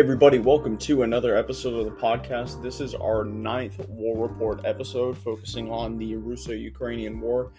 everybody, 0.00 0.38
welcome 0.38 0.78
to 0.78 1.02
another 1.02 1.36
episode 1.36 1.74
of 1.74 1.84
the 1.84 1.90
podcast. 1.90 2.62
This 2.62 2.80
is 2.80 2.94
our 2.94 3.22
ninth 3.22 3.86
war 3.86 4.26
report 4.26 4.64
episode 4.64 5.18
focusing 5.18 5.70
on 5.70 5.98
the 5.98 6.16
Russo 6.16 6.52
Ukrainian 6.52 7.20
War. 7.20 7.52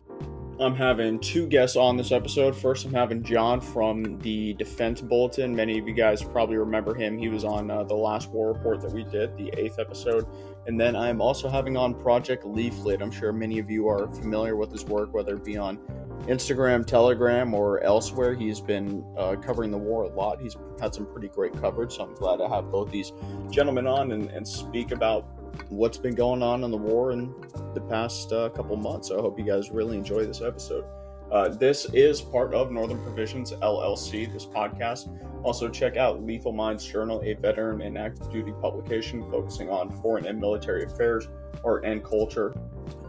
I'm 0.59 0.75
having 0.75 1.19
two 1.19 1.47
guests 1.47 1.75
on 1.75 1.97
this 1.97 2.11
episode. 2.11 2.55
First, 2.55 2.85
I'm 2.85 2.93
having 2.93 3.23
John 3.23 3.59
from 3.59 4.19
the 4.19 4.53
Defense 4.53 5.01
Bulletin. 5.01 5.55
Many 5.55 5.79
of 5.79 5.87
you 5.87 5.93
guys 5.93 6.21
probably 6.21 6.57
remember 6.57 6.93
him. 6.93 7.17
He 7.17 7.29
was 7.29 7.43
on 7.43 7.71
uh, 7.71 7.83
the 7.83 7.95
last 7.95 8.29
war 8.29 8.53
report 8.53 8.81
that 8.81 8.91
we 8.91 9.03
did, 9.05 9.35
the 9.37 9.51
eighth 9.57 9.79
episode. 9.79 10.27
And 10.67 10.79
then 10.79 10.95
I'm 10.95 11.19
also 11.19 11.49
having 11.49 11.77
on 11.77 11.95
Project 11.95 12.45
Leaflet. 12.45 13.01
I'm 13.01 13.11
sure 13.11 13.33
many 13.33 13.57
of 13.57 13.71
you 13.71 13.87
are 13.87 14.07
familiar 14.07 14.55
with 14.55 14.71
his 14.71 14.85
work, 14.85 15.13
whether 15.13 15.35
it 15.35 15.43
be 15.43 15.57
on 15.57 15.79
Instagram, 16.27 16.85
Telegram, 16.85 17.55
or 17.55 17.81
elsewhere. 17.83 18.35
He's 18.35 18.61
been 18.61 19.03
uh, 19.17 19.37
covering 19.37 19.71
the 19.71 19.77
war 19.77 20.03
a 20.03 20.09
lot. 20.09 20.39
He's 20.39 20.55
had 20.79 20.93
some 20.93 21.07
pretty 21.07 21.29
great 21.29 21.59
coverage, 21.59 21.95
so 21.95 22.03
I'm 22.03 22.13
glad 22.13 22.37
to 22.37 22.47
have 22.47 22.71
both 22.71 22.91
these 22.91 23.11
gentlemen 23.49 23.87
on 23.87 24.11
and, 24.11 24.29
and 24.29 24.47
speak 24.47 24.91
about 24.91 25.25
what's 25.69 25.97
been 25.97 26.15
going 26.15 26.43
on 26.43 26.63
in 26.63 26.71
the 26.71 26.77
war 26.77 27.11
in 27.11 27.33
the 27.73 27.81
past 27.81 28.31
uh, 28.33 28.49
couple 28.49 28.75
months. 28.75 29.11
I 29.11 29.15
hope 29.15 29.39
you 29.39 29.45
guys 29.45 29.71
really 29.71 29.97
enjoy 29.97 30.25
this 30.25 30.41
episode. 30.41 30.85
Uh, 31.31 31.47
this 31.47 31.85
is 31.93 32.21
part 32.21 32.53
of 32.53 32.71
Northern 32.71 33.01
Provisions 33.01 33.53
LLC, 33.53 34.31
this 34.31 34.45
podcast. 34.45 35.17
Also, 35.43 35.69
check 35.69 35.95
out 35.95 36.21
Lethal 36.23 36.51
Minds 36.51 36.85
Journal, 36.85 37.21
a 37.23 37.33
veteran 37.35 37.81
and 37.81 37.97
active 37.97 38.29
duty 38.29 38.53
publication 38.61 39.23
focusing 39.31 39.69
on 39.69 39.89
foreign 40.01 40.25
and 40.25 40.39
military 40.39 40.83
affairs, 40.83 41.29
art, 41.63 41.85
and 41.85 42.03
culture. 42.03 42.53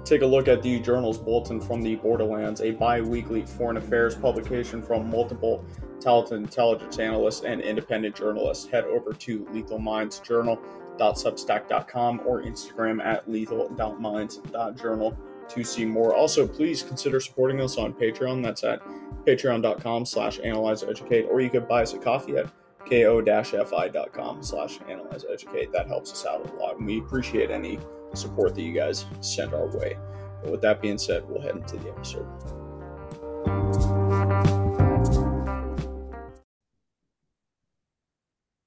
Take 0.04 0.22
a 0.22 0.26
look 0.26 0.46
at 0.46 0.62
the 0.62 0.78
journal's 0.80 1.18
bulletin 1.18 1.60
from 1.60 1.82
the 1.82 1.96
Borderlands, 1.96 2.60
a 2.60 2.70
bi 2.70 3.00
weekly 3.00 3.44
foreign 3.44 3.76
affairs 3.76 4.14
publication 4.14 4.82
from 4.82 5.10
multiple 5.10 5.64
talented 6.00 6.38
intelligence 6.38 6.98
analysts 6.98 7.42
and 7.42 7.60
independent 7.60 8.14
journalists. 8.14 8.66
Head 8.66 8.84
over 8.84 9.12
to 9.12 9.46
Lethal 9.52 9.78
Minds 9.78 10.20
Journal 10.20 10.60
lethal.substack.com 10.92 12.22
or 12.24 12.42
Instagram 12.42 13.04
at 13.04 13.30
lethal.minds.journal 13.30 15.16
to 15.48 15.64
see 15.64 15.84
more. 15.84 16.14
Also, 16.14 16.46
please 16.46 16.82
consider 16.82 17.20
supporting 17.20 17.60
us 17.60 17.76
on 17.76 17.92
Patreon. 17.92 18.42
That's 18.42 18.64
at 18.64 18.80
patreon.com 19.26 20.06
slash 20.06 20.38
analyzeeducate, 20.40 21.28
or 21.28 21.40
you 21.40 21.50
could 21.50 21.68
buy 21.68 21.82
us 21.82 21.94
a 21.94 21.98
coffee 21.98 22.36
at 22.36 22.46
ko-fi.com 22.88 24.42
slash 24.42 24.78
analyzeeducate. 24.80 25.72
That 25.72 25.86
helps 25.86 26.12
us 26.12 26.26
out 26.26 26.50
a 26.50 26.54
lot, 26.56 26.78
and 26.78 26.86
we 26.86 26.98
appreciate 26.98 27.50
any 27.50 27.78
support 28.14 28.54
that 28.54 28.62
you 28.62 28.72
guys 28.72 29.06
send 29.20 29.54
our 29.54 29.66
way. 29.76 29.96
But 30.42 30.52
with 30.52 30.62
that 30.62 30.82
being 30.82 30.98
said, 30.98 31.28
we'll 31.28 31.40
head 31.40 31.56
into 31.56 31.76
the 31.76 31.90
episode. 31.90 32.26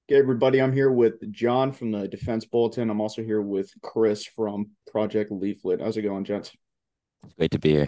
Okay, 0.08 0.20
everybody, 0.20 0.62
I'm 0.62 0.72
here 0.72 0.92
with 0.92 1.32
John 1.32 1.72
from 1.72 1.90
the 1.90 2.08
Defense 2.08 2.46
Bulletin. 2.46 2.92
I'm 2.92 3.02
also 3.02 3.24
here 3.24 3.42
with 3.42 3.72
Chris 3.82 4.24
from 4.24 4.70
Project 4.92 5.32
Leaflet. 5.32 5.82
How's 5.82 5.98
it 5.98 6.04
going, 6.04 6.24
gents? 6.24 6.52
It's 7.24 7.34
great 7.34 7.50
to 7.50 7.58
be 7.58 7.72
here. 7.72 7.88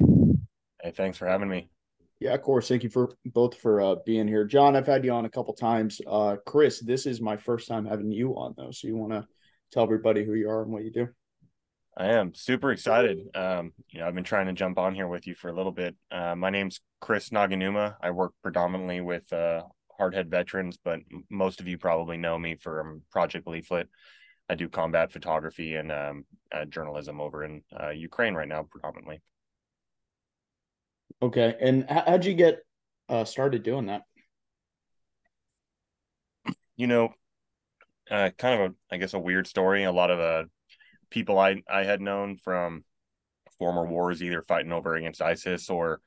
Hey, 0.82 0.90
thanks 0.90 1.20
for 1.20 1.28
having 1.28 1.48
me. 1.48 1.70
Yeah, 2.20 2.34
of 2.34 2.42
course. 2.42 2.68
Thank 2.68 2.82
you 2.82 2.90
for 2.90 3.12
both 3.24 3.56
for 3.60 3.82
uh, 3.82 3.96
being 4.04 4.28
here. 4.28 4.46
John, 4.46 4.76
I've 4.76 4.88
had 4.88 5.06
you 5.06 5.12
on 5.12 5.26
a 5.26 5.30
couple 5.30 5.54
times. 5.54 6.02
Uh, 6.08 6.38
Chris, 6.44 6.80
this 6.80 7.06
is 7.06 7.22
my 7.22 7.38
first 7.38 7.68
time 7.68 7.86
having 7.86 8.12
you 8.12 8.32
on, 8.32 8.56
though. 8.58 8.72
So 8.72 8.88
you 8.88 8.96
want 8.96 9.14
to 9.14 9.28
tell 9.72 9.84
everybody 9.84 10.26
who 10.26 10.34
you 10.34 10.50
are 10.50 10.64
and 10.64 10.72
what 10.72 10.86
you 10.86 10.92
do? 10.92 11.10
I 11.96 12.14
am 12.14 12.34
super 12.34 12.72
excited. 12.72 13.28
Um, 13.36 13.74
you 13.92 14.00
know, 14.00 14.08
I've 14.08 14.16
been 14.16 14.24
trying 14.24 14.48
to 14.48 14.54
jump 14.54 14.80
on 14.80 14.96
here 14.96 15.08
with 15.08 15.28
you 15.28 15.36
for 15.36 15.50
a 15.50 15.56
little 15.56 15.72
bit. 15.72 15.96
Uh, 16.10 16.34
my 16.36 16.50
name's 16.50 16.82
Chris 17.00 17.30
Naganuma. 17.30 17.96
I 18.02 18.10
work 18.10 18.34
predominantly 18.42 19.02
with 19.02 19.32
uh, 19.32 19.62
hardhead 20.00 20.28
veterans, 20.28 20.78
but 20.84 21.00
most 21.30 21.60
of 21.60 21.68
you 21.68 21.78
probably 21.78 22.18
know 22.18 22.38
me 22.38 22.56
from 22.56 23.02
Project 23.12 23.48
Leaflet. 23.48 23.88
I 24.50 24.56
do 24.56 24.70
combat 24.70 25.12
photography 25.12 25.76
and 25.76 25.92
um, 25.92 26.26
uh, 26.52 26.66
journalism 26.66 27.20
over 27.20 27.44
in 27.44 27.64
uh, 27.78 27.90
Ukraine 27.90 28.34
right 28.34 28.48
now, 28.48 28.64
predominantly. 28.64 29.22
Okay, 31.22 31.56
and 31.60 31.86
how'd 31.90 32.26
you 32.26 32.34
get 32.34 32.60
uh, 33.10 33.26
started 33.26 33.64
doing 33.64 33.88
that? 33.88 34.04
You 36.76 36.88
know, 36.88 37.10
uh, 38.10 38.30
kind 38.38 38.62
of 38.62 38.72
a, 38.72 38.76
I 38.94 38.98
guess, 38.98 39.14
a 39.14 39.20
weird 39.20 39.48
story. 39.48 39.84
A 39.84 39.92
lot 39.92 40.12
of 40.12 40.20
uh, 40.20 40.44
people 41.10 41.40
I 41.40 41.62
I 41.70 41.84
had 41.84 42.02
known 42.02 42.38
from 42.38 42.86
former 43.58 43.86
wars, 43.86 44.22
either 44.22 44.44
fighting 44.44 44.72
over 44.72 44.96
against 44.96 45.22
ISIS 45.22 45.70
or 45.70 46.02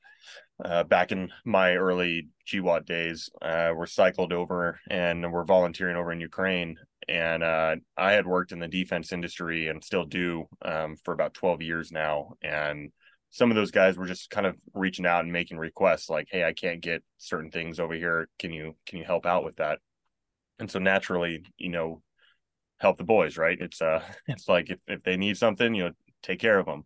uh, 0.65 0.85
back 0.85 1.13
in 1.13 1.31
my 1.45 1.75
early 1.75 2.29
GWOT 2.47 2.87
days, 2.87 3.31
uh, 3.43 3.73
were 3.75 3.87
cycled 3.87 4.33
over 4.33 4.79
and 4.89 5.33
were 5.33 5.45
volunteering 5.45 5.97
over 5.97 6.13
in 6.13 6.21
Ukraine. 6.21 6.77
And 7.09 7.43
uh, 7.43 7.77
I 7.97 8.13
had 8.13 8.27
worked 8.27 8.53
in 8.53 8.59
the 8.59 8.69
defense 8.69 9.13
industry 9.13 9.69
and 9.69 9.83
still 9.83 10.05
do 10.05 10.47
um, 10.63 10.97
for 11.05 11.13
about 11.15 11.35
12 11.35 11.63
years 11.63 11.91
now. 11.91 12.35
And 12.43 12.93
some 13.31 13.51
of 13.51 13.57
those 13.57 13.71
guys 13.71 13.97
were 13.97 14.07
just 14.07 14.31
kind 14.31 14.47
of 14.47 14.57
reaching 14.75 15.07
out 15.07 15.25
and 15.25 15.33
making 15.33 15.59
requests 15.59 16.11
like, 16.11 16.29
"Hey, 16.31 16.45
I 16.45 16.53
can't 16.53 16.81
get 16.81 17.03
certain 17.19 17.51
things 17.51 17.79
over 17.79 17.95
here. 17.95 18.29
Can 18.39 18.53
you 18.53 18.75
can 18.87 18.99
you 18.99 19.05
help 19.05 19.25
out 19.25 19.45
with 19.45 19.57
that?" 19.57 19.79
And 20.59 20.71
so 20.71 20.79
naturally, 20.81 21.45
you 21.57 21.71
know, 21.71 22.03
help 22.79 22.99
the 22.99 23.05
boys, 23.05 23.39
right? 23.39 23.59
It's 23.61 23.81
uh, 23.81 24.03
it's 24.27 24.49
like 24.49 24.71
if 24.71 24.79
if 24.89 25.03
they 25.05 25.17
need 25.17 25.37
something, 25.37 25.75
you 25.75 25.85
know, 25.85 25.93
take 26.23 26.41
care 26.41 26.59
of 26.59 26.67
them. 26.67 26.85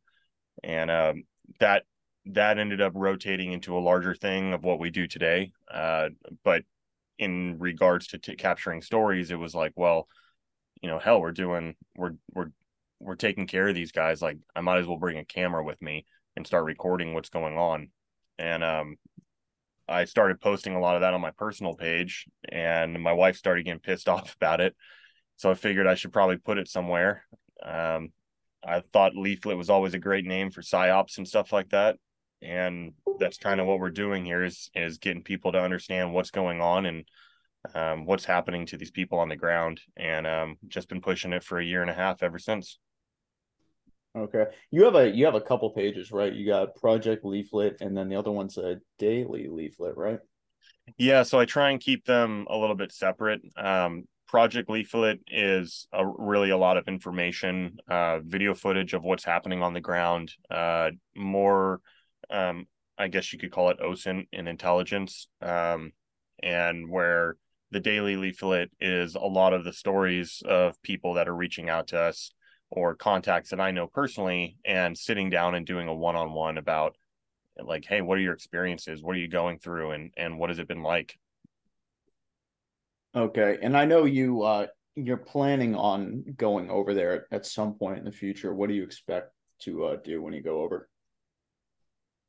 And 0.63 0.91
um, 0.91 1.25
that 1.61 1.85
that 2.27 2.59
ended 2.59 2.81
up 2.81 2.93
rotating 2.95 3.53
into 3.53 3.77
a 3.77 3.81
larger 3.81 4.15
thing 4.15 4.53
of 4.53 4.65
what 4.65 4.79
we 4.79 4.91
do 4.91 5.07
today. 5.07 5.53
Uh, 5.71 6.09
but 6.43 6.63
in 7.19 7.59
regards 7.59 8.09
to 8.09 8.19
t- 8.19 8.37
capturing 8.37 8.83
stories, 8.83 9.31
it 9.31 9.39
was 9.39 9.55
like, 9.55 9.73
well, 9.77 10.09
you 10.83 10.89
know, 10.89 10.99
hell, 10.99 11.21
we're 11.21 11.33
doing, 11.33 11.75
we're, 11.97 12.15
we're, 12.33 12.51
we're 12.99 13.15
taking 13.15 13.47
care 13.47 13.69
of 13.69 13.75
these 13.75 13.93
guys. 13.93 14.23
Like, 14.23 14.39
I 14.57 14.61
might 14.63 14.79
as 14.79 14.87
well 14.87 14.99
bring 14.99 15.19
a 15.19 15.25
camera 15.25 15.63
with 15.63 15.81
me 15.83 16.07
and 16.37 16.47
start 16.47 16.65
recording 16.65 17.15
what's 17.15 17.29
going 17.29 17.59
on. 17.59 17.91
And, 18.39 18.65
um, 18.65 18.97
I 19.87 20.07
started 20.07 20.41
posting 20.41 20.75
a 20.75 20.81
lot 20.81 20.95
of 20.95 21.03
that 21.03 21.13
on 21.13 21.21
my 21.21 21.31
personal 21.33 21.75
page, 21.75 22.25
and 22.51 23.03
my 23.03 23.13
wife 23.13 23.37
started 23.37 23.65
getting 23.65 23.81
pissed 23.81 24.09
off 24.09 24.35
about 24.35 24.63
it. 24.63 24.75
So 25.37 25.51
I 25.51 25.55
figured 25.55 25.87
I 25.87 25.95
should 25.95 26.13
probably 26.13 26.39
put 26.39 26.57
it 26.57 26.69
somewhere. 26.69 27.25
Um, 27.63 28.13
I 28.67 28.81
thought 28.81 29.15
Leaflet 29.15 29.59
was 29.59 29.69
always 29.69 29.93
a 29.93 29.99
great 29.99 30.25
name 30.25 30.51
for 30.51 30.63
psyops 30.63 31.19
and 31.19 31.29
stuff 31.29 31.53
like 31.53 31.69
that 31.71 31.97
and 32.45 32.93
that's 33.19 33.39
kind 33.39 33.61
of 33.61 33.67
what 33.67 33.79
we're 33.79 33.91
doing 33.91 34.25
here 34.25 34.45
is 34.45 34.71
is 34.75 34.99
getting 34.99 35.23
people 35.23 35.53
to 35.53 35.61
understand 35.61 36.13
what's 36.13 36.31
going 36.31 36.61
on 36.61 36.87
and 36.87 37.05
um, 37.75 38.05
what's 38.05 38.25
happening 38.25 38.67
to 38.67 38.77
these 38.77 38.91
people 38.91 39.19
on 39.19 39.29
the 39.29 39.37
ground 39.37 39.81
and 39.97 40.27
um, 40.27 40.57
just 40.69 40.89
been 40.89 41.01
pushing 41.01 41.33
it 41.33 41.43
for 41.43 41.59
a 41.59 41.65
year 41.65 41.81
and 41.81 41.91
a 41.91 41.95
half 41.95 42.23
ever 42.23 42.39
since. 42.39 42.79
Okay. 44.17 44.45
You 44.71 44.85
have 44.85 44.95
a 44.95 45.11
you 45.11 45.25
have 45.25 45.35
a 45.35 45.41
couple 45.41 45.71
pages 45.71 46.13
right? 46.13 46.33
You 46.33 46.47
got 46.47 46.77
project 46.77 47.25
leaflet 47.25 47.79
and 47.81 47.97
then 47.97 48.09
the 48.09 48.17
other 48.17 48.31
one's 48.31 48.59
a 48.59 48.81
daily 48.99 49.49
leaflet 49.49 49.97
right? 49.97 50.21
Yeah 50.99 51.23
so 51.23 51.41
i 51.41 51.47
try 51.47 51.71
and 51.71 51.81
keep 51.81 52.05
them 52.05 52.47
a 52.49 52.57
little 52.57 52.77
bit 52.77 52.93
separate. 52.93 53.41
Um, 53.57 54.05
project 54.29 54.69
leaflet 54.71 55.21
is 55.29 55.87
a, 55.93 56.07
really 56.07 56.51
a 56.51 56.57
lot 56.57 56.77
of 56.77 56.87
information 56.87 57.79
uh, 57.89 58.21
video 58.21 58.55
footage 58.55 58.95
of 58.95 59.03
what's 59.03 59.25
happening 59.25 59.63
on 59.63 59.73
the 59.73 59.81
ground 59.81 60.33
uh, 60.51 60.91
more 61.17 61.81
um, 62.31 62.67
I 62.99 63.09
guess 63.09 63.33
you 63.33 63.39
could 63.39 63.53
call 63.53 63.71
it 63.71 63.81
OSINT 63.81 64.29
in 64.33 64.47
intelligence, 64.47 65.29
um, 65.41 65.93
and 66.43 66.89
where 66.91 67.37
the 67.71 67.81
daily 67.81 68.17
leaflet 68.17 68.71
is 68.81 69.15
a 69.15 69.21
lot 69.21 69.53
of 69.53 69.65
the 69.65 69.73
stories 69.73 70.43
of 70.47 70.81
people 70.83 71.15
that 71.15 71.29
are 71.29 71.35
reaching 71.35 71.69
out 71.69 71.89
to 71.89 71.99
us 71.99 72.31
or 72.71 72.95
contacts 72.95 73.51
that 73.51 73.61
I 73.61 73.73
know 73.73 73.87
personally 73.87 74.57
and 74.65 74.97
sitting 74.97 75.31
down 75.31 75.55
and 75.55 75.67
doing 75.67 75.89
a 75.89 75.95
one-on-one 75.95 76.59
about 76.59 76.97
like, 77.59 77.85
hey, 77.85 78.01
what 78.01 78.19
are 78.19 78.21
your 78.21 78.33
experiences? 78.33 79.03
What 79.03 79.17
are 79.17 79.21
you 79.21 79.29
going 79.29 79.59
through 79.59 79.93
and 79.93 80.13
and 80.17 80.39
what 80.39 80.51
has 80.51 80.59
it 80.59 80.69
been 80.69 80.83
like? 80.83 81.19
Okay. 83.15 83.59
And 83.63 83.77
I 83.77 83.85
know 83.85 84.05
you 84.05 84.43
uh 84.43 84.67
you're 84.97 85.17
planning 85.17 85.75
on 85.75 86.25
going 86.37 86.71
over 86.71 86.95
there 86.95 87.27
at 87.33 87.47
some 87.47 87.75
point 87.75 87.99
in 87.99 88.05
the 88.05 88.13
future. 88.13 88.55
What 88.55 88.69
do 88.69 88.75
you 88.75 88.85
expect 88.85 89.33
to 89.63 89.85
uh, 89.87 89.97
do 90.05 90.23
when 90.23 90.33
you 90.33 90.43
go 90.43 90.63
over? 90.63 90.89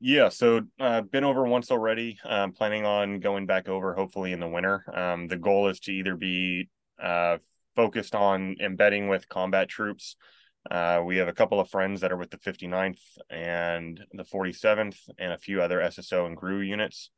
Yeah, 0.07 0.29
so 0.29 0.61
uh, 0.79 1.01
been 1.01 1.23
over 1.23 1.47
once 1.47 1.71
already. 1.71 2.19
I'm 2.23 2.51
planning 2.51 2.85
on 2.85 3.19
going 3.21 3.47
back 3.47 3.67
over 3.67 3.95
hopefully 3.95 4.33
in 4.33 4.39
the 4.39 4.47
winter. 4.47 4.85
Um, 4.95 5.27
the 5.27 5.35
goal 5.35 5.67
is 5.67 5.79
to 5.79 5.91
either 5.91 6.15
be 6.15 6.69
uh, 7.01 7.39
focused 7.75 8.13
on 8.13 8.55
embedding 8.61 9.07
with 9.07 9.27
combat 9.27 9.67
troops. 9.67 10.15
Uh, 10.69 11.01
we 11.03 11.17
have 11.17 11.27
a 11.27 11.33
couple 11.33 11.59
of 11.59 11.71
friends 11.71 12.01
that 12.01 12.11
are 12.11 12.17
with 12.17 12.29
the 12.29 12.37
59th 12.37 12.99
and 13.31 13.99
the 14.13 14.23
47th, 14.23 14.95
and 15.17 15.33
a 15.33 15.39
few 15.39 15.59
other 15.59 15.79
SSO 15.79 16.27
and 16.27 16.37
GRU 16.37 16.59
units. 16.59 17.09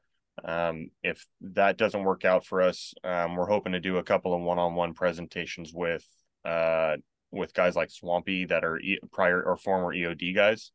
Um, 0.46 0.92
if 1.04 1.28
that 1.42 1.76
doesn't 1.76 2.06
work 2.06 2.24
out 2.24 2.46
for 2.46 2.62
us, 2.62 2.94
um, 3.04 3.36
we're 3.36 3.50
hoping 3.50 3.74
to 3.74 3.82
do 3.82 3.98
a 3.98 4.04
couple 4.04 4.34
of 4.34 4.40
one-on-one 4.40 4.94
presentations 4.94 5.74
with 5.74 6.06
uh, 6.46 6.96
with 7.32 7.54
guys 7.54 7.76
like 7.76 7.92
Swampy 7.92 8.46
that 8.46 8.64
are 8.64 8.80
e- 8.80 9.02
prior 9.12 9.44
or 9.44 9.58
former 9.58 9.94
EOD 9.94 10.34
guys 10.34 10.72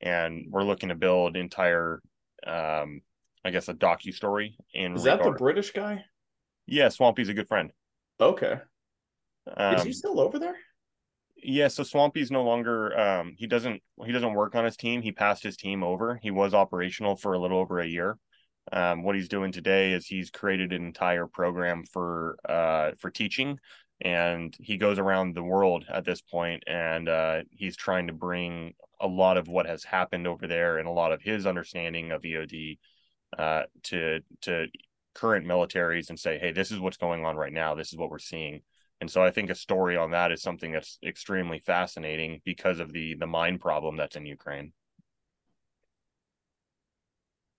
and 0.00 0.46
we're 0.50 0.64
looking 0.64 0.88
to 0.90 0.94
build 0.94 1.36
entire 1.36 2.00
um 2.46 3.00
i 3.44 3.50
guess 3.50 3.68
a 3.68 3.74
docu 3.74 4.12
story 4.12 4.56
in 4.74 4.94
is 4.94 5.04
regard- 5.04 5.20
that 5.20 5.24
the 5.32 5.38
british 5.38 5.70
guy 5.72 6.04
yeah 6.66 6.88
swampy's 6.88 7.28
a 7.28 7.34
good 7.34 7.48
friend 7.48 7.70
okay 8.20 8.58
Um, 9.56 9.76
Is 9.76 9.84
he 9.84 9.92
still 9.92 10.18
over 10.20 10.38
there? 10.40 10.56
Yeah, 11.40 11.68
so 11.68 11.84
Swampy's 11.84 12.32
no 12.32 12.42
longer 12.42 12.98
um 12.98 13.34
he 13.38 13.46
doesn't 13.46 13.80
he 14.04 14.10
doesn't 14.10 14.34
work 14.34 14.56
on 14.56 14.64
his 14.64 14.76
team. 14.76 15.02
He 15.02 15.12
passed 15.12 15.44
his 15.44 15.56
team 15.56 15.84
over. 15.84 16.18
He 16.20 16.32
was 16.32 16.52
operational 16.54 17.14
for 17.14 17.34
a 17.34 17.38
little 17.38 17.58
over 17.58 17.78
a 17.78 17.86
year. 17.86 18.18
Um, 18.72 19.04
what 19.04 19.14
he's 19.14 19.28
doing 19.28 19.52
today 19.52 19.92
is 19.92 20.06
he's 20.06 20.30
created 20.30 20.72
an 20.72 20.84
entire 20.84 21.26
program 21.28 21.84
for 21.92 22.36
uh 22.48 22.92
for 22.98 23.10
teaching 23.10 23.60
and 24.00 24.54
he 24.60 24.76
goes 24.76 24.98
around 24.98 25.34
the 25.34 25.42
world 25.42 25.84
at 25.92 26.04
this 26.04 26.20
point 26.20 26.62
and 26.66 27.08
uh 27.08 27.42
he's 27.50 27.76
trying 27.76 28.06
to 28.06 28.12
bring 28.12 28.74
a 29.00 29.06
lot 29.06 29.36
of 29.36 29.48
what 29.48 29.66
has 29.66 29.84
happened 29.84 30.26
over 30.26 30.46
there 30.46 30.78
and 30.78 30.88
a 30.88 30.92
lot 30.92 31.12
of 31.12 31.22
his 31.22 31.46
understanding 31.46 32.10
of 32.12 32.22
EOD 32.22 32.78
uh 33.38 33.62
to 33.82 34.20
to 34.42 34.66
current 35.14 35.46
militaries 35.46 36.10
and 36.10 36.20
say, 36.20 36.38
hey, 36.38 36.52
this 36.52 36.70
is 36.70 36.78
what's 36.78 36.98
going 36.98 37.24
on 37.24 37.36
right 37.36 37.52
now. 37.52 37.74
This 37.74 37.90
is 37.90 37.98
what 37.98 38.10
we're 38.10 38.18
seeing 38.18 38.60
and 39.00 39.10
so 39.10 39.22
I 39.22 39.30
think 39.30 39.50
a 39.50 39.54
story 39.54 39.96
on 39.96 40.12
that 40.12 40.32
is 40.32 40.42
something 40.42 40.72
that's 40.72 40.98
extremely 41.04 41.58
fascinating 41.58 42.40
because 42.44 42.80
of 42.80 42.92
the 42.92 43.14
the 43.14 43.26
mine 43.26 43.58
problem 43.58 43.96
that's 43.96 44.16
in 44.16 44.24
Ukraine. 44.26 44.72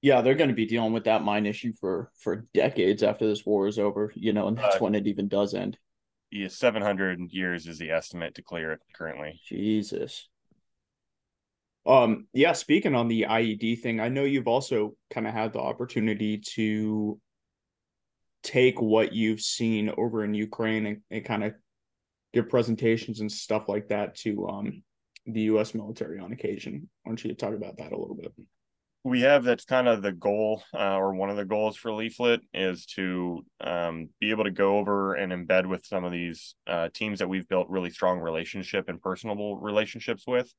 Yeah, 0.01 0.21
they're 0.21 0.35
going 0.35 0.49
to 0.49 0.55
be 0.55 0.65
dealing 0.65 0.93
with 0.93 1.05
that 1.05 1.23
mine 1.23 1.45
issue 1.45 1.73
for 1.79 2.11
for 2.17 2.47
decades 2.53 3.03
after 3.03 3.27
this 3.27 3.45
war 3.45 3.67
is 3.67 3.77
over, 3.77 4.11
you 4.15 4.33
know, 4.33 4.47
and 4.47 4.57
that's 4.57 4.77
uh, 4.77 4.79
when 4.79 4.95
it 4.95 5.07
even 5.07 5.27
does 5.27 5.53
end. 5.53 5.77
Yeah, 6.31 6.49
700 6.49 7.31
years 7.31 7.67
is 7.67 7.77
the 7.77 7.91
estimate 7.91 8.35
to 8.35 8.41
clear 8.41 8.73
it 8.73 8.79
currently. 8.93 9.39
Jesus. 9.47 10.27
Um 11.85 12.27
yeah, 12.33 12.51
speaking 12.51 12.95
on 12.95 13.07
the 13.07 13.27
IED 13.29 13.81
thing, 13.81 13.99
I 13.99 14.09
know 14.09 14.23
you've 14.23 14.47
also 14.47 14.95
kind 15.09 15.25
of 15.25 15.33
had 15.33 15.53
the 15.53 15.59
opportunity 15.59 16.39
to 16.55 17.19
take 18.43 18.81
what 18.81 19.13
you've 19.13 19.41
seen 19.41 19.91
over 19.97 20.23
in 20.23 20.33
Ukraine 20.33 20.85
and, 20.85 21.01
and 21.11 21.25
kind 21.25 21.43
of 21.43 21.53
give 22.33 22.49
presentations 22.49 23.19
and 23.21 23.31
stuff 23.31 23.67
like 23.67 23.87
that 23.87 24.15
to 24.15 24.47
um, 24.47 24.83
the 25.25 25.41
U.S. 25.41 25.73
military 25.73 26.19
on 26.19 26.31
occasion. 26.31 26.89
Why 27.03 27.09
don't 27.09 27.23
you 27.23 27.33
talk 27.33 27.53
about 27.53 27.77
that 27.77 27.91
a 27.91 27.97
little 27.97 28.15
bit? 28.15 28.33
We 29.07 29.21
have 29.21 29.45
that's 29.45 29.63
kind 29.63 29.87
of 29.87 30.01
the 30.01 30.11
goal, 30.11 30.63
uh, 30.73 30.97
or 30.97 31.13
one 31.13 31.29
of 31.29 31.37
the 31.37 31.45
goals 31.45 31.77
for 31.77 31.93
Leaflet 31.93 32.41
is 32.53 32.85
to 32.87 33.45
um, 33.61 34.09
be 34.19 34.31
able 34.31 34.43
to 34.43 34.51
go 34.51 34.79
over 34.79 35.13
and 35.13 35.31
embed 35.31 35.65
with 35.65 35.85
some 35.85 36.03
of 36.03 36.11
these 36.11 36.55
uh, 36.67 36.89
teams 36.93 37.19
that 37.19 37.29
we've 37.29 37.47
built 37.47 37.69
really 37.69 37.89
strong 37.89 38.19
relationship 38.19 38.89
and 38.89 39.01
personable 39.01 39.61
relationships 39.61 40.25
with, 40.27 40.53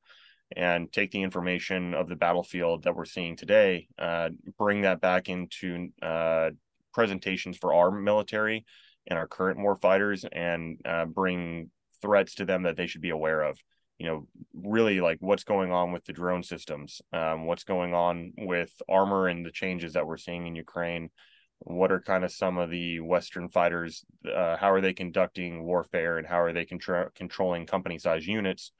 and 0.57 0.91
take 0.91 1.11
the 1.11 1.21
information 1.21 1.93
of 1.93 2.09
the 2.09 2.15
battlefield 2.15 2.85
that 2.85 2.95
we're 2.95 3.05
seeing 3.05 3.35
today, 3.35 3.87
uh, 3.99 4.29
bring 4.57 4.81
that 4.81 4.99
back 4.99 5.29
into 5.29 5.89
uh, 6.01 6.49
presentations 6.91 7.55
for 7.55 7.75
our 7.75 7.91
military 7.91 8.65
and 9.05 9.19
our 9.19 9.27
current 9.27 9.59
war 9.59 9.75
fighters 9.75 10.25
and 10.31 10.81
uh, 10.85 11.05
bring 11.05 11.69
threats 12.01 12.33
to 12.33 12.45
them 12.45 12.63
that 12.63 12.77
they 12.77 12.87
should 12.87 13.01
be 13.01 13.11
aware 13.11 13.43
of 13.43 13.59
you 13.99 14.07
know 14.07 14.27
really 14.53 15.01
like 15.01 15.17
what's 15.19 15.43
going 15.43 15.71
on 15.71 15.91
with 15.91 16.05
the 16.05 16.13
drone 16.13 16.41
systems 16.41 17.01
um, 17.13 17.45
what's 17.45 17.63
going 17.63 17.93
on 17.93 18.33
with 18.37 18.71
armor 18.89 19.27
and 19.27 19.45
the 19.45 19.51
changes 19.51 19.93
that 19.93 20.07
we're 20.07 20.17
seeing 20.17 20.47
in 20.47 20.55
ukraine 20.55 21.09
what 21.59 21.91
are 21.91 21.99
kind 21.99 22.23
of 22.23 22.31
some 22.31 22.57
of 22.57 22.69
the 22.69 22.99
western 23.01 23.49
fighters 23.49 24.05
uh, 24.33 24.55
how 24.57 24.71
are 24.71 24.81
they 24.81 24.93
conducting 24.93 25.63
warfare 25.63 26.17
and 26.17 26.25
how 26.25 26.39
are 26.39 26.53
they 26.53 26.65
contro- 26.65 27.09
controlling 27.13 27.65
company 27.65 27.99
size 27.99 28.25
units 28.25 28.71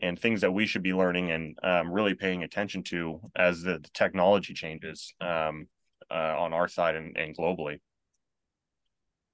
and 0.00 0.18
things 0.18 0.40
that 0.40 0.52
we 0.52 0.66
should 0.66 0.82
be 0.82 0.94
learning 0.94 1.30
and 1.30 1.58
um, 1.62 1.92
really 1.92 2.14
paying 2.14 2.42
attention 2.42 2.82
to 2.82 3.20
as 3.36 3.62
the, 3.62 3.78
the 3.78 3.90
technology 3.92 4.54
changes 4.54 5.12
um, 5.20 5.66
uh, 6.10 6.34
on 6.38 6.54
our 6.54 6.66
side 6.66 6.94
and, 6.94 7.16
and 7.16 7.36
globally. 7.36 7.78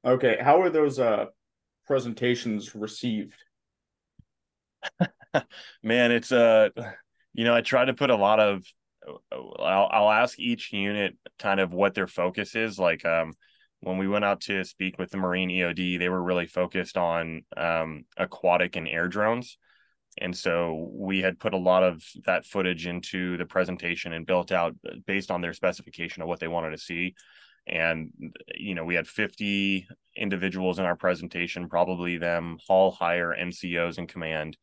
Okay, 0.04 0.36
how 0.40 0.60
are 0.60 0.70
those 0.70 0.98
uh, 0.98 1.26
presentations 1.86 2.74
received? 2.74 3.36
Man, 5.82 6.12
it's 6.12 6.32
uh, 6.32 6.70
you 7.34 7.44
know, 7.44 7.54
I 7.54 7.60
try 7.60 7.84
to 7.84 7.94
put 7.94 8.10
a 8.10 8.16
lot 8.16 8.40
of. 8.40 8.64
I'll, 9.32 9.88
I'll 9.90 10.10
ask 10.10 10.38
each 10.38 10.72
unit 10.72 11.16
kind 11.38 11.60
of 11.60 11.72
what 11.72 11.94
their 11.94 12.06
focus 12.06 12.54
is. 12.54 12.78
Like 12.78 13.06
um, 13.06 13.32
when 13.80 13.96
we 13.96 14.08
went 14.08 14.24
out 14.24 14.42
to 14.42 14.64
speak 14.64 14.98
with 14.98 15.10
the 15.10 15.16
Marine 15.16 15.50
EOD, 15.50 15.98
they 15.98 16.08
were 16.08 16.22
really 16.22 16.46
focused 16.46 16.96
on 16.96 17.42
um, 17.56 18.04
aquatic 18.16 18.76
and 18.76 18.88
air 18.88 19.08
drones. 19.08 19.56
And 20.20 20.36
so 20.36 20.90
we 20.92 21.20
had 21.20 21.38
put 21.38 21.54
a 21.54 21.58
lot 21.58 21.84
of 21.84 22.02
that 22.26 22.44
footage 22.44 22.86
into 22.86 23.36
the 23.36 23.46
presentation 23.46 24.12
and 24.12 24.26
built 24.26 24.50
out 24.50 24.74
based 25.06 25.30
on 25.30 25.40
their 25.40 25.52
specification 25.52 26.22
of 26.22 26.28
what 26.28 26.40
they 26.40 26.48
wanted 26.48 26.70
to 26.70 26.78
see. 26.78 27.14
And, 27.66 28.12
you 28.56 28.74
know, 28.74 28.84
we 28.84 28.94
had 28.94 29.06
50 29.06 29.86
individuals 30.16 30.78
in 30.78 30.86
our 30.86 30.96
presentation, 30.96 31.68
probably 31.68 32.18
them 32.18 32.58
all 32.68 32.90
higher 32.90 33.34
NCOs 33.38 33.98
in 33.98 34.06
command. 34.06 34.56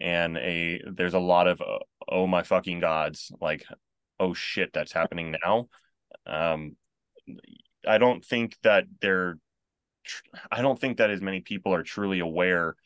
And 0.00 0.36
a 0.36 0.80
there's 0.90 1.14
a 1.14 1.20
lot 1.20 1.46
of 1.46 1.60
uh, 1.60 1.78
oh 2.08 2.26
my 2.26 2.42
fucking 2.42 2.80
gods, 2.80 3.30
like 3.40 3.64
oh 4.18 4.34
shit, 4.34 4.72
that's 4.72 4.92
happening 4.92 5.36
now. 5.44 5.68
Um, 6.26 6.76
I 7.86 7.98
don't 7.98 8.24
think 8.24 8.56
that 8.62 8.84
they're 9.00 9.38
I 10.50 10.62
don't 10.62 10.80
think 10.80 10.98
that 10.98 11.10
as 11.10 11.20
many 11.20 11.40
people 11.40 11.74
are 11.74 11.82
truly 11.82 12.20
aware 12.20 12.76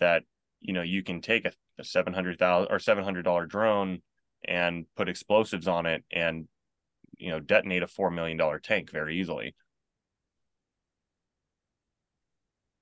that 0.00 0.22
you 0.60 0.72
know 0.72 0.82
you 0.82 1.02
can 1.02 1.20
take 1.20 1.44
a, 1.44 1.52
a 1.78 1.84
seven 1.84 2.12
hundred 2.12 2.38
thousand 2.38 2.72
or 2.72 2.78
seven 2.78 3.04
hundred 3.04 3.22
dollar 3.24 3.46
drone 3.46 4.02
and 4.46 4.86
put 4.96 5.08
explosives 5.08 5.68
on 5.68 5.86
it 5.86 6.04
and 6.12 6.46
you 7.18 7.30
know 7.30 7.40
detonate 7.40 7.82
a 7.82 7.86
four 7.86 8.10
million 8.10 8.36
dollar 8.36 8.58
tank 8.58 8.90
very 8.90 9.20
easily. 9.20 9.54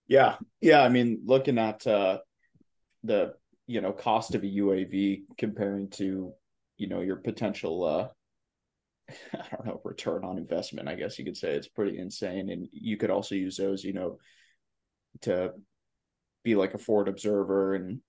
Yeah, 0.09 0.37
yeah. 0.61 0.83
I 0.83 0.89
mean, 0.89 1.23
looking 1.25 1.59
at 1.59 1.87
uh, 1.87 2.19
the 3.03 3.35
you 3.67 3.81
know 3.81 3.93
cost 3.93 4.35
of 4.35 4.43
a 4.43 4.47
UAV 4.47 5.23
comparing 5.39 5.89
to 5.91 6.33
you 6.77 6.87
know 6.89 7.01
your 7.01 7.17
potential 7.17 7.85
uh, 7.85 8.09
I 9.35 9.47
don't 9.51 9.67
know 9.67 9.81
return 9.85 10.25
on 10.25 10.39
investment. 10.39 10.89
I 10.89 10.95
guess 10.95 11.19
you 11.19 11.25
could 11.25 11.37
say 11.37 11.55
it's 11.55 11.69
pretty 11.69 11.99
insane, 11.99 12.51
and 12.51 12.69
you 12.73 12.97
could 12.97 13.11
also 13.11 13.35
use 13.35 13.57
those 13.57 13.85
you 13.85 13.93
know 13.93 14.19
to 15.23 15.53
be 16.43 16.55
like 16.55 16.75
a 16.75 16.79
forward 16.79 17.09
observer 17.09 17.75
and 17.75 18.01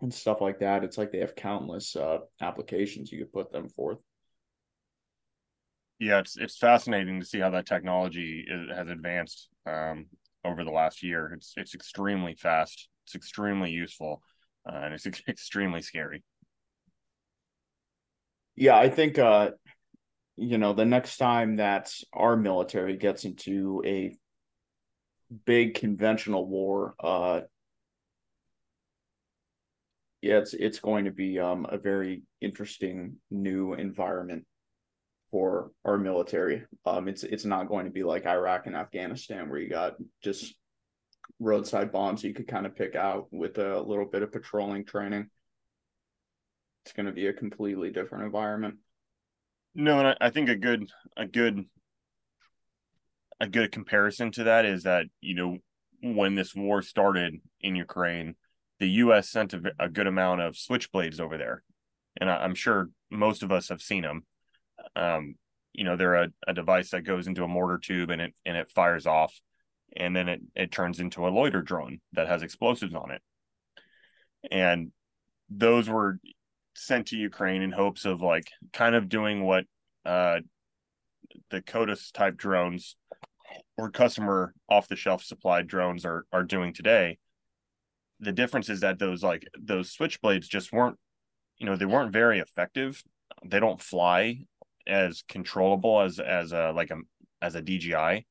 and 0.00 0.12
stuff 0.12 0.40
like 0.40 0.60
that. 0.60 0.84
It's 0.84 0.98
like 0.98 1.12
they 1.12 1.20
have 1.20 1.36
countless 1.36 1.96
uh, 1.96 2.18
applications 2.40 3.10
you 3.12 3.18
could 3.20 3.32
put 3.32 3.52
them 3.52 3.68
forth. 3.68 3.98
Yeah, 6.00 6.18
it's 6.18 6.36
it's 6.36 6.58
fascinating 6.58 7.20
to 7.20 7.26
see 7.26 7.38
how 7.38 7.50
that 7.50 7.66
technology 7.66 8.44
is, 8.46 8.76
has 8.76 8.88
advanced 8.88 9.48
um, 9.66 10.06
over 10.44 10.64
the 10.64 10.70
last 10.70 11.02
year. 11.02 11.32
It's 11.32 11.54
it's 11.56 11.74
extremely 11.74 12.34
fast. 12.34 12.88
It's 13.06 13.14
extremely 13.14 13.70
useful, 13.70 14.22
uh, 14.68 14.76
and 14.84 14.94
it's 14.94 15.06
extremely 15.28 15.82
scary. 15.82 16.22
Yeah, 18.56 18.76
I 18.76 18.88
think 18.88 19.18
uh, 19.18 19.50
you 20.36 20.58
know 20.58 20.72
the 20.72 20.84
next 20.84 21.16
time 21.16 21.56
that 21.56 21.92
our 22.12 22.36
military 22.36 22.96
gets 22.96 23.24
into 23.24 23.82
a 23.84 24.16
big 25.44 25.74
conventional 25.74 26.46
war, 26.46 26.94
uh, 27.00 27.40
yeah, 30.22 30.38
it's 30.38 30.54
it's 30.54 30.78
going 30.78 31.06
to 31.06 31.10
be 31.10 31.38
um, 31.38 31.66
a 31.68 31.78
very 31.78 32.22
interesting 32.40 33.16
new 33.30 33.74
environment 33.74 34.46
for 35.30 35.72
our 35.84 35.98
military. 35.98 36.64
Um, 36.86 37.08
it's 37.08 37.24
it's 37.24 37.44
not 37.44 37.68
going 37.68 37.86
to 37.86 37.90
be 37.90 38.04
like 38.04 38.24
Iraq 38.24 38.66
and 38.66 38.76
Afghanistan 38.76 39.48
where 39.48 39.58
you 39.58 39.68
got 39.68 39.94
just 40.22 40.54
roadside 41.40 41.92
bombs 41.92 42.22
you 42.22 42.34
could 42.34 42.48
kind 42.48 42.66
of 42.66 42.76
pick 42.76 42.94
out 42.94 43.28
with 43.30 43.58
a 43.58 43.80
little 43.80 44.06
bit 44.06 44.22
of 44.22 44.32
patrolling 44.32 44.84
training. 44.84 45.28
It's 46.84 46.92
going 46.92 47.06
to 47.06 47.12
be 47.12 47.26
a 47.26 47.32
completely 47.32 47.90
different 47.90 48.24
environment. 48.24 48.76
No, 49.74 49.98
and 49.98 50.08
I, 50.08 50.16
I 50.20 50.30
think 50.30 50.48
a 50.48 50.56
good 50.56 50.88
a 51.16 51.26
good 51.26 51.64
a 53.40 53.48
good 53.48 53.72
comparison 53.72 54.30
to 54.32 54.44
that 54.44 54.64
is 54.64 54.84
that 54.84 55.06
you 55.20 55.34
know 55.34 55.58
when 56.02 56.34
this 56.34 56.54
war 56.54 56.82
started 56.82 57.40
in 57.60 57.74
Ukraine 57.74 58.36
the 58.80 58.88
U.S. 58.88 59.30
sent 59.30 59.54
a, 59.54 59.72
a 59.78 59.88
good 59.88 60.06
amount 60.06 60.40
of 60.40 60.54
switchblades 60.54 61.20
over 61.20 61.38
there, 61.38 61.62
and 62.20 62.28
I, 62.30 62.44
am 62.44 62.54
sure 62.54 62.90
most 63.10 63.42
of 63.42 63.52
us 63.52 63.68
have 63.68 63.80
seen 63.80 64.02
them. 64.02 64.24
Um, 64.96 65.36
you 65.72 65.84
know, 65.84 65.96
they're 65.96 66.14
a, 66.14 66.28
a 66.46 66.54
device 66.54 66.90
that 66.90 67.02
goes 67.02 67.26
into 67.26 67.44
a 67.44 67.48
mortar 67.48 67.78
tube 67.78 68.10
and 68.10 68.20
it 68.20 68.34
and 68.44 68.56
it 68.56 68.70
fires 68.70 69.06
off, 69.06 69.40
and 69.96 70.14
then 70.14 70.28
it 70.28 70.40
it 70.54 70.72
turns 70.72 71.00
into 71.00 71.26
a 71.26 71.30
loiter 71.30 71.62
drone 71.62 72.00
that 72.12 72.28
has 72.28 72.42
explosives 72.42 72.94
on 72.94 73.10
it, 73.10 73.22
and 74.50 74.92
those 75.50 75.88
were 75.88 76.18
sent 76.74 77.08
to 77.08 77.16
Ukraine 77.16 77.62
in 77.62 77.72
hopes 77.72 78.04
of 78.04 78.20
like 78.20 78.50
kind 78.72 78.94
of 78.94 79.08
doing 79.08 79.44
what 79.44 79.64
uh, 80.04 80.40
the 81.50 81.62
COTUS 81.62 82.10
type 82.12 82.36
drones 82.36 82.96
or 83.76 83.90
customer 83.90 84.54
off 84.68 84.88
the 84.88 84.96
shelf 84.96 85.22
supplied 85.22 85.66
drones 85.66 86.04
are 86.04 86.26
are 86.32 86.42
doing 86.42 86.72
today. 86.72 87.18
The 88.20 88.32
difference 88.32 88.68
is 88.68 88.80
that 88.80 88.98
those 88.98 89.22
like 89.22 89.46
those 89.58 89.94
switchblades 89.94 90.48
just 90.48 90.72
weren't 90.72 90.98
you 91.58 91.66
know 91.66 91.76
they 91.76 91.86
weren't 91.86 92.12
very 92.12 92.40
effective. 92.40 93.02
They 93.44 93.60
don't 93.60 93.80
fly 93.80 94.44
as 94.86 95.24
controllable 95.28 96.00
as 96.00 96.18
as 96.18 96.52
a 96.52 96.72
like 96.74 96.90
a 96.90 96.96
as 97.40 97.54
a 97.54 97.62
DJI 97.62 98.26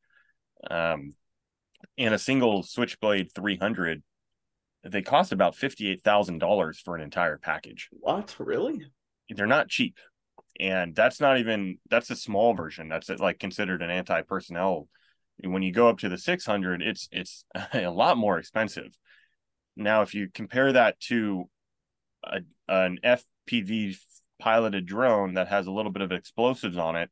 um 0.69 1.13
and 1.97 2.13
a 2.13 2.19
single 2.19 2.63
switchblade 2.63 3.31
300 3.33 4.03
they 4.83 5.01
cost 5.01 5.31
about 5.31 5.55
$58,000 5.55 6.75
for 6.83 6.95
an 6.95 7.01
entire 7.01 7.37
package. 7.37 7.89
What? 7.91 8.35
Really? 8.37 8.85
They're 9.29 9.47
not 9.47 9.69
cheap. 9.69 9.97
And 10.59 10.95
that's 10.95 11.19
not 11.19 11.39
even 11.39 11.77
that's 11.89 12.09
a 12.09 12.15
small 12.15 12.53
version. 12.53 12.89
That's 12.89 13.09
like 13.09 13.39
considered 13.39 13.81
an 13.81 13.89
anti-personnel. 13.89 14.87
When 15.43 15.63
you 15.63 15.71
go 15.71 15.89
up 15.89 15.99
to 15.99 16.09
the 16.09 16.17
600, 16.17 16.81
it's 16.81 17.09
it's 17.11 17.45
a 17.73 17.87
lot 17.87 18.17
more 18.17 18.37
expensive. 18.37 18.95
Now, 19.75 20.03
if 20.03 20.13
you 20.13 20.29
compare 20.31 20.73
that 20.73 20.99
to 21.07 21.49
a, 22.23 22.41
an 22.67 22.99
FPV 23.03 23.97
piloted 24.39 24.85
drone 24.85 25.33
that 25.35 25.47
has 25.47 25.65
a 25.65 25.71
little 25.71 25.91
bit 25.91 26.03
of 26.03 26.11
explosives 26.11 26.77
on 26.77 26.95
it, 26.95 27.09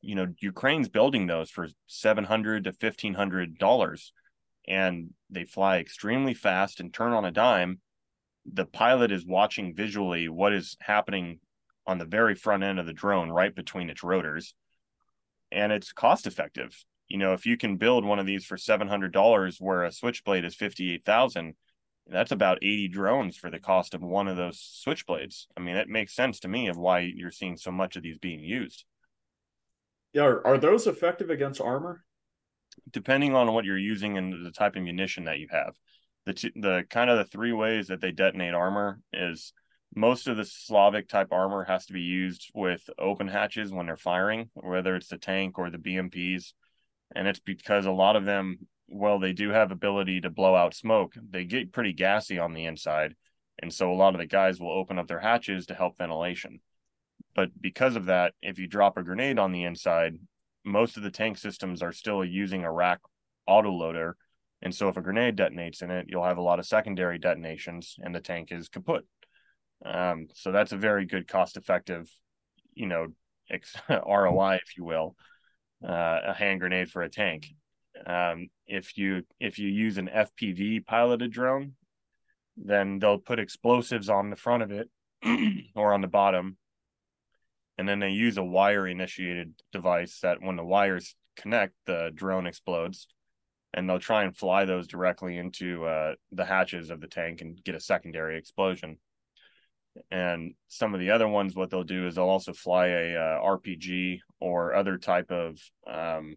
you 0.00 0.14
know, 0.14 0.26
Ukraine's 0.40 0.88
building 0.88 1.26
those 1.26 1.50
for 1.50 1.68
700 1.86 2.64
to 2.64 2.70
1500 2.70 3.58
dollars 3.58 4.12
and 4.68 5.10
they 5.30 5.44
fly 5.44 5.78
extremely 5.78 6.34
fast 6.34 6.80
and 6.80 6.92
turn 6.92 7.12
on 7.12 7.24
a 7.24 7.30
dime, 7.30 7.80
the 8.44 8.64
pilot 8.64 9.12
is 9.12 9.24
watching 9.24 9.74
visually 9.74 10.28
what 10.28 10.52
is 10.52 10.76
happening 10.80 11.40
on 11.86 11.98
the 11.98 12.04
very 12.04 12.34
front 12.34 12.62
end 12.62 12.78
of 12.78 12.86
the 12.86 12.92
drone, 12.92 13.30
right 13.30 13.54
between 13.54 13.90
its 13.90 14.02
rotors. 14.02 14.54
And 15.52 15.72
it's 15.72 15.92
cost 15.92 16.26
effective. 16.26 16.84
You 17.08 17.18
know, 17.18 17.32
if 17.32 17.46
you 17.46 17.56
can 17.56 17.76
build 17.76 18.04
one 18.04 18.18
of 18.18 18.26
these 18.26 18.44
for 18.44 18.56
seven 18.56 18.88
hundred 18.88 19.12
dollars, 19.12 19.58
where 19.60 19.84
a 19.84 19.92
switchblade 19.92 20.44
is 20.44 20.56
fifty 20.56 20.92
eight 20.92 21.04
thousand, 21.04 21.54
that's 22.08 22.32
about 22.32 22.58
eighty 22.62 22.88
drones 22.88 23.36
for 23.36 23.50
the 23.50 23.60
cost 23.60 23.94
of 23.94 24.02
one 24.02 24.26
of 24.26 24.36
those 24.36 24.82
switchblades. 24.84 25.46
I 25.56 25.60
mean, 25.60 25.76
it 25.76 25.88
makes 25.88 26.16
sense 26.16 26.40
to 26.40 26.48
me 26.48 26.66
of 26.66 26.76
why 26.76 27.00
you're 27.00 27.30
seeing 27.30 27.56
so 27.56 27.70
much 27.70 27.94
of 27.94 28.02
these 28.02 28.18
being 28.18 28.40
used. 28.40 28.84
Yeah, 30.16 30.24
are, 30.24 30.46
are 30.46 30.58
those 30.58 30.86
effective 30.86 31.30
against 31.30 31.60
armor? 31.60 32.02
depending 32.90 33.34
on 33.34 33.52
what 33.52 33.64
you're 33.64 33.78
using 33.78 34.16
and 34.16 34.44
the 34.44 34.50
type 34.50 34.76
of 34.76 34.82
munition 34.82 35.24
that 35.24 35.38
you 35.38 35.48
have. 35.50 35.74
The 36.24 36.34
t- 36.34 36.52
the 36.54 36.84
kind 36.90 37.10
of 37.10 37.18
the 37.18 37.24
three 37.24 37.52
ways 37.52 37.88
that 37.88 38.00
they 38.00 38.12
detonate 38.12 38.54
armor 38.54 39.00
is 39.12 39.52
most 39.94 40.26
of 40.26 40.36
the 40.36 40.44
Slavic 40.44 41.08
type 41.08 41.28
armor 41.30 41.64
has 41.64 41.86
to 41.86 41.92
be 41.92 42.02
used 42.02 42.50
with 42.54 42.82
open 42.98 43.28
hatches 43.28 43.72
when 43.72 43.86
they're 43.86 43.96
firing, 43.96 44.50
whether 44.54 44.96
it's 44.96 45.08
the 45.08 45.18
tank 45.18 45.58
or 45.58 45.70
the 45.70 45.78
BMPs. 45.78 46.52
And 47.14 47.28
it's 47.28 47.38
because 47.38 47.86
a 47.86 47.92
lot 47.92 48.16
of 48.16 48.24
them, 48.24 48.66
well, 48.88 49.18
they 49.18 49.32
do 49.32 49.50
have 49.50 49.70
ability 49.70 50.22
to 50.22 50.30
blow 50.30 50.56
out 50.56 50.74
smoke. 50.74 51.14
They 51.30 51.44
get 51.44 51.72
pretty 51.72 51.92
gassy 51.92 52.38
on 52.38 52.52
the 52.52 52.64
inside. 52.64 53.14
And 53.62 53.72
so 53.72 53.90
a 53.90 53.94
lot 53.94 54.14
of 54.14 54.20
the 54.20 54.26
guys 54.26 54.60
will 54.60 54.72
open 54.72 54.98
up 54.98 55.06
their 55.06 55.20
hatches 55.20 55.66
to 55.66 55.74
help 55.74 55.96
ventilation. 55.96 56.60
But 57.36 57.50
because 57.60 57.96
of 57.96 58.06
that, 58.06 58.32
if 58.40 58.58
you 58.58 58.66
drop 58.66 58.96
a 58.96 59.02
grenade 59.02 59.38
on 59.38 59.52
the 59.52 59.64
inside, 59.64 60.18
most 60.64 60.96
of 60.96 61.02
the 61.02 61.10
tank 61.10 61.36
systems 61.36 61.82
are 61.82 61.92
still 61.92 62.24
using 62.24 62.64
a 62.64 62.72
rack 62.72 62.98
autoloader. 63.46 64.14
And 64.62 64.74
so 64.74 64.88
if 64.88 64.96
a 64.96 65.02
grenade 65.02 65.36
detonates 65.36 65.82
in 65.82 65.90
it, 65.90 66.06
you'll 66.08 66.24
have 66.24 66.38
a 66.38 66.42
lot 66.42 66.58
of 66.58 66.66
secondary 66.66 67.18
detonations 67.18 67.96
and 68.02 68.14
the 68.14 68.22
tank 68.22 68.48
is 68.50 68.70
kaput. 68.70 69.04
Um, 69.84 70.28
so 70.34 70.50
that's 70.50 70.72
a 70.72 70.78
very 70.78 71.04
good 71.04 71.28
cost 71.28 71.58
effective, 71.58 72.10
you 72.72 72.86
know, 72.86 73.08
ex- 73.50 73.76
ROI, 73.90 74.54
if 74.54 74.78
you 74.78 74.84
will, 74.84 75.14
uh, 75.86 76.20
a 76.28 76.32
hand 76.32 76.60
grenade 76.60 76.90
for 76.90 77.02
a 77.02 77.10
tank. 77.10 77.48
Um, 78.06 78.48
if 78.66 78.96
you 78.96 79.22
if 79.40 79.58
you 79.58 79.68
use 79.68 79.98
an 79.98 80.08
FPV 80.08 80.86
piloted 80.86 81.32
drone, 81.32 81.74
then 82.56 82.98
they'll 82.98 83.18
put 83.18 83.38
explosives 83.38 84.08
on 84.08 84.30
the 84.30 84.36
front 84.36 84.62
of 84.62 84.70
it 84.70 84.88
or 85.74 85.92
on 85.92 86.00
the 86.00 86.08
bottom 86.08 86.56
and 87.78 87.88
then 87.88 87.98
they 87.98 88.10
use 88.10 88.36
a 88.36 88.44
wire 88.44 88.86
initiated 88.86 89.54
device 89.72 90.20
that 90.20 90.40
when 90.40 90.56
the 90.56 90.64
wires 90.64 91.14
connect 91.36 91.74
the 91.86 92.10
drone 92.14 92.46
explodes 92.46 93.08
and 93.74 93.88
they'll 93.88 93.98
try 93.98 94.24
and 94.24 94.36
fly 94.36 94.64
those 94.64 94.86
directly 94.86 95.36
into 95.36 95.84
uh, 95.84 96.14
the 96.32 96.44
hatches 96.44 96.90
of 96.90 97.00
the 97.00 97.06
tank 97.06 97.42
and 97.42 97.62
get 97.62 97.74
a 97.74 97.80
secondary 97.80 98.38
explosion. 98.38 98.96
And 100.10 100.54
some 100.68 100.94
of 100.94 101.00
the 101.00 101.10
other 101.10 101.28
ones 101.28 101.54
what 101.54 101.70
they'll 101.70 101.84
do 101.84 102.06
is 102.06 102.14
they'll 102.14 102.24
also 102.24 102.52
fly 102.52 102.88
a 102.88 103.16
uh, 103.16 103.40
rpg 103.40 104.18
or 104.40 104.74
other 104.74 104.98
type 104.98 105.30
of 105.30 105.58
um, 105.86 106.36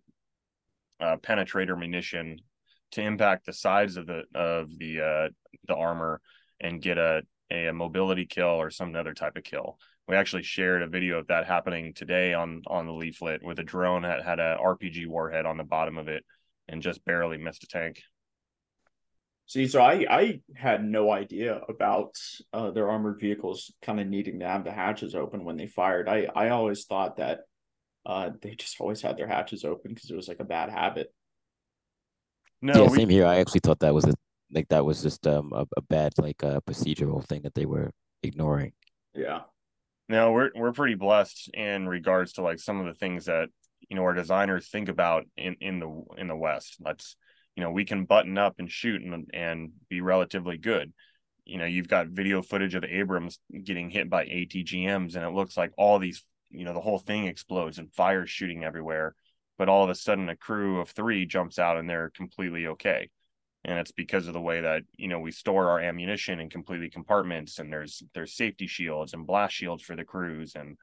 uh, 0.99 1.17
penetrator 1.17 1.77
munition 1.77 2.39
to 2.91 3.01
impact 3.01 3.45
the 3.45 3.53
sides 3.53 3.97
of 3.97 4.07
the 4.07 4.23
of 4.33 4.69
the 4.77 5.01
uh, 5.01 5.29
the 5.67 5.75
armor 5.75 6.21
and 6.59 6.81
get 6.81 6.97
a 6.97 7.21
a 7.51 7.71
mobility 7.71 8.25
kill 8.25 8.47
or 8.47 8.69
some 8.69 8.95
other 8.95 9.13
type 9.13 9.35
of 9.35 9.43
kill 9.43 9.77
we 10.09 10.15
actually 10.15 10.41
shared 10.41 10.81
a 10.81 10.87
video 10.87 11.19
of 11.19 11.27
that 11.27 11.45
happening 11.45 11.93
today 11.93 12.33
on 12.33 12.63
on 12.65 12.87
the 12.87 12.91
leaflet 12.91 13.43
with 13.43 13.59
a 13.59 13.63
drone 13.63 14.01
that 14.01 14.25
had 14.25 14.39
a 14.39 14.57
RPG 14.59 15.05
warhead 15.05 15.45
on 15.45 15.57
the 15.57 15.63
bottom 15.63 15.99
of 15.99 16.07
it 16.07 16.25
and 16.67 16.81
just 16.81 17.05
barely 17.05 17.37
missed 17.37 17.63
a 17.63 17.67
tank. 17.67 18.01
See, 19.45 19.67
so 19.67 19.81
I 19.81 20.05
I 20.09 20.41
had 20.55 20.83
no 20.83 21.11
idea 21.11 21.61
about 21.69 22.15
uh, 22.51 22.71
their 22.71 22.89
armored 22.89 23.19
vehicles 23.19 23.71
kind 23.83 23.99
of 23.99 24.07
needing 24.07 24.39
to 24.39 24.47
have 24.47 24.63
the 24.63 24.71
hatches 24.71 25.13
open 25.13 25.45
when 25.45 25.57
they 25.57 25.67
fired. 25.67 26.09
I 26.09 26.27
I 26.35 26.49
always 26.49 26.85
thought 26.85 27.17
that 27.17 27.41
uh, 28.03 28.31
they 28.41 28.55
just 28.55 28.81
always 28.81 29.03
had 29.03 29.15
their 29.15 29.27
hatches 29.27 29.63
open 29.63 29.93
because 29.93 30.09
it 30.09 30.15
was 30.15 30.27
like 30.27 30.39
a 30.39 30.43
bad 30.43 30.71
habit. 30.71 31.13
No, 32.63 32.83
yeah, 32.83 32.89
we... 32.89 32.97
same 32.97 33.09
here. 33.09 33.27
I 33.27 33.39
actually 33.39 33.61
thought 33.63 33.79
that 33.81 33.93
was 33.93 34.05
a 34.05 34.13
like 34.51 34.69
that 34.69 34.85
was 34.85 35.03
just 35.03 35.27
um 35.27 35.53
a, 35.53 35.67
a 35.77 35.81
bad 35.83 36.13
like 36.17 36.43
uh, 36.43 36.61
procedural 36.61 37.23
thing 37.23 37.43
that 37.43 37.53
they 37.53 37.67
were 37.67 37.91
ignoring. 38.23 38.73
Yeah. 39.13 39.41
No, 40.09 40.31
we're 40.31 40.49
we're 40.55 40.73
pretty 40.73 40.95
blessed 40.95 41.51
in 41.53 41.87
regards 41.87 42.33
to 42.33 42.41
like 42.41 42.59
some 42.59 42.79
of 42.79 42.87
the 42.87 42.95
things 42.95 43.25
that 43.25 43.49
you 43.87 43.95
know 43.95 44.01
our 44.01 44.13
designers 44.15 44.67
think 44.67 44.89
about 44.89 45.25
in 45.37 45.55
in 45.61 45.79
the 45.79 46.03
in 46.17 46.27
the 46.27 46.35
West. 46.35 46.77
Let's 46.83 47.15
you 47.55 47.63
know 47.63 47.69
we 47.69 47.85
can 47.85 48.05
button 48.05 48.37
up 48.37 48.55
and 48.57 48.71
shoot 48.71 49.03
and 49.03 49.29
and 49.33 49.71
be 49.87 50.01
relatively 50.01 50.57
good. 50.57 50.91
You 51.45 51.59
know, 51.59 51.65
you've 51.65 51.87
got 51.87 52.07
video 52.07 52.41
footage 52.41 52.73
of 52.73 52.83
Abrams 52.83 53.39
getting 53.63 53.89
hit 53.91 54.09
by 54.09 54.25
ATGMs, 54.25 55.15
and 55.15 55.23
it 55.23 55.33
looks 55.33 55.55
like 55.55 55.71
all 55.77 55.99
these 55.99 56.23
you 56.49 56.65
know 56.65 56.73
the 56.73 56.81
whole 56.81 56.99
thing 56.99 57.27
explodes 57.27 57.77
and 57.77 57.93
fire 57.93 58.25
shooting 58.25 58.63
everywhere. 58.63 59.13
But 59.59 59.69
all 59.69 59.83
of 59.83 59.91
a 59.91 59.95
sudden, 59.95 60.27
a 60.29 60.35
crew 60.35 60.79
of 60.79 60.89
three 60.89 61.27
jumps 61.27 61.59
out 61.59 61.77
and 61.77 61.87
they're 61.87 62.09
completely 62.09 62.65
okay 62.67 63.09
and 63.65 63.77
it's 63.77 63.91
because 63.91 64.27
of 64.27 64.33
the 64.33 64.41
way 64.41 64.61
that 64.61 64.83
you 64.97 65.07
know 65.07 65.19
we 65.19 65.31
store 65.31 65.69
our 65.69 65.79
ammunition 65.79 66.39
in 66.39 66.49
completely 66.49 66.89
compartments 66.89 67.59
and 67.59 67.71
there's 67.71 68.01
there's 68.13 68.35
safety 68.35 68.67
shields 68.67 69.13
and 69.13 69.27
blast 69.27 69.53
shields 69.53 69.83
for 69.83 69.95
the 69.95 70.03
crews 70.03 70.53
and 70.55 70.77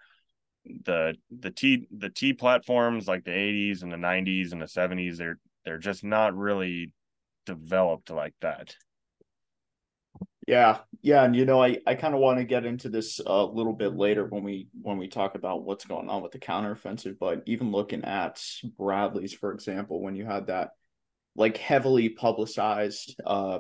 the 0.85 1.15
the 1.39 1.51
t 1.51 1.87
the 1.97 2.11
t 2.11 2.33
platforms 2.33 3.07
like 3.07 3.25
the 3.25 3.31
80s 3.31 3.83
and 3.83 3.93
the 3.93 3.97
90s 3.97 4.53
and 4.53 4.61
the 4.61 4.67
70s 4.67 5.17
they're 5.17 5.39
they're 5.65 5.79
just 5.79 6.05
not 6.05 6.37
really 6.37 6.93
developed 7.45 8.11
like 8.11 8.35
that. 8.41 8.75
Yeah 10.47 10.79
yeah 11.03 11.25
and 11.25 11.35
you 11.35 11.45
know 11.45 11.63
i 11.63 11.79
i 11.87 11.95
kind 11.95 12.15
of 12.15 12.21
want 12.21 12.39
to 12.39 12.45
get 12.45 12.65
into 12.65 12.89
this 12.89 13.21
a 13.25 13.45
little 13.45 13.73
bit 13.73 13.97
later 13.97 14.27
when 14.27 14.45
we 14.45 14.69
when 14.81 14.97
we 14.97 15.09
talk 15.09 15.35
about 15.35 15.65
what's 15.65 15.85
going 15.85 16.09
on 16.09 16.23
with 16.23 16.31
the 16.33 16.39
counteroffensive 16.39 17.19
but 17.19 17.43
even 17.47 17.73
looking 17.73 18.05
at 18.05 18.41
bradley's 18.79 19.33
for 19.33 19.53
example 19.53 20.01
when 20.01 20.15
you 20.15 20.25
had 20.25 20.47
that 20.47 20.71
like 21.37 21.57
heavily 21.59 22.09
publicized 22.09 23.15
uh 23.25 23.59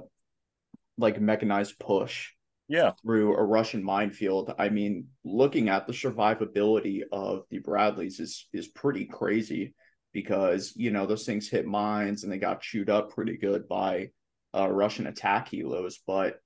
like 0.98 1.20
mechanized 1.20 1.78
push 1.78 2.30
yeah. 2.68 2.92
through 3.02 3.36
a 3.36 3.44
russian 3.44 3.82
minefield. 3.82 4.54
I 4.58 4.70
mean 4.70 5.08
looking 5.24 5.68
at 5.68 5.86
the 5.86 5.92
survivability 5.92 7.02
of 7.12 7.44
the 7.50 7.58
bradleys 7.58 8.18
is 8.18 8.48
is 8.52 8.68
pretty 8.68 9.04
crazy 9.06 9.74
because 10.12 10.72
you 10.76 10.90
know 10.90 11.06
those 11.06 11.26
things 11.26 11.48
hit 11.48 11.66
mines 11.66 12.24
and 12.24 12.32
they 12.32 12.38
got 12.38 12.62
chewed 12.62 12.90
up 12.90 13.10
pretty 13.10 13.36
good 13.36 13.68
by 13.68 14.10
uh, 14.54 14.68
russian 14.68 15.06
attack 15.06 15.50
helos 15.50 15.96
but 16.06 16.40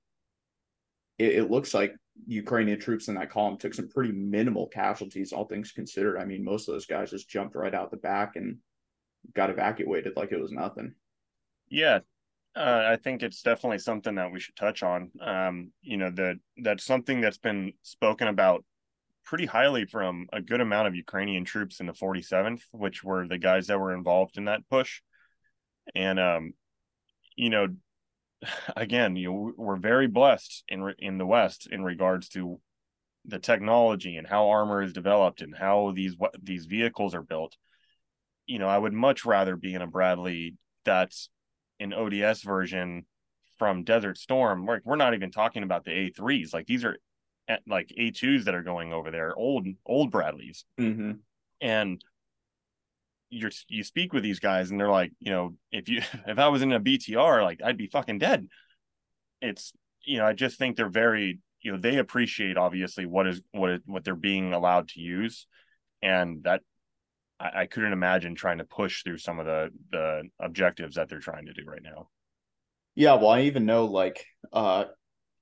it, 1.17 1.35
it 1.35 1.51
looks 1.51 1.73
like 1.73 1.95
ukrainian 2.27 2.79
troops 2.79 3.07
in 3.07 3.15
that 3.15 3.29
column 3.29 3.57
took 3.57 3.73
some 3.73 3.87
pretty 3.87 4.11
minimal 4.11 4.67
casualties 4.67 5.31
all 5.31 5.45
things 5.45 5.71
considered. 5.71 6.19
I 6.19 6.25
mean 6.25 6.43
most 6.43 6.67
of 6.67 6.75
those 6.75 6.85
guys 6.85 7.11
just 7.11 7.29
jumped 7.29 7.55
right 7.55 7.73
out 7.73 7.89
the 7.89 7.97
back 7.97 8.35
and 8.35 8.57
got 9.33 9.49
evacuated 9.49 10.13
like 10.17 10.31
it 10.31 10.41
was 10.41 10.51
nothing 10.51 10.93
yeah, 11.71 11.99
uh, 12.55 12.83
I 12.85 12.97
think 12.97 13.23
it's 13.23 13.41
definitely 13.41 13.79
something 13.79 14.15
that 14.15 14.31
we 14.31 14.39
should 14.39 14.55
touch 14.55 14.83
on. 14.83 15.09
Um, 15.21 15.71
you 15.81 15.97
know 15.97 16.11
that 16.11 16.35
that's 16.57 16.85
something 16.85 17.21
that's 17.21 17.37
been 17.37 17.73
spoken 17.81 18.27
about 18.27 18.65
pretty 19.23 19.45
highly 19.45 19.85
from 19.85 20.27
a 20.33 20.41
good 20.41 20.59
amount 20.59 20.87
of 20.87 20.95
Ukrainian 20.95 21.45
troops 21.45 21.79
in 21.79 21.85
the 21.85 21.93
47th, 21.93 22.61
which 22.71 23.03
were 23.03 23.27
the 23.27 23.37
guys 23.37 23.67
that 23.67 23.79
were 23.79 23.95
involved 23.95 24.37
in 24.37 24.45
that 24.45 24.67
push. 24.69 25.01
And 25.95 26.19
um, 26.19 26.53
you 27.37 27.49
know, 27.49 27.67
again, 28.75 29.15
you 29.15 29.53
we're 29.57 29.77
very 29.77 30.07
blessed 30.07 30.65
in 30.67 30.93
in 30.99 31.17
the 31.17 31.25
West 31.25 31.67
in 31.71 31.83
regards 31.83 32.27
to 32.29 32.59
the 33.23 33.39
technology 33.39 34.17
and 34.17 34.27
how 34.27 34.49
armor 34.49 34.81
is 34.81 34.93
developed 34.93 35.41
and 35.41 35.55
how 35.55 35.93
these 35.95 36.15
these 36.43 36.65
vehicles 36.65 37.15
are 37.15 37.23
built. 37.23 37.55
You 38.45 38.59
know, 38.59 38.67
I 38.67 38.77
would 38.77 38.93
much 38.93 39.23
rather 39.23 39.55
be 39.55 39.73
in 39.73 39.81
a 39.81 39.87
Bradley 39.87 40.57
that's 40.83 41.29
an 41.81 41.93
ODS 41.93 42.43
version 42.43 43.05
from 43.57 43.83
Desert 43.83 44.17
Storm. 44.17 44.65
We're, 44.65 44.81
we're 44.83 44.95
not 44.95 45.13
even 45.13 45.31
talking 45.31 45.63
about 45.63 45.83
the 45.83 45.91
A3s. 45.91 46.53
Like 46.53 46.67
these 46.67 46.85
are 46.85 46.97
eh, 47.47 47.57
like 47.67 47.91
A2s 47.97 48.45
that 48.45 48.55
are 48.55 48.63
going 48.63 48.93
over 48.93 49.11
there, 49.11 49.35
old 49.35 49.67
old 49.85 50.11
Bradleys. 50.11 50.65
Mm-hmm. 50.79 51.11
And 51.61 52.01
you're 53.29 53.51
you 53.67 53.83
speak 53.83 54.13
with 54.13 54.23
these 54.23 54.39
guys 54.39 54.71
and 54.71 54.79
they're 54.79 54.89
like, 54.89 55.11
you 55.19 55.31
know, 55.31 55.55
if 55.71 55.89
you 55.89 56.01
if 56.27 56.39
I 56.39 56.47
was 56.47 56.61
in 56.61 56.71
a 56.71 56.79
BTR, 56.79 57.43
like 57.43 57.61
I'd 57.63 57.77
be 57.77 57.87
fucking 57.87 58.19
dead. 58.19 58.47
it's 59.41 59.73
you 60.03 60.17
know 60.17 60.25
I 60.25 60.33
just 60.33 60.57
think 60.57 60.75
they're 60.75 60.89
very 60.89 61.39
you 61.61 61.71
know 61.71 61.77
they 61.77 61.97
appreciate 61.97 62.57
obviously 62.57 63.05
what 63.05 63.27
is 63.27 63.41
what 63.51 63.69
is 63.69 63.79
what 63.85 64.03
they're 64.03 64.15
being 64.15 64.53
allowed 64.53 64.89
to 64.89 64.99
use, 64.99 65.47
and 66.01 66.43
that 66.43 66.61
I, 67.41 67.61
I 67.61 67.65
couldn't 67.65 67.93
imagine 67.93 68.35
trying 68.35 68.59
to 68.59 68.65
push 68.65 69.03
through 69.03 69.17
some 69.17 69.39
of 69.39 69.45
the 69.45 69.69
the 69.91 70.23
objectives 70.39 70.95
that 70.95 71.09
they're 71.09 71.19
trying 71.19 71.47
to 71.47 71.53
do 71.53 71.63
right 71.65 71.83
now. 71.83 72.09
Yeah, 72.95 73.15
well, 73.15 73.29
I 73.29 73.41
even 73.41 73.65
know 73.65 73.85
like 73.85 74.25
uh 74.53 74.85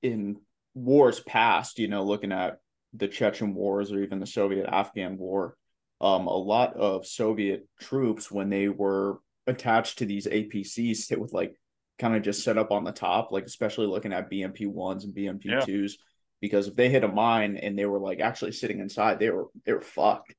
in 0.02 0.36
wars 0.74 1.20
past, 1.20 1.78
you 1.78 1.88
know, 1.88 2.04
looking 2.04 2.32
at 2.32 2.58
the 2.94 3.08
Chechen 3.08 3.54
wars 3.54 3.92
or 3.92 4.02
even 4.02 4.18
the 4.18 4.26
Soviet 4.26 4.66
Afghan 4.66 5.18
war, 5.18 5.56
um, 6.00 6.26
a 6.26 6.36
lot 6.36 6.74
of 6.76 7.06
Soviet 7.06 7.68
troops 7.80 8.30
when 8.30 8.48
they 8.48 8.68
were 8.68 9.18
attached 9.46 9.98
to 9.98 10.06
these 10.06 10.26
APCs, 10.26 11.08
they 11.08 11.16
would 11.16 11.32
like 11.32 11.54
kind 11.98 12.16
of 12.16 12.22
just 12.22 12.42
set 12.42 12.56
up 12.56 12.70
on 12.70 12.84
the 12.84 12.92
top, 12.92 13.30
like 13.32 13.44
especially 13.44 13.86
looking 13.86 14.12
at 14.12 14.30
BMP 14.30 14.66
ones 14.66 15.04
and 15.04 15.14
BMP 15.14 15.64
twos, 15.66 15.96
yeah. 15.98 16.04
because 16.40 16.68
if 16.68 16.74
they 16.74 16.88
hit 16.88 17.04
a 17.04 17.08
mine 17.08 17.56
and 17.56 17.78
they 17.78 17.84
were 17.84 18.00
like 18.00 18.20
actually 18.20 18.52
sitting 18.52 18.80
inside, 18.80 19.18
they 19.18 19.30
were 19.30 19.48
they 19.66 19.72
were 19.72 19.82
fucked. 19.82 20.34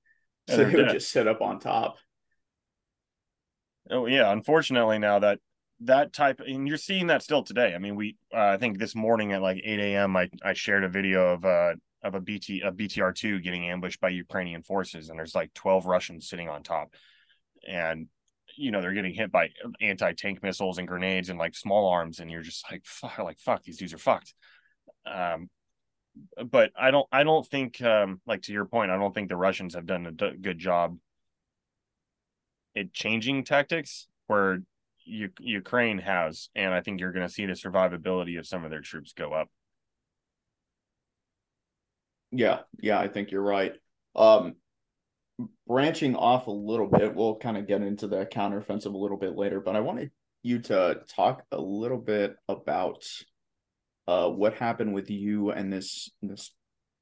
So 0.52 0.66
they 0.66 0.76
would 0.76 0.90
just 0.90 1.12
sit 1.12 1.28
up 1.28 1.42
on 1.42 1.60
top. 1.60 1.98
Oh 3.90 4.06
yeah, 4.06 4.32
unfortunately 4.32 5.00
now 5.00 5.20
that 5.20 5.40
that 5.82 6.14
type 6.14 6.40
and 6.46 6.68
you're 6.68 6.78
seeing 6.78 7.08
that 7.08 7.24
still 7.24 7.44
today. 7.44 7.74
I 7.74 7.80
mean, 7.80 7.96
we 7.96 8.16
uh, 8.34 8.50
I 8.50 8.58
think 8.58 8.78
this 8.78 8.96
morning 8.96 9.34
at 9.34 9.42
like 9.42 9.62
8 9.64 9.80
a.m. 9.80 10.16
I 10.16 10.30
I 10.44 10.54
shared 10.54 10.84
a 10.84 10.90
video 10.90 11.34
of 11.34 11.46
uh 11.46 11.74
of 12.04 12.16
a 12.16 12.22
BT 12.22 12.62
a 12.62 12.72
BTR 12.72 13.14
two 13.16 13.40
getting 13.40 13.70
ambushed 13.70 14.00
by 14.00 14.10
Ukrainian 14.10 14.64
forces, 14.64 15.10
and 15.10 15.18
there's 15.18 15.36
like 15.36 15.54
12 15.54 15.86
Russians 15.86 16.30
sitting 16.30 16.50
on 16.50 16.64
top, 16.64 16.94
and 17.68 18.08
you 18.58 18.72
know 18.72 18.82
they're 18.82 18.94
getting 18.94 19.14
hit 19.14 19.32
by 19.32 19.50
anti 19.82 20.14
tank 20.14 20.44
missiles 20.44 20.78
and 20.78 20.88
grenades 20.88 21.30
and 21.30 21.40
like 21.40 21.56
small 21.56 21.90
arms, 21.90 22.20
and 22.20 22.30
you're 22.30 22.42
just 22.42 22.66
like 22.72 22.84
fuck, 22.86 23.18
like 23.20 23.40
fuck, 23.40 23.64
these 23.64 23.78
dudes 23.78 23.94
are 23.94 24.00
fucked. 24.00 24.34
Um, 25.06 25.50
but 26.50 26.72
I 26.80 26.92
don't 26.92 27.08
I 27.12 27.24
don't 27.24 27.46
think 27.46 27.82
um 27.82 28.22
like 28.26 28.44
to 28.44 28.54
your 28.54 28.66
point, 28.66 28.92
I 28.92 28.98
don't 28.98 29.14
think 29.14 29.30
the 29.30 29.36
Russians 29.36 29.76
have 29.76 29.86
done 29.86 30.06
a 30.06 30.12
d- 30.12 30.38
good 30.40 30.60
job 30.60 30.98
at 32.76 32.94
changing 32.94 33.44
tactics 33.44 34.08
where 34.28 34.62
U- 35.06 35.30
Ukraine 35.40 36.00
has, 36.00 36.50
and 36.56 36.74
I 36.74 36.82
think 36.82 37.00
you're 37.00 37.12
going 37.12 37.28
to 37.28 37.34
see 37.34 37.46
the 37.46 37.54
survivability 37.54 38.40
of 38.40 38.48
some 38.48 38.64
of 38.64 38.72
their 38.72 38.82
troops 38.82 39.14
go 39.14 39.34
up. 39.34 39.50
Yeah, 42.32 42.60
yeah, 42.80 43.00
I 43.00 43.08
think 43.08 43.32
you're 43.32 43.42
right. 43.42 43.76
Um, 44.16 44.56
branching 45.68 46.16
off 46.16 46.48
a 46.48 46.52
little 46.52 46.88
bit, 46.88 47.14
we'll 47.14 47.36
kind 47.36 47.58
of 47.58 47.68
get 47.68 47.82
into 47.82 48.08
the 48.08 48.26
counteroffensive 48.26 48.94
a 48.94 48.98
little 48.98 49.18
bit 49.18 49.36
later, 49.36 49.60
but 49.60 49.76
I 49.76 49.80
wanted 49.82 50.12
you 50.44 50.60
to 50.60 51.02
talk 51.08 51.44
a 51.52 51.60
little 51.60 51.98
bit 51.98 52.36
about 52.48 53.06
uh, 54.12 54.30
what 54.30 54.56
happened 54.56 54.94
with 54.94 55.10
you 55.10 55.52
and 55.52 55.72
this 55.72 56.12
this 56.22 56.54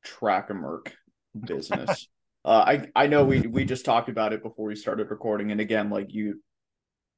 Track-A-Merc 0.04 0.94
business. 1.48 2.08
uh, 2.46 2.64
I 2.68 2.88
I 2.96 3.08
know 3.08 3.26
we 3.26 3.42
we 3.42 3.66
just 3.66 3.86
talked 3.86 4.10
about 4.10 4.34
it 4.34 4.44
before 4.44 4.68
we 4.68 4.76
started 4.76 5.10
recording, 5.10 5.52
and 5.52 5.60
again, 5.60 5.90
like 5.90 6.14
you 6.14 6.42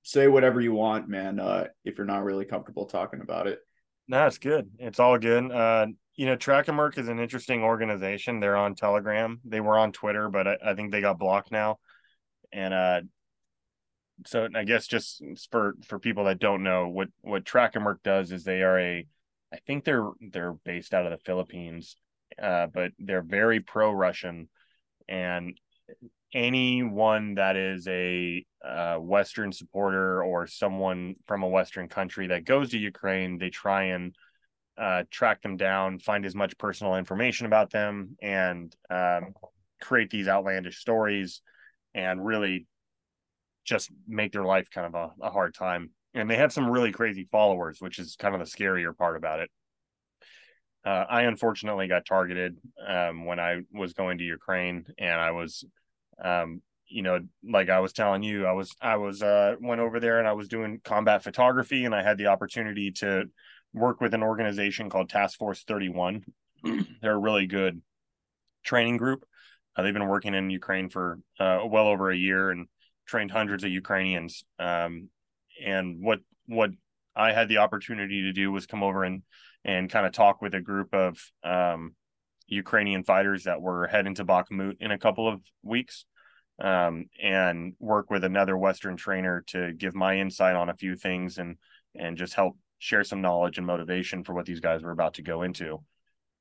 say 0.03 0.27
whatever 0.27 0.61
you 0.61 0.73
want, 0.73 1.09
man. 1.09 1.39
Uh, 1.39 1.67
if 1.83 1.97
you're 1.97 2.07
not 2.07 2.23
really 2.23 2.45
comfortable 2.45 2.85
talking 2.85 3.21
about 3.21 3.47
it, 3.47 3.59
no, 4.07 4.25
it's 4.27 4.37
good. 4.37 4.69
It's 4.79 4.99
all 4.99 5.17
good. 5.17 5.51
Uh, 5.51 5.87
you 6.15 6.25
know, 6.25 6.35
Track-A-Merc 6.35 6.97
is 6.97 7.07
an 7.07 7.19
interesting 7.19 7.63
organization. 7.63 8.39
They're 8.39 8.57
on 8.57 8.75
Telegram. 8.75 9.39
They 9.43 9.61
were 9.61 9.77
on 9.77 9.91
Twitter, 9.91 10.29
but 10.29 10.47
I, 10.47 10.57
I 10.67 10.73
think 10.73 10.91
they 10.91 11.01
got 11.01 11.19
blocked 11.19 11.51
now. 11.51 11.79
And 12.51 12.73
uh, 12.73 13.01
so 14.25 14.47
I 14.55 14.63
guess 14.63 14.87
just 14.87 15.23
for 15.51 15.75
for 15.85 15.99
people 15.99 16.25
that 16.25 16.39
don't 16.39 16.63
know 16.63 16.87
what 16.87 17.09
what 17.21 17.45
Track-A-Merc 17.45 18.03
does 18.03 18.31
is 18.31 18.43
they 18.43 18.61
are 18.61 18.79
a, 18.79 19.07
I 19.53 19.57
think 19.65 19.83
they're 19.83 20.09
they're 20.19 20.53
based 20.53 20.93
out 20.93 21.05
of 21.05 21.11
the 21.11 21.23
Philippines, 21.25 21.95
uh, 22.41 22.67
but 22.67 22.91
they're 22.99 23.21
very 23.21 23.59
pro 23.59 23.91
Russian, 23.91 24.49
and 25.07 25.57
anyone 26.33 27.35
that 27.35 27.57
is 27.57 27.87
a 27.87 28.45
uh, 28.63 28.95
Western 28.95 29.51
supporter 29.51 30.23
or 30.23 30.47
someone 30.47 31.15
from 31.25 31.43
a 31.43 31.47
Western 31.47 31.87
country 31.89 32.27
that 32.27 32.45
goes 32.45 32.71
to 32.71 32.77
Ukraine, 32.77 33.37
they 33.37 33.49
try 33.49 33.85
and 33.85 34.15
uh, 34.77 35.03
track 35.11 35.41
them 35.41 35.57
down, 35.57 35.99
find 35.99 36.25
as 36.25 36.35
much 36.35 36.57
personal 36.57 36.95
information 36.95 37.45
about 37.45 37.71
them, 37.71 38.15
and 38.21 38.73
um, 38.89 39.33
create 39.81 40.09
these 40.09 40.27
outlandish 40.27 40.77
stories 40.77 41.41
and 41.93 42.25
really 42.25 42.67
just 43.65 43.91
make 44.07 44.31
their 44.31 44.45
life 44.45 44.69
kind 44.71 44.87
of 44.87 44.95
a, 44.95 45.25
a, 45.25 45.29
hard 45.29 45.53
time. 45.53 45.91
And 46.13 46.29
they 46.29 46.35
have 46.37 46.51
some 46.51 46.69
really 46.69 46.91
crazy 46.91 47.27
followers, 47.31 47.79
which 47.79 47.99
is 47.99 48.15
kind 48.17 48.35
of 48.35 48.39
the 48.39 48.45
scarier 48.45 48.95
part 48.95 49.15
about 49.15 49.39
it. 49.39 49.49
Uh, 50.83 51.05
I 51.09 51.21
unfortunately 51.23 51.87
got 51.87 52.05
targeted 52.05 52.57
um, 52.85 53.25
when 53.25 53.39
I 53.39 53.61
was 53.71 53.93
going 53.93 54.17
to 54.17 54.23
Ukraine, 54.23 54.85
and 54.97 55.19
I 55.19 55.31
was 55.31 55.63
um, 56.23 56.61
you 56.91 57.01
know, 57.01 57.19
like 57.43 57.69
I 57.69 57.79
was 57.79 57.93
telling 57.93 58.21
you, 58.21 58.45
I 58.45 58.51
was 58.51 58.75
I 58.81 58.97
was 58.97 59.21
uh 59.21 59.55
went 59.59 59.81
over 59.81 59.99
there 59.99 60.19
and 60.19 60.27
I 60.27 60.33
was 60.33 60.47
doing 60.47 60.81
combat 60.83 61.23
photography 61.23 61.85
and 61.85 61.95
I 61.95 62.03
had 62.03 62.17
the 62.17 62.27
opportunity 62.27 62.91
to 62.93 63.25
work 63.73 64.01
with 64.01 64.13
an 64.13 64.23
organization 64.23 64.89
called 64.89 65.09
Task 65.09 65.39
Force 65.39 65.63
31. 65.63 66.25
They're 67.01 67.13
a 67.13 67.17
really 67.17 67.47
good 67.47 67.81
training 68.63 68.97
group. 68.97 69.23
Uh, 69.75 69.83
they've 69.83 69.93
been 69.93 70.07
working 70.07 70.33
in 70.33 70.49
Ukraine 70.49 70.89
for 70.89 71.19
uh, 71.39 71.59
well 71.65 71.87
over 71.87 72.11
a 72.11 72.17
year 72.17 72.51
and 72.51 72.67
trained 73.07 73.31
hundreds 73.31 73.63
of 73.63 73.71
Ukrainians. 73.71 74.43
Um, 74.59 75.09
and 75.63 76.03
what 76.03 76.19
what 76.47 76.71
I 77.15 77.33
had 77.33 77.49
the 77.49 77.57
opportunity 77.57 78.23
to 78.23 78.33
do 78.33 78.51
was 78.51 78.65
come 78.65 78.83
over 78.83 79.03
and 79.03 79.23
and 79.63 79.89
kind 79.89 80.05
of 80.05 80.11
talk 80.11 80.41
with 80.41 80.53
a 80.53 80.61
group 80.61 80.93
of 80.93 81.19
um, 81.43 81.95
Ukrainian 82.47 83.03
fighters 83.03 83.43
that 83.43 83.61
were 83.61 83.87
heading 83.87 84.15
to 84.15 84.25
Bakhmut 84.25 84.77
in 84.79 84.91
a 84.91 84.97
couple 84.97 85.27
of 85.27 85.41
weeks 85.63 86.05
um, 86.59 87.05
and 87.21 87.73
work 87.79 88.09
with 88.09 88.23
another 88.23 88.57
Western 88.57 88.97
trainer 88.97 89.43
to 89.47 89.73
give 89.73 89.95
my 89.95 90.17
insight 90.17 90.55
on 90.55 90.69
a 90.69 90.75
few 90.75 90.95
things 90.95 91.37
and 91.37 91.57
and 91.95 92.17
just 92.17 92.33
help 92.33 92.57
share 92.79 93.03
some 93.03 93.21
knowledge 93.21 93.57
and 93.57 93.67
motivation 93.67 94.23
for 94.23 94.33
what 94.33 94.45
these 94.45 94.59
guys 94.59 94.81
were 94.81 94.91
about 94.91 95.15
to 95.15 95.21
go 95.21 95.43
into. 95.43 95.83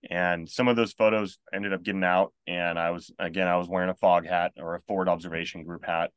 And 0.09 0.49
some 0.49 0.69
of 0.69 0.77
those 0.77 0.93
photos 0.93 1.39
ended 1.53 1.75
up 1.75 1.83
getting 1.83 2.05
out, 2.05 2.33
and 2.47 2.79
I 2.79 2.91
was 2.91 3.11
again 3.19 3.49
I 3.49 3.57
was 3.57 3.69
wearing 3.69 3.91
a 3.91 3.95
fog 3.95 4.27
hat 4.27 4.53
or 4.57 4.75
a 4.75 4.81
forward 4.83 5.09
observation 5.09 5.65
group 5.65 5.85
hat, 5.85 6.11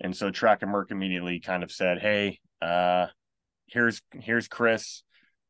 and 0.00 0.16
so 0.16 0.30
Track-A-Merc 0.30 0.90
immediately 0.90 1.40
kind 1.40 1.62
of 1.62 1.70
said, 1.72 1.98
"Hey, 2.00 2.40
uh, 2.62 3.06
here's 3.66 4.02
here's 4.12 4.48
Chris. 4.48 5.02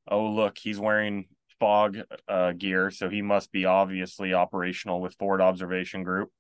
Oh 0.09 0.27
look, 0.27 0.59
he's 0.59 0.79
wearing 0.79 1.27
fog 1.59 1.99
uh, 2.29 2.53
gear, 2.53 2.91
so 2.91 3.09
he 3.09 3.23
must 3.23 3.53
be 3.53 3.65
obviously 3.65 4.35
operational 4.35 5.01
with 5.01 5.17
forward 5.17 5.41
observation 5.41 6.05
group. 6.05 6.31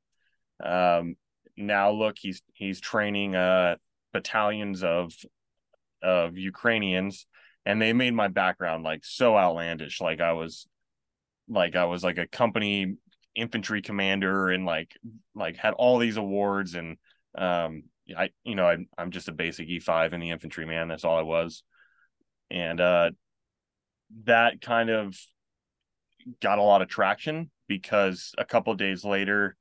Um, 0.62 1.16
now 1.57 1.90
look 1.90 2.16
he's 2.18 2.42
he's 2.55 2.81
training 2.81 3.37
uh 3.37 3.77
battalions 4.12 4.83
of 4.83 5.12
of 6.03 6.37
Ukrainians 6.37 7.27
and 7.66 7.81
they 7.81 7.92
made 7.92 8.14
my 8.14 8.29
background 8.29 8.83
like 8.83 9.05
so 9.05 9.37
outlandish 9.37 10.01
like 10.01 10.20
I 10.20 10.33
was 10.33 10.66
like 11.49 11.77
I 11.77 11.85
was 11.85 12.03
like 12.03 12.18
a 12.18 12.27
company 12.27 12.96
infantry 13.35 13.83
commander 13.83 14.49
and 14.49 14.64
like 14.64 14.96
like 15.35 15.57
had 15.57 15.75
all 15.75 15.99
these 15.99 16.16
awards 16.16 16.75
and 16.75 16.96
um 17.37 17.85
I 18.16 18.31
you 18.44 18.55
know 18.55 18.66
I 18.66 18.79
I'm 18.99 19.11
just 19.11 19.29
a 19.29 19.33
basic 19.33 19.68
E5 19.68 20.12
in 20.12 20.20
the 20.20 20.31
infantry 20.31 20.66
man 20.66 20.88
that's 20.88 21.05
all 21.05 21.18
I 21.18 21.23
was. 21.23 21.62
And 22.51 22.81
uh 22.81 23.11
that 24.25 24.61
kind 24.61 24.90
of 24.90 25.16
got 26.40 26.59
a 26.59 26.62
lot 26.62 26.83
of 26.83 26.88
traction 26.88 27.51
because 27.68 28.33
a 28.37 28.44
couple 28.44 28.75
days 28.75 29.05
later 29.05 29.57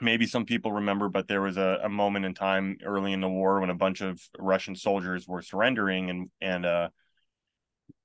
maybe 0.00 0.26
some 0.26 0.44
people 0.44 0.72
remember, 0.72 1.08
but 1.08 1.28
there 1.28 1.40
was 1.40 1.56
a, 1.56 1.80
a 1.82 1.88
moment 1.88 2.24
in 2.24 2.34
time 2.34 2.78
early 2.84 3.12
in 3.12 3.20
the 3.20 3.28
war 3.28 3.60
when 3.60 3.70
a 3.70 3.74
bunch 3.74 4.00
of 4.00 4.20
Russian 4.38 4.74
soldiers 4.74 5.26
were 5.26 5.42
surrendering, 5.42 6.10
and 6.10 6.30
and 6.40 6.66
uh, 6.66 6.88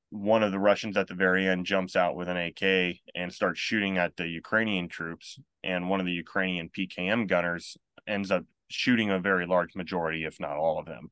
one 0.10 0.44
of 0.44 0.52
the 0.52 0.60
Russians 0.60 0.98
at 0.98 1.08
the 1.08 1.14
very 1.14 1.48
end 1.48 1.66
jumps 1.66 1.96
out 1.96 2.16
with 2.16 2.28
an 2.28 2.38
AK 2.38 2.98
and 3.16 3.34
starts 3.34 3.60
shooting 3.60 3.98
at 3.98 4.16
the 4.16 4.28
Ukrainian 4.28 4.88
troops, 4.88 5.40
and 5.64 5.90
one 5.90 6.00
of 6.00 6.06
the 6.06 6.12
Ukrainian 6.14 6.70
PKM 6.70 7.28
gunners 7.28 7.78
ends 8.08 8.32
up 8.32 8.44
shooting 8.74 9.10
a 9.10 9.20
very 9.20 9.46
large 9.46 9.76
majority, 9.76 10.26
if 10.26 10.40
not 10.40 10.58
all 10.58 10.80
of 10.80 10.86
them, 10.86 11.12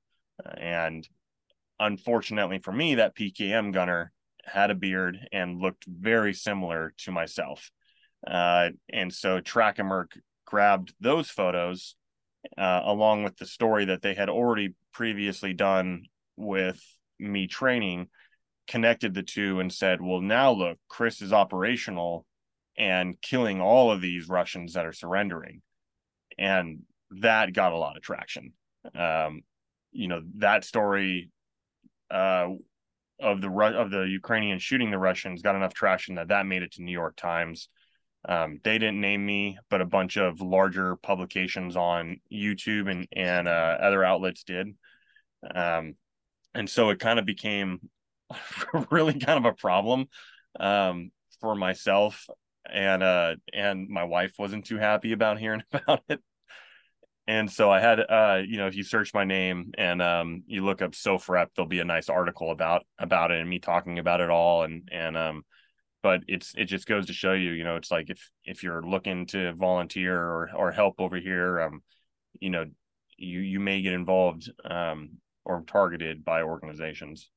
and 0.57 1.07
unfortunately 1.79 2.59
for 2.59 2.71
me, 2.71 2.95
that 2.95 3.15
PKM 3.15 3.73
gunner 3.73 4.11
had 4.45 4.71
a 4.71 4.75
beard 4.75 5.17
and 5.31 5.59
looked 5.59 5.85
very 5.85 6.33
similar 6.33 6.93
to 6.97 7.11
myself. 7.11 7.71
Uh, 8.25 8.69
and 8.91 9.13
so 9.13 9.39
Track-A-Merc 9.39 10.17
grabbed 10.45 10.93
those 10.99 11.29
photos 11.29 11.95
uh, 12.57 12.81
along 12.83 13.23
with 13.23 13.37
the 13.37 13.45
story 13.45 13.85
that 13.85 14.01
they 14.01 14.13
had 14.13 14.29
already 14.29 14.73
previously 14.93 15.53
done 15.53 16.05
with 16.35 16.81
me 17.19 17.47
training, 17.47 18.07
connected 18.67 19.13
the 19.13 19.23
two 19.23 19.59
and 19.59 19.71
said, 19.71 20.01
well, 20.01 20.21
now 20.21 20.51
look, 20.51 20.77
Chris 20.87 21.21
is 21.21 21.33
operational 21.33 22.25
and 22.77 23.19
killing 23.21 23.61
all 23.61 23.91
of 23.91 24.01
these 24.01 24.29
Russians 24.29 24.73
that 24.73 24.85
are 24.85 24.93
surrendering. 24.93 25.61
And 26.37 26.79
that 27.11 27.53
got 27.53 27.73
a 27.73 27.77
lot 27.77 27.97
of 27.97 28.03
traction. 28.03 28.53
Um, 28.95 29.41
you 29.91 30.07
know, 30.07 30.21
that 30.37 30.63
story 30.63 31.31
uh, 32.11 32.49
of 33.19 33.41
the 33.41 33.49
of 33.49 33.91
the 33.91 34.03
Ukrainians 34.03 34.63
shooting 34.63 34.91
the 34.91 34.99
Russians 34.99 35.41
got 35.41 35.55
enough 35.55 35.73
traction 35.73 36.15
that 36.15 36.29
that 36.29 36.45
made 36.45 36.63
it 36.63 36.73
to 36.73 36.83
New 36.83 36.91
York 36.91 37.15
Times. 37.15 37.69
Um, 38.27 38.59
they 38.63 38.77
didn't 38.77 39.01
name 39.01 39.25
me, 39.25 39.57
but 39.69 39.81
a 39.81 39.85
bunch 39.85 40.17
of 40.17 40.41
larger 40.41 40.95
publications 40.97 41.75
on 41.75 42.19
YouTube 42.31 42.89
and 42.89 43.07
and 43.13 43.47
uh, 43.47 43.77
other 43.81 44.03
outlets 44.03 44.43
did. 44.43 44.67
Um, 45.53 45.95
and 46.53 46.69
so 46.69 46.89
it 46.89 46.99
kind 46.99 47.19
of 47.19 47.25
became 47.25 47.89
really 48.91 49.19
kind 49.19 49.43
of 49.43 49.45
a 49.45 49.55
problem 49.55 50.07
um, 50.59 51.11
for 51.39 51.55
myself 51.55 52.27
and 52.71 53.01
uh 53.01 53.35
and 53.53 53.89
my 53.89 54.03
wife 54.03 54.33
wasn't 54.37 54.65
too 54.65 54.77
happy 54.77 55.11
about 55.11 55.39
hearing 55.39 55.63
about 55.71 56.03
it 56.09 56.21
and 57.29 57.51
so 57.51 57.69
i 57.69 57.79
had 57.79 57.99
uh 57.99 58.41
you 58.43 58.57
know 58.57 58.65
if 58.65 58.75
you 58.75 58.83
search 58.83 59.13
my 59.13 59.23
name 59.23 59.71
and 59.77 60.01
um 60.01 60.43
you 60.47 60.65
look 60.65 60.81
up 60.81 60.91
SOFREP 60.91 61.49
there'll 61.55 61.69
be 61.69 61.79
a 61.79 61.85
nice 61.85 62.09
article 62.09 62.49
about 62.51 62.85
about 62.97 63.29
it 63.31 63.39
and 63.39 63.49
me 63.49 63.59
talking 63.59 63.99
about 63.99 64.19
it 64.19 64.31
all. 64.31 64.63
And 64.63 64.89
and 64.91 65.15
um 65.15 65.43
but 66.01 66.21
it's 66.27 66.53
it 66.57 66.65
just 66.65 66.87
goes 66.87 67.05
to 67.05 67.13
show 67.13 67.33
you 67.33 67.51
you 67.51 67.63
know 67.63 67.75
it's 67.75 67.91
like 67.91 68.09
if 68.09 68.31
if 68.43 68.63
you're 68.63 68.81
looking 68.81 69.27
to 69.27 69.53
volunteer 69.53 70.17
or 70.17 70.49
or 70.55 70.71
help 70.71 70.95
over 70.99 71.17
here 71.17 71.61
um 71.61 71.83
you 72.39 72.49
know 72.49 72.65
you 73.17 73.39
you 73.41 73.59
may 73.59 73.81
get 73.83 73.93
involved 73.93 74.51
um 74.65 75.11
or 75.45 75.63
targeted 75.67 76.25
by 76.25 76.41
organizations. 76.41 77.29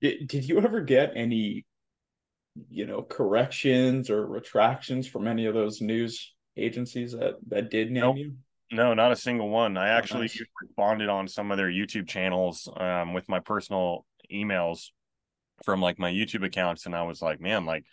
Did, 0.00 0.28
did 0.28 0.48
you 0.48 0.58
ever 0.58 0.80
get 0.80 1.12
any 1.16 1.64
you 2.68 2.86
know 2.86 3.02
corrections 3.02 4.10
or 4.10 4.24
retractions 4.24 5.08
from 5.08 5.26
any 5.26 5.46
of 5.46 5.54
those 5.54 5.80
news 5.80 6.33
agencies 6.56 7.12
that 7.12 7.34
that 7.48 7.70
did 7.70 7.90
name 7.90 8.00
nope. 8.02 8.16
you? 8.16 8.34
No, 8.72 8.94
not 8.94 9.12
a 9.12 9.16
single 9.16 9.48
one. 9.50 9.76
I 9.76 9.90
oh, 9.90 9.98
actually 9.98 10.22
nice. 10.22 10.42
responded 10.62 11.08
on 11.08 11.28
some 11.28 11.50
of 11.50 11.56
their 11.56 11.70
YouTube 11.70 12.08
channels 12.08 12.68
um, 12.76 13.12
with 13.12 13.28
my 13.28 13.40
personal 13.40 14.04
emails 14.32 14.90
from 15.64 15.80
like 15.80 15.98
my 15.98 16.10
YouTube 16.10 16.44
accounts, 16.44 16.86
and 16.86 16.94
I 16.94 17.02
was 17.02 17.22
like, 17.22 17.40
man, 17.40 17.66
like, 17.66 17.84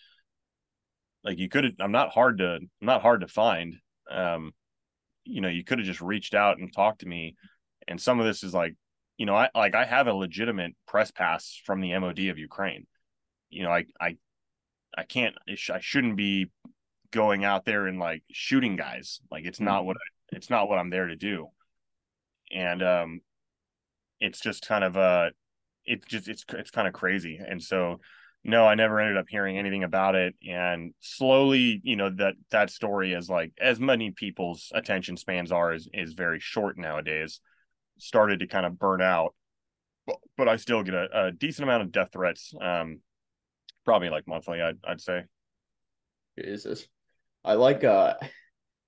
like 1.24 1.38
you 1.38 1.50
could. 1.50 1.76
I'm 1.80 1.92
not 1.92 2.10
hard 2.10 2.40
to. 2.40 2.56
I'm 2.56 2.70
not 2.82 3.02
hard 3.02 3.22
to 3.22 3.28
find. 3.28 3.76
Um, 4.10 4.54
you 5.24 5.42
know, 5.42 5.50
you 5.50 5.64
could 5.64 5.80
have 5.80 5.86
just 5.86 6.02
reached 6.02 6.34
out 6.34 6.58
and 6.58 6.74
talked 6.74 7.02
to 7.02 7.08
me. 7.08 7.36
And 7.88 8.02
some 8.02 8.20
of 8.20 8.26
this 8.26 8.44
is 8.44 8.54
like, 8.54 8.76
you 9.18 9.26
know, 9.26 9.36
I 9.36 9.50
like 9.54 9.76
I 9.76 9.86
have 9.86 10.08
a 10.08 10.14
legitimate 10.14 10.74
press 10.88 11.12
pass 11.12 11.62
from 11.66 11.82
the 11.82 11.98
MOD 12.00 12.20
of 12.30 12.40
Ukraine. 12.40 12.88
You 13.50 13.64
know, 13.64 13.72
I 13.72 13.86
I 14.00 14.18
I 14.98 15.04
can't 15.04 15.36
I 15.48 15.80
shouldn't 15.80 16.16
be 16.16 16.50
going 17.12 17.44
out 17.44 17.66
there 17.66 17.88
and 17.88 18.00
like 18.00 18.24
shooting 18.32 18.76
guys. 18.76 19.20
Like 19.30 19.46
it's 19.46 19.60
not 19.60 19.86
what 19.86 19.98
I, 19.98 20.36
it's 20.36 20.50
not 20.50 20.70
what 20.70 20.80
I'm 20.80 20.90
there 20.90 21.08
to 21.08 21.16
do. 21.16 21.48
And 22.54 22.82
um 22.84 23.22
it's 24.20 24.40
just 24.40 24.68
kind 24.68 24.84
of 24.84 24.98
uh 24.98 25.30
it's 25.86 26.06
just 26.06 26.28
it's 26.28 26.46
it's 26.50 26.72
kind 26.72 26.88
of 26.88 26.94
crazy. 26.94 27.40
And 27.46 27.62
so 27.62 28.00
no, 28.44 28.66
I 28.66 28.76
never 28.76 29.00
ended 29.00 29.18
up 29.18 29.28
hearing 29.30 29.58
anything 29.58 29.84
about 29.84 30.16
it 30.16 30.34
and 30.48 30.94
slowly, 31.00 31.80
you 31.84 31.96
know, 31.96 32.10
that 32.10 32.34
that 32.50 32.72
story 32.72 33.14
is 33.14 33.30
like 33.30 33.54
as 33.60 33.80
many 33.80 34.12
people's 34.12 34.72
attention 34.74 35.16
spans 35.18 35.52
are 35.52 35.74
is 35.74 35.88
is 35.94 36.14
very 36.14 36.40
short 36.40 36.78
nowadays 36.78 37.40
started 38.00 38.40
to 38.40 38.48
kind 38.48 38.66
of 38.66 38.80
burn 38.80 39.02
out. 39.02 39.36
But, 40.08 40.18
but 40.36 40.50
I 40.50 40.56
still 40.56 40.82
get 40.82 40.96
a, 40.96 41.26
a 41.28 41.32
decent 41.32 41.64
amount 41.64 41.84
of 41.84 41.92
death 41.92 42.10
threats 42.14 42.54
um 42.60 43.00
probably 43.86 44.10
like 44.10 44.28
monthly 44.28 44.62
i'd, 44.62 44.78
I'd 44.84 45.02
say 45.02 45.24
jesus 46.40 46.88
i 47.44 47.54
like 47.54 47.84
uh 47.84 48.14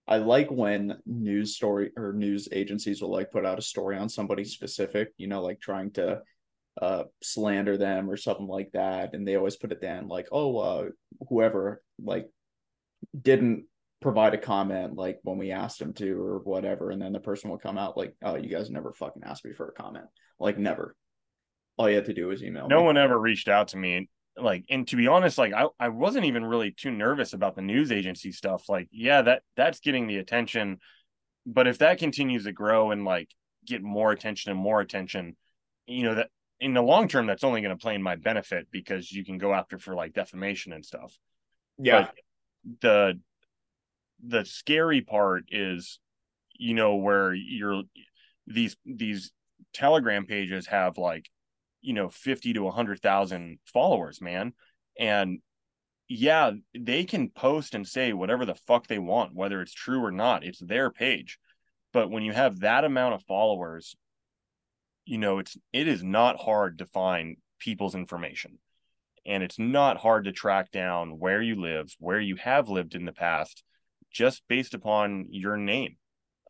i 0.07 0.17
like 0.17 0.49
when 0.51 0.97
news 1.05 1.55
story 1.55 1.91
or 1.97 2.13
news 2.13 2.47
agencies 2.51 3.01
will 3.01 3.11
like 3.11 3.31
put 3.31 3.45
out 3.45 3.59
a 3.59 3.63
story 3.63 3.97
on 3.97 4.09
somebody 4.09 4.43
specific 4.43 5.09
you 5.17 5.27
know 5.27 5.41
like 5.41 5.59
trying 5.59 5.91
to 5.91 6.21
uh 6.81 7.03
slander 7.21 7.77
them 7.77 8.09
or 8.09 8.17
something 8.17 8.47
like 8.47 8.71
that 8.73 9.13
and 9.13 9.27
they 9.27 9.35
always 9.35 9.55
put 9.55 9.71
it 9.71 9.81
down 9.81 10.07
like 10.07 10.27
oh 10.31 10.57
uh 10.57 10.85
whoever 11.29 11.81
like 12.03 12.27
didn't 13.19 13.65
provide 14.01 14.33
a 14.33 14.37
comment 14.37 14.95
like 14.95 15.19
when 15.23 15.37
we 15.37 15.51
asked 15.51 15.79
them 15.79 15.93
to 15.93 16.19
or 16.19 16.39
whatever 16.39 16.91
and 16.91 17.01
then 17.01 17.13
the 17.13 17.19
person 17.19 17.49
will 17.49 17.57
come 17.57 17.77
out 17.77 17.95
like 17.95 18.13
oh 18.23 18.35
you 18.35 18.49
guys 18.49 18.69
never 18.69 18.91
fucking 18.91 19.23
asked 19.23 19.45
me 19.45 19.53
for 19.53 19.69
a 19.69 19.73
comment 19.73 20.05
like 20.39 20.57
never 20.57 20.95
all 21.77 21.89
you 21.89 21.95
had 21.95 22.05
to 22.05 22.13
do 22.13 22.27
was 22.27 22.43
email 22.43 22.67
no 22.67 22.79
me. 22.79 22.83
one 22.83 22.97
ever 22.97 23.17
reached 23.17 23.47
out 23.47 23.69
to 23.69 23.77
me 23.77 24.09
like 24.37 24.65
and 24.69 24.87
to 24.87 24.95
be 24.95 25.07
honest 25.07 25.37
like 25.37 25.53
I, 25.53 25.67
I 25.79 25.89
wasn't 25.89 26.25
even 26.25 26.45
really 26.45 26.71
too 26.71 26.91
nervous 26.91 27.33
about 27.33 27.55
the 27.55 27.61
news 27.61 27.91
agency 27.91 28.31
stuff. 28.31 28.69
Like 28.69 28.87
yeah 28.91 29.21
that 29.23 29.43
that's 29.55 29.79
getting 29.79 30.07
the 30.07 30.17
attention 30.17 30.79
but 31.45 31.67
if 31.67 31.79
that 31.79 31.99
continues 31.99 32.45
to 32.45 32.51
grow 32.51 32.91
and 32.91 33.05
like 33.05 33.29
get 33.65 33.81
more 33.81 34.11
attention 34.11 34.51
and 34.51 34.59
more 34.59 34.81
attention 34.81 35.35
you 35.87 36.03
know 36.03 36.15
that 36.15 36.29
in 36.59 36.73
the 36.73 36.81
long 36.81 37.07
term 37.07 37.25
that's 37.25 37.43
only 37.43 37.61
going 37.61 37.75
to 37.75 37.81
play 37.81 37.93
in 37.93 38.01
my 38.01 38.15
benefit 38.15 38.67
because 38.71 39.11
you 39.11 39.25
can 39.25 39.37
go 39.37 39.53
after 39.53 39.77
for 39.77 39.95
like 39.95 40.13
defamation 40.13 40.71
and 40.71 40.85
stuff. 40.85 41.17
Yeah. 41.77 42.07
But 42.63 42.79
the 42.81 43.19
the 44.25 44.45
scary 44.45 45.01
part 45.01 45.45
is 45.49 45.99
you 46.53 46.73
know 46.73 46.95
where 46.95 47.33
you're 47.33 47.83
these 48.47 48.77
these 48.85 49.33
telegram 49.73 50.25
pages 50.25 50.67
have 50.67 50.97
like 50.97 51.29
you 51.83 51.93
know 51.93 52.09
50 52.09 52.53
to 52.53 52.63
100,000 52.63 53.59
followers, 53.65 54.21
man. 54.21 54.53
And 54.97 55.39
yeah, 56.07 56.51
they 56.77 57.03
can 57.03 57.29
post 57.29 57.75
and 57.75 57.87
say 57.87 58.13
whatever 58.13 58.45
the 58.45 58.55
fuck 58.55 58.87
they 58.87 58.99
want, 58.99 59.35
whether 59.35 59.61
it's 59.61 59.73
true 59.73 60.03
or 60.03 60.11
not. 60.11 60.43
It's 60.43 60.59
their 60.59 60.89
page. 60.89 61.37
But 61.91 62.09
when 62.09 62.23
you 62.23 62.31
have 62.33 62.61
that 62.61 62.83
amount 62.83 63.13
of 63.13 63.23
followers, 63.23 63.95
you 65.05 65.17
know, 65.17 65.39
it's 65.39 65.57
it 65.71 65.87
is 65.87 66.03
not 66.03 66.41
hard 66.41 66.79
to 66.79 66.85
find 66.85 67.37
people's 67.59 67.95
information. 67.95 68.59
And 69.25 69.43
it's 69.43 69.59
not 69.59 69.97
hard 69.97 70.25
to 70.25 70.31
track 70.31 70.71
down 70.71 71.19
where 71.19 71.41
you 71.41 71.59
live, 71.59 71.95
where 71.99 72.19
you 72.19 72.35
have 72.37 72.67
lived 72.67 72.95
in 72.95 73.05
the 73.05 73.13
past, 73.13 73.63
just 74.11 74.43
based 74.49 74.73
upon 74.73 75.27
your 75.29 75.55
name 75.55 75.95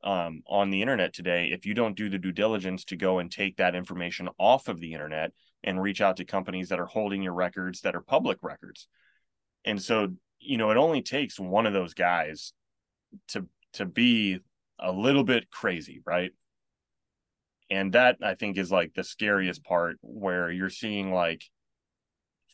um, 0.04 0.42
on 0.48 0.70
the 0.70 0.82
internet 0.82 1.14
today 1.14 1.50
if 1.52 1.66
you 1.66 1.74
don't 1.74 1.96
do 1.96 2.10
the 2.10 2.18
due 2.18 2.32
diligence 2.32 2.84
to 2.86 2.96
go 2.96 3.20
and 3.20 3.32
take 3.32 3.58
that 3.58 3.76
information 3.76 4.30
off 4.38 4.68
of 4.68 4.80
the 4.80 4.94
internet 4.94 5.32
and 5.64 5.82
reach 5.82 6.02
out 6.02 6.18
to 6.18 6.26
companies 6.26 6.70
that 6.70 6.80
are 6.80 6.86
holding 6.86 7.22
your 7.22 7.34
records 7.34 7.82
that 7.82 7.96
are 7.96 8.02
public 8.02 8.38
records. 8.42 8.88
And 9.66 9.82
so 9.82 10.10
you 10.40 10.58
know 10.58 10.72
it 10.72 10.78
only 10.78 11.02
takes 11.02 11.40
one 11.40 11.66
of 11.66 11.74
those 11.74 11.94
guys 11.94 12.54
to 13.30 13.48
to 13.74 13.86
be 13.86 14.40
a 14.80 14.92
little 14.92 15.24
bit 15.24 15.50
crazy 15.50 16.02
right? 16.06 16.32
And 17.70 17.94
that 17.94 18.18
i 18.22 18.36
think 18.36 18.58
is 18.58 18.72
like 18.72 18.94
the 18.94 19.04
scariest 19.04 19.64
part 19.64 19.98
where 20.02 20.52
you're 20.52 20.70
seeing 20.70 21.14
like 21.14 21.44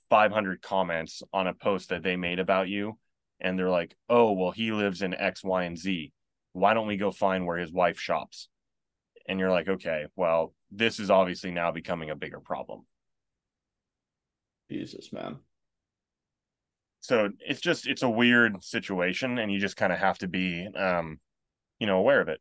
500 0.10 0.62
comments 0.62 1.22
on 1.34 1.48
a 1.48 1.54
post 1.54 1.90
that 1.90 2.04
they 2.04 2.16
made 2.16 2.40
about 2.40 2.70
you 2.70 2.98
and 3.40 3.58
they're 3.58 3.70
like 3.70 3.96
oh 4.08 4.32
well 4.34 4.52
he 4.52 4.72
lives 4.72 5.02
in 5.02 5.14
x 5.14 5.44
y 5.44 5.64
and 5.64 5.78
z 5.78 6.14
why 6.54 6.74
don't 6.74 6.88
we 6.88 6.98
go 6.98 7.12
find 7.12 7.46
where 7.46 7.58
his 7.58 7.72
wife 7.72 8.00
shops? 8.00 8.50
And 9.28 9.40
you're 9.40 9.52
like, 9.52 9.68
okay, 9.68 10.06
well, 10.16 10.54
this 10.72 11.00
is 11.00 11.10
obviously 11.10 11.52
now 11.52 11.72
becoming 11.72 12.10
a 12.10 12.16
bigger 12.16 12.40
problem. 12.40 12.86
Jesus, 14.72 15.12
man. 15.12 15.38
So 17.02 17.30
it's 17.40 17.62
just 17.62 17.88
it's 17.88 18.04
a 18.04 18.10
weird 18.10 18.64
situation, 18.64 19.40
and 19.40 19.52
you 19.52 19.60
just 19.60 19.78
kind 19.78 19.94
of 19.94 20.00
have 20.00 20.18
to 20.20 20.28
be, 20.28 20.68
um, 20.76 21.20
you 21.80 21.88
know, 21.88 21.98
aware 21.98 22.22
of 22.22 22.28
it. 22.28 22.40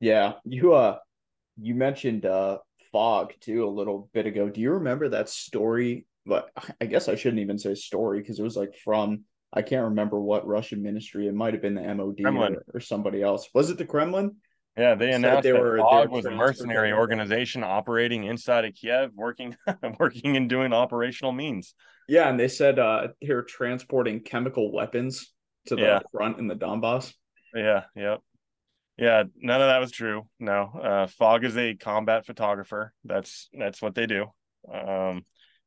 Yeah, 0.00 0.34
you 0.44 0.74
uh, 0.74 0.98
you 1.60 1.74
mentioned 1.74 2.26
uh 2.26 2.58
fog 2.90 3.32
too 3.40 3.66
a 3.66 3.68
little 3.68 4.08
bit 4.14 4.26
ago. 4.26 4.48
Do 4.48 4.60
you 4.60 4.72
remember 4.72 5.08
that 5.10 5.28
story? 5.28 6.06
But 6.26 6.50
I 6.80 6.86
guess 6.86 7.08
I 7.08 7.16
shouldn't 7.16 7.42
even 7.42 7.58
say 7.58 7.74
story 7.74 8.20
because 8.20 8.38
it 8.38 8.44
was 8.44 8.56
like 8.56 8.74
from 8.82 9.24
I 9.54 9.62
can't 9.62 9.84
remember 9.84 10.20
what 10.20 10.46
Russian 10.46 10.82
ministry. 10.82 11.28
It 11.28 11.34
might 11.34 11.54
have 11.54 11.62
been 11.62 11.76
the 11.76 11.94
MOD 11.94 12.20
or, 12.24 12.64
or, 12.74 12.80
somebody 12.80 13.22
else. 13.22 13.48
Was 13.54 13.70
it 13.70 13.78
the 13.78 13.84
Kremlin? 13.84 14.34
Yeah, 14.76 14.96
they 14.96 15.12
announced 15.12 15.44
they 15.44 15.52
that 15.52 15.60
were, 15.60 15.78
Fog 15.78 16.10
was 16.10 16.24
a 16.24 16.32
mercenary 16.32 16.92
organization 16.92 17.62
operating 17.62 18.24
inside 18.24 18.64
of 18.64 18.74
Kiev, 18.74 19.12
working 19.14 19.56
working 20.00 20.36
and 20.36 20.48
doing 20.48 20.72
operational 20.72 21.32
means. 21.32 21.74
Yeah, 22.08 22.28
and 22.28 22.38
they 22.38 22.48
said 22.48 22.80
uh, 22.80 23.08
they 23.22 23.32
were 23.32 23.44
transporting 23.44 24.20
chemical 24.20 24.72
weapons 24.72 25.32
to 25.66 25.76
the 25.76 25.82
yeah. 25.82 26.00
front 26.10 26.40
in 26.40 26.48
the 26.48 26.56
Donbass. 26.56 27.14
Yeah, 27.54 27.84
yep. 27.94 28.20
Yeah, 28.96 29.24
none 29.36 29.60
of 29.60 29.68
that 29.68 29.80
was 29.80 29.92
true. 29.92 30.26
No. 30.40 30.70
Uh, 30.82 31.06
Fog 31.06 31.44
is 31.44 31.56
a 31.56 31.74
combat 31.74 32.26
photographer. 32.26 32.92
That's 33.04 33.48
that's 33.52 33.80
what 33.80 33.94
they 33.94 34.06
do. 34.06 34.26
Um, 34.72 35.24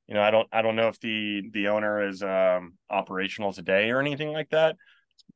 you 0.07 0.13
know, 0.13 0.21
I 0.21 0.31
don't 0.31 0.47
I 0.51 0.61
don't 0.61 0.75
know 0.75 0.87
if 0.87 0.99
the 0.99 1.49
the 1.51 1.67
owner 1.67 2.07
is 2.07 2.23
um, 2.23 2.73
operational 2.89 3.51
today 3.51 3.89
or 3.89 3.99
anything 3.99 4.31
like 4.31 4.49
that, 4.49 4.77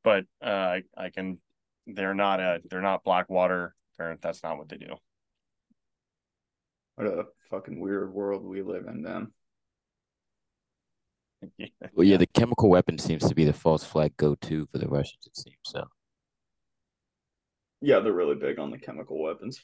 but 0.04 0.26
uh, 0.44 0.48
I 0.48 0.84
I 0.98 1.10
can. 1.10 1.40
They're 1.88 2.14
not 2.14 2.40
a 2.40 2.62
they're 2.70 2.82
not 2.82 3.04
Blackwater. 3.04 3.76
They're, 3.98 4.18
that's 4.22 4.44
not 4.44 4.58
what 4.58 4.70
they 4.70 4.78
do. 4.78 4.96
What 6.96 7.08
a 7.08 7.26
fucking 7.50 7.80
weird 7.80 8.14
world 8.14 8.44
we 8.44 8.62
live 8.62 8.86
in, 8.88 9.02
then. 9.02 9.32
yeah. 11.58 11.68
Well, 11.94 12.06
yeah, 12.06 12.18
the 12.18 12.28
chemical 12.28 12.70
weapon 12.70 12.98
seems 12.98 13.28
to 13.28 13.36
be 13.36 13.46
the 13.46 13.54
false 13.54 13.84
flag 13.84 14.16
go-to 14.18 14.68
for 14.72 14.78
the 14.78 14.88
Russians. 14.88 15.26
It 15.26 15.36
seems 15.36 15.58
so. 15.64 15.86
Yeah, 17.82 18.00
they're 18.00 18.14
really 18.14 18.36
big 18.36 18.60
on 18.60 18.70
the 18.70 18.78
chemical 18.78 19.22
weapons. 19.22 19.60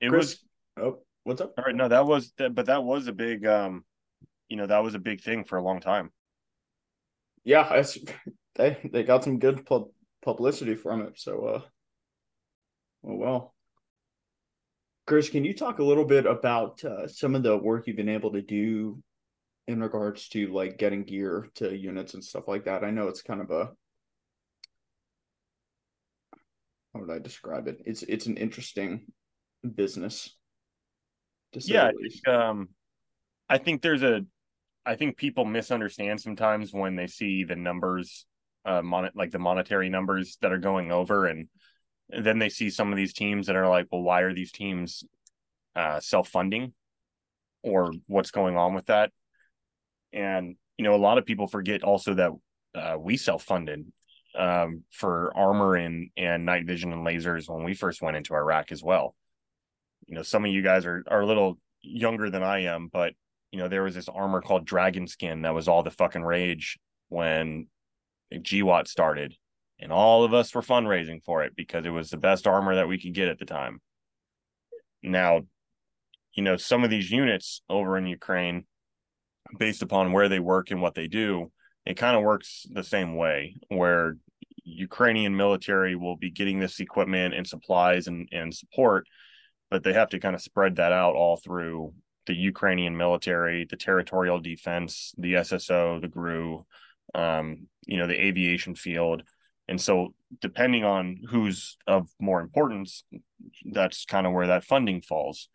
It 0.00 0.10
Chris, 0.10 0.38
was. 0.76 0.84
Oh, 0.84 0.98
What's 1.28 1.42
up? 1.42 1.52
All 1.58 1.64
right, 1.66 1.76
no, 1.76 1.88
that 1.88 2.06
was, 2.06 2.32
but 2.38 2.64
that 2.64 2.84
was 2.84 3.06
a 3.06 3.12
big, 3.12 3.44
um, 3.44 3.84
you 4.48 4.56
know, 4.56 4.66
that 4.66 4.82
was 4.82 4.94
a 4.94 4.98
big 4.98 5.20
thing 5.20 5.44
for 5.44 5.58
a 5.58 5.62
long 5.62 5.78
time. 5.78 6.10
Yeah, 7.44 7.82
they 8.56 8.78
they 8.90 9.02
got 9.02 9.24
some 9.24 9.38
good 9.38 9.66
pub- 9.66 9.90
publicity 10.24 10.74
from 10.74 11.02
it. 11.02 11.20
So, 11.20 11.44
uh, 11.44 11.60
oh 13.04 13.16
well. 13.16 13.54
Chris, 15.06 15.28
can 15.28 15.44
you 15.44 15.52
talk 15.52 15.80
a 15.80 15.84
little 15.84 16.06
bit 16.06 16.24
about 16.24 16.82
uh, 16.82 17.06
some 17.06 17.34
of 17.34 17.42
the 17.42 17.58
work 17.58 17.86
you've 17.86 17.96
been 17.96 18.08
able 18.08 18.32
to 18.32 18.40
do 18.40 19.02
in 19.66 19.82
regards 19.82 20.30
to 20.30 20.50
like 20.50 20.78
getting 20.78 21.04
gear 21.04 21.50
to 21.56 21.76
units 21.76 22.14
and 22.14 22.24
stuff 22.24 22.48
like 22.48 22.64
that? 22.64 22.84
I 22.84 22.90
know 22.90 23.08
it's 23.08 23.20
kind 23.20 23.42
of 23.42 23.50
a 23.50 23.68
how 26.94 27.00
would 27.00 27.10
I 27.10 27.18
describe 27.18 27.68
it? 27.68 27.82
It's 27.84 28.02
it's 28.02 28.24
an 28.24 28.38
interesting 28.38 29.12
business. 29.74 30.37
Yeah, 31.54 31.86
I 31.86 31.92
think, 31.92 32.28
um, 32.28 32.68
I 33.48 33.58
think 33.58 33.82
there's 33.82 34.02
a, 34.02 34.22
I 34.84 34.96
think 34.96 35.16
people 35.16 35.44
misunderstand 35.44 36.20
sometimes 36.20 36.72
when 36.72 36.96
they 36.96 37.06
see 37.06 37.44
the 37.44 37.56
numbers, 37.56 38.26
uh, 38.64 38.82
mon- 38.82 39.10
like 39.14 39.30
the 39.30 39.38
monetary 39.38 39.88
numbers 39.88 40.38
that 40.42 40.52
are 40.52 40.58
going 40.58 40.92
over, 40.92 41.26
and 41.26 41.48
and 42.10 42.24
then 42.24 42.38
they 42.38 42.48
see 42.48 42.70
some 42.70 42.90
of 42.92 42.96
these 42.96 43.12
teams 43.12 43.46
that 43.46 43.56
are 43.56 43.68
like, 43.68 43.86
well, 43.90 44.02
why 44.02 44.22
are 44.22 44.34
these 44.34 44.52
teams 44.52 45.04
uh, 45.76 46.00
self 46.00 46.28
funding 46.28 46.72
or 47.62 47.92
what's 48.06 48.30
going 48.30 48.56
on 48.56 48.74
with 48.74 48.86
that? 48.86 49.12
And, 50.12 50.56
you 50.78 50.84
know, 50.84 50.94
a 50.94 50.96
lot 50.96 51.18
of 51.18 51.26
people 51.26 51.46
forget 51.46 51.82
also 51.82 52.14
that 52.14 52.32
uh, 52.74 52.96
we 52.98 53.16
self 53.16 53.42
funded 53.42 53.92
um, 54.36 54.84
for 54.90 55.36
armor 55.36 55.74
and, 55.74 56.10
and 56.16 56.46
night 56.46 56.66
vision 56.66 56.92
and 56.92 57.06
lasers 57.06 57.48
when 57.48 57.64
we 57.64 57.74
first 57.74 58.00
went 58.00 58.16
into 58.16 58.34
Iraq 58.34 58.72
as 58.72 58.82
well. 58.82 59.14
You 60.08 60.16
know, 60.16 60.22
some 60.22 60.44
of 60.44 60.50
you 60.50 60.62
guys 60.62 60.84
are, 60.84 61.04
are 61.06 61.20
a 61.20 61.26
little 61.26 61.58
younger 61.82 62.30
than 62.30 62.42
I 62.42 62.64
am, 62.64 62.88
but, 62.92 63.12
you 63.52 63.60
know, 63.60 63.68
there 63.68 63.84
was 63.84 63.94
this 63.94 64.08
armor 64.08 64.40
called 64.40 64.66
Dragon 64.66 65.06
Skin 65.06 65.42
that 65.42 65.54
was 65.54 65.68
all 65.68 65.84
the 65.84 65.90
fucking 65.90 66.22
rage 66.24 66.78
when 67.08 67.68
GWOT 68.32 68.88
started 68.88 69.36
and 69.80 69.92
all 69.92 70.24
of 70.24 70.34
us 70.34 70.54
were 70.54 70.62
fundraising 70.62 71.22
for 71.22 71.44
it 71.44 71.54
because 71.56 71.86
it 71.86 71.90
was 71.90 72.10
the 72.10 72.16
best 72.16 72.46
armor 72.46 72.74
that 72.74 72.88
we 72.88 73.00
could 73.00 73.14
get 73.14 73.28
at 73.28 73.38
the 73.38 73.44
time. 73.44 73.80
Now, 75.02 75.42
you 76.34 76.42
know, 76.42 76.56
some 76.56 76.84
of 76.84 76.90
these 76.90 77.10
units 77.10 77.62
over 77.68 77.96
in 77.96 78.06
Ukraine, 78.06 78.64
based 79.58 79.82
upon 79.82 80.12
where 80.12 80.28
they 80.28 80.40
work 80.40 80.70
and 80.70 80.82
what 80.82 80.94
they 80.94 81.06
do, 81.06 81.52
it 81.86 81.96
kind 81.96 82.16
of 82.16 82.22
works 82.22 82.66
the 82.70 82.84
same 82.84 83.16
way 83.16 83.56
where 83.68 84.16
Ukrainian 84.64 85.36
military 85.36 85.96
will 85.96 86.16
be 86.16 86.30
getting 86.30 86.58
this 86.58 86.80
equipment 86.80 87.34
and 87.34 87.46
supplies 87.46 88.08
and, 88.08 88.28
and 88.32 88.54
support, 88.54 89.06
but 89.70 89.82
they 89.82 89.92
have 89.92 90.10
to 90.10 90.20
kind 90.20 90.34
of 90.34 90.42
spread 90.42 90.76
that 90.76 90.92
out 90.92 91.14
all 91.14 91.36
through 91.36 91.92
the 92.26 92.34
Ukrainian 92.34 92.96
military, 92.96 93.66
the 93.68 93.76
territorial 93.76 94.38
defense, 94.38 95.14
the 95.16 95.34
SSO, 95.34 96.00
the 96.00 96.08
GRU, 96.08 96.64
um, 97.14 97.66
you 97.86 97.96
know, 97.96 98.06
the 98.06 98.20
aviation 98.20 98.74
field 98.74 99.22
and 99.68 99.80
so, 99.80 100.14
depending 100.40 100.84
on 100.84 101.18
who's 101.28 101.76
of 101.86 102.08
more 102.18 102.40
importance, 102.40 103.04
that's 103.66 104.06
kind 104.06 104.26
of 104.26 104.32
where 104.32 104.46
that 104.48 104.64
funding 104.64 105.02
falls. 105.02 105.48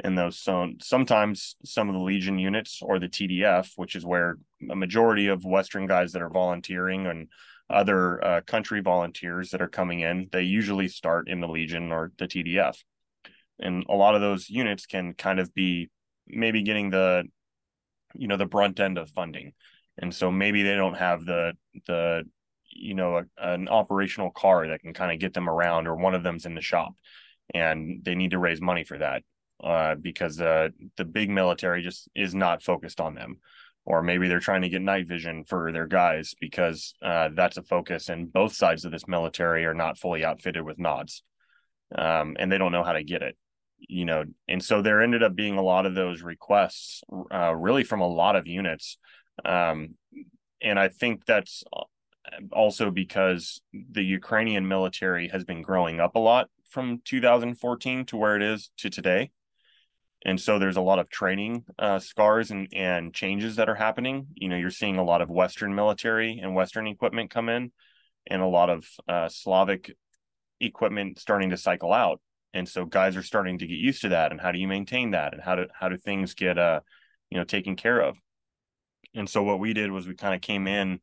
And 0.00 0.18
those 0.18 0.38
so 0.38 0.72
sometimes 0.82 1.56
some 1.64 1.88
of 1.88 1.94
the 1.94 2.00
Legion 2.00 2.38
units 2.38 2.80
or 2.82 2.98
the 2.98 3.08
TDF, 3.08 3.70
which 3.76 3.94
is 3.94 4.04
where 4.04 4.36
a 4.70 4.76
majority 4.76 5.28
of 5.28 5.44
Western 5.44 5.86
guys 5.86 6.12
that 6.12 6.22
are 6.22 6.30
volunteering 6.30 7.06
and 7.06 7.28
other 7.70 8.22
uh, 8.22 8.40
country 8.42 8.80
volunteers 8.80 9.50
that 9.50 9.62
are 9.62 9.68
coming 9.68 10.00
in, 10.00 10.28
they 10.30 10.42
usually 10.42 10.88
start 10.88 11.28
in 11.28 11.40
the 11.40 11.48
Legion 11.48 11.90
or 11.90 12.12
the 12.18 12.26
TDF. 12.26 12.76
And 13.58 13.84
a 13.88 13.94
lot 13.94 14.14
of 14.14 14.20
those 14.20 14.50
units 14.50 14.86
can 14.86 15.14
kind 15.14 15.38
of 15.38 15.54
be 15.54 15.90
maybe 16.26 16.62
getting 16.62 16.90
the, 16.90 17.24
you 18.14 18.28
know, 18.28 18.36
the 18.36 18.46
brunt 18.46 18.80
end 18.80 18.98
of 18.98 19.10
funding. 19.10 19.52
And 19.98 20.14
so 20.14 20.30
maybe 20.30 20.62
they 20.62 20.74
don't 20.74 20.94
have 20.94 21.24
the 21.24 21.52
the 21.86 22.24
you 22.74 22.94
know 22.94 23.18
a, 23.18 23.24
an 23.38 23.68
operational 23.68 24.30
car 24.30 24.68
that 24.68 24.80
can 24.80 24.92
kind 24.92 25.12
of 25.12 25.18
get 25.18 25.32
them 25.32 25.48
around 25.48 25.86
or 25.86 25.94
one 25.94 26.14
of 26.14 26.22
them's 26.22 26.46
in 26.46 26.54
the 26.54 26.60
shop 26.60 26.92
and 27.54 28.00
they 28.02 28.14
need 28.14 28.32
to 28.32 28.38
raise 28.38 28.60
money 28.60 28.84
for 28.84 28.98
that 28.98 29.22
uh, 29.62 29.94
because 29.94 30.40
uh, 30.40 30.68
the 30.96 31.04
big 31.04 31.30
military 31.30 31.82
just 31.82 32.08
is 32.14 32.34
not 32.34 32.62
focused 32.62 33.00
on 33.00 33.14
them 33.14 33.36
or 33.86 34.02
maybe 34.02 34.28
they're 34.28 34.40
trying 34.40 34.62
to 34.62 34.68
get 34.68 34.82
night 34.82 35.06
vision 35.06 35.44
for 35.44 35.70
their 35.70 35.86
guys 35.86 36.34
because 36.40 36.94
uh, 37.02 37.28
that's 37.34 37.56
a 37.56 37.62
focus 37.62 38.08
and 38.08 38.32
both 38.32 38.54
sides 38.54 38.84
of 38.84 38.92
this 38.92 39.06
military 39.06 39.64
are 39.64 39.74
not 39.74 39.98
fully 39.98 40.24
outfitted 40.24 40.64
with 40.64 40.78
nods 40.78 41.22
um, 41.94 42.36
and 42.38 42.50
they 42.50 42.58
don't 42.58 42.72
know 42.72 42.84
how 42.84 42.92
to 42.92 43.04
get 43.04 43.22
it 43.22 43.36
you 43.78 44.04
know 44.04 44.24
and 44.48 44.62
so 44.62 44.82
there 44.82 45.02
ended 45.02 45.22
up 45.22 45.34
being 45.34 45.56
a 45.56 45.62
lot 45.62 45.86
of 45.86 45.94
those 45.94 46.22
requests 46.22 47.02
uh, 47.32 47.54
really 47.54 47.84
from 47.84 48.00
a 48.00 48.08
lot 48.08 48.36
of 48.36 48.46
units 48.46 48.98
um, 49.44 49.94
and 50.62 50.78
i 50.78 50.88
think 50.88 51.24
that's 51.26 51.64
also 52.52 52.90
because 52.90 53.60
the 53.72 54.02
Ukrainian 54.02 54.66
military 54.66 55.28
has 55.28 55.44
been 55.44 55.62
growing 55.62 56.00
up 56.00 56.16
a 56.16 56.18
lot 56.18 56.48
from 56.68 57.00
2014 57.04 58.06
to 58.06 58.16
where 58.16 58.36
it 58.36 58.42
is 58.42 58.70
to 58.78 58.90
today. 58.90 59.30
And 60.26 60.40
so 60.40 60.58
there's 60.58 60.78
a 60.78 60.82
lot 60.82 60.98
of 60.98 61.10
training 61.10 61.64
uh, 61.78 61.98
scars 61.98 62.50
and, 62.50 62.68
and 62.72 63.12
changes 63.12 63.56
that 63.56 63.68
are 63.68 63.74
happening. 63.74 64.28
You 64.34 64.48
know, 64.48 64.56
you're 64.56 64.70
seeing 64.70 64.96
a 64.96 65.04
lot 65.04 65.20
of 65.20 65.28
Western 65.28 65.74
military 65.74 66.40
and 66.42 66.54
Western 66.54 66.86
equipment 66.86 67.30
come 67.30 67.50
in, 67.50 67.72
and 68.26 68.40
a 68.40 68.46
lot 68.46 68.70
of 68.70 68.86
uh, 69.06 69.28
Slavic 69.28 69.94
equipment 70.60 71.18
starting 71.18 71.50
to 71.50 71.58
cycle 71.58 71.92
out. 71.92 72.22
And 72.54 72.66
so 72.66 72.86
guys 72.86 73.16
are 73.16 73.22
starting 73.22 73.58
to 73.58 73.66
get 73.66 73.78
used 73.78 74.00
to 74.02 74.10
that. 74.10 74.30
And 74.30 74.40
how 74.40 74.52
do 74.52 74.58
you 74.58 74.68
maintain 74.68 75.10
that? 75.10 75.34
And 75.34 75.42
how 75.42 75.56
do 75.56 75.66
how 75.78 75.88
do 75.90 75.98
things 75.98 76.34
get 76.34 76.56
uh, 76.56 76.80
you 77.28 77.36
know, 77.36 77.44
taken 77.44 77.76
care 77.76 78.00
of? 78.00 78.16
And 79.14 79.28
so 79.28 79.42
what 79.42 79.58
we 79.58 79.74
did 79.74 79.90
was 79.90 80.06
we 80.06 80.14
kind 80.14 80.34
of 80.34 80.40
came 80.40 80.66
in 80.66 81.00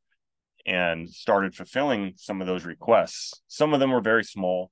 and 0.65 1.09
started 1.09 1.55
fulfilling 1.55 2.13
some 2.15 2.41
of 2.41 2.47
those 2.47 2.65
requests. 2.65 3.41
Some 3.47 3.73
of 3.73 3.79
them 3.79 3.91
were 3.91 4.01
very 4.01 4.23
small, 4.23 4.71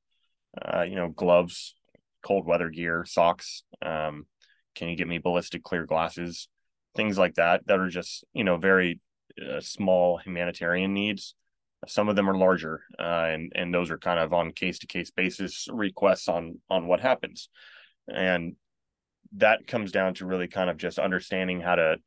uh, 0.61 0.83
you 0.83 0.95
know, 0.95 1.09
gloves, 1.09 1.75
cold 2.23 2.45
weather 2.45 2.69
gear, 2.69 3.05
socks. 3.05 3.63
Um, 3.81 4.25
can 4.75 4.87
you 4.87 4.95
get 4.95 5.07
me 5.07 5.17
ballistic 5.17 5.63
clear 5.63 5.85
glasses? 5.85 6.47
Things 6.95 7.17
like 7.17 7.35
that, 7.35 7.67
that 7.67 7.79
are 7.79 7.89
just, 7.89 8.23
you 8.33 8.43
know, 8.43 8.57
very 8.57 8.99
uh, 9.39 9.61
small 9.61 10.17
humanitarian 10.17 10.93
needs. 10.93 11.35
Some 11.87 12.09
of 12.09 12.15
them 12.15 12.29
are 12.29 12.37
larger, 12.37 12.81
uh, 12.99 13.27
and 13.29 13.51
and 13.55 13.73
those 13.73 13.89
are 13.89 13.97
kind 13.97 14.19
of 14.19 14.33
on 14.33 14.51
case 14.51 14.79
to 14.79 14.87
case 14.87 15.11
basis 15.11 15.67
requests 15.71 16.27
on 16.27 16.59
on 16.69 16.87
what 16.87 16.99
happens, 16.99 17.49
and 18.07 18.55
that 19.37 19.67
comes 19.67 19.91
down 19.91 20.15
to 20.15 20.25
really 20.25 20.47
kind 20.47 20.69
of 20.69 20.77
just 20.77 20.99
understanding 20.99 21.61
how 21.61 21.75
to 21.75 21.97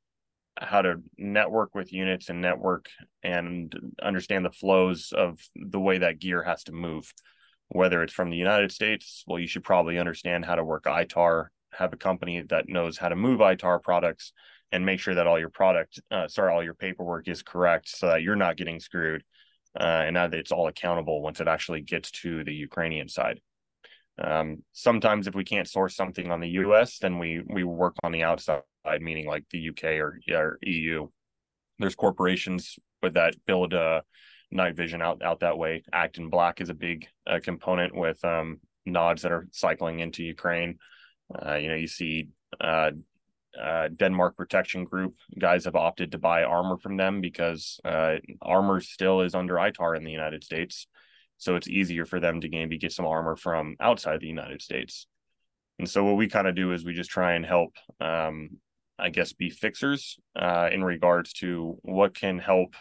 how 0.58 0.82
to 0.82 0.96
network 1.16 1.74
with 1.74 1.92
units 1.92 2.28
and 2.28 2.42
network 2.42 2.90
and 3.22 3.74
understand 4.02 4.44
the 4.44 4.50
flows 4.50 5.12
of 5.16 5.38
the 5.54 5.80
way 5.80 5.98
that 5.98 6.18
gear 6.18 6.42
has 6.42 6.64
to 6.64 6.72
move. 6.72 7.12
Whether 7.68 8.02
it's 8.02 8.12
from 8.12 8.28
the 8.28 8.36
united 8.36 8.70
states 8.70 9.24
well 9.26 9.38
you 9.38 9.46
should 9.46 9.64
probably 9.64 9.98
understand 9.98 10.44
how 10.44 10.56
to 10.56 10.64
work 10.64 10.84
itar 10.84 11.46
have 11.72 11.94
a 11.94 11.96
company 11.96 12.42
that 12.50 12.68
knows 12.68 12.98
how 12.98 13.08
to 13.08 13.16
move 13.16 13.40
itar 13.40 13.82
products 13.82 14.34
and 14.72 14.84
make 14.84 15.00
sure 15.00 15.14
that 15.14 15.26
all 15.26 15.38
your 15.38 15.48
product 15.48 15.98
uh, 16.10 16.28
sorry 16.28 16.52
all 16.52 16.62
your 16.62 16.74
paperwork 16.74 17.28
is 17.28 17.42
correct 17.42 17.88
so 17.88 18.08
that 18.08 18.20
you're 18.20 18.36
not 18.36 18.58
getting 18.58 18.78
screwed 18.78 19.24
uh, 19.78 20.02
and 20.06 20.16
that 20.16 20.34
it's 20.34 20.52
all 20.52 20.68
accountable 20.68 21.22
once 21.22 21.40
it 21.40 21.48
actually 21.48 21.80
gets 21.80 22.10
to 22.10 22.44
the 22.44 22.54
ukrainian 22.54 23.08
side 23.08 23.40
um, 24.22 24.62
sometimes 24.72 25.26
if 25.26 25.34
we 25.34 25.44
can't 25.44 25.68
source 25.68 25.96
something 25.96 26.30
on 26.30 26.40
the 26.40 26.48
us 26.48 26.98
then 26.98 27.18
we 27.18 27.42
we 27.48 27.64
work 27.64 27.94
on 28.02 28.12
the 28.12 28.22
outside 28.22 28.62
meaning 29.00 29.26
like 29.26 29.44
the 29.50 29.68
UK 29.68 29.84
or, 30.00 30.20
or 30.30 30.58
EU. 30.62 31.08
There's 31.78 31.94
corporations 31.94 32.78
with 33.02 33.14
that 33.14 33.34
build 33.46 33.74
uh, 33.74 34.02
night 34.50 34.76
vision 34.76 35.02
out 35.02 35.22
out 35.22 35.40
that 35.40 35.58
way. 35.58 35.82
Acton 35.92 36.28
Black 36.28 36.60
is 36.60 36.68
a 36.68 36.74
big 36.74 37.06
uh, 37.26 37.40
component 37.42 37.94
with 37.94 38.22
um, 38.24 38.60
nods 38.86 39.22
that 39.22 39.32
are 39.32 39.48
cycling 39.52 40.00
into 40.00 40.22
Ukraine. 40.22 40.78
Uh, 41.34 41.54
you 41.54 41.68
know, 41.68 41.74
you 41.74 41.88
see 41.88 42.28
uh, 43.60 43.88
Denmark 43.88 44.36
Protection 44.36 44.84
Group 44.84 45.14
guys 45.38 45.64
have 45.64 45.76
opted 45.76 46.12
to 46.12 46.18
buy 46.18 46.44
armor 46.44 46.78
from 46.78 46.96
them 46.96 47.20
because 47.20 47.80
uh, 47.84 48.16
armor 48.40 48.80
still 48.80 49.22
is 49.22 49.34
under 49.34 49.54
ITAR 49.54 49.96
in 49.96 50.04
the 50.04 50.12
United 50.12 50.44
States, 50.44 50.86
so 51.38 51.56
it's 51.56 51.68
easier 51.68 52.06
for 52.06 52.20
them 52.20 52.40
to 52.40 52.48
maybe 52.48 52.78
get 52.78 52.92
some 52.92 53.06
armor 53.06 53.36
from 53.36 53.76
outside 53.80 54.20
the 54.20 54.26
United 54.26 54.62
States. 54.62 55.06
And 55.78 55.88
so 55.88 56.04
what 56.04 56.16
we 56.16 56.28
kind 56.28 56.46
of 56.46 56.54
do 56.54 56.72
is 56.72 56.84
we 56.84 56.92
just 56.92 57.10
try 57.10 57.32
and 57.32 57.44
help 57.44 57.74
um, 58.00 58.60
I 59.02 59.10
guess, 59.10 59.32
be 59.32 59.50
fixers 59.50 60.18
uh, 60.36 60.68
in 60.72 60.84
regards 60.84 61.32
to 61.34 61.76
what 61.82 62.14
can 62.14 62.38
help 62.38 62.74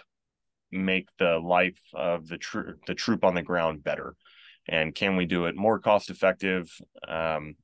make 0.72 1.10
the 1.18 1.40
life 1.40 1.82
of 1.94 2.28
the 2.28 2.38
tr- 2.38 2.78
the 2.86 2.94
troop 2.94 3.24
on 3.24 3.34
the 3.34 3.42
ground 3.42 3.84
better, 3.84 4.16
and 4.68 4.94
can 4.94 5.16
we 5.16 5.26
do 5.26 5.46
it 5.46 5.56
more 5.56 5.80
cost 5.80 6.12
effective? 6.12 6.72
Um, 7.08 7.56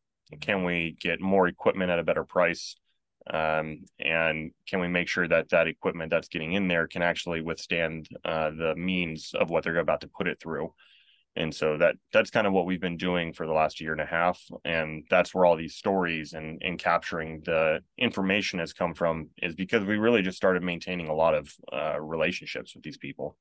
can 0.41 0.63
we 0.63 0.97
get 0.99 1.21
more 1.21 1.47
equipment 1.47 1.91
at 1.91 1.99
a 1.99 2.03
better 2.03 2.23
price? 2.23 2.75
Um, 3.29 3.85
and 3.99 4.51
can 4.67 4.79
we 4.79 4.87
make 4.87 5.07
sure 5.07 5.27
that 5.27 5.49
that 5.49 5.67
equipment 5.67 6.11
that's 6.11 6.29
getting 6.29 6.53
in 6.53 6.67
there 6.67 6.87
can 6.87 7.01
actually 7.01 7.41
withstand 7.41 8.07
uh, 8.23 8.51
the 8.51 8.75
means 8.75 9.33
of 9.33 9.49
what 9.49 9.63
they're 9.63 9.77
about 9.77 10.01
to 10.01 10.07
put 10.07 10.27
it 10.27 10.39
through? 10.41 10.73
and 11.37 11.53
so 11.53 11.77
that 11.77 11.95
that's 12.11 12.31
kind 12.31 12.47
of 12.47 12.53
what 12.53 12.65
we've 12.65 12.81
been 12.81 12.97
doing 12.97 13.31
for 13.31 13.45
the 13.45 13.53
last 13.53 13.79
year 13.79 13.91
and 13.91 14.01
a 14.01 14.05
half 14.05 14.41
and 14.65 15.05
that's 15.09 15.33
where 15.33 15.45
all 15.45 15.55
these 15.55 15.75
stories 15.75 16.33
and 16.33 16.61
and 16.63 16.79
capturing 16.79 17.41
the 17.45 17.79
information 17.97 18.59
has 18.59 18.73
come 18.73 18.93
from 18.93 19.29
is 19.41 19.55
because 19.55 19.85
we 19.85 19.97
really 19.97 20.21
just 20.21 20.37
started 20.37 20.63
maintaining 20.63 21.07
a 21.07 21.13
lot 21.13 21.35
of 21.35 21.53
uh, 21.71 21.99
relationships 22.01 22.73
with 22.75 22.83
these 22.83 22.97
people 22.97 23.37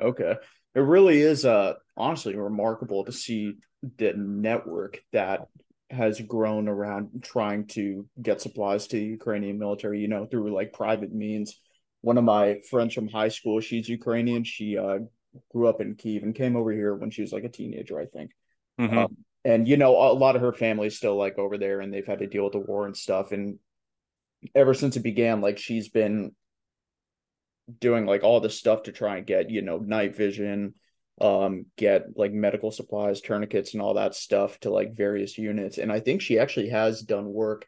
okay 0.00 0.34
it 0.74 0.80
really 0.80 1.20
is 1.20 1.44
uh 1.44 1.72
honestly 1.96 2.36
remarkable 2.36 3.04
to 3.04 3.12
see 3.12 3.54
the 3.96 4.12
network 4.14 5.00
that 5.12 5.46
has 5.94 6.20
grown 6.20 6.68
around 6.68 7.22
trying 7.22 7.66
to 7.68 8.06
get 8.20 8.40
supplies 8.40 8.86
to 8.88 8.96
the 8.96 9.04
Ukrainian 9.04 9.58
military, 9.58 10.00
you 10.00 10.08
know, 10.08 10.26
through 10.26 10.52
like 10.52 10.72
private 10.72 11.12
means. 11.12 11.58
One 12.02 12.18
of 12.18 12.24
my 12.24 12.60
friends 12.68 12.94
from 12.94 13.08
high 13.08 13.28
school, 13.28 13.60
she's 13.60 13.88
Ukrainian. 13.88 14.44
She 14.44 14.76
uh, 14.76 14.98
grew 15.50 15.68
up 15.68 15.80
in 15.80 15.94
Kiev 15.94 16.22
and 16.22 16.34
came 16.34 16.56
over 16.56 16.72
here 16.72 16.94
when 16.94 17.10
she 17.10 17.22
was 17.22 17.32
like 17.32 17.44
a 17.44 17.48
teenager, 17.48 17.98
I 17.98 18.06
think. 18.06 18.32
Mm-hmm. 18.78 18.98
Um, 18.98 19.16
and 19.44 19.68
you 19.68 19.76
know, 19.76 19.92
a 19.96 20.12
lot 20.12 20.36
of 20.36 20.42
her 20.42 20.52
family's 20.52 20.96
still 20.96 21.16
like 21.16 21.38
over 21.38 21.58
there, 21.58 21.80
and 21.80 21.92
they've 21.92 22.06
had 22.06 22.20
to 22.20 22.26
deal 22.26 22.44
with 22.44 22.52
the 22.52 22.58
war 22.58 22.86
and 22.86 22.96
stuff. 22.96 23.32
And 23.32 23.58
ever 24.54 24.74
since 24.74 24.96
it 24.96 25.02
began, 25.02 25.40
like 25.40 25.58
she's 25.58 25.88
been 25.88 26.32
doing 27.80 28.04
like 28.04 28.22
all 28.22 28.40
this 28.40 28.58
stuff 28.58 28.84
to 28.84 28.92
try 28.92 29.16
and 29.16 29.26
get 29.26 29.50
you 29.50 29.62
know 29.62 29.78
night 29.78 30.16
vision, 30.16 30.74
um, 31.20 31.66
get 31.76 32.16
like 32.16 32.32
medical 32.32 32.70
supplies, 32.70 33.20
tourniquets, 33.20 33.72
and 33.72 33.82
all 33.82 33.94
that 33.94 34.14
stuff 34.14 34.58
to 34.60 34.70
like 34.70 34.96
various 34.96 35.38
units. 35.38 35.78
And 35.78 35.92
I 35.92 36.00
think 36.00 36.20
she 36.20 36.38
actually 36.38 36.70
has 36.70 37.02
done 37.02 37.32
work 37.32 37.66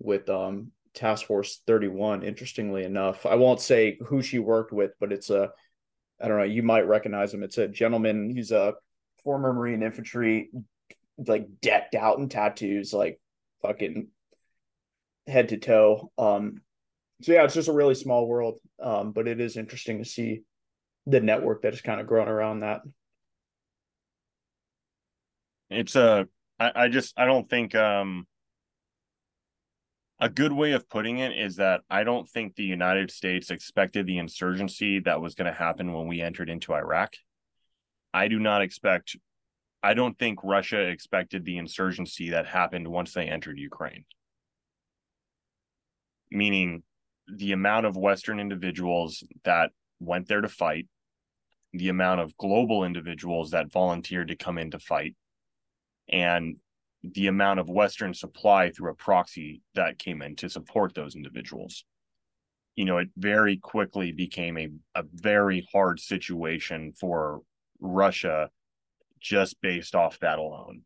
with 0.00 0.28
um 0.28 0.72
Task 0.94 1.26
Force 1.26 1.60
31. 1.66 2.24
Interestingly 2.24 2.84
enough, 2.84 3.26
I 3.26 3.36
won't 3.36 3.60
say 3.60 3.98
who 4.06 4.22
she 4.22 4.38
worked 4.38 4.72
with, 4.72 4.92
but 4.98 5.12
it's 5.12 5.30
a 5.30 5.50
I 6.20 6.26
don't 6.26 6.38
know, 6.38 6.44
you 6.44 6.62
might 6.64 6.88
recognize 6.88 7.32
him. 7.32 7.44
It's 7.44 7.58
a 7.58 7.68
gentleman. 7.68 8.30
He's 8.30 8.50
a 8.50 8.74
former 9.22 9.52
Marine 9.52 9.82
infantry, 9.82 10.50
like 11.16 11.46
decked 11.60 11.94
out 11.94 12.18
in 12.18 12.28
tattoos, 12.28 12.92
like 12.92 13.20
fucking 13.62 14.08
head 15.28 15.50
to 15.50 15.58
toe. 15.58 16.10
Um, 16.18 16.62
so 17.22 17.32
yeah, 17.32 17.44
it's 17.44 17.54
just 17.54 17.68
a 17.68 17.72
really 17.72 17.94
small 17.94 18.26
world. 18.26 18.58
Um, 18.80 19.12
but 19.12 19.28
it 19.28 19.40
is 19.40 19.56
interesting 19.56 19.98
to 19.98 20.04
see 20.04 20.42
the 21.08 21.20
network 21.20 21.62
that 21.62 21.72
has 21.72 21.80
kind 21.80 22.00
of 22.00 22.06
grown 22.06 22.28
around 22.28 22.60
that. 22.60 22.82
It's 25.70 25.96
a, 25.96 26.28
I, 26.58 26.72
I 26.74 26.88
just, 26.88 27.18
I 27.18 27.24
don't 27.24 27.48
think, 27.48 27.74
um, 27.74 28.26
a 30.20 30.28
good 30.28 30.52
way 30.52 30.72
of 30.72 30.88
putting 30.88 31.18
it 31.18 31.38
is 31.38 31.56
that 31.56 31.80
I 31.88 32.04
don't 32.04 32.28
think 32.28 32.56
the 32.56 32.64
United 32.64 33.10
States 33.10 33.50
expected 33.50 34.06
the 34.06 34.18
insurgency 34.18 34.98
that 35.00 35.20
was 35.20 35.34
going 35.34 35.46
to 35.46 35.56
happen 35.56 35.92
when 35.92 36.08
we 36.08 36.20
entered 36.20 36.50
into 36.50 36.74
Iraq. 36.74 37.14
I 38.12 38.28
do 38.28 38.38
not 38.38 38.62
expect, 38.62 39.16
I 39.82 39.94
don't 39.94 40.18
think 40.18 40.40
Russia 40.42 40.80
expected 40.80 41.44
the 41.44 41.56
insurgency 41.56 42.30
that 42.30 42.46
happened 42.46 42.88
once 42.88 43.12
they 43.14 43.26
entered 43.26 43.58
Ukraine. 43.58 44.04
Meaning 46.30 46.82
the 47.28 47.52
amount 47.52 47.86
of 47.86 47.96
Western 47.96 48.40
individuals 48.40 49.22
that 49.44 49.70
went 50.00 50.26
there 50.26 50.40
to 50.40 50.48
fight, 50.48 50.88
the 51.78 51.88
amount 51.88 52.20
of 52.20 52.36
global 52.36 52.84
individuals 52.84 53.50
that 53.50 53.72
volunteered 53.72 54.28
to 54.28 54.36
come 54.36 54.58
in 54.58 54.70
to 54.72 54.78
fight, 54.78 55.14
and 56.08 56.56
the 57.02 57.28
amount 57.28 57.60
of 57.60 57.68
Western 57.68 58.12
supply 58.12 58.70
through 58.70 58.90
a 58.90 58.94
proxy 58.94 59.62
that 59.74 59.98
came 59.98 60.20
in 60.22 60.36
to 60.36 60.50
support 60.50 60.94
those 60.94 61.14
individuals. 61.14 61.84
You 62.74 62.84
know, 62.84 62.98
it 62.98 63.08
very 63.16 63.56
quickly 63.56 64.12
became 64.12 64.58
a, 64.58 64.68
a 64.94 65.04
very 65.12 65.66
hard 65.72 66.00
situation 66.00 66.92
for 66.92 67.42
Russia 67.80 68.50
just 69.20 69.60
based 69.60 69.94
off 69.94 70.18
that 70.20 70.38
alone. 70.38 70.82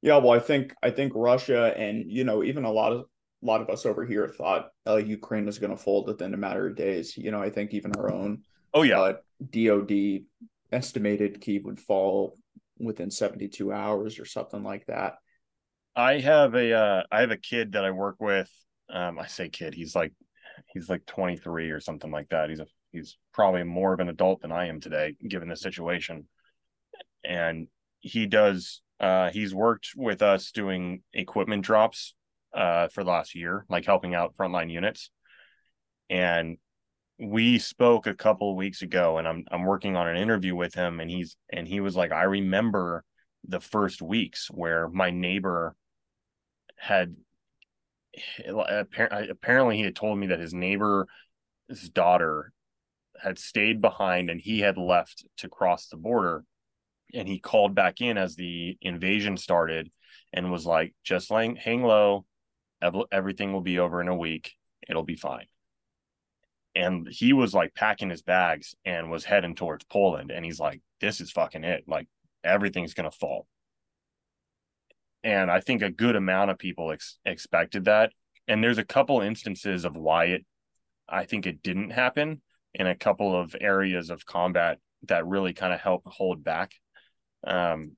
Yeah, 0.00 0.18
well, 0.18 0.32
I 0.32 0.38
think 0.38 0.74
I 0.82 0.90
think 0.90 1.12
Russia 1.14 1.74
and 1.76 2.10
you 2.10 2.24
know 2.24 2.44
even 2.44 2.64
a 2.64 2.70
lot 2.70 2.92
of 2.92 3.06
a 3.42 3.46
lot 3.46 3.60
of 3.60 3.68
us 3.68 3.86
over 3.86 4.04
here 4.04 4.28
thought 4.28 4.70
uh, 4.86 4.96
Ukraine 4.96 5.46
was 5.46 5.58
going 5.58 5.70
to 5.70 5.82
fold 5.82 6.06
within 6.06 6.34
a 6.34 6.38
matter 6.38 6.66
of 6.68 6.76
days. 6.76 7.16
You 7.16 7.30
know, 7.30 7.42
I 7.42 7.50
think 7.50 7.72
even 7.72 7.94
our 7.96 8.12
own 8.12 8.42
oh 8.74 8.82
yeah 8.82 9.00
uh, 9.00 9.14
DoD 9.50 10.24
estimated 10.72 11.40
Kiev 11.40 11.64
would 11.64 11.80
fall 11.80 12.36
within 12.78 13.10
72 13.10 13.72
hours 13.72 14.18
or 14.18 14.24
something 14.24 14.62
like 14.62 14.86
that. 14.86 15.14
I 15.96 16.20
have 16.20 16.54
a 16.54 16.72
uh, 16.72 17.02
I 17.10 17.20
have 17.20 17.30
a 17.30 17.36
kid 17.36 17.72
that 17.72 17.84
I 17.84 17.90
work 17.90 18.16
with. 18.20 18.50
Um, 18.88 19.18
I 19.18 19.26
say 19.26 19.48
kid, 19.48 19.74
he's 19.74 19.94
like 19.94 20.12
he's 20.72 20.88
like 20.88 21.04
23 21.06 21.70
or 21.70 21.80
something 21.80 22.10
like 22.10 22.28
that. 22.28 22.50
He's 22.50 22.60
a 22.60 22.66
he's 22.92 23.16
probably 23.32 23.64
more 23.64 23.92
of 23.92 24.00
an 24.00 24.08
adult 24.08 24.42
than 24.42 24.52
I 24.52 24.68
am 24.68 24.80
today, 24.80 25.16
given 25.26 25.48
the 25.48 25.56
situation. 25.56 26.28
And 27.24 27.66
he 28.00 28.26
does 28.26 28.80
uh, 29.00 29.30
he's 29.30 29.54
worked 29.54 29.90
with 29.96 30.22
us 30.22 30.52
doing 30.52 31.02
equipment 31.12 31.64
drops 31.64 32.14
uh, 32.54 32.88
for 32.88 33.04
the 33.04 33.10
last 33.10 33.34
year, 33.34 33.64
like 33.68 33.84
helping 33.84 34.14
out 34.14 34.36
frontline 34.36 34.70
units. 34.70 35.10
And 36.10 36.58
we 37.18 37.58
spoke 37.58 38.06
a 38.06 38.14
couple 38.14 38.50
of 38.50 38.56
weeks 38.56 38.82
ago 38.82 39.18
and 39.18 39.26
I'm 39.26 39.44
I'm 39.50 39.64
working 39.64 39.96
on 39.96 40.08
an 40.08 40.16
interview 40.16 40.54
with 40.54 40.74
him 40.74 41.00
and 41.00 41.10
he's 41.10 41.36
and 41.52 41.66
he 41.66 41.80
was 41.80 41.96
like 41.96 42.12
I 42.12 42.24
remember 42.24 43.04
the 43.44 43.60
first 43.60 44.00
weeks 44.00 44.48
where 44.50 44.88
my 44.88 45.10
neighbor 45.10 45.74
had 46.76 47.16
apparently 48.46 49.76
he 49.76 49.82
had 49.82 49.96
told 49.96 50.18
me 50.18 50.28
that 50.28 50.40
his 50.40 50.54
neighbor's 50.54 51.06
daughter 51.92 52.52
had 53.20 53.38
stayed 53.38 53.80
behind 53.80 54.30
and 54.30 54.40
he 54.40 54.60
had 54.60 54.78
left 54.78 55.24
to 55.38 55.48
cross 55.48 55.88
the 55.88 55.96
border 55.96 56.44
and 57.14 57.26
he 57.26 57.40
called 57.40 57.74
back 57.74 58.00
in 58.00 58.16
as 58.16 58.36
the 58.36 58.76
invasion 58.80 59.36
started 59.36 59.90
and 60.32 60.52
was 60.52 60.66
like 60.66 60.94
just 61.02 61.30
hang, 61.30 61.56
hang 61.56 61.82
low. 61.82 62.24
Everything 63.10 63.52
will 63.52 63.60
be 63.60 63.78
over 63.78 64.00
in 64.00 64.08
a 64.08 64.16
week. 64.16 64.52
It'll 64.88 65.02
be 65.02 65.16
fine 65.16 65.46
and 66.78 67.08
he 67.10 67.32
was 67.32 67.52
like 67.52 67.74
packing 67.74 68.08
his 68.08 68.22
bags 68.22 68.76
and 68.84 69.10
was 69.10 69.24
heading 69.24 69.56
towards 69.56 69.84
Poland. 69.86 70.30
And 70.30 70.44
he's 70.44 70.60
like, 70.60 70.80
this 71.00 71.20
is 71.20 71.32
fucking 71.32 71.64
it. 71.64 71.82
Like 71.88 72.06
everything's 72.44 72.94
going 72.94 73.10
to 73.10 73.16
fall. 73.16 73.48
And 75.24 75.50
I 75.50 75.60
think 75.60 75.82
a 75.82 75.90
good 75.90 76.14
amount 76.14 76.52
of 76.52 76.58
people 76.58 76.92
ex- 76.92 77.18
expected 77.24 77.86
that. 77.86 78.12
And 78.46 78.62
there's 78.62 78.78
a 78.78 78.84
couple 78.84 79.20
instances 79.20 79.84
of 79.84 79.96
why 79.96 80.26
it, 80.26 80.46
I 81.08 81.24
think 81.24 81.46
it 81.46 81.64
didn't 81.64 81.90
happen 81.90 82.42
in 82.74 82.86
a 82.86 82.94
couple 82.94 83.38
of 83.38 83.56
areas 83.60 84.08
of 84.08 84.24
combat 84.24 84.78
that 85.08 85.26
really 85.26 85.54
kind 85.54 85.74
of 85.74 85.80
help 85.80 86.04
hold 86.06 86.44
back. 86.44 86.74
Um, 87.44 87.96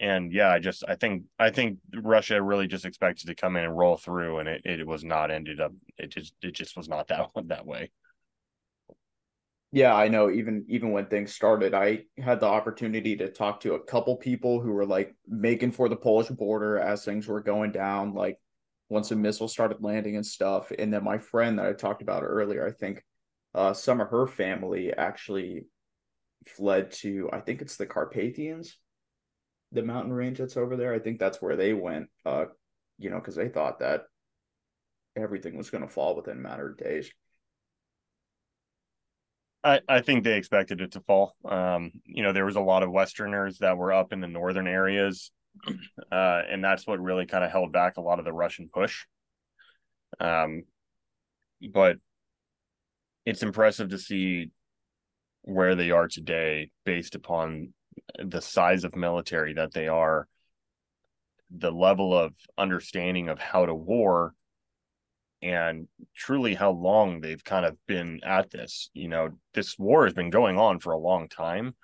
and 0.00 0.32
yeah, 0.32 0.50
I 0.50 0.58
just 0.58 0.84
I 0.86 0.96
think 0.96 1.24
I 1.38 1.50
think 1.50 1.78
Russia 1.94 2.42
really 2.42 2.66
just 2.66 2.84
expected 2.84 3.26
to 3.26 3.34
come 3.34 3.56
in 3.56 3.64
and 3.64 3.76
roll 3.76 3.96
through, 3.96 4.38
and 4.38 4.48
it, 4.48 4.62
it 4.64 4.86
was 4.86 5.04
not 5.04 5.30
ended 5.30 5.60
up. 5.60 5.72
It 5.98 6.08
just 6.08 6.34
it 6.42 6.52
just 6.52 6.76
was 6.76 6.88
not 6.88 7.08
that 7.08 7.30
that 7.46 7.66
way. 7.66 7.90
Yeah, 9.70 9.94
I 9.94 10.08
know. 10.08 10.30
Even 10.30 10.64
even 10.68 10.92
when 10.92 11.06
things 11.06 11.34
started, 11.34 11.74
I 11.74 12.04
had 12.18 12.40
the 12.40 12.46
opportunity 12.46 13.16
to 13.16 13.28
talk 13.28 13.60
to 13.60 13.74
a 13.74 13.82
couple 13.82 14.16
people 14.16 14.60
who 14.60 14.72
were 14.72 14.86
like 14.86 15.14
making 15.28 15.72
for 15.72 15.88
the 15.88 15.96
Polish 15.96 16.28
border 16.28 16.78
as 16.78 17.04
things 17.04 17.26
were 17.26 17.40
going 17.40 17.72
down. 17.72 18.14
Like 18.14 18.38
once 18.88 19.08
the 19.08 19.16
missiles 19.16 19.52
started 19.52 19.82
landing 19.82 20.16
and 20.16 20.26
stuff, 20.26 20.72
and 20.76 20.92
then 20.92 21.04
my 21.04 21.18
friend 21.18 21.58
that 21.58 21.66
I 21.66 21.72
talked 21.72 22.02
about 22.02 22.22
earlier, 22.24 22.66
I 22.66 22.72
think 22.72 23.02
uh, 23.54 23.72
some 23.72 24.00
of 24.00 24.08
her 24.08 24.26
family 24.26 24.92
actually 24.92 25.66
fled 26.46 26.90
to 26.90 27.30
I 27.32 27.40
think 27.40 27.62
it's 27.62 27.76
the 27.76 27.86
Carpathians 27.86 28.76
the 29.74 29.82
mountain 29.82 30.12
range 30.12 30.38
that's 30.38 30.56
over 30.56 30.76
there. 30.76 30.94
I 30.94 30.98
think 30.98 31.18
that's 31.18 31.42
where 31.42 31.56
they 31.56 31.72
went. 31.72 32.08
Uh, 32.24 32.46
you 32.98 33.10
know, 33.10 33.18
because 33.18 33.34
they 33.34 33.48
thought 33.48 33.80
that 33.80 34.02
everything 35.16 35.56
was 35.56 35.70
going 35.70 35.82
to 35.82 35.92
fall 35.92 36.16
within 36.16 36.38
a 36.38 36.40
matter 36.40 36.70
of 36.70 36.78
days. 36.78 37.10
I, 39.62 39.80
I 39.88 40.00
think 40.00 40.24
they 40.24 40.36
expected 40.36 40.80
it 40.80 40.92
to 40.92 41.00
fall. 41.00 41.34
Um, 41.44 41.92
you 42.04 42.22
know, 42.22 42.32
there 42.32 42.44
was 42.44 42.56
a 42.56 42.60
lot 42.60 42.82
of 42.82 42.90
Westerners 42.90 43.58
that 43.58 43.78
were 43.78 43.92
up 43.92 44.12
in 44.12 44.20
the 44.20 44.28
northern 44.28 44.66
areas, 44.66 45.32
uh, 46.12 46.42
and 46.48 46.62
that's 46.62 46.86
what 46.86 47.00
really 47.00 47.26
kind 47.26 47.42
of 47.42 47.50
held 47.50 47.72
back 47.72 47.96
a 47.96 48.02
lot 48.02 48.18
of 48.18 48.24
the 48.24 48.32
Russian 48.32 48.68
push. 48.72 49.06
Um, 50.20 50.64
but 51.72 51.96
it's 53.24 53.42
impressive 53.42 53.88
to 53.90 53.98
see 53.98 54.50
where 55.42 55.74
they 55.74 55.90
are 55.90 56.08
today 56.08 56.70
based 56.84 57.14
upon 57.14 57.72
the 58.22 58.40
size 58.40 58.84
of 58.84 58.96
military 58.96 59.54
that 59.54 59.72
they 59.72 59.88
are, 59.88 60.28
the 61.50 61.70
level 61.70 62.16
of 62.16 62.34
understanding 62.58 63.28
of 63.28 63.38
how 63.38 63.66
to 63.66 63.74
war, 63.74 64.34
and 65.42 65.88
truly 66.14 66.54
how 66.54 66.70
long 66.70 67.20
they've 67.20 67.44
kind 67.44 67.66
of 67.66 67.76
been 67.86 68.20
at 68.24 68.50
this. 68.50 68.90
You 68.94 69.08
know, 69.08 69.30
this 69.52 69.78
war 69.78 70.04
has 70.04 70.14
been 70.14 70.30
going 70.30 70.58
on 70.58 70.80
for 70.80 70.92
a 70.92 70.98
long 70.98 71.28
time. 71.28 71.74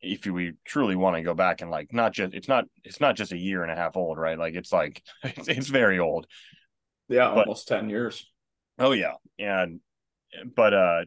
If 0.00 0.26
we 0.26 0.52
truly 0.64 0.96
want 0.96 1.16
to 1.16 1.22
go 1.22 1.32
back 1.32 1.62
and 1.62 1.70
like 1.70 1.92
not 1.92 2.12
just 2.12 2.34
it's 2.34 2.48
not 2.48 2.64
it's 2.84 3.00
not 3.00 3.16
just 3.16 3.32
a 3.32 3.38
year 3.38 3.62
and 3.62 3.72
a 3.72 3.76
half 3.76 3.96
old, 3.96 4.18
right? 4.18 4.38
Like 4.38 4.54
it's 4.54 4.72
like 4.72 5.02
it's, 5.22 5.48
it's 5.48 5.68
very 5.68 5.98
old. 5.98 6.26
Yeah, 7.08 7.30
but, 7.32 7.46
almost 7.46 7.68
10 7.68 7.88
years. 7.88 8.28
Oh 8.78 8.92
yeah. 8.92 9.14
And 9.38 9.80
but 10.54 10.74
uh 10.74 11.04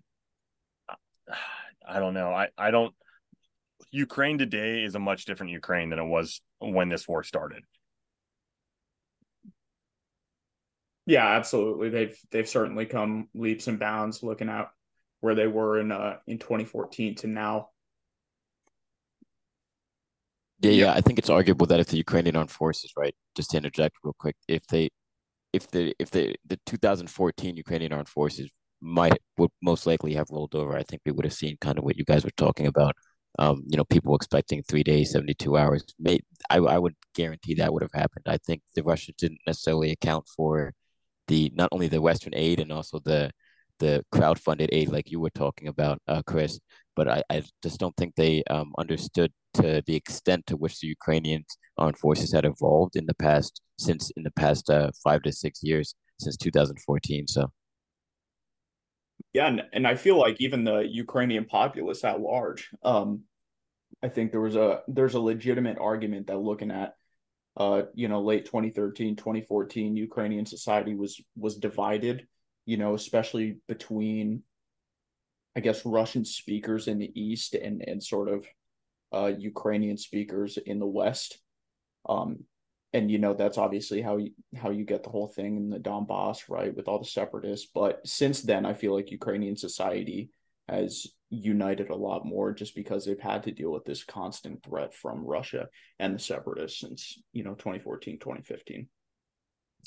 I 1.87 1.99
don't 1.99 2.13
know. 2.13 2.31
I 2.31 2.47
I 2.57 2.71
don't 2.71 2.93
Ukraine 3.91 4.37
today 4.37 4.83
is 4.83 4.95
a 4.95 4.99
much 4.99 5.25
different 5.25 5.51
Ukraine 5.51 5.89
than 5.89 5.99
it 5.99 6.05
was 6.05 6.41
when 6.59 6.89
this 6.89 7.07
war 7.07 7.23
started. 7.23 7.63
Yeah, 11.05 11.27
absolutely. 11.27 11.89
They've 11.89 12.17
they've 12.31 12.47
certainly 12.47 12.85
come 12.85 13.29
leaps 13.33 13.67
and 13.67 13.79
bounds 13.79 14.21
looking 14.21 14.47
at 14.49 14.69
where 15.21 15.33
they 15.35 15.47
were 15.47 15.79
in 15.79 15.91
uh 15.91 16.17
in 16.27 16.37
2014 16.37 17.15
to 17.15 17.27
now. 17.27 17.69
Yeah, 20.61 20.71
yeah, 20.71 20.93
I 20.93 21.01
think 21.01 21.17
it's 21.19 21.29
arguable 21.29 21.65
that 21.67 21.79
if 21.79 21.87
the 21.87 21.97
Ukrainian 21.97 22.35
armed 22.35 22.51
forces, 22.51 22.91
right, 22.97 23.15
just 23.35 23.51
to 23.51 23.57
interject 23.57 23.95
real 24.03 24.15
quick, 24.19 24.35
if 24.47 24.67
they 24.67 24.89
if 25.53 25.67
the 25.71 25.95
if 25.99 26.11
the 26.11 26.35
the 26.47 26.59
2014 26.65 27.57
Ukrainian 27.57 27.93
armed 27.93 28.09
forces 28.09 28.49
might 28.81 29.17
would 29.37 29.51
most 29.61 29.87
likely 29.87 30.13
have 30.13 30.27
rolled 30.31 30.55
over, 30.55 30.77
I 30.77 30.83
think 30.83 31.01
we 31.05 31.11
would 31.11 31.25
have 31.25 31.33
seen 31.33 31.57
kind 31.61 31.77
of 31.77 31.83
what 31.85 31.97
you 31.97 32.05
guys 32.05 32.23
were 32.23 32.31
talking 32.37 32.67
about. 32.67 32.95
Um, 33.37 33.63
you 33.67 33.77
know, 33.77 33.85
people 33.85 34.15
expecting 34.15 34.63
three 34.63 34.83
days, 34.83 35.11
72 35.11 35.55
hours. 35.55 35.83
May, 35.99 36.19
I, 36.49 36.57
I 36.57 36.77
would 36.77 36.95
guarantee 37.15 37.53
that 37.55 37.71
would 37.71 37.83
have 37.83 37.93
happened. 37.93 38.25
I 38.27 38.37
think 38.37 38.61
the 38.75 38.83
Russians 38.83 39.17
didn't 39.17 39.39
necessarily 39.45 39.91
account 39.91 40.25
for 40.35 40.73
the 41.27 41.51
not 41.55 41.69
only 41.71 41.87
the 41.87 42.01
Western 42.01 42.33
aid 42.35 42.59
and 42.59 42.71
also 42.71 42.99
the 42.99 43.31
the 43.79 44.03
crowd-funded 44.11 44.69
aid 44.73 44.89
like 44.89 45.09
you 45.09 45.21
were 45.21 45.29
talking 45.29 45.69
about, 45.69 46.01
uh, 46.07 46.21
Chris. 46.27 46.59
But 46.97 47.07
I, 47.07 47.23
I 47.29 47.43
just 47.63 47.79
don't 47.79 47.95
think 47.95 48.13
they 48.15 48.43
um, 48.49 48.73
understood 48.77 49.31
to 49.53 49.81
the 49.85 49.95
extent 49.95 50.45
to 50.47 50.57
which 50.57 50.79
the 50.79 50.87
Ukrainian 50.87 51.45
armed 51.77 51.97
forces 51.97 52.33
had 52.33 52.45
evolved 52.45 52.97
in 52.97 53.05
the 53.05 53.13
past 53.15 53.61
since 53.77 54.11
in 54.17 54.23
the 54.23 54.31
past 54.31 54.69
uh, 54.69 54.91
five 55.03 55.21
to 55.23 55.31
six 55.31 55.61
years 55.63 55.95
since 56.19 56.35
2014. 56.37 57.27
So. 57.27 57.51
Yeah, 59.33 59.47
and, 59.47 59.61
and 59.73 59.87
I 59.87 59.95
feel 59.95 60.17
like 60.17 60.37
even 60.39 60.63
the 60.63 60.79
Ukrainian 60.79 61.45
populace 61.45 62.03
at 62.03 62.19
large, 62.19 62.69
um, 62.83 63.21
I 64.01 64.07
think 64.09 64.31
there 64.31 64.41
was 64.41 64.55
a 64.55 64.81
there's 64.87 65.15
a 65.15 65.19
legitimate 65.19 65.77
argument 65.79 66.27
that 66.27 66.39
looking 66.39 66.71
at 66.71 66.93
uh, 67.57 67.83
you 67.93 68.07
know, 68.07 68.21
late 68.21 68.45
2013, 68.45 69.17
2014, 69.17 69.97
Ukrainian 69.97 70.45
society 70.45 70.95
was 70.95 71.21
was 71.35 71.57
divided, 71.57 72.25
you 72.65 72.77
know, 72.77 72.93
especially 72.93 73.57
between 73.67 74.43
I 75.55 75.59
guess 75.59 75.85
Russian 75.85 76.23
speakers 76.23 76.87
in 76.87 76.99
the 76.99 77.11
east 77.19 77.55
and 77.55 77.83
and 77.85 78.01
sort 78.01 78.29
of 78.29 78.47
uh, 79.11 79.31
Ukrainian 79.37 79.97
speakers 79.97 80.57
in 80.57 80.79
the 80.79 80.87
west. 80.87 81.39
Um, 82.07 82.45
and 82.93 83.11
you 83.11 83.19
know 83.19 83.33
that's 83.33 83.57
obviously 83.57 84.01
how 84.01 84.17
you 84.17 84.31
how 84.57 84.71
you 84.71 84.83
get 84.83 85.03
the 85.03 85.09
whole 85.09 85.27
thing 85.27 85.57
in 85.57 85.69
the 85.69 85.79
Donbass, 85.79 86.49
right, 86.49 86.75
with 86.75 86.87
all 86.87 86.99
the 86.99 87.05
separatists. 87.05 87.69
But 87.73 88.05
since 88.07 88.41
then, 88.41 88.65
I 88.65 88.73
feel 88.73 88.95
like 88.95 89.11
Ukrainian 89.11 89.55
society 89.55 90.31
has 90.67 91.07
united 91.29 91.89
a 91.89 91.95
lot 91.95 92.25
more 92.25 92.53
just 92.53 92.75
because 92.75 93.05
they've 93.05 93.19
had 93.19 93.43
to 93.43 93.51
deal 93.51 93.71
with 93.71 93.85
this 93.85 94.03
constant 94.03 94.63
threat 94.63 94.93
from 94.93 95.23
Russia 95.23 95.67
and 95.99 96.15
the 96.15 96.19
separatists 96.19 96.79
since, 96.79 97.21
you 97.33 97.43
know, 97.43 97.53
2014, 97.53 98.17
2015. 98.19 98.87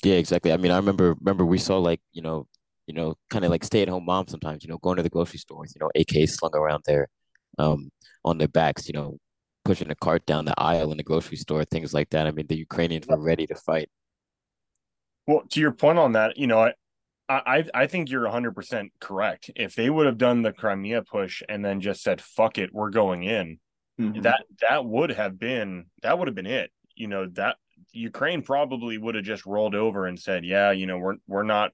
Yeah, 0.03 0.15
exactly. 0.15 0.53
I 0.53 0.57
mean, 0.57 0.71
I 0.71 0.77
remember 0.77 1.15
remember 1.19 1.45
we 1.45 1.57
saw 1.57 1.77
like, 1.79 2.01
you 2.13 2.21
know, 2.21 2.47
you 2.87 2.93
know, 2.93 3.15
kind 3.29 3.45
of 3.45 3.51
like 3.51 3.63
stay 3.63 3.81
at 3.81 3.89
home 3.89 4.05
moms 4.05 4.31
sometimes, 4.31 4.63
you 4.63 4.69
know, 4.69 4.77
going 4.77 4.97
to 4.97 5.03
the 5.03 5.09
grocery 5.09 5.39
stores, 5.39 5.73
you 5.75 5.79
know, 5.79 5.91
AK 5.95 6.27
slung 6.29 6.55
around 6.55 6.83
there 6.85 7.07
um 7.59 7.89
on 8.25 8.37
their 8.37 8.47
backs, 8.47 8.87
you 8.87 8.93
know, 8.93 9.17
pushing 9.63 9.89
a 9.91 9.95
cart 9.95 10.25
down 10.25 10.45
the 10.45 10.59
aisle 10.59 10.91
in 10.91 10.97
the 10.97 11.03
grocery 11.03 11.37
store, 11.37 11.63
things 11.65 11.93
like 11.93 12.09
that. 12.11 12.27
I 12.27 12.31
mean, 12.31 12.47
the 12.47 12.57
Ukrainians 12.57 13.07
were 13.07 13.19
ready 13.19 13.47
to 13.47 13.55
fight. 13.55 13.89
Well, 15.27 15.43
to 15.51 15.59
your 15.59 15.71
point 15.71 15.99
on 15.99 16.13
that, 16.13 16.37
you 16.37 16.47
know, 16.47 16.59
I, 16.59 16.73
I 17.29 17.65
I 17.73 17.87
think 17.87 18.09
you're 18.09 18.27
100% 18.27 18.89
correct. 18.99 19.51
If 19.55 19.75
they 19.75 19.89
would 19.89 20.05
have 20.05 20.17
done 20.17 20.41
the 20.41 20.51
Crimea 20.51 21.03
push 21.03 21.41
and 21.47 21.63
then 21.63 21.81
just 21.81 22.03
said 22.03 22.21
fuck 22.21 22.57
it, 22.57 22.73
we're 22.73 22.89
going 22.89 23.23
in, 23.23 23.59
mm-hmm. 23.99 24.21
that 24.21 24.43
that 24.69 24.85
would 24.85 25.11
have 25.11 25.39
been 25.39 25.85
that 26.01 26.19
would 26.19 26.27
have 26.27 26.35
been 26.35 26.45
it. 26.45 26.71
You 26.95 27.07
know, 27.07 27.27
that 27.33 27.55
Ukraine 27.93 28.41
probably 28.41 28.97
would 28.97 29.15
have 29.15 29.23
just 29.23 29.45
rolled 29.45 29.75
over 29.75 30.05
and 30.05 30.19
said, 30.19 30.43
"Yeah, 30.45 30.71
you 30.71 30.85
know, 30.85 30.97
we're 30.97 31.15
we're 31.27 31.43
not 31.43 31.71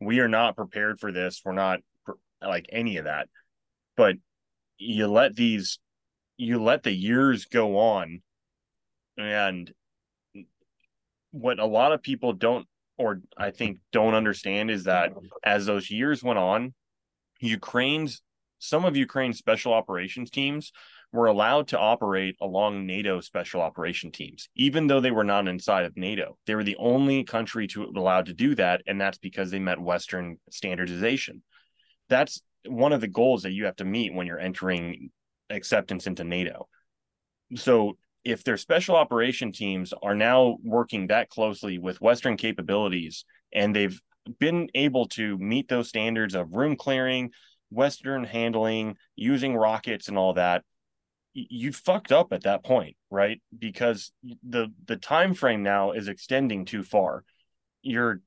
we 0.00 0.20
are 0.20 0.28
not 0.28 0.56
prepared 0.56 1.00
for 1.00 1.10
this. 1.10 1.40
We're 1.44 1.52
not 1.52 1.80
like 2.42 2.66
any 2.70 2.98
of 2.98 3.06
that." 3.06 3.28
But 3.96 4.16
you 4.76 5.06
let 5.06 5.34
these 5.34 5.78
you 6.36 6.62
let 6.62 6.82
the 6.82 6.92
years 6.92 7.46
go 7.46 7.78
on 7.78 8.22
and 9.16 9.72
what 11.30 11.58
a 11.58 11.66
lot 11.66 11.92
of 11.92 12.02
people 12.02 12.32
don't 12.32 12.66
or 12.96 13.20
I 13.36 13.50
think 13.50 13.78
don't 13.92 14.14
understand 14.14 14.70
is 14.70 14.84
that 14.84 15.12
as 15.44 15.66
those 15.66 15.90
years 15.90 16.22
went 16.22 16.38
on, 16.38 16.74
Ukraine's 17.40 18.22
some 18.58 18.84
of 18.84 18.96
Ukraine's 18.96 19.38
special 19.38 19.74
operations 19.74 20.30
teams 20.30 20.72
were 21.12 21.26
allowed 21.26 21.68
to 21.68 21.78
operate 21.78 22.36
along 22.40 22.86
NATO 22.86 23.20
special 23.20 23.60
operation 23.60 24.10
teams, 24.10 24.48
even 24.56 24.86
though 24.86 25.00
they 25.00 25.10
were 25.10 25.24
not 25.24 25.46
inside 25.46 25.84
of 25.84 25.96
NATO. 25.96 26.38
They 26.46 26.54
were 26.54 26.64
the 26.64 26.76
only 26.76 27.24
country 27.24 27.66
to 27.68 27.84
allowed 27.84 28.26
to 28.26 28.32
do 28.32 28.54
that, 28.56 28.82
and 28.86 29.00
that's 29.00 29.18
because 29.18 29.50
they 29.50 29.58
met 29.58 29.78
Western 29.78 30.38
standardization. 30.50 31.42
That's 32.08 32.40
one 32.66 32.92
of 32.92 33.00
the 33.00 33.08
goals 33.08 33.42
that 33.42 33.52
you 33.52 33.66
have 33.66 33.76
to 33.76 33.84
meet 33.84 34.14
when 34.14 34.26
you're 34.26 34.40
entering 34.40 35.10
acceptance 35.50 36.06
into 36.06 36.24
NATO. 36.24 36.68
So 37.56 37.96
if 38.24 38.42
their 38.42 38.56
special 38.56 38.96
operation 38.96 39.52
teams 39.52 39.92
are 40.02 40.14
now 40.14 40.56
working 40.62 41.08
that 41.08 41.28
closely 41.28 41.78
with 41.78 42.00
Western 42.00 42.36
capabilities 42.36 43.24
and 43.52 43.74
they've 43.74 44.00
been 44.38 44.68
able 44.74 45.08
to 45.08 45.36
meet 45.38 45.68
those 45.68 45.88
standards 45.88 46.34
of 46.34 46.52
room 46.52 46.76
clearing, 46.76 47.30
Western 47.70 48.24
handling, 48.24 48.96
using 49.16 49.54
rockets 49.54 50.08
and 50.08 50.16
all 50.16 50.34
that, 50.34 50.64
you 51.34 51.72
fucked 51.72 52.12
up 52.12 52.32
at 52.32 52.44
that 52.44 52.64
point, 52.64 52.96
right? 53.10 53.42
Because 53.56 54.12
the 54.48 54.72
the 54.86 54.96
time 54.96 55.34
frame 55.34 55.62
now 55.62 55.90
is 55.90 56.08
extending 56.08 56.64
too 56.64 56.84
far. 56.84 57.24
You're 57.82 58.20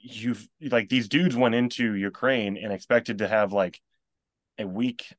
you've 0.00 0.48
like 0.60 0.88
these 0.88 1.08
dudes 1.08 1.36
went 1.36 1.54
into 1.54 1.94
Ukraine 1.94 2.56
and 2.56 2.72
expected 2.72 3.18
to 3.18 3.28
have 3.28 3.52
like 3.52 3.80
a 4.58 4.66
week, 4.66 5.12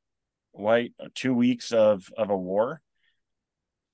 right, 0.56 0.92
two 1.14 1.34
weeks 1.34 1.72
of 1.72 2.08
of 2.16 2.30
a 2.30 2.36
war 2.36 2.80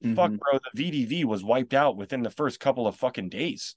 Mm-hmm. 0.03 0.15
Fuck, 0.15 0.33
bro, 0.33 0.59
the 0.75 0.83
VDV 0.83 1.25
was 1.25 1.45
wiped 1.45 1.75
out 1.75 1.97
within 1.97 2.23
the 2.23 2.31
first 2.31 2.59
couple 2.59 2.87
of 2.87 2.97
fucking 2.97 3.29
days. 3.29 3.77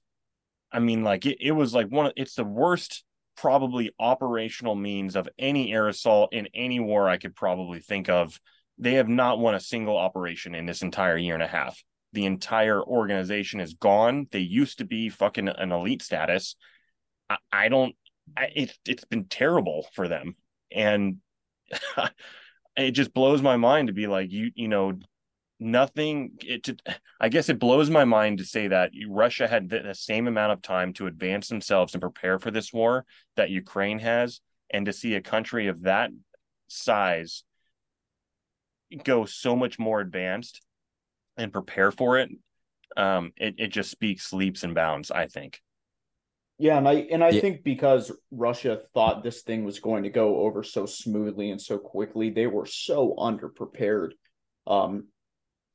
I 0.72 0.80
mean, 0.80 1.04
like 1.04 1.24
it, 1.24 1.38
it 1.40 1.52
was 1.52 1.72
like 1.72 1.88
one 1.88 2.06
of 2.06 2.12
it's 2.16 2.34
the 2.34 2.44
worst 2.44 3.04
probably 3.36 3.92
operational 4.00 4.74
means 4.74 5.14
of 5.14 5.28
any 5.38 5.72
air 5.72 5.88
assault 5.88 6.32
in 6.32 6.48
any 6.54 6.80
war 6.80 7.08
I 7.08 7.18
could 7.18 7.36
probably 7.36 7.80
think 7.80 8.08
of. 8.08 8.40
They 8.78 8.94
have 8.94 9.08
not 9.08 9.38
won 9.38 9.54
a 9.54 9.60
single 9.60 9.96
operation 9.96 10.54
in 10.54 10.66
this 10.66 10.82
entire 10.82 11.16
year 11.16 11.34
and 11.34 11.42
a 11.42 11.48
half. 11.48 11.82
The 12.12 12.26
entire 12.26 12.82
organization 12.82 13.60
is 13.60 13.74
gone. 13.74 14.26
They 14.32 14.40
used 14.40 14.78
to 14.78 14.84
be 14.84 15.08
fucking 15.08 15.48
an 15.48 15.70
elite 15.70 16.02
status. 16.02 16.56
I, 17.30 17.36
I 17.52 17.68
don't. 17.68 17.94
I, 18.36 18.50
it, 18.54 18.78
it's 18.86 19.04
been 19.04 19.26
terrible 19.26 19.86
for 19.92 20.08
them, 20.08 20.34
and 20.72 21.18
it 22.76 22.92
just 22.92 23.14
blows 23.14 23.42
my 23.42 23.56
mind 23.56 23.88
to 23.88 23.94
be 23.94 24.06
like 24.06 24.30
you. 24.30 24.50
You 24.54 24.68
know, 24.68 24.98
nothing 25.58 26.32
it 26.44 26.64
to, 26.64 26.76
i 27.20 27.28
guess 27.28 27.48
it 27.48 27.58
blows 27.58 27.88
my 27.88 28.04
mind 28.04 28.38
to 28.38 28.44
say 28.44 28.68
that 28.68 28.90
russia 29.08 29.48
had 29.48 29.68
the 29.68 29.94
same 29.94 30.28
amount 30.28 30.52
of 30.52 30.60
time 30.60 30.92
to 30.92 31.06
advance 31.06 31.48
themselves 31.48 31.94
and 31.94 32.00
prepare 32.00 32.38
for 32.38 32.50
this 32.50 32.72
war 32.72 33.04
that 33.36 33.50
ukraine 33.50 33.98
has 33.98 34.40
and 34.70 34.86
to 34.86 34.92
see 34.92 35.14
a 35.14 35.20
country 35.20 35.68
of 35.68 35.82
that 35.82 36.10
size 36.68 37.42
go 39.02 39.24
so 39.24 39.56
much 39.56 39.78
more 39.78 40.00
advanced 40.00 40.60
and 41.36 41.52
prepare 41.52 41.90
for 41.90 42.18
it 42.18 42.30
um 42.96 43.32
it, 43.36 43.54
it 43.58 43.68
just 43.68 43.90
speaks 43.90 44.32
leaps 44.32 44.62
and 44.62 44.74
bounds 44.74 45.10
i 45.10 45.26
think 45.26 45.60
yeah 46.58 46.78
and 46.78 46.88
i 46.88 46.94
and 47.10 47.22
i 47.22 47.30
yeah. 47.30 47.40
think 47.40 47.62
because 47.62 48.10
russia 48.30 48.80
thought 48.94 49.22
this 49.22 49.42
thing 49.42 49.64
was 49.64 49.80
going 49.80 50.02
to 50.04 50.10
go 50.10 50.40
over 50.40 50.62
so 50.62 50.86
smoothly 50.86 51.50
and 51.50 51.60
so 51.60 51.78
quickly 51.78 52.30
they 52.30 52.46
were 52.46 52.66
so 52.66 53.14
underprepared 53.18 54.10
um 54.66 55.06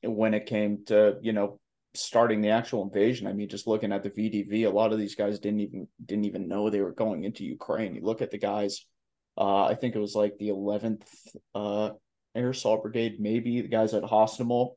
when 0.02 0.34
it 0.34 0.46
came 0.46 0.84
to 0.84 1.16
you 1.22 1.32
know 1.32 1.60
starting 1.94 2.40
the 2.40 2.50
actual 2.50 2.82
invasion. 2.82 3.26
I 3.26 3.32
mean, 3.32 3.48
just 3.48 3.66
looking 3.66 3.92
at 3.92 4.02
the 4.02 4.10
VDV, 4.10 4.66
a 4.66 4.70
lot 4.70 4.92
of 4.92 4.98
these 4.98 5.14
guys 5.14 5.38
didn't 5.38 5.60
even 5.60 5.88
didn't 6.04 6.24
even 6.24 6.48
know 6.48 6.70
they 6.70 6.80
were 6.80 6.92
going 6.92 7.24
into 7.24 7.44
Ukraine. 7.44 7.94
You 7.94 8.02
look 8.02 8.22
at 8.22 8.30
the 8.30 8.38
guys. 8.38 8.84
Uh, 9.36 9.64
I 9.64 9.74
think 9.74 9.94
it 9.94 10.00
was 10.00 10.14
like 10.14 10.36
the 10.38 10.50
11th 10.50 11.06
uh, 11.54 11.90
Air 12.34 12.50
Assault 12.50 12.82
Brigade, 12.82 13.18
maybe 13.18 13.62
the 13.62 13.68
guys 13.68 13.94
at 13.94 14.02
Hostomel. 14.02 14.74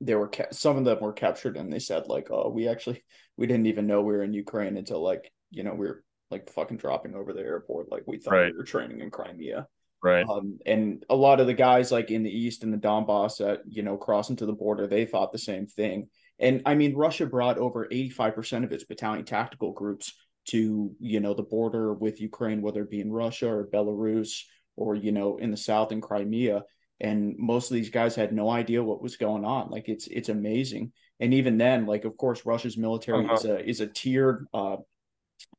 They 0.00 0.16
were 0.16 0.28
ca- 0.28 0.50
some 0.50 0.76
of 0.76 0.84
them 0.84 0.98
were 1.00 1.12
captured, 1.12 1.56
and 1.56 1.72
they 1.72 1.78
said 1.78 2.08
like, 2.08 2.28
"Oh, 2.30 2.50
we 2.50 2.68
actually 2.68 3.04
we 3.38 3.46
didn't 3.46 3.66
even 3.66 3.86
know 3.86 4.02
we 4.02 4.12
were 4.12 4.22
in 4.22 4.34
Ukraine 4.34 4.76
until 4.76 5.02
like 5.02 5.32
you 5.50 5.62
know 5.62 5.72
we 5.72 5.86
are 5.86 6.04
like 6.30 6.50
fucking 6.50 6.76
dropping 6.76 7.14
over 7.14 7.32
the 7.32 7.40
airport. 7.40 7.90
Like 7.90 8.02
we 8.06 8.18
thought 8.18 8.34
right. 8.34 8.52
we 8.52 8.58
were 8.58 8.64
training 8.64 9.00
in 9.00 9.10
Crimea." 9.10 9.66
Right. 10.02 10.24
Um, 10.28 10.58
and 10.64 11.04
a 11.10 11.16
lot 11.16 11.40
of 11.40 11.46
the 11.46 11.54
guys 11.54 11.90
like 11.90 12.10
in 12.10 12.22
the 12.22 12.30
East 12.30 12.62
and 12.62 12.72
the 12.72 12.78
Donbass 12.78 13.38
that, 13.38 13.62
you 13.66 13.82
know, 13.82 13.96
crossing 13.96 14.36
to 14.36 14.46
the 14.46 14.52
border, 14.52 14.86
they 14.86 15.04
thought 15.04 15.32
the 15.32 15.38
same 15.38 15.66
thing. 15.66 16.08
And 16.38 16.62
I 16.66 16.76
mean, 16.76 16.94
Russia 16.94 17.26
brought 17.26 17.58
over 17.58 17.88
85% 17.90 18.62
of 18.62 18.72
its 18.72 18.84
battalion 18.84 19.24
tactical 19.24 19.72
groups 19.72 20.14
to, 20.46 20.92
you 21.00 21.20
know, 21.20 21.34
the 21.34 21.42
border 21.42 21.92
with 21.94 22.20
Ukraine, 22.20 22.62
whether 22.62 22.82
it 22.82 22.90
be 22.90 23.00
in 23.00 23.10
Russia 23.10 23.48
or 23.48 23.66
Belarus 23.66 24.42
or, 24.76 24.94
you 24.94 25.10
know, 25.10 25.36
in 25.38 25.50
the 25.50 25.56
South 25.56 25.90
in 25.90 26.00
Crimea. 26.00 26.64
and 27.00 27.34
most 27.36 27.70
of 27.70 27.74
these 27.74 27.90
guys 27.90 28.14
had 28.14 28.32
no 28.32 28.50
idea 28.50 28.82
what 28.82 29.02
was 29.02 29.16
going 29.16 29.44
on. 29.44 29.70
Like 29.70 29.88
it's 29.88 30.06
it's 30.06 30.28
amazing. 30.28 30.92
And 31.20 31.34
even 31.34 31.58
then, 31.58 31.86
like 31.86 32.04
of 32.04 32.16
course, 32.16 32.46
Russia's 32.46 32.76
military 32.76 33.24
uh-huh. 33.24 33.34
is 33.34 33.44
a 33.44 33.68
is 33.68 33.80
a 33.80 33.86
tiered 33.86 34.46
uh, 34.54 34.76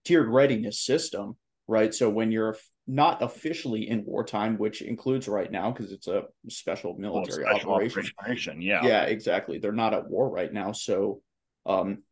tiered 0.06 0.30
readiness 0.30 0.80
system, 0.80 1.36
right? 1.68 1.94
So 1.94 2.10
when 2.10 2.32
you're 2.32 2.58
not 2.88 3.22
officially 3.22 3.88
in 3.88 4.06
wartime, 4.06 4.58
which 4.58 4.82
includes 4.82 5.28
right 5.28 5.52
now 5.52 5.72
because 5.72 5.92
it's 5.92 6.08
a 6.08 6.24
special 6.48 6.96
military 6.98 7.44
well, 7.44 7.56
special 7.56 7.74
operation. 7.74 8.04
operation. 8.20 8.62
Yeah, 8.62 8.86
yeah, 8.86 9.04
exactly. 9.04 9.60
They're 9.60 9.72
not 9.72 9.94
at 9.94 10.10
war 10.10 10.30
right 10.30 10.52
now, 10.52 10.72
so 10.72 11.22
um, 11.66 12.04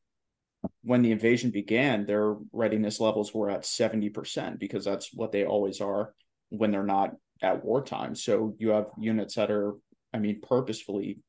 when 0.83 1.01
the 1.01 1.11
invasion 1.11 1.51
began, 1.51 2.05
their 2.05 2.35
readiness 2.51 2.99
levels 2.99 3.33
were 3.33 3.49
at 3.49 3.65
seventy 3.65 4.09
percent 4.09 4.59
because 4.59 4.85
that's 4.85 5.13
what 5.13 5.31
they 5.31 5.45
always 5.45 5.81
are 5.81 6.13
when 6.49 6.71
they're 6.71 6.83
not 6.83 7.15
at 7.41 7.63
wartime. 7.63 8.15
So 8.15 8.55
you 8.57 8.69
have 8.69 8.87
units 8.97 9.35
that 9.35 9.51
are, 9.51 9.75
I 10.13 10.19
mean, 10.19 10.41
purposefully 10.41 11.19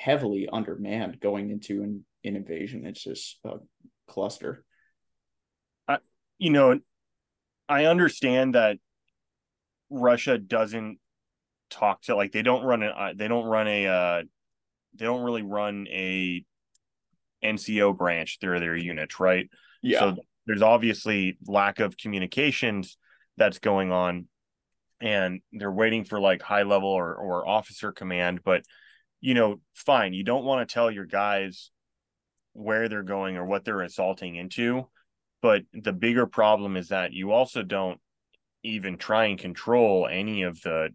heavily 0.00 0.48
undermanned 0.50 1.20
going 1.20 1.50
into 1.50 1.82
an, 1.82 2.04
an 2.24 2.34
invasion. 2.34 2.86
It's 2.86 3.04
just 3.04 3.38
a 3.44 3.56
cluster. 4.08 4.64
I, 5.86 5.98
you 6.38 6.48
know, 6.48 6.80
I 7.68 7.84
understand 7.84 8.54
that 8.54 8.78
Russia 9.90 10.38
doesn't 10.38 10.98
talk 11.68 12.00
to 12.02 12.16
like 12.16 12.32
they 12.32 12.42
don't 12.42 12.64
run 12.64 12.82
a 12.82 13.12
they 13.14 13.28
don't 13.28 13.44
run 13.44 13.68
a 13.68 13.86
uh, 13.86 14.22
they 14.94 15.04
don't 15.04 15.22
really 15.22 15.42
run 15.42 15.86
a 15.90 16.44
NCO 17.44 17.96
branch 17.96 18.38
through 18.40 18.60
their 18.60 18.76
units, 18.76 19.20
right? 19.20 19.50
Yeah. 19.82 20.00
So 20.00 20.16
there's 20.46 20.62
obviously 20.62 21.36
lack 21.46 21.78
of 21.78 21.98
communications 21.98 22.96
that's 23.36 23.58
going 23.58 23.92
on, 23.92 24.28
and 24.98 25.42
they're 25.52 25.70
waiting 25.70 26.04
for 26.04 26.18
like 26.18 26.40
high 26.40 26.62
level 26.62 26.88
or 26.88 27.14
or 27.14 27.46
officer 27.46 27.92
command. 27.92 28.40
But 28.42 28.64
you 29.20 29.34
know, 29.34 29.60
fine, 29.74 30.12
you 30.12 30.24
don't 30.24 30.44
want 30.44 30.66
to 30.66 30.72
tell 30.72 30.90
your 30.90 31.06
guys 31.06 31.70
where 32.52 32.88
they're 32.88 33.02
going 33.02 33.36
or 33.36 33.44
what 33.44 33.64
they're 33.64 33.82
assaulting 33.82 34.36
into 34.36 34.86
but 35.42 35.62
the 35.72 35.92
bigger 35.92 36.26
problem 36.26 36.76
is 36.76 36.88
that 36.88 37.12
you 37.12 37.32
also 37.32 37.62
don't 37.62 38.00
even 38.62 38.98
try 38.98 39.26
and 39.26 39.38
control 39.38 40.06
any 40.10 40.42
of 40.42 40.60
the 40.62 40.90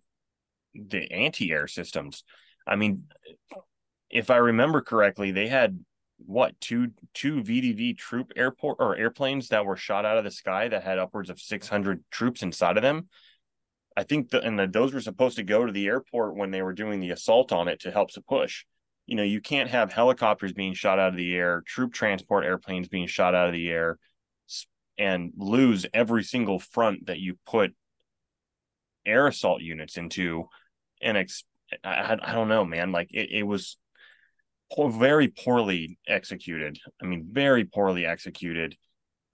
the 0.74 1.12
anti-air 1.12 1.68
systems. 1.68 2.24
I 2.68 2.76
mean, 2.76 3.06
if 4.10 4.30
I 4.30 4.38
remember 4.38 4.82
correctly, 4.82 5.32
they 5.32 5.48
had 5.48 5.80
what 6.18 6.60
two 6.60 6.92
two 7.14 7.42
VDV 7.42 7.98
troop 7.98 8.32
airport 8.36 8.78
or 8.80 8.96
airplanes 8.96 9.50
that 9.50 9.66
were 9.66 9.78
shot 9.78 10.06
out 10.06 10.18
of 10.18 10.24
the 10.24 10.32
sky 10.32 10.68
that 10.68 10.84
had 10.84 11.00
upwards 11.00 11.30
of 11.30 11.40
600 11.40 12.04
troops 12.12 12.44
inside 12.44 12.78
of 12.78 12.84
them. 12.84 13.10
I 13.98 14.04
think 14.04 14.32
that 14.32 14.44
and 14.44 14.60
the, 14.60 14.68
those 14.68 14.94
were 14.94 15.02
supposed 15.02 15.38
to 15.38 15.44
go 15.44 15.66
to 15.66 15.72
the 15.72 15.88
airport 15.88 16.36
when 16.36 16.52
they 16.52 16.62
were 16.62 16.74
doing 16.74 17.00
the 17.00 17.12
assault 17.12 17.52
on 17.52 17.68
it 17.68 17.82
to 17.82 17.92
help 17.92 18.12
to 18.12 18.22
push. 18.22 18.66
You 19.06 19.16
know, 19.16 19.24
you 19.24 19.40
can't 19.40 19.70
have 19.70 19.94
helicopters 19.94 20.52
being 20.52 20.74
shot 20.74 21.00
out 21.00 21.10
of 21.10 21.18
the 21.18 21.36
air, 21.36 21.64
troop 21.66 21.94
transport 21.94 22.44
airplanes 22.44 22.88
being 22.88 23.08
shot 23.08 23.36
out 23.36 23.48
of 23.48 23.54
the 23.54 23.70
air, 23.70 24.00
and 24.98 25.32
lose 25.38 25.86
every 25.94 26.24
single 26.24 26.60
front 26.60 27.08
that 27.08 27.20
you 27.20 27.38
put 27.46 27.74
air 29.06 29.28
assault 29.28 29.62
units 29.62 29.98
into 29.98 30.46
and 31.02 31.18
ex- 31.18 31.44
I, 31.84 32.18
I 32.22 32.34
don't 32.34 32.48
know 32.48 32.66
man. 32.66 32.92
Like 32.92 33.10
it, 33.12 33.30
it 33.32 33.44
was 33.44 33.78
very 34.90 35.28
poorly 35.28 36.00
executed. 36.08 36.80
I 37.02 37.06
mean 37.06 37.28
very 37.32 37.66
poorly 37.66 38.06
executed 38.06 38.76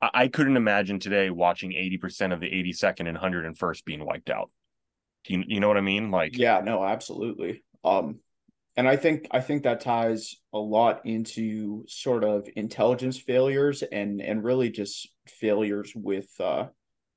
I, 0.02 0.10
I 0.14 0.28
couldn't 0.28 0.58
imagine 0.58 1.00
today 1.00 1.30
watching 1.30 1.72
80% 1.72 2.34
of 2.34 2.40
the 2.40 2.48
82nd 2.48 3.08
and 3.08 3.18
101st 3.18 3.86
being 3.86 4.06
wiped 4.06 4.30
out 4.30 4.50
you, 5.28 5.44
you 5.48 5.60
know 5.60 5.68
what 5.68 5.78
i 5.78 5.82
mean 5.82 6.10
like 6.10 6.38
yeah 6.38 6.62
no 6.62 6.84
absolutely 6.84 7.64
um 7.84 8.20
and 8.78 8.88
I 8.88 8.96
think 8.96 9.28
I 9.32 9.42
think 9.42 9.64
that 9.64 9.82
ties 9.82 10.38
a 10.54 10.58
lot 10.58 11.06
into 11.06 11.84
sort 11.88 12.24
of 12.24 12.48
intelligence 12.56 13.18
failures 13.18 13.84
and 13.84 14.22
and 14.22 14.44
really 14.44 14.70
just 14.70 15.10
failures 15.28 15.92
with 15.96 16.30
uh, 16.40 16.68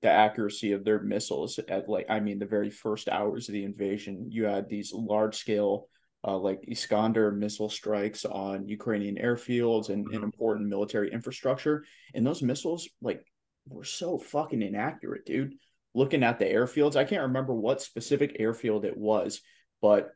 the 0.03 0.11
accuracy 0.11 0.73
of 0.73 0.85
their 0.85 1.01
missiles 1.01 1.59
at 1.69 1.89
like 1.89 2.07
I 2.11 2.21
mean 2.21 2.39
the 2.39 2.47
very 2.47 2.71
first 2.71 3.09
hours 3.09 3.49
of 3.49 3.53
the 3.53 3.65
invasion. 3.65 4.27
You 4.31 4.45
had 4.45 4.69
these 4.69 4.93
large 4.93 5.37
scale 5.37 5.89
uh, 6.27 6.39
like 6.39 6.65
Iskander 6.69 7.31
missile 7.31 7.69
strikes 7.69 8.25
on 8.25 8.67
Ukrainian 8.67 9.17
airfields 9.17 9.91
and, 9.91 10.07
and 10.07 10.15
mm-hmm. 10.15 10.25
important 10.25 10.69
military 10.69 11.13
infrastructure, 11.13 11.85
and 12.15 12.27
those 12.27 12.43
missiles 12.43 12.89
like 13.03 13.25
were 13.69 13.85
so 13.85 14.19
fucking 14.19 14.63
inaccurate, 14.63 15.27
dude. 15.27 15.55
Looking 15.95 16.25
at 16.25 16.39
the 16.39 16.47
airfields, 16.47 16.97
I 16.97 17.05
can't 17.05 17.23
remember 17.23 17.55
what 17.55 17.83
specific 17.83 18.37
airfield 18.39 18.85
it 18.85 18.97
was, 18.97 19.43
but 19.81 20.11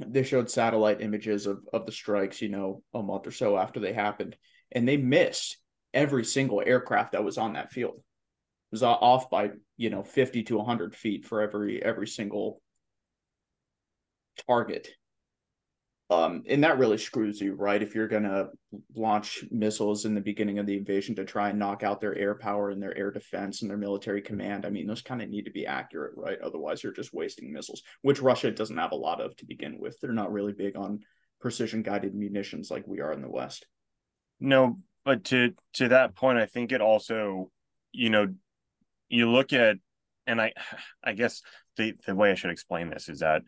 they 0.00 0.24
showed 0.24 0.50
satellite 0.50 1.00
images 1.00 1.46
of, 1.46 1.60
of 1.72 1.86
the 1.86 1.92
strikes, 1.92 2.42
you 2.42 2.48
know, 2.48 2.82
a 2.94 3.02
month 3.02 3.26
or 3.26 3.30
so 3.30 3.56
after 3.56 3.78
they 3.78 3.92
happened, 3.92 4.36
and 4.72 4.88
they 4.88 4.96
missed 4.96 5.58
every 5.92 6.24
single 6.24 6.62
aircraft 6.64 7.12
that 7.12 7.22
was 7.22 7.38
on 7.38 7.52
that 7.52 7.70
field. 7.70 7.94
It 7.96 8.02
was 8.72 8.82
off 8.82 9.30
by, 9.30 9.50
you 9.76 9.90
know, 9.90 10.02
50 10.02 10.42
to 10.44 10.56
100 10.56 10.96
feet 10.96 11.26
for 11.26 11.42
every 11.42 11.82
every 11.82 12.08
single 12.08 12.60
target 14.48 14.88
um, 16.14 16.42
and 16.48 16.62
that 16.64 16.78
really 16.78 16.98
screws 16.98 17.40
you, 17.40 17.54
right? 17.54 17.82
If 17.82 17.94
you're 17.94 18.08
going 18.08 18.24
to 18.24 18.50
launch 18.94 19.44
missiles 19.50 20.04
in 20.04 20.14
the 20.14 20.20
beginning 20.20 20.58
of 20.58 20.66
the 20.66 20.76
invasion 20.76 21.14
to 21.16 21.24
try 21.24 21.50
and 21.50 21.58
knock 21.58 21.82
out 21.82 22.00
their 22.00 22.14
air 22.16 22.34
power 22.34 22.70
and 22.70 22.82
their 22.82 22.96
air 22.96 23.10
defense 23.10 23.62
and 23.62 23.70
their 23.70 23.78
military 23.78 24.22
command, 24.22 24.64
I 24.64 24.70
mean, 24.70 24.86
those 24.86 25.02
kind 25.02 25.22
of 25.22 25.28
need 25.28 25.44
to 25.46 25.50
be 25.50 25.66
accurate, 25.66 26.12
right? 26.16 26.38
Otherwise, 26.40 26.82
you're 26.82 26.92
just 26.92 27.14
wasting 27.14 27.52
missiles, 27.52 27.82
which 28.02 28.20
Russia 28.20 28.50
doesn't 28.50 28.76
have 28.76 28.92
a 28.92 28.96
lot 28.96 29.20
of 29.20 29.36
to 29.36 29.46
begin 29.46 29.78
with. 29.78 29.98
They're 30.00 30.12
not 30.12 30.32
really 30.32 30.52
big 30.52 30.76
on 30.76 31.00
precision 31.40 31.82
guided 31.82 32.14
munitions 32.14 32.70
like 32.70 32.86
we 32.86 33.00
are 33.00 33.12
in 33.12 33.22
the 33.22 33.30
West. 33.30 33.66
No, 34.40 34.78
but 35.04 35.24
to 35.24 35.54
to 35.74 35.88
that 35.88 36.14
point, 36.14 36.38
I 36.38 36.46
think 36.46 36.72
it 36.72 36.80
also, 36.80 37.50
you 37.92 38.10
know, 38.10 38.28
you 39.08 39.30
look 39.30 39.52
at, 39.52 39.76
and 40.26 40.40
I, 40.40 40.52
I 41.04 41.12
guess 41.12 41.42
the 41.76 41.94
the 42.06 42.14
way 42.14 42.30
I 42.30 42.34
should 42.34 42.50
explain 42.50 42.90
this 42.90 43.08
is 43.08 43.20
that 43.20 43.42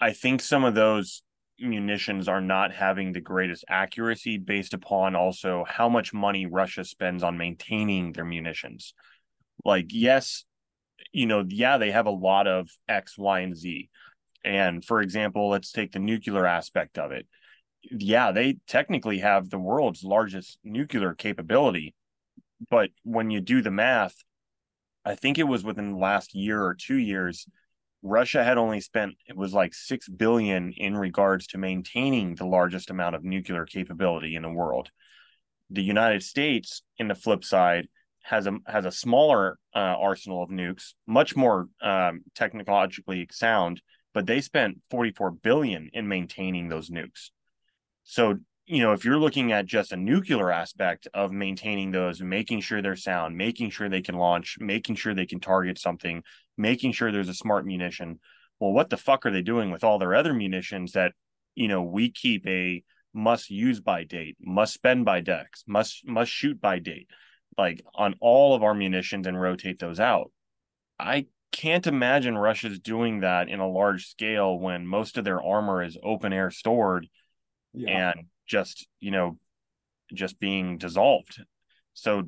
I 0.00 0.12
think 0.12 0.42
some 0.42 0.64
of 0.64 0.74
those 0.74 1.22
munitions 1.58 2.28
are 2.28 2.40
not 2.40 2.72
having 2.72 3.12
the 3.12 3.20
greatest 3.20 3.64
accuracy 3.68 4.38
based 4.38 4.74
upon 4.74 5.16
also 5.16 5.64
how 5.66 5.88
much 5.88 6.12
money 6.12 6.46
Russia 6.46 6.84
spends 6.84 7.22
on 7.22 7.38
maintaining 7.38 8.12
their 8.12 8.24
munitions. 8.24 8.94
Like, 9.64 9.86
yes, 9.90 10.44
you 11.12 11.26
know, 11.26 11.44
yeah, 11.48 11.78
they 11.78 11.90
have 11.90 12.06
a 12.06 12.10
lot 12.10 12.46
of 12.46 12.68
X, 12.88 13.16
Y, 13.16 13.40
and 13.40 13.56
Z. 13.56 13.88
And 14.44 14.84
for 14.84 15.00
example, 15.00 15.48
let's 15.48 15.72
take 15.72 15.92
the 15.92 15.98
nuclear 15.98 16.46
aspect 16.46 16.98
of 16.98 17.10
it. 17.10 17.26
Yeah, 17.82 18.32
they 18.32 18.58
technically 18.66 19.18
have 19.18 19.48
the 19.50 19.58
world's 19.58 20.04
largest 20.04 20.58
nuclear 20.62 21.14
capability. 21.14 21.94
But 22.70 22.90
when 23.02 23.30
you 23.30 23.40
do 23.40 23.62
the 23.62 23.70
math, 23.70 24.16
I 25.04 25.14
think 25.14 25.38
it 25.38 25.44
was 25.44 25.64
within 25.64 25.92
the 25.92 25.98
last 25.98 26.34
year 26.34 26.62
or 26.62 26.74
two 26.74 26.96
years, 26.96 27.46
Russia 28.02 28.44
had 28.44 28.58
only 28.58 28.80
spent 28.80 29.14
it 29.26 29.36
was 29.36 29.52
like 29.52 29.74
6 29.74 30.08
billion 30.08 30.72
in 30.76 30.96
regards 30.96 31.46
to 31.48 31.58
maintaining 31.58 32.34
the 32.34 32.46
largest 32.46 32.90
amount 32.90 33.16
of 33.16 33.24
nuclear 33.24 33.66
capability 33.66 34.36
in 34.36 34.42
the 34.42 34.50
world. 34.50 34.90
The 35.70 35.82
United 35.82 36.22
States 36.22 36.82
in 36.98 37.08
the 37.08 37.14
flip 37.14 37.44
side 37.44 37.88
has 38.22 38.46
a 38.46 38.58
has 38.66 38.84
a 38.84 38.92
smaller 38.92 39.58
uh, 39.74 39.78
arsenal 39.78 40.42
of 40.42 40.50
nukes, 40.50 40.94
much 41.06 41.36
more 41.36 41.68
um, 41.80 42.22
technologically 42.34 43.28
sound, 43.30 43.80
but 44.12 44.26
they 44.26 44.40
spent 44.40 44.80
44 44.90 45.30
billion 45.30 45.90
in 45.92 46.08
maintaining 46.08 46.68
those 46.68 46.90
nukes. 46.90 47.30
So, 48.02 48.38
you 48.66 48.82
know, 48.82 48.92
if 48.92 49.04
you're 49.04 49.18
looking 49.18 49.52
at 49.52 49.66
just 49.66 49.92
a 49.92 49.96
nuclear 49.96 50.50
aspect 50.50 51.06
of 51.14 51.30
maintaining 51.30 51.92
those, 51.92 52.20
making 52.20 52.60
sure 52.60 52.82
they're 52.82 52.96
sound, 52.96 53.36
making 53.36 53.70
sure 53.70 53.88
they 53.88 54.02
can 54.02 54.16
launch, 54.16 54.56
making 54.58 54.96
sure 54.96 55.14
they 55.14 55.26
can 55.26 55.38
target 55.38 55.78
something, 55.78 56.22
making 56.58 56.92
sure 56.92 57.12
there's 57.12 57.28
a 57.28 57.34
smart 57.34 57.64
munition. 57.64 58.18
Well, 58.58 58.72
what 58.72 58.90
the 58.90 58.96
fuck 58.96 59.24
are 59.24 59.30
they 59.30 59.42
doing 59.42 59.70
with 59.70 59.84
all 59.84 59.98
their 59.98 60.14
other 60.14 60.34
munitions 60.34 60.92
that, 60.92 61.12
you 61.54 61.68
know, 61.68 61.82
we 61.82 62.10
keep 62.10 62.46
a 62.48 62.82
must 63.14 63.50
use 63.50 63.80
by 63.80 64.02
date, 64.02 64.36
must 64.40 64.74
spend 64.74 65.04
by 65.04 65.20
decks, 65.20 65.62
must 65.66 66.06
must 66.06 66.30
shoot 66.30 66.60
by 66.60 66.80
date, 66.80 67.08
like 67.56 67.82
on 67.94 68.16
all 68.20 68.54
of 68.54 68.64
our 68.64 68.74
munitions 68.74 69.28
and 69.28 69.40
rotate 69.40 69.78
those 69.78 70.00
out. 70.00 70.32
I 70.98 71.26
can't 71.52 71.86
imagine 71.86 72.36
Russia's 72.36 72.80
doing 72.80 73.20
that 73.20 73.48
in 73.48 73.60
a 73.60 73.68
large 73.68 74.08
scale 74.08 74.58
when 74.58 74.86
most 74.86 75.16
of 75.16 75.24
their 75.24 75.42
armor 75.42 75.82
is 75.82 75.96
open 76.02 76.32
air 76.32 76.50
stored 76.50 77.08
yeah. 77.72 78.10
and 78.10 78.26
just, 78.46 78.86
you 79.00 79.10
know, 79.10 79.38
just 80.14 80.38
being 80.38 80.78
dissolved. 80.78 81.42
So 81.94 82.24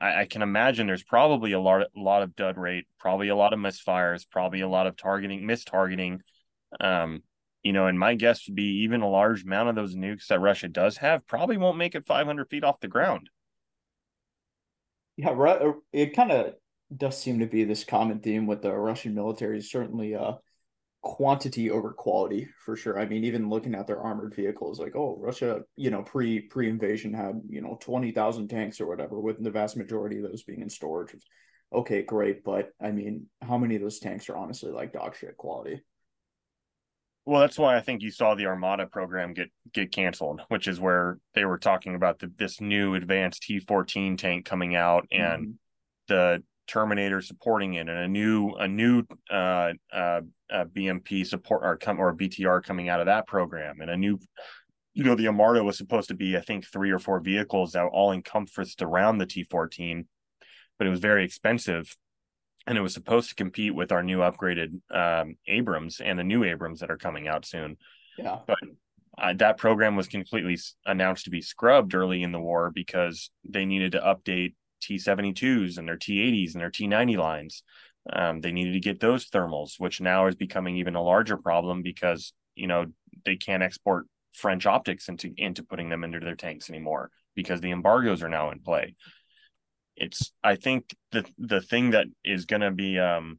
I, 0.00 0.22
I, 0.22 0.24
can 0.26 0.42
imagine 0.42 0.86
there's 0.86 1.02
probably 1.02 1.52
a 1.52 1.60
lot, 1.60 1.82
a 1.82 2.00
lot 2.00 2.22
of 2.22 2.36
dud 2.36 2.58
rate, 2.58 2.86
probably 2.98 3.28
a 3.28 3.36
lot 3.36 3.52
of 3.52 3.58
misfires, 3.58 4.26
probably 4.30 4.60
a 4.60 4.68
lot 4.68 4.86
of 4.86 4.96
targeting, 4.96 5.42
mistargeting. 5.42 6.18
Um, 6.80 7.22
you 7.62 7.72
know, 7.72 7.86
and 7.86 7.98
my 7.98 8.14
guess 8.14 8.46
would 8.46 8.56
be 8.56 8.82
even 8.82 9.02
a 9.02 9.08
large 9.08 9.44
amount 9.44 9.68
of 9.68 9.74
those 9.74 9.94
nukes 9.94 10.26
that 10.26 10.40
Russia 10.40 10.68
does 10.68 10.96
have 10.98 11.26
probably 11.26 11.56
won't 11.56 11.78
make 11.78 11.94
it 11.94 12.04
500 12.04 12.48
feet 12.48 12.64
off 12.64 12.80
the 12.80 12.88
ground. 12.88 13.30
Yeah, 15.16 15.34
it 15.92 16.16
kind 16.16 16.32
of 16.32 16.54
does 16.94 17.18
seem 17.18 17.38
to 17.40 17.46
be 17.46 17.64
this 17.64 17.84
common 17.84 18.20
theme 18.20 18.46
with 18.46 18.62
the 18.62 18.72
Russian 18.72 19.14
military. 19.14 19.60
Certainly, 19.60 20.14
uh, 20.14 20.34
quantity 21.02 21.68
over 21.70 21.92
quality 21.92 22.48
for 22.64 22.76
sure. 22.76 22.98
I 22.98 23.06
mean, 23.06 23.24
even 23.24 23.50
looking 23.50 23.74
at 23.74 23.86
their 23.86 24.00
armored 24.00 24.34
vehicles, 24.34 24.78
like 24.80 24.96
oh, 24.96 25.18
Russia, 25.20 25.62
you 25.76 25.90
know, 25.90 26.02
pre 26.02 26.40
pre 26.40 26.68
invasion 26.68 27.12
had 27.12 27.40
you 27.48 27.60
know 27.60 27.76
twenty 27.80 28.12
thousand 28.12 28.48
tanks 28.48 28.80
or 28.80 28.86
whatever, 28.86 29.20
with 29.20 29.42
the 29.42 29.50
vast 29.50 29.76
majority 29.76 30.18
of 30.18 30.24
those 30.24 30.44
being 30.44 30.62
in 30.62 30.70
storage. 30.70 31.14
Okay, 31.72 32.02
great, 32.02 32.44
but 32.44 32.70
I 32.80 32.92
mean, 32.92 33.26
how 33.40 33.58
many 33.58 33.76
of 33.76 33.82
those 33.82 33.98
tanks 33.98 34.28
are 34.28 34.36
honestly 34.36 34.70
like 34.70 34.92
dog 34.92 35.16
shit 35.16 35.36
quality? 35.36 35.82
Well, 37.24 37.40
that's 37.40 37.58
why 37.58 37.76
I 37.76 37.80
think 37.80 38.02
you 38.02 38.10
saw 38.10 38.34
the 38.34 38.46
Armata 38.46 38.86
program 38.86 39.32
get 39.32 39.50
get 39.72 39.92
canceled, 39.92 40.42
which 40.48 40.68
is 40.68 40.80
where 40.80 41.18
they 41.34 41.44
were 41.44 41.58
talking 41.58 41.94
about 41.94 42.18
the, 42.18 42.30
this 42.36 42.60
new 42.60 42.94
advanced 42.94 43.44
T14 43.48 44.18
tank 44.18 44.44
coming 44.44 44.74
out 44.76 45.06
and 45.10 45.42
mm-hmm. 45.42 45.52
the 46.08 46.42
Terminator 46.72 47.20
supporting 47.20 47.74
it, 47.74 47.88
and 47.88 47.90
a 47.90 48.08
new 48.08 48.52
a 48.52 48.66
new 48.66 49.04
uh, 49.30 49.72
uh, 49.92 50.20
uh, 50.50 50.64
BMP 50.64 51.26
support 51.26 51.60
or 51.64 51.76
come 51.76 52.00
or 52.00 52.14
BTR 52.14 52.62
coming 52.62 52.88
out 52.88 53.00
of 53.00 53.06
that 53.06 53.26
program, 53.26 53.80
and 53.80 53.90
a 53.90 53.96
new, 53.96 54.18
you 54.94 55.04
know, 55.04 55.14
the 55.14 55.26
Armata 55.26 55.62
was 55.62 55.76
supposed 55.76 56.08
to 56.08 56.14
be 56.14 56.36
I 56.36 56.40
think 56.40 56.66
three 56.66 56.90
or 56.90 56.98
four 56.98 57.20
vehicles 57.20 57.72
that 57.72 57.84
all 57.84 58.12
encompassed 58.12 58.80
around 58.80 59.18
the 59.18 59.26
T14, 59.26 60.06
but 60.78 60.86
it 60.86 60.90
was 60.90 61.00
very 61.00 61.24
expensive 61.24 61.94
and 62.66 62.78
it 62.78 62.80
was 62.80 62.94
supposed 62.94 63.28
to 63.28 63.34
compete 63.34 63.74
with 63.74 63.92
our 63.92 64.02
new 64.02 64.18
upgraded 64.18 64.80
um, 64.90 65.34
Abrams 65.46 66.00
and 66.00 66.18
the 66.18 66.24
new 66.24 66.44
Abrams 66.44 66.80
that 66.80 66.90
are 66.90 66.96
coming 66.96 67.28
out 67.28 67.44
soon. 67.44 67.76
Yeah, 68.16 68.38
but 68.46 68.58
uh, 69.18 69.34
that 69.34 69.58
program 69.58 69.96
was 69.96 70.06
completely 70.06 70.58
announced 70.86 71.24
to 71.24 71.30
be 71.30 71.42
scrubbed 71.42 71.94
early 71.94 72.22
in 72.22 72.32
the 72.32 72.40
war 72.40 72.70
because 72.74 73.30
they 73.46 73.66
needed 73.66 73.92
to 73.92 74.00
update 74.00 74.54
T72s 74.82 75.78
and 75.78 75.88
their 75.88 75.96
T80s 75.96 76.52
and 76.52 76.60
their 76.60 76.70
T90 76.70 77.16
lines. 77.16 77.62
Um, 78.12 78.40
they 78.40 78.52
needed 78.52 78.72
to 78.72 78.80
get 78.80 79.00
those 79.00 79.30
thermals, 79.30 79.74
which 79.78 80.00
now 80.00 80.26
is 80.26 80.34
becoming 80.34 80.76
even 80.76 80.96
a 80.96 81.02
larger 81.02 81.36
problem 81.36 81.82
because 81.82 82.32
you 82.54 82.66
know 82.66 82.86
they 83.24 83.36
can't 83.36 83.62
export 83.62 84.06
French 84.32 84.66
optics 84.66 85.08
into 85.08 85.32
into 85.36 85.62
putting 85.62 85.88
them 85.88 86.04
into 86.04 86.18
their 86.20 86.34
tanks 86.34 86.68
anymore 86.68 87.10
because 87.34 87.60
the 87.60 87.70
embargoes 87.70 88.22
are 88.22 88.28
now 88.28 88.50
in 88.50 88.58
play 88.58 88.94
it's 89.96 90.32
I 90.42 90.56
think 90.56 90.94
the 91.10 91.24
the 91.38 91.60
thing 91.60 91.90
that 91.90 92.06
is 92.24 92.46
going 92.46 92.62
to 92.62 92.70
be 92.70 92.98
um, 92.98 93.38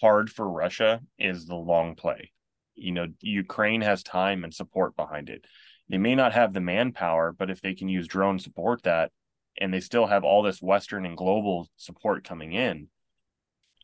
hard 0.00 0.30
for 0.30 0.48
Russia 0.48 1.00
is 1.18 1.46
the 1.46 1.56
long 1.56 1.94
play. 1.94 2.32
You 2.74 2.92
know, 2.92 3.06
Ukraine 3.20 3.82
has 3.82 4.02
time 4.02 4.44
and 4.44 4.54
support 4.54 4.96
behind 4.96 5.28
it. 5.28 5.44
They 5.88 5.98
may 5.98 6.14
not 6.14 6.32
have 6.32 6.52
the 6.52 6.60
manpower, 6.60 7.32
but 7.32 7.50
if 7.50 7.60
they 7.60 7.74
can 7.74 7.88
use 7.88 8.06
drone 8.06 8.38
support 8.38 8.84
that, 8.84 9.10
and 9.58 9.72
they 9.72 9.80
still 9.80 10.06
have 10.06 10.24
all 10.24 10.42
this 10.42 10.62
Western 10.62 11.06
and 11.06 11.16
global 11.16 11.68
support 11.76 12.24
coming 12.24 12.52
in, 12.52 12.88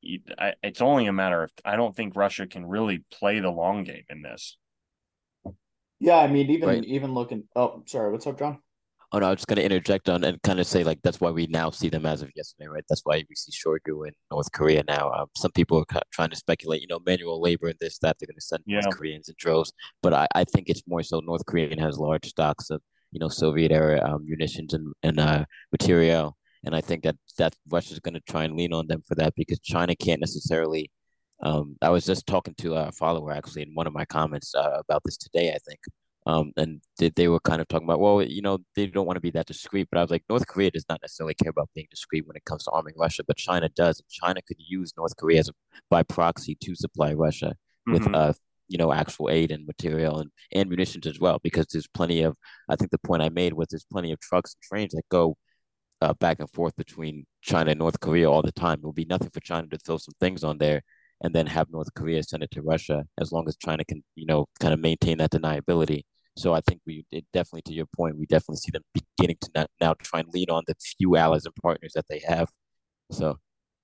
it's 0.03 0.81
only 0.81 1.07
a 1.07 1.13
matter 1.13 1.43
of 1.43 1.51
I 1.65 1.77
don't 1.77 1.95
think 1.95 2.17
Russia 2.17 2.47
can 2.47 2.67
really 2.67 3.05
play 3.11 3.41
the 3.41 3.51
long 3.51 3.85
game 3.85 4.05
in 4.09 4.23
this. 4.23 4.57
Yeah, 5.99 6.19
I 6.19 6.27
mean, 6.27 6.51
even 6.51 6.69
right. 6.69 6.85
even 6.85 7.15
looking. 7.15 7.45
Oh, 7.57 7.83
sorry. 7.87 8.13
What's 8.13 8.27
up, 8.27 8.39
John? 8.39 8.59
Oh 9.13 9.19
no, 9.19 9.27
I 9.27 9.31
was 9.31 9.39
just 9.39 9.47
gonna 9.47 9.63
interject 9.63 10.09
on 10.09 10.25
and 10.25 10.43
kind 10.43 10.59
of 10.59 10.67
say 10.67 10.83
like 10.83 11.01
that's 11.03 11.21
why 11.21 11.31
we 11.31 11.47
now 11.47 11.71
see 11.71 11.89
them 11.89 12.05
as 12.05 12.23
of 12.23 12.31
yesterday, 12.35 12.69
right? 12.69 12.85
That's 12.89 13.03
why 13.05 13.25
we 13.29 13.37
see 13.37 13.53
Shoigu 13.53 14.07
in 14.07 14.13
North 14.31 14.51
Korea 14.53 14.83
now. 14.87 15.11
Um, 15.13 15.27
some 15.37 15.53
people 15.53 15.79
are 15.79 16.01
trying 16.11 16.31
to 16.31 16.37
speculate, 16.37 16.83
you 16.83 16.89
know, 16.89 17.01
manual 17.07 17.41
labor 17.41 17.69
and 17.69 17.79
this 17.81 17.99
that 17.99 18.17
they're 18.19 18.27
gonna 18.27 18.41
send 18.41 18.65
yeah. 18.67 18.81
North 18.81 18.97
Koreans 18.97 19.29
in 19.29 19.37
droves, 19.39 19.73
but 20.03 20.13
I, 20.13 20.27
I 20.35 20.45
think 20.45 20.69
it's 20.69 20.83
more 20.87 21.03
so 21.03 21.21
North 21.21 21.47
Korean 21.47 21.79
has 21.79 21.99
large 21.99 22.27
stocks 22.27 22.69
of 22.71 22.83
you 23.13 23.21
know 23.21 23.29
Soviet 23.29 23.73
era 23.73 24.01
um, 24.05 24.25
munitions 24.27 24.75
and 24.75 24.93
and 25.03 25.21
uh, 25.21 25.45
material, 25.73 26.37
and 26.65 26.75
I 26.75 26.81
think 26.81 27.05
that 27.05 27.17
that 27.39 27.55
Russia's 27.71 28.01
gonna 28.01 28.21
try 28.29 28.45
and 28.45 28.57
lean 28.57 28.73
on 28.73 28.87
them 28.87 29.03
for 29.07 29.15
that 29.17 29.35
because 29.37 29.61
China 29.61 29.95
can't 29.97 30.21
necessarily. 30.21 30.91
Um, 31.43 31.77
I 31.83 31.91
was 31.91 32.07
just 32.07 32.27
talking 32.27 32.55
to 32.59 32.75
a 32.75 32.93
follower 32.93 33.31
actually 33.31 33.63
in 33.63 33.75
one 33.75 33.87
of 33.87 33.93
my 33.93 34.07
comments 34.07 34.55
uh, 34.55 34.81
about 34.81 35.03
this 35.05 35.19
today. 35.19 35.51
I 35.51 35.59
think 35.69 35.81
um, 36.27 36.53
and 36.57 36.81
they, 36.99 37.11
they 37.11 37.29
were 37.29 37.41
kind 37.41 37.61
of 37.61 37.69
talking 37.69 37.87
about, 37.87 38.01
well, 38.01 38.21
you 38.21 38.43
know, 38.43 38.59
they 38.75 38.87
don't 38.87 39.07
want 39.07 39.17
to 39.17 39.21
be 39.21 39.31
that 39.31 39.47
discreet. 39.47 39.87
But 39.91 39.99
I 39.99 40.03
was 40.03 40.11
like, 40.11 40.25
North 40.29 40.47
Korea 40.49 40.73
does 40.73 40.85
not 40.89 41.01
necessarily 41.01 41.35
care 41.35 41.51
about 41.51 41.71
being 41.75 41.87
discreet 41.89 42.27
when 42.27 42.37
it 42.37 42.45
comes 42.45 42.65
to 42.65 42.73
arming 42.73 42.95
Russia, 42.97 43.23
but 43.27 43.37
China 43.37 43.69
does. 43.69 44.01
And 44.01 44.09
China 44.11 44.43
could 44.43 44.57
use 44.59 44.93
North 44.97 45.17
Korea 45.17 45.39
as 45.39 45.49
a, 45.49 45.53
by 45.89 46.03
proxy 46.03 46.57
to 46.63 46.75
supply 46.75 47.13
Russia 47.13 47.55
with, 47.87 48.03
mm-hmm. 48.03 48.15
uh, 48.15 48.33
you 48.69 48.79
know, 48.79 48.93
actual 48.93 49.31
aid 49.31 49.51
and 49.51 49.67
material 49.67 50.19
and, 50.19 50.31
and 50.53 50.69
munitions 50.69 51.07
as 51.07 51.21
well, 51.21 51.39
because 51.43 51.67
there's 51.73 51.87
plenty 51.89 52.23
of, 52.23 52.37
I 52.69 52.77
think 52.77 52.91
the 52.91 52.99
point 52.99 53.23
I 53.23 53.29
made 53.29 53.53
was 53.53 53.69
there's 53.71 53.87
plenty 53.91 54.13
of 54.13 54.21
trucks 54.21 54.55
and 54.55 54.63
trains 54.63 54.93
that 54.93 55.09
go 55.11 55.37
uh, 56.01 56.15
back 56.15 56.41
and 56.41 56.51
forth 56.51 56.75
between 56.77 57.27
China 57.43 57.71
and 57.71 57.79
North 57.79 58.01
Korea 58.01 58.31
all 58.31 58.43
the 58.43 58.53
time. 58.53 58.79
It 58.79 58.85
will 58.85 58.93
be 58.93 59.05
nothing 59.05 59.31
for 59.31 59.41
China 59.41 59.69
to 59.69 59.79
throw 59.79 59.99
some 59.99 60.15
things 60.21 60.45
on 60.45 60.59
there 60.59 60.83
and 61.23 61.35
then 61.35 61.47
have 61.47 61.71
North 61.71 61.93
Korea 61.95 62.23
send 62.23 62.43
it 62.43 62.51
to 62.53 62.63
Russia 62.63 63.05
as 63.19 63.33
long 63.33 63.49
as 63.49 63.57
China 63.57 63.85
can, 63.85 64.03
you 64.15 64.27
know, 64.27 64.47
kind 64.61 64.75
of 64.75 64.81
maintain 64.81 65.19
that 65.19 65.31
deniability. 65.31 66.03
So 66.37 66.53
I 66.53 66.61
think 66.61 66.83
we 66.87 67.07
it 67.11 67.25
definitely, 67.33 67.63
to 67.63 67.73
your 67.73 67.87
point, 67.97 68.19
we 68.19 68.27
definitely 68.27 68.57
see 68.57 68.71
them 68.71 68.83
beginning 68.93 69.39
to 69.41 69.51
now, 69.55 69.67
now 69.81 69.95
try 69.95 70.21
and 70.21 70.29
lean 70.35 70.51
on 70.51 70.65
the 70.67 70.75
few 70.99 71.17
allies 71.17 71.47
and 71.47 71.55
partners 71.57 71.93
that 71.95 72.05
they 72.11 72.21
have. 72.27 72.49
So, 73.11 73.39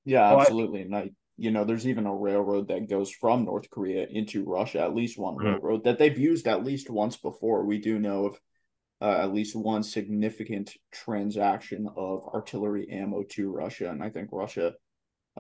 yeah, 0.05 0.37
absolutely. 0.37 0.83
and 0.83 0.95
I, 0.95 1.11
you 1.37 1.51
know, 1.51 1.65
there's 1.65 1.87
even 1.87 2.07
a 2.07 2.15
railroad 2.15 2.69
that 2.69 2.89
goes 2.89 3.11
from 3.11 3.45
North 3.45 3.71
Korea 3.71 4.07
into 4.09 4.45
Russia, 4.45 4.81
at 4.81 4.95
least 4.95 5.19
one 5.19 5.35
mm-hmm. 5.35 5.47
railroad 5.47 5.85
that 5.85 5.99
they've 5.99 6.19
used 6.19 6.47
at 6.47 6.65
least 6.65 6.91
once 6.91 7.17
before. 7.17 7.65
We 7.65 7.79
do 7.79 7.99
know 7.99 8.27
of 8.27 8.41
uh, 9.01 9.23
at 9.23 9.35
least 9.35 9.57
one 9.57 9.83
significant 9.83 10.77
transaction 10.93 11.89
of 11.97 12.25
artillery 12.27 12.89
ammo 12.91 13.25
to 13.31 13.51
Russia, 13.51 13.91
and 13.91 14.03
I 14.03 14.11
think 14.11 14.29
Russia 14.31 14.75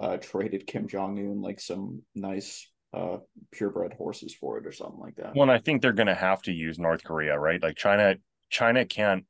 uh, 0.00 0.16
traded 0.16 0.66
Kim 0.66 0.88
Jong 0.88 1.18
Un 1.18 1.42
like 1.42 1.60
some 1.60 2.02
nice 2.14 2.68
uh 2.94 3.16
purebred 3.50 3.94
horses 3.94 4.34
for 4.34 4.58
it 4.58 4.66
or 4.66 4.72
something 4.72 5.00
like 5.00 5.14
that. 5.16 5.34
Well, 5.34 5.50
I 5.50 5.58
think 5.58 5.80
they're 5.80 5.92
going 5.92 6.08
to 6.08 6.14
have 6.14 6.42
to 6.42 6.52
use 6.52 6.78
North 6.78 7.04
Korea, 7.04 7.38
right? 7.38 7.62
Like 7.62 7.76
China 7.76 8.16
China 8.50 8.84
can't 8.84 9.24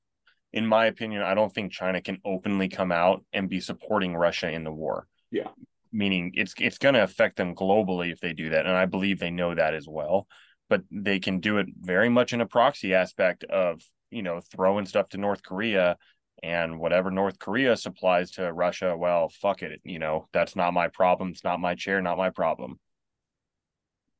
in 0.52 0.66
my 0.66 0.86
opinion, 0.86 1.22
I 1.22 1.34
don't 1.34 1.52
think 1.52 1.72
China 1.72 2.00
can 2.00 2.18
openly 2.24 2.68
come 2.68 2.92
out 2.92 3.24
and 3.32 3.48
be 3.48 3.60
supporting 3.60 4.14
Russia 4.14 4.50
in 4.50 4.64
the 4.64 4.72
war. 4.72 5.06
Yeah. 5.30 5.48
Meaning 5.92 6.32
it's 6.34 6.54
it's 6.58 6.78
going 6.78 6.94
to 6.94 7.02
affect 7.02 7.36
them 7.36 7.54
globally 7.54 8.12
if 8.12 8.20
they 8.20 8.32
do 8.32 8.50
that 8.50 8.66
and 8.66 8.74
I 8.74 8.86
believe 8.86 9.18
they 9.18 9.30
know 9.30 9.54
that 9.54 9.74
as 9.74 9.86
well, 9.86 10.26
but 10.70 10.82
they 10.90 11.20
can 11.20 11.40
do 11.40 11.58
it 11.58 11.66
very 11.78 12.08
much 12.08 12.32
in 12.32 12.40
a 12.40 12.46
proxy 12.46 12.94
aspect 12.94 13.44
of, 13.44 13.82
you 14.10 14.22
know, 14.22 14.40
throwing 14.40 14.86
stuff 14.86 15.10
to 15.10 15.18
North 15.18 15.42
Korea 15.42 15.98
and 16.42 16.80
whatever 16.80 17.10
North 17.10 17.38
Korea 17.38 17.76
supplies 17.76 18.32
to 18.32 18.52
Russia, 18.52 18.96
well, 18.96 19.28
fuck 19.28 19.62
it, 19.62 19.80
you 19.84 19.98
know, 19.98 20.28
that's 20.32 20.56
not 20.56 20.72
my 20.72 20.88
problem, 20.88 21.30
it's 21.30 21.44
not 21.44 21.60
my 21.60 21.74
chair, 21.74 22.00
not 22.00 22.16
my 22.16 22.30
problem. 22.30 22.80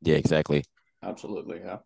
Yeah, 0.03 0.17
exactly. 0.17 0.65
Absolutely, 1.03 1.61
yeah. 1.65 1.79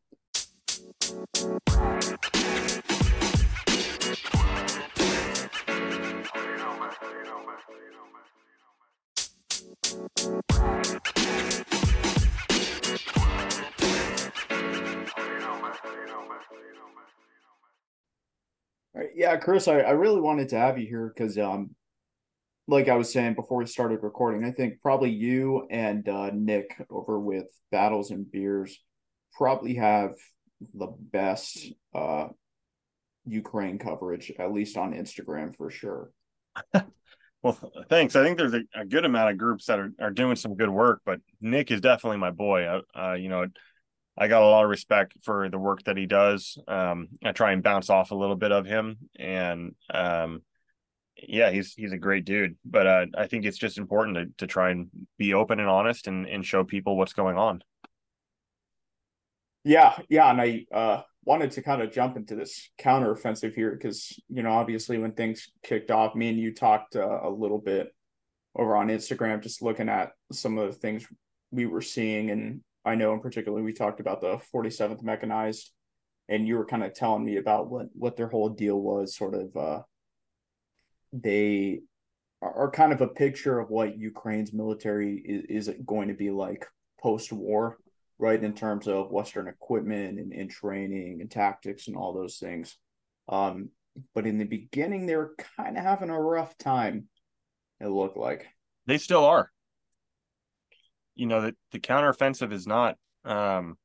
Yeah, 19.14 19.37
Chris, 19.37 19.68
I, 19.68 19.80
I 19.80 19.91
really 19.91 20.20
wanted 20.20 20.49
to 20.51 20.59
have 20.59 20.78
you 20.78 20.87
here 20.87 21.12
because 21.14 21.39
um 21.39 21.70
like 22.68 22.89
I 22.89 22.97
was 22.97 23.12
saying 23.12 23.34
before 23.34 23.59
we 23.59 23.66
started 23.66 24.03
recording, 24.03 24.45
I 24.45 24.51
think 24.51 24.80
probably 24.82 25.11
you 25.11 25.66
and 25.70 26.09
uh, 26.09 26.30
Nick 26.32 26.76
over 26.91 27.18
with 27.18 27.47
Battles 27.70 28.11
and 28.11 28.30
Beers 28.30 28.76
probably 29.32 29.74
have 29.76 30.14
the 30.74 30.89
best 30.89 31.64
uh, 31.95 32.28
Ukraine 33.24 33.78
coverage, 33.78 34.32
at 34.39 34.53
least 34.53 34.76
on 34.76 34.95
Instagram 34.95 35.57
for 35.57 35.70
sure. 35.70 36.11
well, 37.47 37.73
thanks. 37.89 38.17
I 38.17 38.25
think 38.25 38.39
there's 38.39 38.55
a, 38.55 38.63
a, 38.75 38.85
good 38.85 39.05
amount 39.05 39.31
of 39.31 39.39
groups 39.39 39.67
that 39.67 39.79
are, 39.79 39.93
are 40.01 40.11
doing 40.11 40.35
some 40.35 40.57
good 40.57 40.69
work, 40.69 41.03
but 41.07 41.21
Nick 41.41 41.71
is 41.71 41.81
definitely 41.81 42.19
my 42.19 42.33
boy. 42.33 42.65
Uh, 42.65 42.81
uh, 42.93 43.13
you 43.13 43.29
know, 43.29 43.47
I 44.19 44.27
got 44.27 44.43
a 44.43 44.47
lot 44.47 44.65
of 44.65 44.71
respect 44.71 45.13
for 45.23 45.49
the 45.49 45.59
work 45.59 45.85
that 45.85 45.97
he 45.97 46.07
does. 46.07 46.59
Um, 46.67 47.07
I 47.25 47.31
try 47.31 47.53
and 47.53 47.63
bounce 47.63 47.89
off 47.89 48.11
a 48.11 48.17
little 48.17 48.35
bit 48.35 48.51
of 48.51 48.67
him, 48.67 48.97
and 49.17 49.77
um, 49.95 50.43
yeah, 51.17 51.53
he's 51.53 51.73
he's 51.75 51.93
a 51.93 51.99
great 51.99 52.25
dude. 52.25 52.57
But 52.65 52.87
uh, 52.89 53.07
I 53.17 53.29
think 53.29 53.45
it's 53.45 53.59
just 53.59 53.79
important 53.79 54.17
to 54.17 54.27
to 54.39 54.47
try 54.49 54.71
and 54.71 54.89
be 55.17 55.33
open 55.33 55.61
and 55.61 55.69
honest 55.69 56.09
and 56.09 56.27
and 56.27 56.45
show 56.45 56.65
people 56.65 56.97
what's 56.97 57.13
going 57.13 57.37
on. 57.37 57.63
Yeah, 59.63 59.97
yeah, 60.09 60.31
and 60.31 60.41
I 60.41 60.67
uh, 60.73 61.03
wanted 61.27 61.51
to 61.51 61.62
kind 61.62 61.83
of 61.83 61.93
jump 61.93 62.16
into 62.16 62.37
this 62.37 62.70
counteroffensive 62.81 63.55
here 63.55 63.72
because 63.72 64.18
you 64.29 64.43
know 64.43 64.53
obviously 64.53 64.97
when 64.97 65.12
things 65.12 65.51
kicked 65.62 65.91
off, 65.91 66.14
me 66.14 66.31
and 66.31 66.39
you 66.39 66.55
talked 66.55 66.97
uh, 66.97 67.20
a 67.22 67.29
little 67.29 67.59
bit 67.59 67.89
over 68.55 68.77
on 68.77 68.89
Instagram, 68.89 69.43
just 69.43 69.61
looking 69.61 69.89
at 69.89 70.12
some 70.33 70.57
of 70.57 70.68
the 70.68 70.79
things 70.79 71.07
we 71.51 71.66
were 71.66 71.83
seeing, 71.83 72.31
and 72.31 72.62
I 72.85 72.95
know 72.95 73.12
in 73.12 73.20
particular 73.20 73.62
we 73.62 73.72
talked 73.72 74.01
about 74.01 74.20
the 74.20 74.41
47th 74.55 75.03
mechanized, 75.03 75.72
and 76.29 76.47
you 76.47 76.57
were 76.57 76.64
kind 76.64 76.85
of 76.85 76.95
telling 76.95 77.24
me 77.24 77.37
about 77.37 77.68
what 77.68 77.89
what 77.93 78.16
their 78.16 78.29
whole 78.29 78.49
deal 78.49 78.81
was, 78.81 79.16
sort 79.16 79.35
of. 79.35 79.57
Uh, 79.57 79.83
they 81.12 81.81
are 82.43 82.70
kind 82.70 82.93
of 82.93 83.01
a 83.01 83.09
picture 83.09 83.59
of 83.59 83.70
what 83.70 83.99
Ukraine's 83.99 84.53
military 84.53 85.22
is, 85.24 85.68
is 85.68 85.74
going 85.85 86.09
to 86.09 86.14
be 86.14 86.31
like 86.31 86.66
post 87.01 87.33
war. 87.33 87.79
Right? 88.19 88.43
In 88.43 88.55
terms 88.55 88.89
of 88.89 89.11
Western 89.11 89.49
equipment 89.49 90.19
and, 90.19 90.33
and 90.33 90.51
training 90.51 91.21
and 91.21 91.31
tactics 91.31 91.89
and 91.89 91.97
all 91.97 92.12
those 92.12 92.39
things. 92.39 92.77
Um, 93.29 93.71
but 94.14 94.27
in 94.27 94.39
the 94.39 94.45
beginning, 94.45 95.07
they 95.07 95.17
were 95.17 95.35
kind 95.57 95.77
of 95.77 95.83
having 95.83 96.11
a 96.11 96.21
rough 96.21 96.57
time. 96.59 97.09
It 97.81 97.89
looked 97.89 98.17
like 98.17 98.47
they 98.87 98.99
still 98.99 99.25
are. 99.25 99.51
You 101.14 101.27
know, 101.27 101.41
the, 101.41 101.57
the 101.73 101.81
counteroffensive 101.81 102.53
is 102.53 102.67
not, 102.67 102.97
um, 103.25 103.77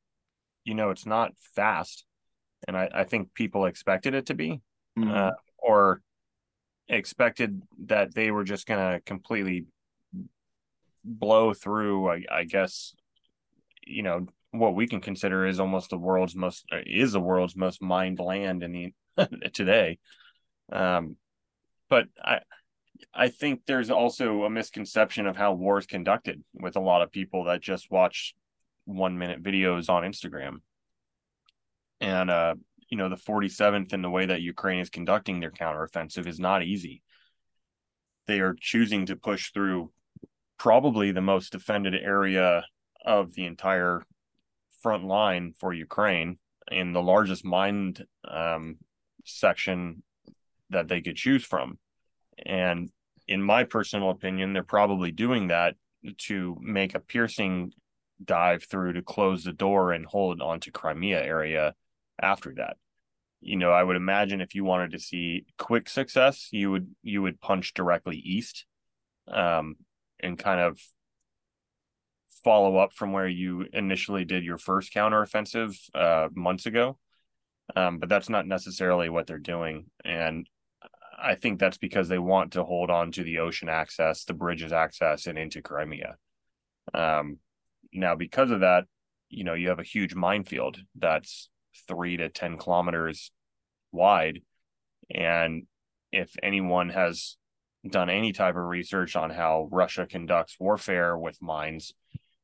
you 0.63 0.75
know, 0.75 0.89
it's 0.89 1.05
not 1.05 1.31
fast. 1.55 2.05
And 2.67 2.77
I, 2.77 2.89
I 2.93 3.03
think 3.05 3.33
people 3.33 3.65
expected 3.65 4.13
it 4.13 4.27
to 4.27 4.33
be, 4.33 4.61
mm-hmm. 4.97 5.09
uh, 5.09 5.31
or 5.57 6.01
expected 6.87 7.61
that 7.85 8.13
they 8.13 8.31
were 8.31 8.43
just 8.43 8.67
going 8.67 8.79
to 8.79 9.01
completely 9.01 9.65
blow 11.03 11.53
through, 11.53 12.09
I, 12.09 12.23
I 12.29 12.43
guess, 12.43 12.93
you 13.85 14.03
know, 14.03 14.27
what 14.51 14.75
we 14.75 14.87
can 14.87 15.01
consider 15.01 15.45
is 15.45 15.59
almost 15.59 15.89
the 15.89 15.97
world's 15.97 16.35
most, 16.35 16.65
is 16.85 17.13
the 17.13 17.19
world's 17.19 17.55
most 17.55 17.81
mined 17.81 18.19
land 18.19 18.63
in 18.63 18.71
the 19.17 19.49
today. 19.53 19.97
Um, 20.71 21.15
but 21.89 22.07
I, 22.23 22.39
I 23.13 23.29
think 23.29 23.61
there's 23.65 23.89
also 23.89 24.43
a 24.43 24.49
misconception 24.49 25.27
of 25.27 25.35
how 25.35 25.53
war 25.53 25.77
is 25.77 25.85
conducted 25.85 26.43
with 26.53 26.75
a 26.75 26.81
lot 26.81 27.01
of 27.01 27.11
people 27.11 27.45
that 27.45 27.61
just 27.61 27.91
watch 27.91 28.35
one 28.85 29.17
minute 29.17 29.43
videos 29.43 29.89
on 29.89 30.03
Instagram. 30.03 30.57
And, 31.99 32.29
uh, 32.29 32.55
you 32.89 32.97
know, 32.97 33.09
the 33.09 33.15
47th 33.15 33.93
and 33.93 34.03
the 34.03 34.09
way 34.09 34.25
that 34.25 34.41
Ukraine 34.41 34.79
is 34.79 34.89
conducting 34.89 35.39
their 35.39 35.51
counteroffensive 35.51 36.27
is 36.27 36.39
not 36.39 36.63
easy. 36.63 37.01
They 38.27 38.39
are 38.39 38.55
choosing 38.59 39.05
to 39.07 39.15
push 39.15 39.51
through 39.51 39.91
probably 40.57 41.11
the 41.11 41.21
most 41.21 41.51
defended 41.51 41.95
area 41.95 42.63
of 43.05 43.33
the 43.33 43.45
entire 43.45 44.03
front 44.81 45.05
line 45.05 45.53
for 45.59 45.73
Ukraine 45.73 46.37
in 46.71 46.93
the 46.93 47.01
largest 47.01 47.43
mined 47.43 48.05
um, 48.27 48.77
section 49.25 50.03
that 50.69 50.87
they 50.87 51.01
could 51.01 51.15
choose 51.15 51.43
from. 51.43 51.77
And 52.45 52.89
in 53.27 53.41
my 53.41 53.63
personal 53.63 54.09
opinion, 54.09 54.53
they're 54.53 54.63
probably 54.63 55.11
doing 55.11 55.47
that 55.47 55.75
to 56.17 56.57
make 56.61 56.95
a 56.95 56.99
piercing 56.99 57.73
dive 58.23 58.63
through 58.63 58.93
to 58.93 59.01
close 59.01 59.43
the 59.43 59.53
door 59.53 59.91
and 59.91 60.05
hold 60.05 60.41
onto 60.41 60.71
Crimea 60.71 61.21
area 61.21 61.73
after 62.21 62.53
that. 62.55 62.77
You 63.41 63.57
know, 63.57 63.71
I 63.71 63.83
would 63.83 63.95
imagine 63.95 64.41
if 64.41 64.53
you 64.53 64.63
wanted 64.63 64.91
to 64.91 64.99
see 64.99 65.45
quick 65.57 65.89
success, 65.89 66.49
you 66.51 66.69
would 66.71 66.93
you 67.01 67.21
would 67.23 67.41
punch 67.41 67.73
directly 67.73 68.17
east, 68.17 68.65
um, 69.27 69.77
and 70.19 70.37
kind 70.37 70.61
of 70.61 70.79
follow 72.43 72.77
up 72.77 72.93
from 72.93 73.11
where 73.11 73.27
you 73.27 73.65
initially 73.73 74.25
did 74.25 74.43
your 74.43 74.57
first 74.57 74.93
counteroffensive 74.93 75.77
uh, 75.93 76.29
months 76.33 76.65
ago. 76.65 76.97
Um, 77.75 77.99
but 77.99 78.09
that's 78.09 78.29
not 78.29 78.47
necessarily 78.47 79.09
what 79.09 79.27
they're 79.27 79.37
doing. 79.37 79.85
And 80.03 80.47
I 81.21 81.35
think 81.35 81.59
that's 81.59 81.77
because 81.77 82.09
they 82.09 82.17
want 82.17 82.53
to 82.53 82.63
hold 82.63 82.89
on 82.89 83.11
to 83.13 83.23
the 83.23 83.39
ocean 83.39 83.69
access, 83.69 84.25
the 84.25 84.33
bridges 84.33 84.73
access, 84.73 85.27
and 85.27 85.37
into 85.37 85.61
Crimea. 85.61 86.15
Um, 86.93 87.37
now, 87.93 88.15
because 88.15 88.51
of 88.51 88.61
that, 88.61 88.85
you 89.29 89.43
know, 89.43 89.53
you 89.53 89.69
have 89.69 89.79
a 89.79 89.83
huge 89.83 90.15
minefield 90.15 90.77
that's 90.97 91.49
three 91.87 92.17
to 92.17 92.29
10 92.29 92.57
kilometers 92.57 93.31
wide. 93.91 94.41
And 95.13 95.67
if 96.11 96.35
anyone 96.41 96.89
has 96.89 97.37
done 97.87 98.09
any 98.09 98.33
type 98.33 98.55
of 98.55 98.63
research 98.63 99.15
on 99.15 99.29
how 99.29 99.67
Russia 99.71 100.05
conducts 100.05 100.57
warfare 100.59 101.17
with 101.17 101.41
mines, 101.41 101.93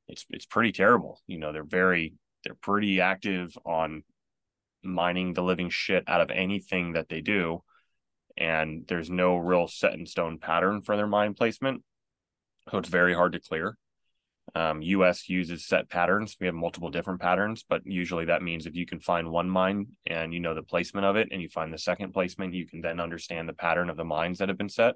it's 0.07 0.25
it's 0.29 0.45
pretty 0.45 0.71
terrible. 0.71 1.21
You 1.27 1.39
know, 1.39 1.51
they're 1.51 1.63
very 1.63 2.13
they're 2.43 2.55
pretty 2.55 3.01
active 3.01 3.57
on 3.65 4.03
mining 4.83 5.33
the 5.33 5.43
living 5.43 5.69
shit 5.69 6.03
out 6.07 6.21
of 6.21 6.31
anything 6.31 6.93
that 6.93 7.09
they 7.09 7.21
do. 7.21 7.63
And 8.37 8.85
there's 8.87 9.09
no 9.09 9.37
real 9.37 9.67
set 9.67 9.93
in 9.93 10.05
stone 10.05 10.37
pattern 10.37 10.81
for 10.81 10.95
their 10.95 11.07
mine 11.07 11.33
placement. 11.33 11.83
So 12.71 12.77
it's 12.77 12.89
very 12.89 13.13
hard 13.13 13.33
to 13.33 13.39
clear. 13.39 13.77
Um, 14.55 14.81
US 14.81 15.27
uses 15.27 15.67
set 15.67 15.89
patterns. 15.89 16.37
We 16.39 16.45
have 16.45 16.55
multiple 16.55 16.89
different 16.89 17.19
patterns, 17.19 17.65
but 17.67 17.81
usually 17.85 18.25
that 18.25 18.41
means 18.41 18.65
if 18.65 18.75
you 18.75 18.85
can 18.85 18.99
find 18.99 19.29
one 19.29 19.49
mine 19.49 19.87
and 20.05 20.33
you 20.33 20.39
know 20.39 20.53
the 20.53 20.63
placement 20.63 21.05
of 21.05 21.15
it 21.15 21.29
and 21.31 21.41
you 21.41 21.49
find 21.49 21.73
the 21.73 21.77
second 21.77 22.13
placement, 22.13 22.53
you 22.53 22.65
can 22.65 22.81
then 22.81 22.99
understand 22.99 23.49
the 23.49 23.53
pattern 23.53 23.89
of 23.89 23.97
the 23.97 24.05
mines 24.05 24.39
that 24.39 24.49
have 24.49 24.57
been 24.57 24.69
set. 24.69 24.95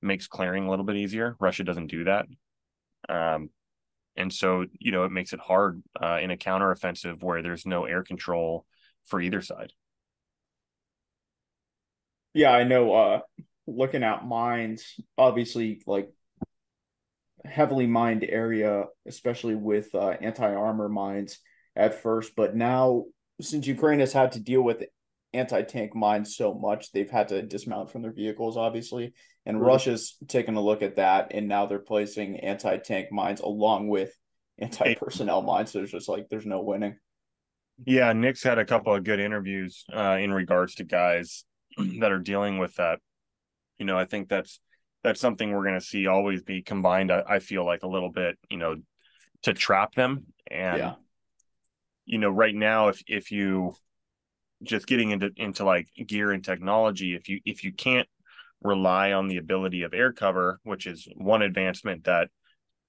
makes 0.00 0.26
clearing 0.26 0.66
a 0.66 0.70
little 0.70 0.84
bit 0.84 0.96
easier. 0.96 1.36
Russia 1.40 1.64
doesn't 1.64 1.88
do 1.88 2.04
that. 2.04 2.26
Um, 3.08 3.50
and 4.16 4.32
so, 4.32 4.64
you 4.78 4.92
know, 4.92 5.04
it 5.04 5.12
makes 5.12 5.32
it 5.32 5.40
hard 5.40 5.82
uh, 6.00 6.18
in 6.20 6.30
a 6.30 6.36
counteroffensive 6.36 7.22
where 7.22 7.42
there's 7.42 7.66
no 7.66 7.84
air 7.84 8.02
control 8.02 8.66
for 9.04 9.20
either 9.20 9.42
side. 9.42 9.72
Yeah, 12.34 12.50
I 12.50 12.64
know. 12.64 12.92
Uh, 12.92 13.20
looking 13.66 14.02
at 14.02 14.26
mines, 14.26 14.94
obviously, 15.16 15.82
like 15.86 16.10
heavily 17.44 17.86
mined 17.86 18.24
area, 18.28 18.84
especially 19.06 19.54
with 19.54 19.94
uh, 19.94 20.10
anti 20.20 20.54
armor 20.54 20.88
mines 20.88 21.38
at 21.74 22.02
first. 22.02 22.34
But 22.36 22.54
now, 22.54 23.04
since 23.40 23.66
Ukraine 23.66 24.00
has 24.00 24.12
had 24.12 24.32
to 24.32 24.40
deal 24.40 24.62
with 24.62 24.84
anti 25.32 25.62
tank 25.62 25.94
mines 25.94 26.36
so 26.36 26.54
much, 26.54 26.92
they've 26.92 27.10
had 27.10 27.28
to 27.28 27.42
dismount 27.42 27.90
from 27.90 28.02
their 28.02 28.12
vehicles, 28.12 28.56
obviously. 28.56 29.12
And 29.44 29.60
right. 29.60 29.68
Russia's 29.68 30.16
taken 30.28 30.56
a 30.56 30.60
look 30.60 30.82
at 30.82 30.96
that, 30.96 31.28
and 31.32 31.48
now 31.48 31.66
they're 31.66 31.78
placing 31.78 32.40
anti 32.40 32.78
tank 32.78 33.12
mines 33.12 33.40
along 33.40 33.88
with 33.88 34.12
anti 34.58 34.94
personnel 34.94 35.42
mines. 35.42 35.72
So 35.72 35.78
there's 35.78 35.92
just 35.92 36.08
like 36.08 36.28
there's 36.28 36.46
no 36.46 36.62
winning. 36.62 36.96
Yeah, 37.84 38.12
Nick's 38.12 38.42
had 38.42 38.58
a 38.58 38.64
couple 38.64 38.94
of 38.94 39.04
good 39.04 39.20
interviews 39.20 39.84
uh, 39.94 40.16
in 40.20 40.32
regards 40.32 40.76
to 40.76 40.84
guys 40.84 41.44
that 42.00 42.12
are 42.12 42.18
dealing 42.18 42.58
with 42.58 42.74
that. 42.76 43.00
You 43.78 43.84
know, 43.84 43.98
I 43.98 44.06
think 44.06 44.28
that's 44.28 44.60
that's 45.04 45.20
something 45.20 45.52
we're 45.52 45.62
going 45.62 45.78
to 45.78 45.84
see 45.84 46.06
always 46.06 46.42
be 46.42 46.62
combined. 46.62 47.12
I, 47.12 47.22
I, 47.28 47.38
feel 47.38 47.64
like 47.64 47.84
a 47.84 47.86
little 47.86 48.10
bit, 48.10 48.36
you 48.50 48.56
know, 48.56 48.76
to 49.42 49.52
trap 49.52 49.94
them. 49.94 50.24
And 50.50 50.78
yeah. 50.78 50.94
you 52.06 52.18
know, 52.18 52.30
right 52.30 52.54
now, 52.54 52.88
if 52.88 53.02
if 53.06 53.30
you 53.30 53.74
just 54.62 54.86
getting 54.86 55.10
into 55.10 55.30
into 55.36 55.64
like 55.64 55.88
gear 56.06 56.32
and 56.32 56.44
technology, 56.44 57.14
if 57.14 57.28
you 57.28 57.40
if 57.44 57.64
you 57.64 57.72
can't 57.72 58.08
rely 58.62 59.12
on 59.12 59.28
the 59.28 59.36
ability 59.36 59.82
of 59.82 59.94
air 59.94 60.12
cover, 60.12 60.60
which 60.64 60.86
is 60.86 61.08
one 61.16 61.42
advancement 61.42 62.04
that 62.04 62.28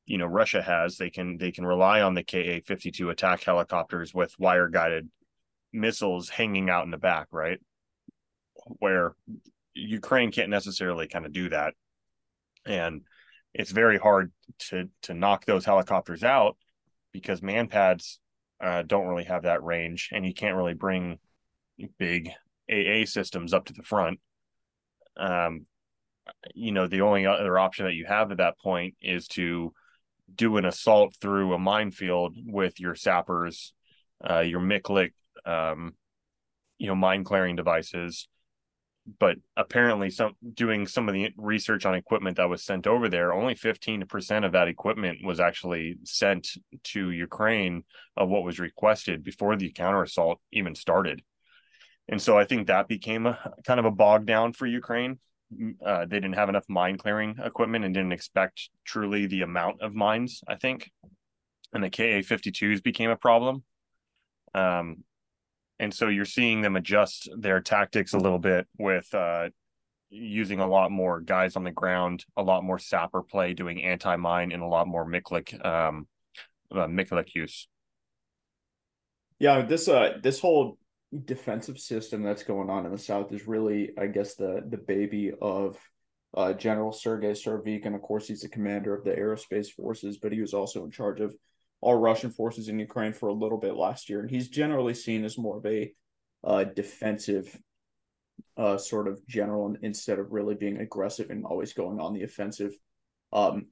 you 0.05 0.17
know 0.17 0.25
Russia 0.25 0.61
has. 0.61 0.97
They 0.97 1.09
can 1.09 1.37
they 1.37 1.51
can 1.51 1.65
rely 1.65 2.01
on 2.01 2.13
the 2.13 2.23
Ka 2.23 2.61
fifty 2.65 2.91
two 2.91 3.09
attack 3.09 3.43
helicopters 3.43 4.13
with 4.13 4.33
wire 4.39 4.69
guided 4.69 5.09
missiles 5.73 6.29
hanging 6.29 6.69
out 6.69 6.85
in 6.85 6.91
the 6.91 6.97
back, 6.97 7.27
right? 7.31 7.59
Where 8.79 9.13
Ukraine 9.73 10.31
can't 10.31 10.49
necessarily 10.49 11.07
kind 11.07 11.25
of 11.25 11.33
do 11.33 11.49
that, 11.49 11.73
and 12.65 13.01
it's 13.53 13.71
very 13.71 13.97
hard 13.97 14.31
to 14.69 14.89
to 15.03 15.13
knock 15.13 15.45
those 15.45 15.65
helicopters 15.65 16.23
out 16.23 16.57
because 17.11 17.41
manpads 17.41 18.17
uh, 18.61 18.83
don't 18.83 19.07
really 19.07 19.25
have 19.25 19.43
that 19.43 19.63
range, 19.63 20.09
and 20.13 20.25
you 20.25 20.33
can't 20.33 20.55
really 20.55 20.73
bring 20.73 21.19
big 21.97 22.29
AA 22.71 23.05
systems 23.05 23.53
up 23.53 23.65
to 23.65 23.73
the 23.73 23.83
front. 23.83 24.19
Um, 25.15 25.65
you 26.53 26.71
know, 26.71 26.87
the 26.87 27.01
only 27.01 27.25
other 27.25 27.57
option 27.57 27.85
that 27.85 27.93
you 27.93 28.05
have 28.05 28.31
at 28.31 28.37
that 28.37 28.59
point 28.59 28.95
is 29.01 29.27
to 29.29 29.73
do 30.33 30.57
an 30.57 30.65
assault 30.65 31.15
through 31.21 31.53
a 31.53 31.59
minefield 31.59 32.35
with 32.45 32.79
your 32.79 32.95
sappers, 32.95 33.73
uh, 34.29 34.39
your 34.39 34.59
MICLIC, 34.59 35.13
um, 35.45 35.93
you 36.77 36.87
know, 36.87 36.95
mine 36.95 37.23
clearing 37.23 37.55
devices. 37.55 38.27
But 39.19 39.37
apparently, 39.55 40.09
some 40.09 40.33
doing 40.53 40.85
some 40.85 41.07
of 41.07 41.13
the 41.13 41.29
research 41.37 41.85
on 41.85 41.95
equipment 41.95 42.35
that 42.37 42.49
was 42.49 42.65
sent 42.65 42.87
over 42.87 43.07
there, 43.07 43.33
only 43.33 43.55
15% 43.55 44.45
of 44.45 44.51
that 44.51 44.67
equipment 44.67 45.19
was 45.23 45.39
actually 45.39 45.95
sent 46.03 46.49
to 46.85 47.11
Ukraine 47.11 47.83
of 48.17 48.27
what 48.27 48.43
was 48.43 48.59
requested 48.59 49.23
before 49.23 49.55
the 49.55 49.71
counter 49.71 50.03
assault 50.03 50.41
even 50.51 50.75
started. 50.75 51.21
And 52.09 52.21
so 52.21 52.37
I 52.37 52.45
think 52.45 52.67
that 52.67 52.87
became 52.87 53.25
a 53.25 53.37
kind 53.65 53.79
of 53.79 53.85
a 53.85 53.91
bog 53.91 54.25
down 54.25 54.53
for 54.53 54.65
Ukraine 54.65 55.19
uh, 55.85 56.05
they 56.05 56.19
didn't 56.19 56.35
have 56.35 56.49
enough 56.49 56.65
mine 56.67 56.97
clearing 56.97 57.37
equipment 57.43 57.85
and 57.85 57.93
didn't 57.93 58.11
expect 58.11 58.69
truly 58.83 59.27
the 59.27 59.41
amount 59.41 59.81
of 59.81 59.93
mines, 59.93 60.43
I 60.47 60.55
think. 60.55 60.91
And 61.73 61.83
the 61.83 61.89
KA 61.89 62.21
52s 62.21 62.83
became 62.83 63.09
a 63.09 63.15
problem. 63.15 63.63
Um, 64.53 65.03
and 65.79 65.93
so 65.93 66.07
you're 66.07 66.25
seeing 66.25 66.61
them 66.61 66.75
adjust 66.75 67.29
their 67.37 67.61
tactics 67.61 68.13
a 68.13 68.17
little 68.17 68.39
bit 68.39 68.67
with 68.77 69.13
uh, 69.13 69.49
using 70.09 70.59
a 70.59 70.67
lot 70.67 70.91
more 70.91 71.21
guys 71.21 71.55
on 71.55 71.63
the 71.63 71.71
ground, 71.71 72.25
a 72.35 72.43
lot 72.43 72.63
more 72.63 72.79
sapper 72.79 73.21
play, 73.21 73.53
doing 73.53 73.83
anti 73.83 74.15
mine, 74.15 74.51
and 74.51 74.63
a 74.63 74.67
lot 74.67 74.87
more 74.87 75.05
MICLIC 75.05 75.63
um, 75.65 76.07
uh, 76.71 76.87
MICLIC 76.87 77.35
use. 77.35 77.67
Yeah, 79.39 79.61
this 79.61 79.87
uh 79.87 80.17
this 80.23 80.39
whole 80.39 80.79
defensive 81.25 81.79
system 81.79 82.21
that's 82.21 82.43
going 82.43 82.69
on 82.69 82.85
in 82.85 82.91
the 82.91 82.97
South 82.97 83.31
is 83.31 83.47
really, 83.47 83.91
I 83.97 84.07
guess, 84.07 84.35
the 84.35 84.63
the 84.67 84.77
baby 84.77 85.31
of 85.41 85.77
uh, 86.35 86.53
General 86.53 86.91
Sergei 86.91 87.33
And 87.45 87.95
Of 87.95 88.01
course, 88.01 88.27
he's 88.27 88.41
the 88.41 88.49
commander 88.49 88.93
of 88.93 89.03
the 89.03 89.11
aerospace 89.11 89.69
forces, 89.69 90.17
but 90.17 90.31
he 90.31 90.41
was 90.41 90.53
also 90.53 90.83
in 90.83 90.91
charge 90.91 91.19
of 91.21 91.35
all 91.81 91.95
Russian 91.95 92.31
forces 92.31 92.69
in 92.69 92.79
Ukraine 92.79 93.13
for 93.13 93.29
a 93.29 93.33
little 93.33 93.57
bit 93.57 93.75
last 93.75 94.09
year, 94.09 94.19
and 94.19 94.29
he's 94.29 94.49
generally 94.49 94.93
seen 94.93 95.23
as 95.23 95.37
more 95.37 95.57
of 95.57 95.65
a 95.65 95.93
uh, 96.43 96.63
defensive 96.63 97.57
uh, 98.57 98.77
sort 98.77 99.07
of 99.07 99.25
general 99.27 99.75
instead 99.81 100.19
of 100.19 100.31
really 100.31 100.55
being 100.55 100.77
aggressive 100.77 101.29
and 101.29 101.45
always 101.45 101.73
going 101.73 101.99
on 101.99 102.13
the 102.13 102.23
offensive. 102.23 102.73
Um, 103.31 103.67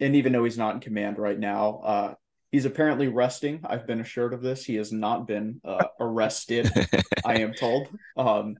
and 0.00 0.14
even 0.14 0.32
though 0.32 0.44
he's 0.44 0.58
not 0.58 0.74
in 0.74 0.80
command 0.80 1.18
right 1.18 1.38
now, 1.38 1.80
uh, 1.82 2.14
he's 2.50 2.64
apparently 2.64 3.08
resting. 3.08 3.60
I've 3.64 3.86
been 3.86 4.00
assured 4.00 4.34
of 4.34 4.42
this. 4.42 4.64
He 4.64 4.76
has 4.76 4.92
not 4.92 5.26
been 5.26 5.60
uh, 5.64 5.84
arrested, 6.00 6.70
I 7.24 7.40
am 7.40 7.52
told. 7.54 7.88
Um, 8.16 8.56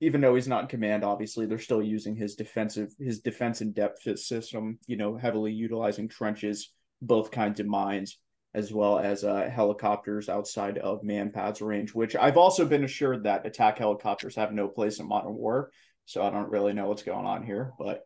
even 0.00 0.20
though 0.20 0.34
he's 0.34 0.48
not 0.48 0.62
in 0.62 0.68
command, 0.68 1.04
obviously 1.04 1.46
they're 1.46 1.58
still 1.58 1.82
using 1.82 2.14
his 2.14 2.36
defensive 2.36 2.94
his 3.00 3.20
defense 3.20 3.60
in 3.60 3.72
depth 3.72 4.02
system. 4.18 4.78
You 4.86 4.96
know, 4.96 5.16
heavily 5.16 5.52
utilizing 5.52 6.08
trenches, 6.08 6.72
both 7.02 7.30
kinds 7.30 7.58
of 7.60 7.66
mines, 7.66 8.18
as 8.54 8.72
well 8.72 8.98
as 8.98 9.24
uh, 9.24 9.50
helicopters 9.52 10.28
outside 10.28 10.78
of 10.78 11.02
manpads 11.02 11.66
range. 11.66 11.94
Which 11.94 12.14
I've 12.14 12.36
also 12.36 12.64
been 12.64 12.84
assured 12.84 13.24
that 13.24 13.46
attack 13.46 13.78
helicopters 13.78 14.36
have 14.36 14.52
no 14.52 14.68
place 14.68 15.00
in 15.00 15.08
modern 15.08 15.34
war. 15.34 15.70
So 16.04 16.22
I 16.22 16.30
don't 16.30 16.50
really 16.50 16.72
know 16.72 16.88
what's 16.88 17.02
going 17.02 17.26
on 17.26 17.44
here, 17.44 17.72
but 17.78 18.02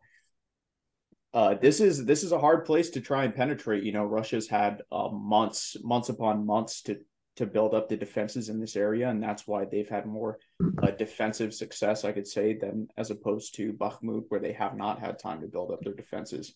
uh, 1.35 1.55
this 1.55 1.81
is 1.81 2.05
this 2.05 2.23
is 2.23 2.33
a 2.33 2.39
hard 2.39 2.65
place 2.65 2.91
to 2.91 3.01
try 3.01 3.25
and 3.25 3.35
penetrate. 3.35 3.85
You 3.85 3.93
know, 3.93 4.05
Russia's 4.05 4.49
had 4.49 4.83
uh, 4.93 5.09
months, 5.09 5.77
months 5.83 6.09
upon 6.09 6.47
months 6.47 6.83
to 6.83 6.99
to 7.37 7.47
build 7.47 7.73
up 7.73 7.89
the 7.89 7.97
defenses 7.97 8.51
in 8.51 8.61
this 8.61 8.77
area, 8.77 9.09
and 9.09 9.23
that's 9.23 9.47
why 9.47 9.65
they've 9.65 9.89
had 9.89 10.05
more 10.05 10.39
uh, 10.83 10.91
defensive 10.91 11.55
success, 11.55 12.05
I 12.05 12.13
could 12.13 12.27
say, 12.27 12.59
than 12.59 12.89
as 12.99 13.11
opposed 13.11 13.55
to 13.55 13.73
Bakhmut, 13.73 14.25
where 14.29 14.41
they 14.41 14.53
have 14.53 14.77
not 14.77 15.01
had 15.01 15.19
time 15.19 15.41
to 15.41 15.47
build 15.47 15.71
up 15.71 15.81
their 15.83 15.95
defenses. 15.95 16.55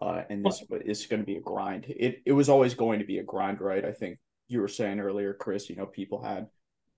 Uh, 0.00 0.22
and 0.30 0.44
this 0.44 0.62
is 0.84 1.06
going 1.06 1.20
to 1.20 1.26
be 1.26 1.36
a 1.36 1.40
grind. 1.40 1.84
It 1.88 2.22
it 2.24 2.32
was 2.32 2.48
always 2.48 2.74
going 2.74 3.00
to 3.00 3.06
be 3.06 3.18
a 3.18 3.22
grind, 3.22 3.60
right? 3.60 3.84
I 3.84 3.92
think 3.92 4.18
you 4.48 4.60
were 4.60 4.68
saying 4.68 5.00
earlier, 5.00 5.34
Chris. 5.34 5.68
You 5.68 5.76
know, 5.76 5.86
people 5.86 6.22
had 6.22 6.48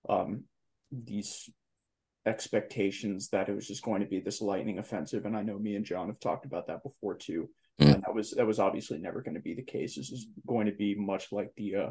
um, 0.08 0.44
these 0.92 1.50
expectations 2.28 3.28
that 3.30 3.48
it 3.48 3.54
was 3.54 3.66
just 3.66 3.82
going 3.82 4.00
to 4.00 4.06
be 4.06 4.20
this 4.20 4.40
lightning 4.40 4.78
offensive, 4.78 5.24
and 5.24 5.36
I 5.36 5.42
know 5.42 5.58
me 5.58 5.74
and 5.74 5.84
John 5.84 6.08
have 6.08 6.20
talked 6.20 6.44
about 6.44 6.66
that 6.68 6.82
before 6.82 7.14
too. 7.14 7.48
Mm. 7.80 7.94
And 7.94 8.02
that 8.02 8.14
was 8.14 8.32
that 8.32 8.46
was 8.46 8.58
obviously 8.58 8.98
never 8.98 9.22
going 9.22 9.34
to 9.34 9.40
be 9.40 9.54
the 9.54 9.62
case. 9.62 9.96
This 9.96 10.10
is 10.10 10.26
going 10.46 10.66
to 10.66 10.72
be 10.72 10.94
much 10.94 11.32
like 11.32 11.52
the 11.56 11.76
uh, 11.76 11.90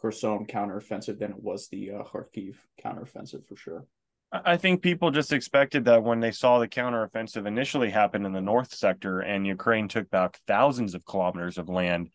Kherson 0.00 0.46
counteroffensive 0.46 1.18
than 1.18 1.30
it 1.30 1.42
was 1.42 1.68
the 1.68 1.92
uh, 1.92 2.02
Kharkiv 2.02 2.56
counteroffensive 2.84 3.46
for 3.46 3.56
sure. 3.56 3.86
I 4.32 4.56
think 4.56 4.82
people 4.82 5.12
just 5.12 5.32
expected 5.32 5.84
that 5.84 6.02
when 6.02 6.18
they 6.18 6.32
saw 6.32 6.58
the 6.58 6.66
counteroffensive 6.66 7.46
initially 7.46 7.90
happen 7.90 8.26
in 8.26 8.32
the 8.32 8.40
north 8.40 8.74
sector 8.74 9.20
and 9.20 9.46
Ukraine 9.46 9.86
took 9.86 10.10
back 10.10 10.40
thousands 10.46 10.94
of 10.94 11.06
kilometers 11.06 11.58
of 11.58 11.68
land, 11.68 12.10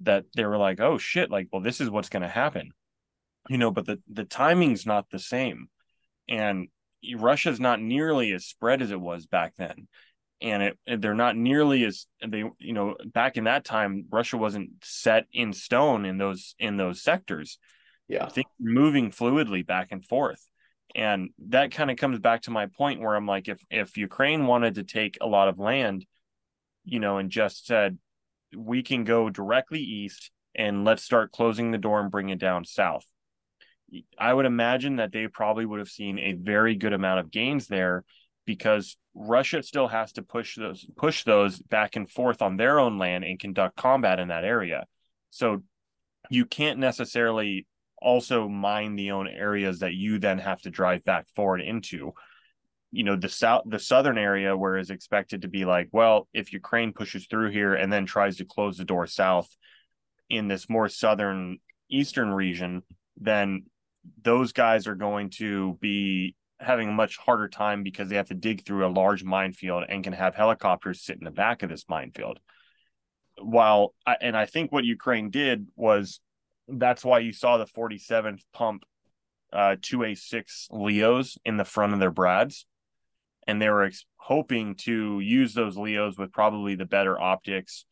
that 0.00 0.24
they 0.34 0.44
were 0.44 0.58
like, 0.58 0.80
"Oh 0.80 0.98
shit! 0.98 1.30
Like, 1.30 1.48
well, 1.52 1.62
this 1.62 1.80
is 1.80 1.88
what's 1.88 2.10
going 2.10 2.22
to 2.22 2.28
happen," 2.28 2.72
you 3.48 3.58
know. 3.58 3.70
But 3.70 3.86
the 3.86 4.02
the 4.10 4.24
timing's 4.24 4.84
not 4.84 5.08
the 5.10 5.18
same, 5.18 5.68
and 6.28 6.68
Russia's 7.16 7.60
not 7.60 7.80
nearly 7.80 8.32
as 8.32 8.44
spread 8.44 8.82
as 8.82 8.90
it 8.90 9.00
was 9.00 9.26
back 9.26 9.54
then. 9.56 9.88
And 10.40 10.62
it, 10.62 11.00
they're 11.00 11.14
not 11.14 11.36
nearly 11.36 11.84
as 11.84 12.06
they 12.26 12.44
you 12.58 12.72
know 12.74 12.96
back 13.06 13.38
in 13.38 13.44
that 13.44 13.64
time 13.64 14.04
Russia 14.10 14.36
wasn't 14.36 14.70
set 14.82 15.24
in 15.32 15.54
stone 15.54 16.04
in 16.04 16.18
those 16.18 16.54
in 16.58 16.76
those 16.76 17.02
sectors. 17.02 17.58
Yeah, 18.06 18.28
things 18.28 18.50
moving 18.60 19.10
fluidly 19.10 19.66
back 19.66 19.92
and 19.92 20.04
forth, 20.04 20.46
and 20.94 21.30
that 21.48 21.70
kind 21.70 21.90
of 21.90 21.96
comes 21.96 22.18
back 22.18 22.42
to 22.42 22.50
my 22.50 22.66
point 22.66 23.00
where 23.00 23.14
I'm 23.14 23.26
like, 23.26 23.48
if 23.48 23.64
if 23.70 23.96
Ukraine 23.96 24.46
wanted 24.46 24.74
to 24.74 24.84
take 24.84 25.16
a 25.22 25.26
lot 25.26 25.48
of 25.48 25.58
land, 25.58 26.04
you 26.84 27.00
know, 27.00 27.16
and 27.16 27.30
just 27.30 27.66
said 27.66 27.96
we 28.54 28.82
can 28.82 29.04
go 29.04 29.30
directly 29.30 29.80
east 29.80 30.30
and 30.54 30.84
let's 30.84 31.02
start 31.02 31.32
closing 31.32 31.70
the 31.70 31.78
door 31.78 31.98
and 32.00 32.10
bring 32.10 32.28
it 32.28 32.38
down 32.38 32.66
south 32.66 33.06
I 34.18 34.32
would 34.32 34.46
imagine 34.46 34.96
that 34.96 35.12
they 35.12 35.28
probably 35.28 35.64
would 35.64 35.78
have 35.78 35.88
seen 35.88 36.18
a 36.18 36.32
very 36.32 36.74
good 36.74 36.92
amount 36.92 37.20
of 37.20 37.30
gains 37.30 37.66
there 37.68 38.04
because 38.44 38.96
Russia 39.14 39.62
still 39.62 39.88
has 39.88 40.12
to 40.12 40.22
push 40.22 40.56
those 40.56 40.86
push 40.96 41.24
those 41.24 41.58
back 41.58 41.96
and 41.96 42.10
forth 42.10 42.42
on 42.42 42.56
their 42.56 42.78
own 42.78 42.98
land 42.98 43.24
and 43.24 43.38
conduct 43.38 43.76
combat 43.76 44.18
in 44.18 44.28
that 44.28 44.44
area. 44.44 44.84
So 45.30 45.62
you 46.30 46.46
can't 46.46 46.78
necessarily 46.78 47.66
also 48.00 48.48
mine 48.48 48.96
the 48.96 49.12
own 49.12 49.28
areas 49.28 49.80
that 49.80 49.94
you 49.94 50.18
then 50.18 50.38
have 50.38 50.60
to 50.62 50.70
drive 50.70 51.04
back 51.04 51.26
forward 51.34 51.60
into. 51.60 52.12
You 52.92 53.04
know, 53.04 53.16
the 53.16 53.28
south 53.28 53.64
the 53.66 53.78
southern 53.78 54.18
area 54.18 54.56
where 54.56 54.78
is 54.78 54.90
expected 54.90 55.42
to 55.42 55.48
be 55.48 55.64
like, 55.64 55.88
well, 55.92 56.28
if 56.32 56.52
Ukraine 56.52 56.92
pushes 56.92 57.26
through 57.26 57.50
here 57.50 57.74
and 57.74 57.92
then 57.92 58.06
tries 58.06 58.36
to 58.36 58.44
close 58.44 58.78
the 58.78 58.84
door 58.84 59.06
south 59.06 59.48
in 60.28 60.48
this 60.48 60.68
more 60.68 60.88
southern 60.88 61.58
eastern 61.88 62.30
region, 62.30 62.82
then 63.16 63.64
those 64.22 64.52
guys 64.52 64.86
are 64.86 64.94
going 64.94 65.30
to 65.30 65.78
be 65.80 66.34
having 66.58 66.88
a 66.88 66.92
much 66.92 67.16
harder 67.18 67.48
time 67.48 67.82
because 67.82 68.08
they 68.08 68.16
have 68.16 68.28
to 68.28 68.34
dig 68.34 68.64
through 68.64 68.86
a 68.86 68.88
large 68.88 69.22
minefield 69.22 69.84
and 69.88 70.02
can 70.02 70.12
have 70.12 70.34
helicopters 70.34 71.02
sit 71.02 71.18
in 71.18 71.24
the 71.24 71.30
back 71.30 71.62
of 71.62 71.68
this 71.68 71.84
minefield. 71.88 72.38
While 73.38 73.94
and 74.20 74.36
I 74.36 74.46
think 74.46 74.72
what 74.72 74.84
Ukraine 74.84 75.30
did 75.30 75.66
was 75.76 76.20
that's 76.68 77.04
why 77.04 77.18
you 77.18 77.32
saw 77.32 77.58
the 77.58 77.66
47th 77.66 78.40
pump 78.52 78.84
uh 79.52 79.76
2A6 79.80 80.66
Leos 80.70 81.38
in 81.44 81.56
the 81.56 81.64
front 81.64 81.92
of 81.92 82.00
their 82.00 82.10
Brads 82.10 82.66
and 83.46 83.60
they 83.60 83.68
were 83.68 83.84
ex- 83.84 84.06
hoping 84.16 84.74
to 84.74 85.20
use 85.20 85.54
those 85.54 85.76
Leos 85.76 86.18
with 86.18 86.32
probably 86.32 86.74
the 86.74 86.84
better 86.84 87.20
optics, 87.20 87.84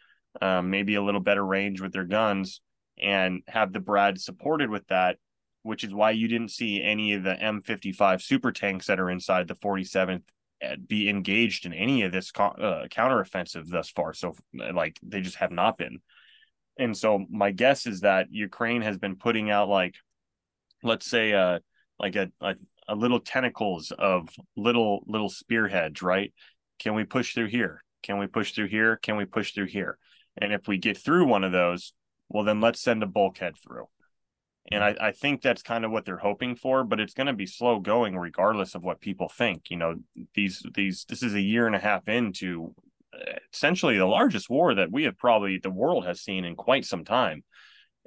um, 0.43 0.71
maybe 0.71 0.97
a 0.97 1.03
little 1.03 1.21
better 1.21 1.45
range 1.45 1.81
with 1.81 1.93
their 1.93 2.05
guns 2.05 2.61
and 3.01 3.43
have 3.47 3.73
the 3.73 3.81
Brad 3.81 4.21
supported 4.21 4.71
with 4.71 4.87
that 4.89 5.19
which 5.65 5.83
is 5.83 5.95
why 5.95 6.11
you 6.11 6.29
didn't 6.29 6.51
see 6.51 6.83
any 6.83 7.15
of 7.15 7.23
the 7.23 7.35
M55 7.35 8.21
super 8.21 8.53
tanks 8.53 8.87
that 8.87 9.01
are 9.01 9.11
inside 9.11 9.49
the 9.49 9.57
47th 9.57 10.23
uh, 10.63 10.77
be 10.87 11.09
engaged 11.09 11.65
in 11.65 11.73
any 11.73 12.03
of 12.03 12.13
this 12.13 12.31
uh, 12.39 12.87
counteroffensive 12.91 13.69
thus 13.69 13.89
far. 13.89 14.13
So, 14.13 14.37
like, 14.53 15.01
they 15.03 15.23
just 15.23 15.37
have 15.37 15.51
not 15.51 15.79
been. 15.79 16.01
And 16.79 16.95
so, 16.95 17.25
my 17.31 17.51
guess 17.51 17.87
is 17.87 18.03
that 18.03 18.27
Ukraine 18.31 18.83
has 18.83 18.99
been 18.99 19.17
putting 19.17 19.51
out, 19.51 19.71
like, 19.71 19.95
let's 20.83 21.07
say, 21.07 21.33
uh, 21.33 21.61
like 21.99 22.15
a, 22.15 22.31
a, 22.43 22.57
a 22.87 22.95
little 22.95 23.21
tentacles 23.21 23.91
of 23.91 24.29
little 24.57 25.03
little 25.07 25.31
spearheads, 25.31 26.03
right? 26.03 26.33
Can 26.79 26.95
we 26.95 27.05
push 27.05 27.33
through 27.33 27.49
here? 27.49 27.83
Can 28.03 28.19
we 28.19 28.27
push 28.27 28.53
through 28.53 28.69
here? 28.69 28.99
Can 28.99 29.17
we 29.17 29.25
push 29.25 29.55
through 29.55 29.69
here? 29.69 29.97
And 30.37 30.53
if 30.53 30.69
we 30.69 30.77
get 30.77 30.99
through 30.99 31.27
one 31.27 31.43
of 31.43 31.53
those, 31.53 31.95
well, 32.29 32.45
then 32.45 32.61
let's 32.61 32.83
send 32.83 33.03
a 33.03 33.07
bulkhead 33.07 33.55
through 33.57 33.87
and 34.73 34.83
I, 34.83 34.97
I 35.01 35.13
think 35.13 35.43
that's 35.43 35.63
kind 35.63 35.85
of 35.85 35.91
what 35.91 36.05
they're 36.05 36.17
hoping 36.17 36.57
for, 36.57 36.85
but 36.85 36.99
it's 36.99 37.15
going 37.15 37.27
to 37.27 37.35
be 37.35 37.47
slow 37.47 37.81
going 37.81 38.17
regardless 38.17 38.75
of 38.75 38.83
what 38.83 39.01
people 39.01 39.29
think. 39.29 39.65
You 39.69 39.77
know, 39.77 39.97
these 40.35 40.65
these 40.75 41.05
this 41.09 41.23
is 41.23 41.35
a 41.35 41.41
year 41.41 41.67
and 41.67 41.77
a 41.77 41.81
half 41.81 42.09
into 42.09 42.75
uh, 43.13 43.35
essentially 43.53 43.99
the 43.99 44.07
largest 44.07 44.49
war 44.49 44.75
that 44.75 44.91
we 44.91 45.05
have 45.05 45.19
probably 45.19 45.59
the 45.59 45.71
world 45.71 46.07
has 46.07 46.23
seen 46.23 46.45
in 46.45 46.57
quite 46.57 46.87
some 46.87 47.05
time. 47.05 47.45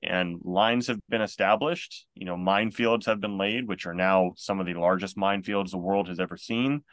And 0.03 0.39
lines 0.43 0.87
have 0.87 0.99
been 1.09 1.21
established, 1.21 2.05
you 2.13 2.25
know, 2.25 2.35
minefields 2.35 3.05
have 3.05 3.19
been 3.19 3.37
laid, 3.37 3.67
which 3.67 3.87
are 3.87 3.95
now 3.95 4.33
some 4.35 4.59
of 4.59 4.67
the 4.67 4.75
largest 4.75 5.17
minefields 5.17 5.71
the 5.71 5.77
world 5.79 6.07
has 6.07 6.19
ever 6.19 6.37
seen. 6.37 6.83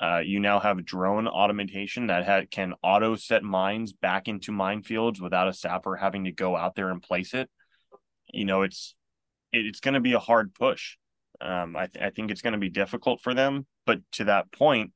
Uh, 0.00 0.20
you 0.24 0.38
now 0.38 0.60
have 0.60 0.84
drone 0.84 1.26
automation 1.26 2.06
that 2.06 2.24
ha- 2.24 2.46
can 2.48 2.74
auto 2.84 3.16
set 3.16 3.42
mines 3.42 3.92
back 3.92 4.28
into 4.28 4.52
minefields 4.52 5.20
without 5.20 5.48
a 5.48 5.52
sapper 5.52 5.96
having 5.96 6.24
to 6.24 6.32
go 6.32 6.56
out 6.56 6.76
there 6.76 6.90
and 6.90 7.02
place 7.02 7.34
it 7.34 7.50
you 8.32 8.44
know, 8.44 8.62
it's 8.62 8.94
it's 9.52 9.80
going 9.80 9.94
to 9.94 10.00
be 10.00 10.12
a 10.12 10.18
hard 10.18 10.54
push. 10.54 10.96
Um, 11.40 11.76
I, 11.76 11.86
th- 11.86 12.04
I 12.04 12.10
think 12.10 12.30
it's 12.30 12.42
going 12.42 12.52
to 12.52 12.58
be 12.58 12.68
difficult 12.68 13.20
for 13.20 13.32
them. 13.32 13.66
But 13.86 14.00
to 14.12 14.24
that 14.24 14.50
point, 14.52 14.92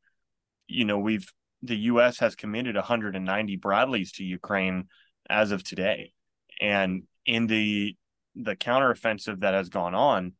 you 0.66 0.84
know, 0.84 0.98
we've 0.98 1.26
the 1.62 1.76
U.S. 1.76 2.18
has 2.18 2.34
committed 2.34 2.74
190 2.74 3.56
Bradleys 3.56 4.12
to 4.12 4.24
Ukraine 4.24 4.88
as 5.30 5.52
of 5.52 5.62
today, 5.62 6.12
and 6.60 7.04
in 7.24 7.46
the 7.46 7.96
the 8.34 8.56
counteroffensive 8.56 9.40
that 9.40 9.54
has 9.54 9.68
gone 9.68 9.94
on, 9.94 10.32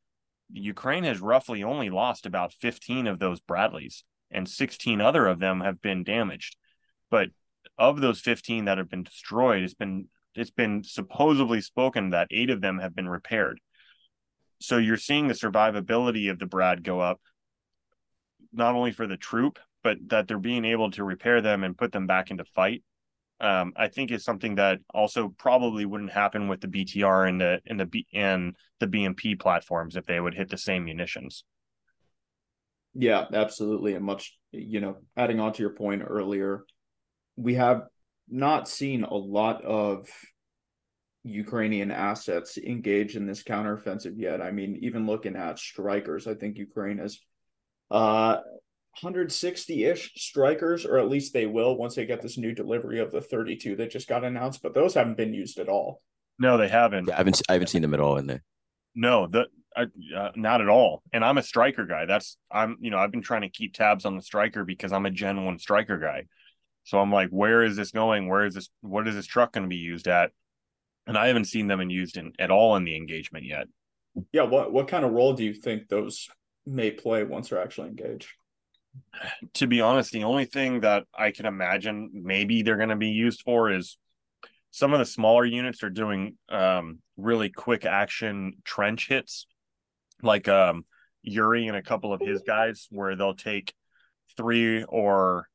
Ukraine 0.53 1.05
has 1.05 1.20
roughly 1.20 1.62
only 1.62 1.90
lost 1.90 2.26
about 2.26 2.53
15 2.55 3.07
of 3.07 3.18
those 3.18 3.40
Bradleys, 3.40 4.05
and 4.30 4.49
16 4.49 5.01
other 5.01 5.26
of 5.26 5.38
them 5.38 5.61
have 5.61 5.80
been 5.80 6.05
damaged. 6.05 6.57
But 7.11 7.28
of 7.78 8.01
those 8.01 8.20
15 8.20 8.64
that 8.64 8.78
have 8.78 8.90
been 8.90 9.05
destroyed, 9.05 9.62
it's 9.62 9.74
been 9.74 10.09
it's 10.34 10.50
been 10.50 10.82
supposedly 10.84 11.60
spoken 11.60 12.10
that 12.10 12.28
eight 12.30 12.50
of 12.50 12.60
them 12.60 12.78
have 12.78 12.94
been 12.94 13.08
repaired. 13.08 13.60
So 14.60 14.78
you're 14.78 14.96
seeing 14.96 15.28
the 15.28 15.34
survivability 15.34 16.30
of 16.30 16.38
the 16.38 16.46
Brad 16.46 16.84
go 16.84 17.00
up, 17.00 17.20
not 18.52 18.74
only 18.74 18.92
for 18.92 19.06
the 19.06 19.16
troop, 19.16 19.58
but 19.82 19.98
that 20.08 20.28
they're 20.28 20.38
being 20.38 20.64
able 20.64 20.90
to 20.92 21.04
repair 21.04 21.40
them 21.40 21.64
and 21.64 21.76
put 21.76 21.92
them 21.92 22.06
back 22.06 22.30
into 22.30 22.44
fight. 22.44 22.82
Um, 23.40 23.72
I 23.76 23.88
think 23.88 24.12
is 24.12 24.24
something 24.24 24.54
that 24.54 24.78
also 24.94 25.34
probably 25.36 25.84
wouldn't 25.84 26.12
happen 26.12 26.46
with 26.46 26.60
the 26.60 26.68
BTR 26.68 27.28
and 27.28 27.40
the 27.40 27.60
and 27.66 27.80
the 27.80 27.86
B 27.86 28.06
and 28.14 28.54
the 28.78 28.86
BMP 28.86 29.38
platforms 29.38 29.96
if 29.96 30.06
they 30.06 30.20
would 30.20 30.34
hit 30.34 30.48
the 30.48 30.56
same 30.56 30.84
munitions. 30.84 31.42
Yeah, 32.94 33.24
absolutely. 33.32 33.94
And 33.94 34.04
much, 34.04 34.38
you 34.52 34.80
know, 34.80 34.98
adding 35.16 35.40
on 35.40 35.52
to 35.54 35.62
your 35.62 35.74
point 35.74 36.02
earlier, 36.06 36.64
we 37.36 37.54
have 37.54 37.82
not 38.28 38.68
seen 38.68 39.04
a 39.04 39.14
lot 39.14 39.64
of 39.64 40.08
Ukrainian 41.24 41.90
assets 41.90 42.58
engage 42.58 43.16
in 43.16 43.26
this 43.26 43.42
counteroffensive 43.42 44.14
yet. 44.16 44.40
I 44.42 44.50
mean, 44.50 44.78
even 44.82 45.06
looking 45.06 45.36
at 45.36 45.56
Strykers, 45.56 46.26
I 46.26 46.34
think 46.34 46.58
Ukraine 46.58 46.98
has 46.98 47.18
uh 47.90 48.38
160-ish 49.02 50.12
Strykers, 50.18 50.86
or 50.86 50.98
at 50.98 51.08
least 51.08 51.32
they 51.32 51.46
will 51.46 51.76
once 51.76 51.94
they 51.94 52.04
get 52.04 52.20
this 52.20 52.36
new 52.36 52.52
delivery 52.52 53.00
of 53.00 53.10
the 53.10 53.20
32 53.20 53.76
that 53.76 53.90
just 53.90 54.08
got 54.08 54.24
announced, 54.24 54.62
but 54.62 54.74
those 54.74 54.94
haven't 54.94 55.16
been 55.16 55.32
used 55.32 55.58
at 55.58 55.68
all. 55.68 56.02
No, 56.38 56.58
they 56.58 56.68
haven't. 56.68 57.08
Yeah, 57.08 57.14
I 57.14 57.18
haven't 57.18 57.42
I 57.48 57.52
haven't 57.54 57.68
seen 57.68 57.82
them 57.82 57.94
at 57.94 58.00
all 58.00 58.18
in 58.18 58.26
there. 58.26 58.42
No, 58.94 59.26
the 59.26 59.46
uh, 59.76 59.86
not 60.36 60.60
at 60.60 60.68
all. 60.68 61.02
And 61.12 61.24
I'm 61.24 61.38
a 61.38 61.42
Stryker 61.42 61.86
guy. 61.86 62.04
That's 62.06 62.36
I'm 62.50 62.76
you 62.80 62.90
know 62.90 62.98
I've 62.98 63.10
been 63.10 63.22
trying 63.22 63.42
to 63.42 63.48
keep 63.48 63.74
tabs 63.74 64.04
on 64.04 64.16
the 64.16 64.22
Stryker 64.22 64.64
because 64.64 64.92
I'm 64.92 65.06
a 65.06 65.10
genuine 65.10 65.58
Stryker 65.58 65.98
guy. 65.98 66.24
So 66.84 66.98
I'm 66.98 67.12
like, 67.12 67.28
where 67.30 67.62
is 67.62 67.76
this 67.76 67.90
going? 67.90 68.28
Where 68.28 68.44
is 68.44 68.54
this? 68.54 68.68
What 68.80 69.06
is 69.08 69.14
this 69.14 69.26
truck 69.26 69.52
going 69.52 69.64
to 69.64 69.68
be 69.68 69.76
used 69.76 70.08
at? 70.08 70.30
And 71.06 71.16
I 71.16 71.28
haven't 71.28 71.46
seen 71.46 71.66
them 71.66 71.80
in 71.80 71.90
used 71.90 72.16
in 72.16 72.32
at 72.38 72.50
all 72.50 72.76
in 72.76 72.84
the 72.84 72.96
engagement 72.96 73.44
yet. 73.44 73.66
Yeah, 74.32 74.42
what 74.42 74.72
what 74.72 74.88
kind 74.88 75.04
of 75.04 75.12
role 75.12 75.32
do 75.32 75.44
you 75.44 75.54
think 75.54 75.88
those 75.88 76.28
may 76.66 76.90
play 76.90 77.24
once 77.24 77.48
they're 77.48 77.62
actually 77.62 77.88
engaged? 77.88 78.28
To 79.54 79.66
be 79.66 79.80
honest, 79.80 80.12
the 80.12 80.24
only 80.24 80.44
thing 80.44 80.80
that 80.80 81.04
I 81.16 81.30
can 81.30 81.46
imagine 81.46 82.10
maybe 82.12 82.62
they're 82.62 82.76
going 82.76 82.90
to 82.90 82.96
be 82.96 83.08
used 83.08 83.42
for 83.42 83.70
is 83.70 83.96
some 84.70 84.92
of 84.92 84.98
the 84.98 85.06
smaller 85.06 85.44
units 85.44 85.82
are 85.82 85.90
doing 85.90 86.36
um, 86.48 86.98
really 87.16 87.48
quick 87.48 87.84
action 87.84 88.54
trench 88.64 89.08
hits, 89.08 89.46
like 90.22 90.46
um, 90.48 90.84
Yuri 91.22 91.68
and 91.68 91.76
a 91.76 91.82
couple 91.82 92.12
of 92.12 92.20
his 92.20 92.42
guys, 92.42 92.86
where 92.90 93.16
they'll 93.16 93.34
take 93.34 93.72
three 94.36 94.84
or 94.84 95.48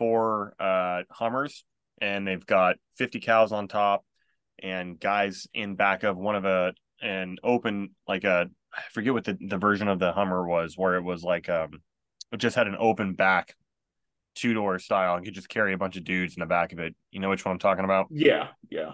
four 0.00 0.54
uh, 0.58 1.02
Hummers 1.10 1.64
and 2.00 2.26
they've 2.26 2.44
got 2.44 2.76
50 2.96 3.20
cals 3.20 3.52
on 3.52 3.68
top 3.68 4.02
and 4.62 4.98
guys 4.98 5.46
in 5.52 5.76
back 5.76 6.02
of 6.04 6.16
one 6.16 6.36
of 6.36 6.46
a 6.46 6.72
an 7.02 7.36
open 7.44 7.90
like 8.08 8.24
a 8.24 8.50
I 8.72 8.82
forget 8.92 9.12
what 9.12 9.24
the, 9.24 9.36
the 9.38 9.58
version 9.58 9.88
of 9.88 9.98
the 9.98 10.12
Hummer 10.12 10.46
was 10.46 10.74
where 10.76 10.96
it 10.96 11.02
was 11.02 11.22
like 11.22 11.50
um 11.50 11.82
it 12.32 12.38
just 12.38 12.56
had 12.56 12.66
an 12.66 12.76
open 12.78 13.12
back 13.12 13.54
two 14.34 14.54
door 14.54 14.78
style 14.78 15.16
and 15.16 15.24
could 15.24 15.34
just 15.34 15.50
carry 15.50 15.74
a 15.74 15.78
bunch 15.78 15.98
of 15.98 16.04
dudes 16.04 16.34
in 16.34 16.40
the 16.40 16.46
back 16.46 16.72
of 16.72 16.78
it. 16.78 16.94
You 17.10 17.20
know 17.20 17.28
which 17.28 17.44
one 17.44 17.52
I'm 17.52 17.58
talking 17.58 17.84
about? 17.84 18.06
Yeah, 18.10 18.48
yeah. 18.70 18.92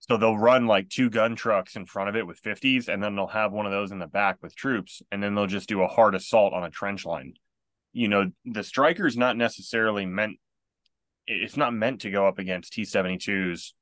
So 0.00 0.16
they'll 0.16 0.36
run 0.36 0.66
like 0.66 0.88
two 0.88 1.08
gun 1.08 1.36
trucks 1.36 1.76
in 1.76 1.86
front 1.86 2.08
of 2.08 2.16
it 2.16 2.26
with 2.26 2.42
50s, 2.42 2.88
and 2.88 3.02
then 3.02 3.14
they'll 3.14 3.28
have 3.28 3.52
one 3.52 3.66
of 3.66 3.72
those 3.72 3.92
in 3.92 4.00
the 4.00 4.08
back 4.08 4.38
with 4.42 4.56
troops, 4.56 5.00
and 5.12 5.22
then 5.22 5.34
they'll 5.34 5.46
just 5.46 5.68
do 5.68 5.82
a 5.82 5.86
hard 5.86 6.16
assault 6.16 6.52
on 6.52 6.64
a 6.64 6.70
trench 6.70 7.06
line. 7.06 7.34
You 7.92 8.08
know, 8.08 8.32
the 8.44 8.64
Stryker 8.64 9.06
is 9.06 9.16
not 9.16 9.36
necessarily 9.36 10.04
meant 10.04 10.38
it's 11.26 11.56
not 11.56 11.74
meant 11.74 12.02
to 12.02 12.10
go 12.10 12.26
up 12.26 12.38
against 12.38 12.72
T72s 12.72 13.72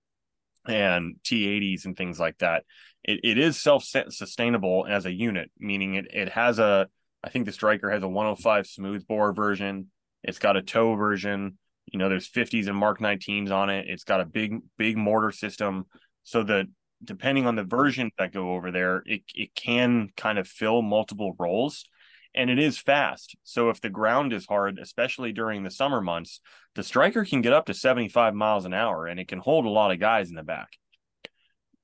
and 0.67 1.17
T80s 1.25 1.85
and 1.85 1.97
things 1.97 2.21
like 2.21 2.39
that. 2.39 2.65
It, 3.03 3.21
it 3.25 3.39
is 3.39 3.59
self 3.59 3.85
sustainable 3.85 4.87
as 4.89 5.07
a 5.07 5.13
unit, 5.13 5.51
meaning 5.59 5.95
it, 5.95 6.07
it 6.13 6.29
has 6.31 6.59
a, 6.59 6.89
I 7.25 7.31
think 7.31 7.47
the 7.47 7.53
Stryker 7.53 7.91
has 7.91 8.03
a 8.03 8.09
105 8.09 8.67
smoothbore 8.67 9.33
version. 9.33 9.91
It's 10.23 10.39
got 10.39 10.57
a 10.57 10.63
tow 10.63 10.95
version. 10.95 11.59
You 11.87 11.99
know, 11.99 12.09
there's 12.09 12.29
50s 12.29 12.69
and 12.69 12.77
Mark 12.77 13.01
19s 13.01 13.51
on 13.51 13.71
it. 13.71 13.87
It's 13.89 14.05
got 14.05 14.21
a 14.21 14.27
big, 14.27 14.59
big 14.77 14.97
mortar 14.97 15.33
system. 15.33 15.87
So 16.23 16.43
that 16.45 16.67
depending 17.03 17.47
on 17.47 17.57
the 17.57 17.65
version 17.65 18.11
that 18.19 18.33
go 18.33 18.53
over 18.55 18.71
there, 18.71 19.03
it, 19.07 19.23
it 19.35 19.55
can 19.55 20.11
kind 20.17 20.39
of 20.39 20.47
fill 20.47 20.83
multiple 20.83 21.35
roles 21.39 21.87
and 22.35 22.51
it 22.51 22.59
is 22.59 22.79
fast. 22.79 23.37
So 23.43 23.71
if 23.71 23.81
the 23.81 23.91
ground 23.91 24.33
is 24.33 24.47
hard, 24.47 24.79
especially 24.79 25.33
during 25.33 25.63
the 25.63 25.71
summer 25.71 26.01
months, 26.01 26.41
the 26.75 26.83
Stryker 26.83 27.25
can 27.25 27.41
get 27.41 27.53
up 27.53 27.67
to 27.67 27.75
75 27.75 28.35
miles 28.35 28.65
an 28.65 28.75
hour 28.75 29.07
and 29.07 29.19
it 29.19 29.29
can 29.29 29.39
hold 29.39 29.67
a 29.67 29.71
lot 29.71 29.91
of 29.91 29.99
guys 29.99 30.31
in 30.31 30.37
the 30.37 30.43
back. 30.43 30.69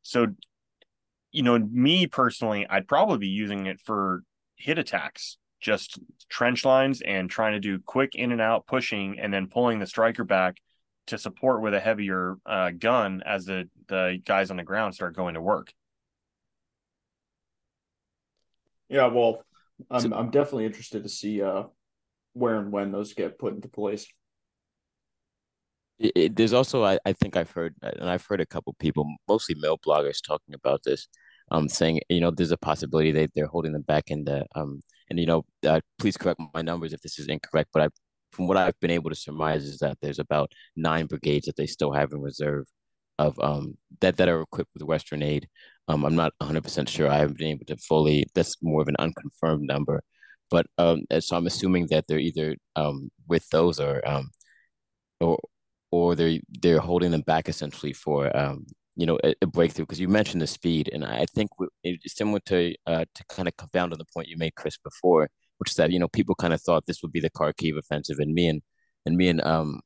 So, 0.03 0.28
you 1.32 1.42
know, 1.42 1.59
me 1.59 2.07
personally, 2.07 2.66
I'd 2.68 2.86
probably 2.86 3.18
be 3.18 3.28
using 3.28 3.66
it 3.66 3.80
for 3.80 4.22
hit 4.57 4.78
attacks, 4.78 5.36
just 5.61 5.99
trench 6.28 6.64
lines 6.64 7.03
and 7.03 7.28
trying 7.28 7.55
to 7.55 7.61
do 7.61 7.80
quick 7.80 8.14
in 8.14 8.30
and 8.30 8.40
out 8.40 8.66
pushing 8.66 9.18
and 9.18 9.34
then 9.34 9.49
pulling 9.49 9.80
the 9.80 9.86
Stryker 9.86 10.24
back 10.24 10.57
to 11.09 11.18
support 11.18 11.61
with 11.61 11.74
a 11.74 11.80
heavier 11.80 12.36
uh, 12.47 12.70
gun 12.70 13.22
as 13.24 13.47
the, 13.47 13.68
the 13.88 14.20
guys 14.24 14.51
on 14.51 14.57
the 14.57 14.62
ground 14.62 14.94
start 14.94 15.16
going 15.16 15.34
to 15.34 15.42
work. 15.42 15.72
Yeah, 18.88 19.07
well, 19.07 19.44
I'm 19.91 20.01
so, 20.01 20.14
I'm 20.14 20.31
definitely 20.31 20.66
interested 20.66 21.03
to 21.03 21.09
see 21.09 21.43
uh 21.43 21.64
where 22.33 22.57
and 22.61 22.70
when 22.70 22.93
those 22.93 23.14
get 23.14 23.39
put 23.39 23.55
into 23.55 23.68
place. 23.68 24.07
It, 25.99 26.12
it, 26.14 26.37
there's 26.37 26.53
also 26.53 26.85
I, 26.85 26.99
I 27.07 27.12
think 27.14 27.37
I've 27.37 27.51
heard 27.51 27.74
and 27.83 28.09
I've 28.09 28.27
heard 28.27 28.41
a 28.41 28.47
couple 28.47 28.74
people, 28.79 29.07
mostly 29.29 29.55
milbloggers, 29.55 30.18
talking 30.24 30.55
about 30.55 30.83
this, 30.85 31.09
um, 31.51 31.68
saying 31.68 32.01
you 32.09 32.20
know 32.20 32.31
there's 32.31 32.51
a 32.53 32.57
possibility 32.59 33.12
that 33.12 33.31
they're 33.35 33.47
holding 33.47 33.72
them 33.72 33.83
back 33.83 34.11
in 34.11 34.24
the 34.24 34.47
um 34.55 34.81
and 35.09 35.18
you 35.18 35.27
know 35.27 35.45
uh, 35.66 35.81
please 35.99 36.16
correct 36.16 36.41
my 36.55 36.62
numbers 36.62 36.93
if 36.93 37.01
this 37.01 37.18
is 37.18 37.29
incorrect, 37.29 37.70
but 37.72 37.83
I 37.83 37.89
from 38.33 38.49
what 38.49 38.57
I've 38.59 38.79
been 38.81 38.91
able 38.91 39.11
to 39.11 39.16
surmise 39.16 39.64
is 39.64 39.79
that 39.79 39.99
there's 40.03 40.18
about 40.18 40.53
nine 40.77 41.07
brigades 41.07 41.47
that 41.47 41.57
they 41.57 41.66
still 41.66 41.93
have 41.93 42.12
in 42.12 42.20
reserve 42.20 42.66
of 43.18 43.39
um 43.41 43.79
that 44.01 44.16
that 44.18 44.29
are 44.29 44.43
equipped 44.43 44.70
with 44.74 44.83
Western 44.83 45.22
aid. 45.22 45.49
Um, 45.89 46.05
I'm 46.05 46.16
not 46.16 46.32
100 46.39 46.62
percent 46.64 46.89
sure. 46.89 47.09
I 47.09 47.18
haven't 47.18 47.39
been 47.39 47.49
able 47.49 47.66
to 47.66 47.76
fully. 47.76 48.26
That's 48.34 48.57
more 48.62 48.82
of 48.82 48.89
an 48.89 48.97
unconfirmed 48.99 49.66
number, 49.66 50.03
but 50.51 50.66
um, 50.78 51.03
so 51.20 51.37
I'm 51.37 51.47
assuming 51.47 51.87
that 51.91 52.07
they're 52.09 52.18
either 52.18 52.57
um 52.76 53.11
with 53.28 53.49
those 53.51 53.80
or 53.80 54.07
um 54.09 54.30
or 55.20 55.39
or 55.91 56.14
they're 56.16 56.39
they're 56.62 56.80
holding 56.80 57.11
them 57.12 57.22
back 57.22 57.49
essentially 57.49 57.93
for 57.93 58.37
um 58.37 58.66
you 58.97 59.07
know 59.07 59.18
a, 59.24 59.34
a 59.43 59.47
breakthrough 59.47 59.84
because 59.84 60.01
you 60.01 60.09
mentioned 60.09 60.43
the 60.43 60.47
speed 60.47 60.91
and 60.93 61.05
I 61.05 61.26
think 61.34 61.51
it's 61.84 62.16
similar 62.16 62.41
to 62.47 62.74
uh 62.87 63.05
to 63.14 63.24
kind 63.28 63.49
of 63.49 63.57
confound 63.57 63.93
on 63.93 63.99
the 63.99 64.07
point 64.14 64.28
you 64.28 64.37
made 64.39 64.55
Chris 64.57 64.78
before, 64.78 65.28
which 65.59 65.70
is 65.70 65.76
that 65.76 65.93
you 65.93 65.99
know 65.99 66.09
people 66.09 66.34
kind 66.34 66.55
of 66.55 66.62
thought 66.62 66.87
this 66.87 67.03
would 67.03 67.12
be 67.12 67.20
the 67.20 67.30
Kharkiv 67.30 67.78
offensive 67.78 68.18
and 68.18 68.34
me 68.34 68.49
and 68.49 68.62
and 69.07 69.16
me 69.16 69.28
and 69.28 69.43
um 69.45 69.80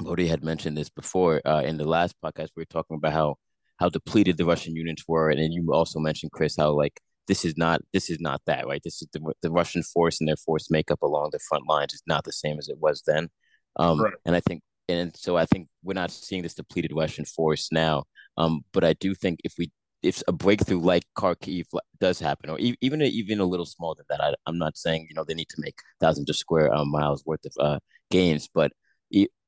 Modi 0.00 0.28
had 0.28 0.44
mentioned 0.44 0.76
this 0.76 0.90
before 0.90 1.40
uh, 1.44 1.62
in 1.62 1.76
the 1.76 1.84
last 1.88 2.14
podcast. 2.24 2.50
We 2.56 2.60
were 2.62 2.66
talking 2.66 2.96
about 2.96 3.12
how 3.12 3.36
how 3.78 3.88
depleted 3.88 4.36
the 4.36 4.44
Russian 4.44 4.74
units 4.74 5.04
were, 5.08 5.30
and 5.30 5.40
then 5.40 5.52
you 5.52 5.72
also 5.72 5.98
mentioned 5.98 6.32
Chris 6.32 6.56
how 6.58 6.72
like 6.72 7.00
this 7.26 7.44
is 7.44 7.56
not 7.56 7.80
this 7.92 8.10
is 8.10 8.18
not 8.20 8.40
that 8.46 8.66
right. 8.66 8.82
This 8.82 9.02
is 9.02 9.08
the 9.12 9.20
the 9.42 9.50
Russian 9.50 9.82
force 9.82 10.20
and 10.20 10.28
their 10.28 10.36
force 10.36 10.70
makeup 10.70 11.02
along 11.02 11.30
the 11.32 11.38
front 11.48 11.64
lines 11.68 11.94
is 11.94 12.02
not 12.06 12.24
the 12.24 12.32
same 12.32 12.58
as 12.58 12.68
it 12.68 12.78
was 12.80 13.02
then. 13.06 13.28
Um, 13.76 14.00
right. 14.00 14.14
And 14.24 14.34
I 14.34 14.40
think 14.40 14.62
and 14.88 15.14
so 15.16 15.36
I 15.36 15.46
think 15.46 15.68
we're 15.82 15.94
not 15.94 16.10
seeing 16.10 16.42
this 16.42 16.54
depleted 16.54 16.92
Russian 16.94 17.24
force 17.24 17.68
now. 17.70 18.04
Um, 18.36 18.62
but 18.72 18.84
I 18.84 18.94
do 18.94 19.14
think 19.14 19.40
if 19.44 19.54
we 19.58 19.70
if 20.02 20.22
a 20.28 20.32
breakthrough 20.32 20.80
like 20.80 21.04
Kharkiv 21.16 21.66
does 22.00 22.20
happen, 22.20 22.50
or 22.50 22.58
even 22.58 23.02
even 23.02 23.40
a 23.40 23.44
little 23.44 23.66
smaller 23.66 23.96
than 23.96 24.06
that, 24.10 24.20
I, 24.46 24.48
am 24.48 24.58
not 24.58 24.76
saying 24.76 25.06
you 25.08 25.14
know 25.14 25.24
they 25.24 25.34
need 25.34 25.48
to 25.50 25.60
make 25.60 25.76
thousands 26.00 26.30
of 26.30 26.36
square 26.36 26.72
um, 26.74 26.90
miles 26.90 27.24
worth 27.26 27.44
of 27.44 27.52
uh, 27.60 27.78
gains, 28.10 28.48
but 28.52 28.72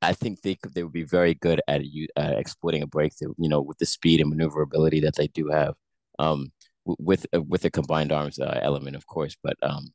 I 0.02 0.12
think 0.14 0.40
they 0.40 0.54
could, 0.54 0.74
they 0.74 0.82
would 0.82 0.92
be 0.92 1.04
very 1.04 1.34
good 1.34 1.60
at 1.68 1.82
uh, 2.16 2.32
exploiting 2.36 2.82
a 2.82 2.86
breakthrough. 2.86 3.34
You 3.38 3.48
know, 3.48 3.60
with 3.60 3.78
the 3.78 3.86
speed 3.86 4.20
and 4.20 4.30
maneuverability 4.30 5.00
that 5.00 5.16
they 5.16 5.28
do 5.28 5.48
have, 5.48 5.74
um, 6.18 6.52
with 6.84 7.26
uh, 7.34 7.42
with 7.42 7.64
a 7.64 7.70
combined 7.70 8.12
arms 8.12 8.38
uh, 8.38 8.58
element, 8.62 8.96
of 8.96 9.06
course. 9.06 9.36
But 9.42 9.56
um, 9.62 9.88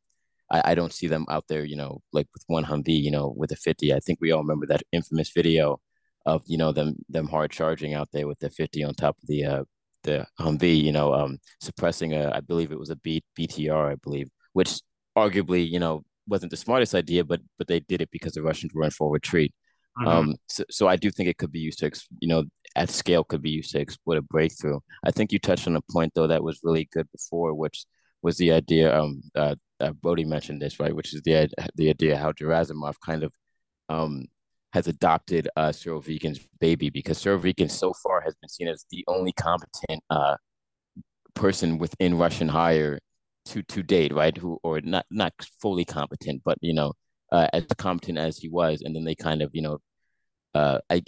I, 0.52 0.72
I 0.72 0.76
don't 0.76 0.94
see 0.94 1.08
them 1.08 1.26
out 1.30 1.46
there. 1.50 1.66
You 1.66 1.76
know, 1.76 2.02
like 2.14 2.28
with 2.34 2.44
one 2.48 2.66
Humvee. 2.66 3.02
You 3.02 3.12
know, 3.12 3.34
with 3.36 3.52
a 3.52 3.56
fifty. 3.56 3.94
I 3.94 4.00
think 4.00 4.20
we 4.22 4.32
all 4.32 4.42
remember 4.42 4.68
that 4.68 4.84
infamous 4.92 5.32
video 5.32 5.80
of 6.26 6.44
you 6.48 6.58
know 6.58 6.72
them 6.72 6.96
them 7.10 7.28
hard 7.28 7.52
charging 7.52 7.94
out 7.94 8.10
there 8.14 8.28
with 8.28 8.40
the 8.40 8.50
fifty 8.52 8.84
on 8.84 8.94
top 8.94 9.18
of 9.22 9.28
the 9.28 9.46
uh, 9.46 9.64
the 10.04 10.28
Humvee. 10.40 10.84
You 10.84 10.92
know, 10.92 11.14
um, 11.14 11.40
suppressing 11.62 12.14
a 12.14 12.32
I 12.32 12.42
believe 12.42 12.72
it 12.72 12.80
was 12.80 12.92
a 12.92 12.96
B, 12.98 13.24
BTR. 13.40 13.92
I 13.92 13.96
believe, 13.96 14.30
which 14.54 14.82
arguably 15.18 15.68
you 15.68 15.80
know 15.80 16.04
wasn't 16.28 16.52
the 16.52 16.58
smartest 16.58 16.96
idea, 16.96 17.24
but 17.24 17.42
but 17.58 17.68
they 17.68 17.80
did 17.82 18.02
it 18.02 18.10
because 18.12 18.34
the 18.34 18.44
Russians 18.44 18.74
were 18.74 18.84
in 18.84 18.92
full 18.92 19.12
retreat. 19.12 19.54
Mm-hmm. 19.98 20.08
Um, 20.08 20.36
so, 20.48 20.64
so 20.70 20.88
I 20.88 20.98
do 20.98 21.10
think 21.10 21.30
it 21.30 21.38
could 21.38 21.52
be 21.52 21.60
used 21.60 21.80
to, 21.80 21.92
you 22.20 22.28
know, 22.28 22.44
at 22.76 22.90
scale 22.90 23.24
could 23.24 23.42
be 23.42 23.52
used 23.52 23.72
to 23.72 23.80
exploit 23.80 24.18
a 24.18 24.22
breakthrough. 24.22 24.80
I 25.06 25.12
think 25.12 25.32
you 25.32 25.40
touched 25.40 25.68
on 25.68 25.78
a 25.78 25.82
point 25.92 26.12
though 26.16 26.28
that 26.28 26.44
was 26.44 26.60
really 26.64 26.90
good 26.92 27.10
before, 27.12 27.54
which 27.54 27.86
was 28.22 28.38
the 28.38 28.52
idea. 28.52 28.98
Um, 28.98 29.22
uh, 29.36 29.56
uh 29.80 29.92
Brody 29.92 30.26
mentioned 30.26 30.62
this 30.62 30.80
right, 30.80 30.96
which 30.96 31.14
is 31.14 31.22
the 31.22 31.50
the 31.76 31.90
idea 31.90 32.18
how 32.18 32.32
Gerasimov 32.32 32.96
kind 33.06 33.24
of 33.24 33.34
um 33.90 34.26
has 34.74 34.88
adopted 34.88 35.48
uh 35.56 35.70
Surovikin's 35.70 36.46
baby 36.60 36.90
because 36.90 37.24
Surovikin 37.24 37.72
so 37.72 37.94
far 38.04 38.22
has 38.22 38.36
been 38.42 38.50
seen 38.50 38.68
as 38.68 38.86
the 38.92 39.04
only 39.08 39.32
competent 39.34 40.04
uh 40.10 40.36
person 41.36 41.78
within 41.78 42.18
Russian 42.18 42.48
higher 42.48 43.00
to 43.46 43.64
to 43.64 43.84
date, 43.84 44.14
right? 44.14 44.36
Who 44.38 44.60
or 44.64 44.82
not 44.82 45.06
not 45.12 45.34
fully 45.62 45.86
competent, 45.86 46.42
but 46.44 46.58
you 46.62 46.74
know 46.74 46.94
uh, 47.32 47.48
as 47.54 47.66
competent 47.78 48.18
as 48.18 48.38
he 48.38 48.50
was, 48.50 48.82
and 48.82 48.96
then 48.96 49.04
they 49.04 49.16
kind 49.16 49.42
of, 49.42 49.52
you 49.54 49.62
know, 49.62 49.80
uh, 50.54 50.80
I 50.90 51.04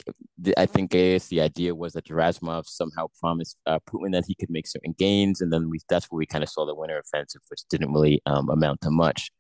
I 0.58 0.66
think 0.66 0.92
guess 0.92 1.28
the 1.28 1.42
idea 1.42 1.74
was 1.74 1.94
that 1.94 2.06
Gerasimov 2.06 2.68
somehow 2.68 3.08
promised 3.20 3.58
uh, 3.66 3.80
Putin 3.90 4.12
that 4.12 4.26
he 4.28 4.36
could 4.36 4.50
make 4.50 4.68
certain 4.68 4.94
gains, 4.98 5.42
and 5.42 5.54
then 5.54 5.70
we 5.70 5.80
that's 5.90 6.08
where 6.08 6.18
we 6.18 6.26
kind 6.26 6.44
of 6.44 6.50
saw 6.50 6.66
the 6.66 6.76
winter 6.76 7.00
offensive, 7.00 7.42
which 7.50 7.62
didn't 7.70 7.94
really 7.94 8.22
um, 8.26 8.50
amount 8.50 8.82
to 8.82 8.92
much. 8.92 9.32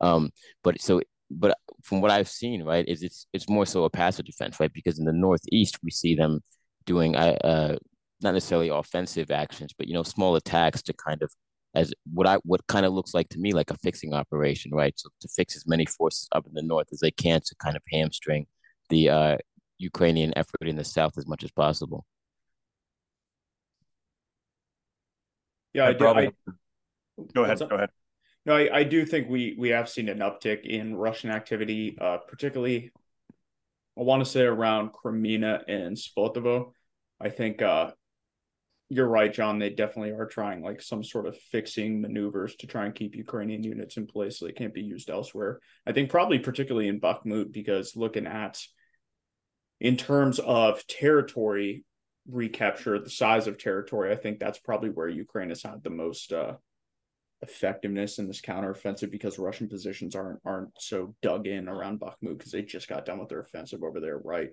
Um, 0.00 0.30
but 0.62 0.80
so, 0.82 1.00
but 1.30 1.56
from 1.82 2.02
what 2.02 2.10
I've 2.10 2.28
seen, 2.28 2.62
right, 2.62 2.86
is 2.86 3.02
it's 3.02 3.26
it's 3.32 3.48
more 3.48 3.64
so 3.66 3.84
a 3.84 3.90
passive 3.90 4.26
defense, 4.26 4.60
right? 4.60 4.72
Because 4.72 4.98
in 4.98 5.06
the 5.06 5.12
northeast 5.12 5.78
we 5.82 5.90
see 5.90 6.14
them 6.14 6.40
doing 6.84 7.16
uh, 7.16 7.36
uh 7.42 7.76
not 8.22 8.34
necessarily 8.34 8.68
offensive 8.68 9.30
actions, 9.30 9.72
but 9.76 9.88
you 9.88 9.94
know, 9.94 10.02
small 10.02 10.36
attacks 10.36 10.82
to 10.82 10.92
kind 10.92 11.22
of 11.22 11.32
as 11.74 11.92
what 12.12 12.26
I 12.26 12.36
what 12.44 12.66
kind 12.66 12.86
of 12.86 12.92
looks 12.92 13.14
like 13.14 13.28
to 13.30 13.38
me 13.38 13.52
like 13.52 13.70
a 13.70 13.76
fixing 13.78 14.12
operation, 14.12 14.72
right? 14.72 14.94
So 14.96 15.08
to 15.20 15.28
fix 15.28 15.56
as 15.56 15.66
many 15.66 15.86
forces 15.86 16.28
up 16.32 16.46
in 16.46 16.54
the 16.54 16.62
north 16.62 16.88
as 16.92 17.00
they 17.00 17.10
can 17.10 17.40
to 17.40 17.54
kind 17.56 17.76
of 17.76 17.82
hamstring 17.92 18.46
the 18.90 19.08
uh, 19.10 19.36
Ukrainian 19.78 20.32
effort 20.36 20.62
in 20.62 20.76
the 20.76 20.84
south 20.84 21.18
as 21.18 21.26
much 21.26 21.42
as 21.42 21.50
possible. 21.50 22.04
Yeah, 25.72 25.86
I, 25.88 25.92
do. 25.92 26.06
I, 26.06 26.30
go 27.34 27.44
ahead. 27.44 27.58
Go 27.58 27.74
ahead. 27.74 27.90
No, 28.46 28.56
I, 28.56 28.78
I 28.78 28.84
do 28.84 29.04
think 29.04 29.28
we 29.28 29.56
we 29.58 29.70
have 29.70 29.88
seen 29.88 30.08
an 30.08 30.18
uptick 30.18 30.64
in 30.64 30.94
Russian 30.94 31.30
activity, 31.30 31.96
uh, 32.00 32.18
particularly 32.28 32.92
I 33.98 34.02
want 34.02 34.24
to 34.24 34.30
say 34.30 34.42
around 34.42 34.90
Kreminna 34.92 35.62
and 35.68 35.96
Svatove. 35.96 36.72
I 37.20 37.28
think 37.28 37.62
uh, 37.62 37.92
you're 38.88 39.08
right, 39.08 39.32
John. 39.32 39.58
They 39.58 39.70
definitely 39.70 40.12
are 40.12 40.26
trying 40.26 40.62
like 40.62 40.82
some 40.82 41.02
sort 41.02 41.26
of 41.26 41.38
fixing 41.50 42.00
maneuvers 42.00 42.54
to 42.56 42.66
try 42.66 42.84
and 42.84 42.94
keep 42.94 43.16
Ukrainian 43.16 43.62
units 43.62 43.96
in 43.96 44.06
place 44.06 44.38
so 44.38 44.46
they 44.46 44.52
can't 44.52 44.74
be 44.74 44.82
used 44.82 45.10
elsewhere. 45.10 45.60
I 45.86 45.92
think 45.92 46.10
probably 46.10 46.38
particularly 46.38 46.88
in 46.88 47.00
Bakhmut 47.00 47.52
because 47.52 47.96
looking 47.96 48.26
at 48.26 48.60
in 49.80 49.96
terms 49.96 50.38
of 50.38 50.86
territory 50.86 51.84
recapture, 52.30 52.98
the 52.98 53.10
size 53.10 53.46
of 53.46 53.58
territory, 53.58 54.12
I 54.12 54.16
think 54.16 54.38
that's 54.38 54.58
probably 54.58 54.90
where 54.90 55.08
Ukraine 55.08 55.48
has 55.48 55.62
had 55.62 55.82
the 55.82 55.90
most 55.90 56.32
uh, 56.32 56.54
effectiveness 57.42 58.18
in 58.18 58.26
this 58.26 58.40
counteroffensive 58.40 59.10
because 59.10 59.38
Russian 59.38 59.68
positions 59.68 60.14
aren't 60.14 60.40
aren't 60.44 60.70
so 60.78 61.14
dug 61.22 61.46
in 61.46 61.68
around 61.68 62.00
Bakhmut 62.00 62.38
because 62.38 62.52
they 62.52 62.62
just 62.62 62.88
got 62.88 63.06
done 63.06 63.18
with 63.18 63.30
their 63.30 63.40
offensive 63.40 63.82
over 63.82 64.00
there, 64.00 64.18
right? 64.18 64.50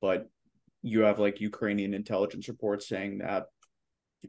But 0.00 0.28
you 0.82 1.00
have 1.00 1.18
like 1.18 1.40
Ukrainian 1.40 1.94
intelligence 1.94 2.48
reports 2.48 2.88
saying 2.88 3.18
that 3.18 3.46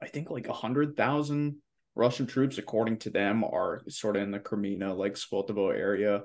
I 0.01 0.07
think 0.07 0.29
like 0.29 0.47
a 0.47 0.53
hundred 0.53 0.97
thousand 0.97 1.57
Russian 1.95 2.25
troops, 2.25 2.57
according 2.57 2.97
to 2.99 3.09
them, 3.09 3.43
are 3.43 3.81
sort 3.87 4.15
of 4.15 4.23
in 4.23 4.31
the 4.31 4.39
Kreminna, 4.39 4.97
like 4.97 5.13
Svatove 5.13 5.77
area, 5.77 6.23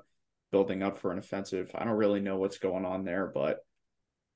building 0.50 0.82
up 0.82 0.96
for 0.96 1.12
an 1.12 1.18
offensive. 1.18 1.70
I 1.74 1.84
don't 1.84 1.96
really 1.96 2.20
know 2.20 2.38
what's 2.38 2.58
going 2.58 2.84
on 2.84 3.04
there, 3.04 3.30
but 3.32 3.58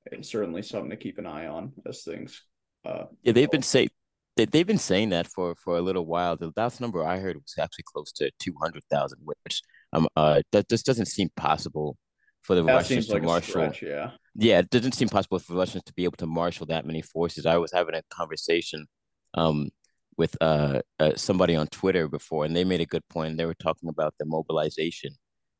it's 0.05 0.29
certainly 0.29 0.61
something 0.61 0.91
to 0.91 0.97
keep 0.97 1.17
an 1.17 1.25
eye 1.25 1.47
on 1.47 1.73
as 1.87 2.03
things. 2.03 2.43
Uh, 2.85 3.05
yeah, 3.23 3.31
they've 3.31 3.49
been 3.49 3.63
saying 3.63 3.89
they, 4.35 4.45
they've 4.45 4.67
been 4.67 4.77
saying 4.77 5.09
that 5.09 5.27
for 5.27 5.55
for 5.55 5.77
a 5.77 5.81
little 5.81 6.05
while. 6.05 6.35
The 6.35 6.51
last 6.55 6.81
number 6.81 7.03
I 7.03 7.17
heard 7.19 7.35
was 7.37 7.55
actually 7.59 7.85
close 7.91 8.11
to 8.13 8.29
two 8.39 8.53
hundred 8.61 8.83
thousand, 8.91 9.19
which 9.23 9.61
um 9.93 10.07
uh 10.15 10.41
that 10.51 10.69
just 10.69 10.85
doesn't 10.85 11.05
seem 11.05 11.29
possible 11.35 11.97
for 12.41 12.55
the 12.55 12.63
that 12.63 12.73
Russians 12.73 13.07
to 13.07 13.13
like 13.13 13.23
marshal. 13.23 13.51
Stretch, 13.51 13.81
yeah, 13.81 14.11
yeah, 14.35 14.59
it 14.59 14.69
doesn't 14.69 14.93
seem 14.93 15.07
possible 15.07 15.39
for 15.39 15.55
Russians 15.55 15.83
to 15.85 15.93
be 15.93 16.03
able 16.03 16.17
to 16.17 16.27
marshal 16.27 16.65
that 16.67 16.85
many 16.85 17.01
forces. 17.01 17.45
I 17.45 17.57
was 17.57 17.71
having 17.71 17.95
a 17.95 18.03
conversation 18.09 18.85
um 19.35 19.69
with 20.17 20.37
uh, 20.41 20.79
uh 20.99 21.13
somebody 21.15 21.55
on 21.55 21.67
Twitter 21.67 22.07
before, 22.07 22.45
and 22.45 22.55
they 22.55 22.63
made 22.63 22.81
a 22.81 22.85
good 22.85 23.07
point. 23.09 23.37
They 23.37 23.45
were 23.45 23.55
talking 23.55 23.89
about 23.89 24.13
the 24.19 24.25
mobilization 24.25 25.15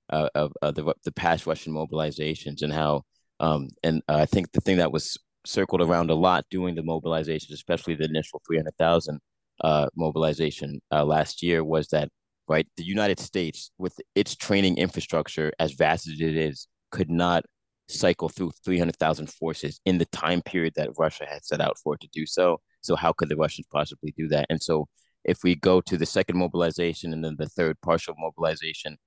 uh, 0.09 0.30
of 0.36 0.53
uh, 0.61 0.71
the 0.71 0.93
the 1.03 1.11
past 1.11 1.47
Russian 1.47 1.74
mobilizations 1.74 2.61
and 2.61 2.74
how 2.74 3.03
um 3.39 3.69
and 3.84 4.01
uh, 4.07 4.17
I 4.17 4.26
think 4.26 4.51
the 4.51 4.61
thing 4.61 4.78
that 4.78 4.91
was 4.91 5.17
circled 5.45 5.82
around 5.82 6.09
a 6.09 6.15
lot 6.15 6.45
doing 6.49 6.76
the 6.76 6.84
mobilization, 6.84 7.53
especially 7.53 7.95
the 7.95 8.05
initial 8.05 8.41
300,000 8.47 9.19
uh, 9.61 9.88
mobilization 9.95 10.80
last 10.91 11.43
year, 11.43 11.63
was 11.63 11.88
that 11.89 12.09
right 12.47 12.67
the 12.78 12.84
United 12.84 13.19
States, 13.19 13.71
with 13.78 13.99
its 14.15 14.36
training 14.36 14.78
infrastructure 14.78 15.51
as 15.59 15.74
vast 15.74 16.07
as 16.07 16.19
it 16.19 16.38
is, 16.38 16.67
could 16.91 17.09
not 17.09 17.43
cycle 17.89 18.30
through 18.30 18.51
300,000 18.63 19.30
forces 19.30 19.80
in 19.86 19.97
the 19.97 20.05
time 20.05 20.41
period 20.41 20.74
that 20.76 20.89
Russia 20.97 21.26
had 21.30 21.43
set 21.43 21.61
out 21.61 21.78
for 21.84 21.95
it 21.95 22.01
to 22.01 22.07
do 22.13 22.26
so. 22.26 22.59
So 22.84 22.95
how 22.95 23.13
could 23.13 23.29
the 23.29 23.36
Russians 23.36 23.67
possibly 23.71 24.13
do 24.17 24.27
that? 24.29 24.45
And 24.49 24.61
so 24.61 24.88
if 25.23 25.43
we 25.43 25.55
go 25.55 25.81
to 25.81 25.97
the 25.97 26.05
second 26.05 26.38
mobilization 26.38 27.13
and 27.13 27.23
then 27.23 27.36
the 27.38 27.47
third 27.47 27.79
partial 27.81 28.15
mobilization, 28.17 28.97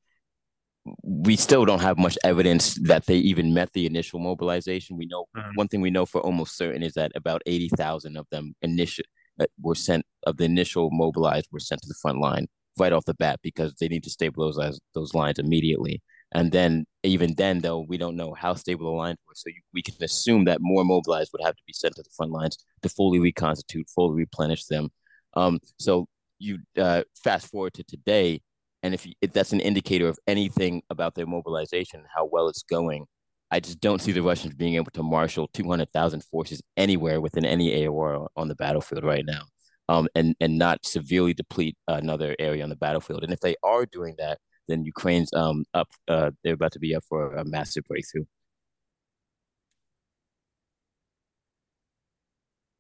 we 1.02 1.36
still 1.36 1.64
don't 1.64 1.80
have 1.80 1.98
much 1.98 2.16
evidence 2.24 2.74
that 2.82 3.06
they 3.06 3.16
even 3.16 3.52
met 3.52 3.72
the 3.72 3.86
initial 3.86 4.20
mobilization. 4.20 4.96
We 4.96 5.06
know 5.06 5.26
mm-hmm. 5.36 5.50
one 5.54 5.68
thing 5.68 5.80
we 5.80 5.90
know 5.90 6.06
for 6.06 6.20
almost 6.20 6.56
certain 6.56 6.82
is 6.82 6.94
that 6.94 7.12
about 7.14 7.42
80,000 7.46 8.16
of 8.16 8.26
them 8.30 8.54
initial 8.62 9.04
uh, 9.40 9.46
were 9.60 9.74
sent 9.74 10.04
of 10.26 10.36
the 10.36 10.44
initial 10.44 10.90
mobilized 10.90 11.48
were 11.52 11.60
sent 11.60 11.82
to 11.82 11.88
the 11.88 11.98
front 12.00 12.20
line 12.20 12.46
right 12.78 12.92
off 12.92 13.04
the 13.04 13.14
bat 13.14 13.40
because 13.42 13.74
they 13.74 13.88
need 13.88 14.04
to 14.04 14.10
stabilize 14.10 14.78
those 14.94 15.14
lines 15.14 15.38
immediately. 15.38 16.02
And 16.34 16.52
then 16.52 16.86
even 17.02 17.34
then, 17.34 17.60
though, 17.60 17.80
we 17.80 17.98
don't 17.98 18.16
know 18.16 18.34
how 18.34 18.54
stable 18.54 18.90
the 18.90 18.96
lines 18.96 19.18
were. 19.26 19.34
So 19.34 19.48
you, 19.48 19.60
we 19.72 19.82
can 19.82 19.94
assume 20.02 20.44
that 20.46 20.58
more 20.60 20.84
mobilized 20.84 21.30
would 21.32 21.44
have 21.44 21.56
to 21.56 21.62
be 21.66 21.72
sent 21.72 21.94
to 21.96 22.02
the 22.02 22.10
front 22.16 22.32
lines 22.32 22.58
to 22.82 22.88
fully 22.88 23.18
reconstitute, 23.18 23.88
fully 23.94 24.16
replenish 24.16 24.64
them. 24.66 24.90
Um, 25.34 25.60
so 25.78 26.06
you 26.38 26.58
uh, 26.76 27.04
fast 27.22 27.50
forward 27.50 27.74
to 27.74 27.84
today, 27.84 28.40
and 28.82 28.92
if, 28.92 29.06
you, 29.06 29.12
if 29.20 29.32
that's 29.32 29.52
an 29.52 29.60
indicator 29.60 30.08
of 30.08 30.18
anything 30.26 30.82
about 30.90 31.14
their 31.14 31.26
mobilization, 31.26 32.04
how 32.14 32.26
well 32.26 32.48
it's 32.48 32.62
going, 32.62 33.06
I 33.50 33.60
just 33.60 33.80
don't 33.80 34.00
see 34.00 34.12
the 34.12 34.22
Russians 34.22 34.54
being 34.54 34.74
able 34.74 34.90
to 34.92 35.02
marshal 35.02 35.48
200,000 35.54 36.24
forces 36.24 36.62
anywhere 36.76 37.20
within 37.20 37.44
any 37.44 37.70
AOR 37.84 38.26
on 38.36 38.48
the 38.48 38.56
battlefield 38.56 39.04
right 39.04 39.24
now, 39.24 39.42
um, 39.88 40.08
and 40.14 40.34
and 40.40 40.58
not 40.58 40.84
severely 40.84 41.32
deplete 41.32 41.76
another 41.86 42.34
area 42.38 42.64
on 42.64 42.70
the 42.70 42.76
battlefield. 42.76 43.22
And 43.22 43.32
if 43.32 43.40
they 43.40 43.54
are 43.62 43.86
doing 43.86 44.16
that, 44.18 44.38
then 44.68 44.84
Ukraine's 44.84 45.32
um 45.32 45.64
up. 45.74 45.88
Uh, 46.08 46.30
they're 46.42 46.54
about 46.54 46.72
to 46.72 46.78
be 46.78 46.94
up 46.94 47.04
for 47.08 47.34
a 47.34 47.44
massive 47.44 47.84
breakthrough. 47.84 48.24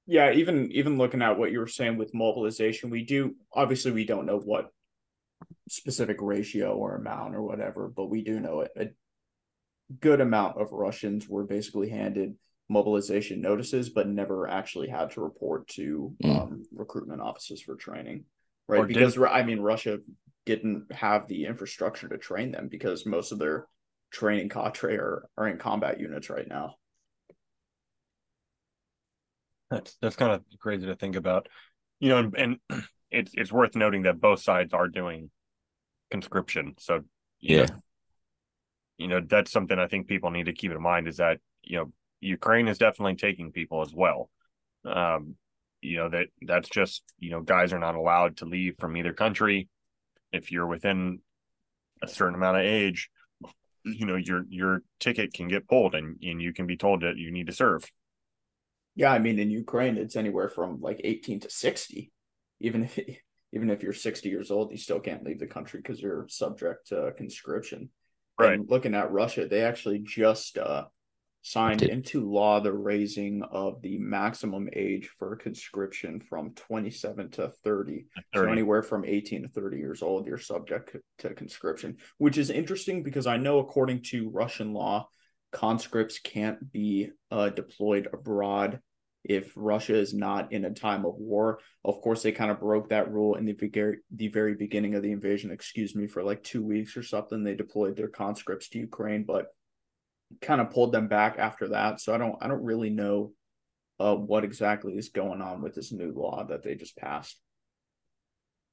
Yeah, 0.06 0.32
even 0.32 0.70
even 0.72 0.98
looking 0.98 1.22
at 1.22 1.38
what 1.38 1.50
you 1.50 1.58
were 1.58 1.66
saying 1.66 1.96
with 1.98 2.14
mobilization, 2.14 2.90
we 2.90 3.04
do 3.04 3.34
obviously 3.52 3.90
we 3.90 4.04
don't 4.04 4.26
know 4.26 4.38
what 4.38 4.70
specific 5.68 6.18
ratio 6.20 6.74
or 6.74 6.94
amount 6.94 7.34
or 7.34 7.42
whatever, 7.42 7.88
but 7.88 8.06
we 8.06 8.22
do 8.22 8.38
know 8.38 8.60
it. 8.60 8.70
A 8.78 8.88
good 10.00 10.20
amount 10.20 10.60
of 10.60 10.72
Russians 10.72 11.28
were 11.28 11.44
basically 11.44 11.88
handed 11.88 12.36
mobilization 12.68 13.40
notices, 13.40 13.88
but 13.88 14.08
never 14.08 14.48
actually 14.48 14.88
had 14.88 15.10
to 15.12 15.20
report 15.20 15.68
to 15.68 16.14
mm. 16.22 16.40
um, 16.40 16.64
recruitment 16.72 17.20
offices 17.20 17.60
for 17.60 17.76
training. 17.76 18.24
Right. 18.68 18.80
Or 18.80 18.86
because, 18.86 19.14
did... 19.14 19.24
I 19.24 19.42
mean, 19.42 19.60
Russia 19.60 19.98
didn't 20.46 20.90
have 20.92 21.26
the 21.26 21.44
infrastructure 21.44 22.08
to 22.08 22.16
train 22.16 22.52
them 22.52 22.68
because 22.70 23.04
most 23.04 23.32
of 23.32 23.38
their 23.38 23.66
training 24.10 24.48
cadre 24.48 24.96
are, 24.96 25.28
are 25.36 25.48
in 25.48 25.58
combat 25.58 26.00
units 26.00 26.30
right 26.30 26.48
now. 26.48 26.76
That's 29.70 29.96
that's 30.00 30.16
kind 30.16 30.32
of 30.32 30.42
crazy 30.60 30.86
to 30.86 30.94
think 30.94 31.16
about, 31.16 31.48
you 31.98 32.08
know, 32.08 32.18
and, 32.18 32.34
and 32.70 32.84
it's 33.10 33.32
it's 33.34 33.52
worth 33.52 33.74
noting 33.74 34.02
that 34.02 34.20
both 34.20 34.40
sides 34.40 34.72
are 34.72 34.88
doing 34.88 35.30
conscription. 36.10 36.74
So 36.78 37.00
yeah, 37.40 37.64
know, 37.64 37.82
you 38.98 39.08
know 39.08 39.20
that's 39.28 39.50
something 39.50 39.78
I 39.78 39.88
think 39.88 40.06
people 40.06 40.30
need 40.30 40.46
to 40.46 40.52
keep 40.52 40.70
in 40.70 40.80
mind 40.80 41.08
is 41.08 41.16
that 41.16 41.40
you 41.64 41.78
know 41.78 41.92
Ukraine 42.20 42.68
is 42.68 42.78
definitely 42.78 43.16
taking 43.16 43.50
people 43.50 43.82
as 43.82 43.92
well. 43.92 44.30
Um, 44.84 45.34
you 45.82 45.96
know 45.96 46.08
that 46.10 46.28
that's 46.42 46.68
just 46.68 47.02
you 47.18 47.30
know 47.30 47.40
guys 47.40 47.72
are 47.72 47.80
not 47.80 47.96
allowed 47.96 48.36
to 48.36 48.44
leave 48.44 48.76
from 48.78 48.96
either 48.96 49.12
country 49.12 49.68
if 50.32 50.50
you're 50.52 50.66
within 50.66 51.20
a 52.02 52.08
certain 52.08 52.34
amount 52.34 52.58
of 52.58 52.64
age. 52.64 53.10
You 53.84 54.04
know 54.04 54.16
your 54.16 54.44
your 54.48 54.82
ticket 54.98 55.32
can 55.32 55.46
get 55.46 55.68
pulled 55.68 55.94
and 55.94 56.18
and 56.20 56.42
you 56.42 56.52
can 56.52 56.66
be 56.66 56.76
told 56.76 57.02
that 57.02 57.16
you 57.16 57.30
need 57.30 57.46
to 57.46 57.52
serve. 57.52 57.84
Yeah, 58.96 59.12
I 59.12 59.20
mean 59.20 59.38
in 59.38 59.50
Ukraine 59.50 59.96
it's 59.96 60.16
anywhere 60.16 60.48
from 60.48 60.80
like 60.80 61.00
18 61.04 61.40
to 61.40 61.50
60 61.50 62.10
even 62.60 62.84
if 62.84 62.98
even 63.52 63.70
if 63.70 63.82
you're 63.82 63.92
60 63.92 64.28
years 64.28 64.50
old, 64.50 64.72
you 64.72 64.76
still 64.76 65.00
can't 65.00 65.24
leave 65.24 65.38
the 65.38 65.46
country 65.46 65.80
because 65.80 66.00
you're 66.00 66.26
subject 66.28 66.88
to 66.88 67.12
conscription. 67.16 67.88
Right. 68.38 68.54
And 68.54 68.68
looking 68.68 68.94
at 68.94 69.12
Russia, 69.12 69.46
they 69.46 69.62
actually 69.62 70.00
just 70.00 70.58
uh, 70.58 70.86
signed 71.46 71.82
into 71.82 72.28
law 72.28 72.58
the 72.58 72.72
raising 72.72 73.40
of 73.52 73.80
the 73.80 73.98
maximum 73.98 74.68
age 74.72 75.08
for 75.16 75.36
conscription 75.36 76.18
from 76.18 76.50
27 76.54 77.30
to 77.30 77.48
30. 77.62 78.06
30. 78.34 78.46
So 78.46 78.50
anywhere 78.50 78.82
from 78.82 79.04
18 79.04 79.44
to 79.44 79.48
30 79.48 79.76
years 79.76 80.02
old, 80.02 80.26
you're 80.26 80.38
subject 80.38 80.96
to 81.18 81.34
conscription, 81.34 81.98
which 82.18 82.36
is 82.36 82.50
interesting 82.50 83.04
because 83.04 83.28
I 83.28 83.36
know 83.36 83.60
according 83.60 84.02
to 84.06 84.28
Russian 84.30 84.72
law, 84.72 85.08
conscripts 85.52 86.18
can't 86.18 86.72
be 86.72 87.10
uh, 87.30 87.50
deployed 87.50 88.08
abroad 88.12 88.80
if 89.22 89.52
Russia 89.54 89.94
is 89.94 90.12
not 90.12 90.52
in 90.52 90.64
a 90.64 90.74
time 90.74 91.06
of 91.06 91.14
war. 91.14 91.60
Of 91.84 92.00
course, 92.00 92.24
they 92.24 92.32
kind 92.32 92.50
of 92.50 92.58
broke 92.58 92.88
that 92.88 93.12
rule 93.12 93.36
in 93.36 93.44
the 93.44 93.52
very, 93.52 93.98
the 94.12 94.28
very 94.28 94.56
beginning 94.56 94.96
of 94.96 95.02
the 95.04 95.12
invasion, 95.12 95.52
excuse 95.52 95.94
me, 95.94 96.08
for 96.08 96.24
like 96.24 96.42
two 96.42 96.64
weeks 96.64 96.96
or 96.96 97.04
something. 97.04 97.44
They 97.44 97.54
deployed 97.54 97.96
their 97.96 98.08
conscripts 98.08 98.68
to 98.70 98.80
Ukraine, 98.80 99.22
but 99.22 99.46
kind 100.40 100.60
of 100.60 100.70
pulled 100.70 100.92
them 100.92 101.08
back 101.08 101.38
after 101.38 101.68
that. 101.68 102.00
So 102.00 102.14
I 102.14 102.18
don't 102.18 102.36
I 102.40 102.48
don't 102.48 102.64
really 102.64 102.90
know 102.90 103.32
uh, 103.98 104.14
what 104.14 104.44
exactly 104.44 104.94
is 104.96 105.08
going 105.08 105.40
on 105.40 105.62
with 105.62 105.74
this 105.74 105.92
new 105.92 106.12
law 106.12 106.44
that 106.44 106.62
they 106.62 106.74
just 106.74 106.96
passed. 106.96 107.38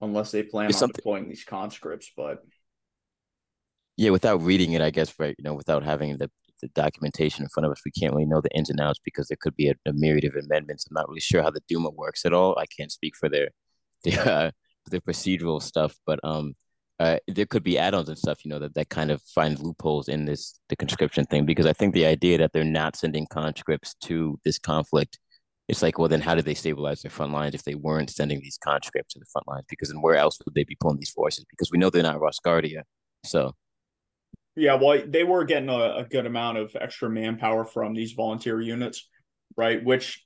Unless 0.02 0.32
they 0.32 0.44
plan 0.44 0.68
it's 0.68 0.78
on 0.78 0.80
something... 0.80 0.96
deploying 0.96 1.30
these 1.30 1.46
conscripts, 1.46 2.12
but 2.16 2.44
yeah, 3.96 4.10
without 4.10 4.42
reading 4.42 4.74
it, 4.74 4.82
I 4.82 4.90
guess, 4.90 5.14
right, 5.20 5.36
you 5.38 5.44
know, 5.44 5.54
without 5.54 5.84
having 5.84 6.18
the 6.18 6.30
the 6.64 6.70
documentation 6.70 7.44
in 7.44 7.50
front 7.50 7.66
of 7.66 7.72
us. 7.72 7.82
We 7.86 7.92
can't 7.92 8.14
really 8.14 8.26
know 8.26 8.42
the 8.42 8.56
ins 8.56 8.70
and 8.70 8.80
outs 8.80 9.00
because 9.04 9.28
there 9.28 9.38
could 9.40 9.56
be 9.56 9.70
a, 9.70 9.76
a 9.86 9.94
myriad 9.94 10.24
of 10.24 10.36
amendments. 10.36 10.86
I'm 10.90 10.96
not 10.96 11.08
really 11.08 11.20
sure 11.20 11.44
how 11.44 11.52
the 11.52 11.62
Duma 11.68 11.90
works 11.90 12.26
at 12.26 12.34
all. 12.34 12.58
I 12.58 12.66
can't 12.66 12.92
speak 12.92 13.16
for 13.16 13.30
their 13.30 13.50
their 14.04 14.28
uh, 14.28 14.52
their 14.90 15.02
procedural 15.02 15.62
stuff, 15.62 15.96
but 16.06 16.20
um, 16.24 16.56
uh, 17.04 17.18
there 17.28 17.46
could 17.46 17.64
be 17.64 17.78
add-ons 17.78 18.08
and 18.08 18.18
stuff, 18.18 18.46
you 18.46 18.50
know, 18.50 18.60
that, 18.60 18.74
that 18.76 18.90
kind 18.90 19.12
of 19.12 19.22
find 19.24 19.60
loopholes 19.60 20.08
in 20.08 20.24
this 20.24 20.60
the 20.70 20.76
conscription 20.76 21.26
thing. 21.26 21.46
Because 21.46 21.66
I 21.66 21.74
think 21.74 21.94
the 21.94 22.06
idea 22.06 22.38
that 22.38 22.54
they're 22.54 22.64
not 22.64 22.96
sending 22.96 23.28
conscripts 23.28 23.96
to 24.06 24.40
this 24.46 24.58
conflict, 24.58 25.20
it's 25.68 25.82
like, 25.82 26.00
well, 26.00 26.08
then 26.08 26.22
how 26.22 26.34
did 26.34 26.46
they 26.46 26.54
stabilize 26.54 27.02
their 27.02 27.12
front 27.12 27.34
lines 27.34 27.56
if 27.56 27.64
they 27.64 27.76
weren't 27.76 28.10
sending 28.10 28.40
these 28.40 28.58
conscripts 28.64 29.14
to 29.14 29.20
the 29.20 29.26
front 29.34 29.48
lines? 29.50 29.66
Because 29.70 29.90
then 29.90 30.02
where 30.02 30.16
else 30.16 30.40
would 30.46 30.56
they 30.56 30.64
be 30.64 30.78
pulling 30.80 30.98
these 30.98 31.10
forces? 31.10 31.46
Because 31.50 31.72
we 31.72 31.78
know 31.78 31.90
they're 31.90 32.04
not 32.04 32.20
Rosgvardia, 32.20 32.84
so. 33.26 33.54
Yeah, 34.56 34.76
well, 34.76 35.02
they 35.06 35.26
were 35.26 35.44
getting 35.44 35.70
a, 35.70 35.98
a 35.98 36.08
good 36.10 36.26
amount 36.26 36.60
of 36.60 36.76
extra 36.80 37.10
manpower 37.10 37.66
from 37.66 37.94
these 37.94 38.14
volunteer 38.14 38.62
units, 38.62 39.10
right? 39.58 39.84
Which, 39.84 40.24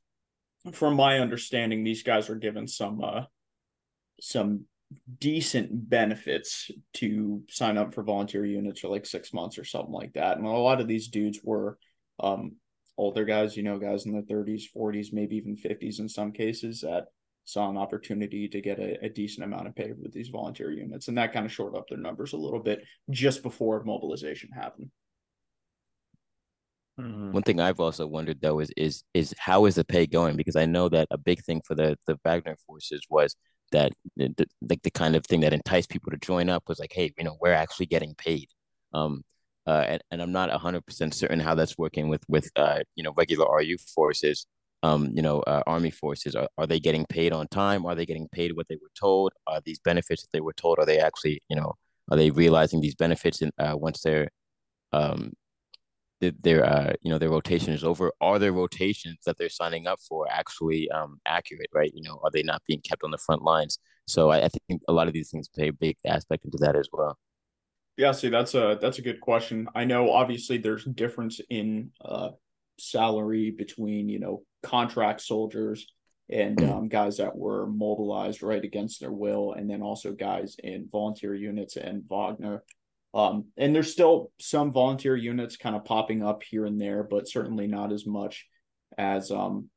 from 0.74 0.96
my 0.96 1.20
understanding, 1.20 1.84
these 1.84 2.04
guys 2.04 2.30
are 2.30 2.36
given 2.36 2.68
some 2.68 3.02
uh, 3.02 3.24
some 4.20 4.66
decent 5.20 5.90
benefits 5.90 6.72
to 6.94 7.44
sign 7.50 7.78
up 7.78 7.94
for 7.94 8.04
volunteer 8.04 8.46
units 8.46 8.80
for 8.80 8.88
like 8.88 9.06
six 9.06 9.34
months 9.34 9.58
or 9.58 9.64
something 9.64 9.94
like 9.94 10.14
that. 10.14 10.38
And 10.38 10.46
a 10.46 10.50
lot 10.50 10.82
of 10.82 10.88
these 10.88 11.10
dudes 11.10 11.40
were 11.44 11.78
um, 12.20 12.56
older 12.98 13.26
guys, 13.26 13.58
you 13.58 13.64
know, 13.64 13.78
guys 13.78 14.06
in 14.06 14.14
their 14.14 14.22
30s, 14.22 14.64
40s, 14.76 15.12
maybe 15.12 15.36
even 15.36 15.56
50s 15.56 16.00
in 16.00 16.08
some 16.08 16.32
cases 16.32 16.82
that 16.82 17.08
saw 17.46 17.70
an 17.70 17.78
opportunity 17.78 18.48
to 18.48 18.62
get 18.62 18.80
a, 18.80 19.06
a 19.06 19.10
decent 19.10 19.46
amount 19.46 19.68
of 19.68 19.76
pay 19.76 19.94
with 19.94 20.14
these 20.14 20.30
volunteer 20.30 20.72
units. 20.72 21.08
And 21.08 21.18
that 21.18 21.34
kind 21.34 21.46
of 21.46 21.52
shored 21.52 21.76
up 21.76 21.88
their 21.88 21.98
numbers 21.98 22.34
a 22.34 22.38
little 22.38 22.60
bit 22.60 22.84
just 23.10 23.44
before 23.44 23.84
mobilization 23.84 24.50
happened. 24.52 24.90
Mm-hmm. 27.00 27.32
One 27.32 27.44
thing 27.44 27.60
I've 27.60 27.80
also 27.80 28.08
wondered 28.08 28.42
though 28.42 28.60
is 28.60 28.72
is 28.76 29.04
is 29.14 29.34
how 29.38 29.66
is 29.66 29.76
the 29.76 29.86
pay 29.86 30.08
going? 30.08 30.36
Because 30.36 30.56
I 30.56 30.66
know 30.66 30.90
that 30.90 31.08
a 31.12 31.18
big 31.18 31.44
thing 31.44 31.62
for 31.64 31.76
the 31.76 31.96
the 32.08 32.18
Wagner 32.26 32.58
forces 32.66 33.02
was 33.08 33.36
that 33.72 33.94
like 34.62 34.82
the, 34.84 34.92
kind 34.92 35.16
of 35.16 35.26
thing 35.26 35.42
that 35.42 35.54
enticed 35.54 35.90
people 35.90 36.12
to 36.12 36.18
join 36.18 36.50
up 36.50 36.64
was 36.68 36.80
like, 36.80 36.94
hey, 36.94 37.14
you 37.18 37.24
know, 37.24 37.38
we're 37.42 37.54
actually 37.54 37.86
getting 37.86 38.16
paid. 38.16 38.50
Um, 38.94 39.24
uh, 39.66 39.86
and, 39.88 40.04
and 40.12 40.22
I'm 40.22 40.32
not 40.32 40.50
100% 40.50 41.14
certain 41.14 41.40
how 41.40 41.54
that's 41.54 41.78
working 41.78 42.08
with 42.08 42.24
with 42.30 42.50
uh, 42.56 42.80
you 42.96 43.04
know 43.04 43.14
regular 43.18 43.46
RU 43.52 43.78
forces. 43.94 44.48
Um, 44.84 45.12
you 45.14 45.22
know, 45.22 45.42
uh, 45.42 45.64
army 45.66 45.90
forces 45.90 46.36
are, 46.36 46.48
are 46.58 46.68
they 46.68 46.80
getting 46.80 47.06
paid 47.08 47.34
on 47.34 47.48
time? 47.48 47.86
Are 47.86 47.96
they 47.96 48.06
getting 48.06 48.30
paid 48.32 48.56
what 48.56 48.68
they 48.70 48.76
were 48.76 48.92
told? 48.98 49.34
Are 49.48 49.60
these 49.66 49.80
benefits 49.80 50.22
that 50.22 50.30
they 50.32 50.40
were 50.40 50.54
told? 50.54 50.78
Are 50.80 50.86
they 50.86 51.00
actually, 51.00 51.42
you 51.50 51.56
know, 51.56 51.74
are 52.10 52.18
they 52.18 52.30
realizing 52.30 52.80
these 52.80 52.96
benefits 52.96 53.42
in, 53.42 53.52
uh, 53.58 53.76
once 53.76 54.02
they're 54.02 54.30
um, 54.94 55.34
their 56.20 56.66
uh 56.66 56.94
you 57.02 57.12
know 57.12 57.18
their 57.18 57.30
rotation 57.30 57.74
is 57.74 57.84
over 57.84 58.12
are 58.22 58.40
their 58.40 58.54
rotations 58.54 59.18
that 59.26 59.38
they're 59.38 59.50
signing 59.50 59.86
up 59.86 60.00
for 60.08 60.28
actually 60.32 60.90
um 60.92 61.20
accurate 61.26 61.70
right? 61.74 61.92
You 61.94 62.04
know 62.04 62.20
are 62.24 62.32
they 62.32 62.44
not 62.44 62.62
being 62.68 62.82
kept 62.82 63.04
on 63.04 63.12
the 63.12 63.18
front 63.18 63.44
lines? 63.44 63.80
So 64.06 64.30
I, 64.30 64.46
I 64.46 64.50
think 64.50 64.82
a 64.88 64.94
lot 64.94 65.08
of 65.08 65.14
these 65.14 65.30
things 65.30 65.50
play 65.50 65.68
a 65.68 65.74
big 65.74 65.98
aspect 66.06 66.46
into 66.46 66.58
that 66.60 66.76
as 66.76 66.90
well. 66.92 67.18
Yeah 67.98 68.12
see 68.12 68.30
that's 68.30 68.56
a 68.56 68.78
that's 68.82 69.00
a 69.00 69.04
good 69.04 69.22
question. 69.22 69.68
I 69.76 69.86
know 69.86 70.12
obviously 70.12 70.58
there's 70.58 70.86
difference 70.86 71.40
in 71.50 71.92
uh 72.04 72.30
salary 72.80 73.52
between 73.52 74.10
you 74.10 74.20
know 74.20 74.44
contract 74.64 75.22
soldiers 75.22 75.88
and 76.30 76.58
mm. 76.58 76.72
um, 76.72 76.88
guys 76.90 77.18
that 77.18 77.36
were 77.36 77.68
mobilized 77.68 78.44
right 78.44 78.64
against 78.64 79.00
their 79.00 79.12
will 79.12 79.54
and 79.54 79.70
then 79.70 79.82
also 79.82 80.12
guys 80.12 80.58
in 80.64 80.88
volunteer 80.92 81.34
units 81.34 81.78
and 81.78 82.04
wagner 82.10 82.64
um, 83.18 83.46
and 83.58 83.74
there's 83.74 83.92
still 83.92 84.32
some 84.40 84.72
volunteer 84.72 85.16
units 85.16 85.58
kind 85.58 85.76
of 85.76 85.84
popping 85.84 86.24
up 86.24 86.44
here 86.44 86.68
and 86.68 86.80
there, 86.80 87.02
but 87.02 87.28
certainly 87.28 87.66
not 87.66 87.92
as 87.92 88.06
much 88.06 88.46
as 88.96 89.32
um, 89.32 89.72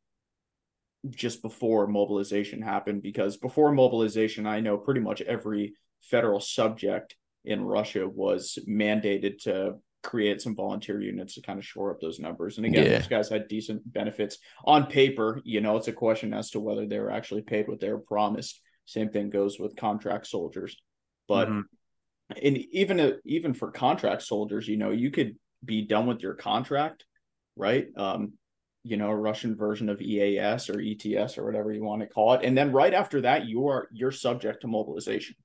just 1.08 1.40
before 1.40 1.86
mobilization 1.86 2.60
happened. 2.60 3.00
Because 3.02 3.38
before 3.38 3.72
mobilization, 3.72 4.46
I 4.46 4.60
know 4.60 4.76
pretty 4.76 5.00
much 5.00 5.22
every 5.22 5.72
federal 6.02 6.38
subject 6.38 7.16
in 7.46 7.64
Russia 7.64 8.06
was 8.06 8.58
mandated 8.68 9.38
to 9.44 9.76
create 10.02 10.42
some 10.42 10.54
volunteer 10.54 11.00
units 11.00 11.36
to 11.36 11.40
kind 11.40 11.58
of 11.58 11.64
shore 11.64 11.92
up 11.92 12.00
those 12.02 12.20
numbers. 12.20 12.58
And 12.58 12.66
again, 12.66 12.84
yeah. 12.84 12.98
those 12.98 13.08
guys 13.08 13.30
had 13.30 13.48
decent 13.48 13.90
benefits 13.90 14.36
on 14.66 14.84
paper. 14.84 15.40
You 15.44 15.62
know, 15.62 15.78
it's 15.78 15.88
a 15.88 15.94
question 15.94 16.34
as 16.34 16.50
to 16.50 16.60
whether 16.60 16.86
they 16.86 16.98
were 16.98 17.10
actually 17.10 17.42
paid 17.42 17.68
what 17.68 17.80
they 17.80 17.90
were 17.90 18.00
promised. 18.00 18.60
Same 18.84 19.08
thing 19.08 19.30
goes 19.30 19.58
with 19.58 19.76
contract 19.76 20.26
soldiers. 20.26 20.76
But 21.26 21.48
mm-hmm 21.48 21.60
and 22.42 22.56
even 22.56 23.18
even 23.24 23.54
for 23.54 23.70
contract 23.70 24.22
soldiers, 24.22 24.68
you 24.68 24.76
know, 24.76 24.90
you 24.90 25.10
could 25.10 25.36
be 25.64 25.82
done 25.82 26.06
with 26.06 26.20
your 26.20 26.34
contract, 26.34 27.04
right? 27.56 27.86
Um, 27.96 28.34
you 28.82 28.96
know, 28.96 29.10
a 29.10 29.16
Russian 29.16 29.56
version 29.56 29.88
of 29.88 30.00
EAS 30.00 30.70
or 30.70 30.80
ETS 30.80 31.36
or 31.36 31.44
whatever 31.44 31.72
you 31.72 31.84
want 31.84 32.00
to 32.02 32.08
call 32.08 32.34
it, 32.34 32.44
and 32.44 32.56
then 32.56 32.72
right 32.72 32.94
after 32.94 33.20
that, 33.22 33.46
you 33.46 33.68
are 33.68 33.88
you're 33.92 34.12
subject 34.12 34.62
to 34.62 34.68
mobilization. 34.68 35.36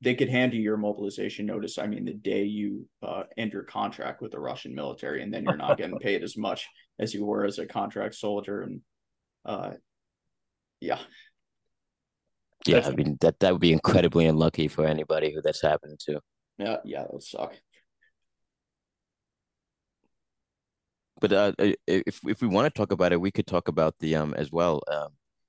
They 0.00 0.14
could 0.14 0.28
hand 0.28 0.54
you 0.54 0.60
your 0.60 0.76
mobilization 0.76 1.44
notice. 1.44 1.76
I 1.76 1.88
mean, 1.88 2.04
the 2.04 2.14
day 2.14 2.44
you 2.44 2.86
uh, 3.02 3.24
end 3.36 3.52
your 3.52 3.64
contract 3.64 4.22
with 4.22 4.30
the 4.30 4.40
Russian 4.40 4.74
military, 4.74 5.22
and 5.22 5.34
then 5.34 5.44
you're 5.44 5.56
not 5.56 5.76
getting 5.76 5.98
paid 5.98 6.22
as 6.22 6.36
much 6.36 6.68
as 6.98 7.12
you 7.12 7.24
were 7.24 7.44
as 7.44 7.58
a 7.58 7.66
contract 7.66 8.14
soldier, 8.14 8.62
and 8.62 8.80
uh, 9.44 9.72
yeah, 10.80 10.98
yeah, 12.66 12.86
I 12.86 12.90
mean 12.90 13.16
that 13.20 13.38
that 13.40 13.52
would 13.52 13.60
be 13.60 13.72
incredibly 13.72 14.26
unlucky 14.26 14.68
for 14.68 14.86
anybody 14.86 15.32
who 15.32 15.40
that's 15.42 15.62
happened 15.62 15.98
to. 16.00 16.20
Yeah, 16.58 16.76
yeah, 16.84 17.02
that 17.02 17.12
would 17.12 17.22
suck. 17.22 17.54
But 21.20 21.32
uh, 21.32 21.52
if 21.86 22.20
if 22.26 22.40
we 22.40 22.48
want 22.48 22.72
to 22.72 22.78
talk 22.78 22.92
about 22.92 23.12
it, 23.12 23.20
we 23.20 23.30
could 23.30 23.46
talk 23.46 23.68
about 23.68 23.94
the 23.98 24.16
um 24.16 24.34
as 24.34 24.52
well, 24.52 24.82
um, 24.90 25.08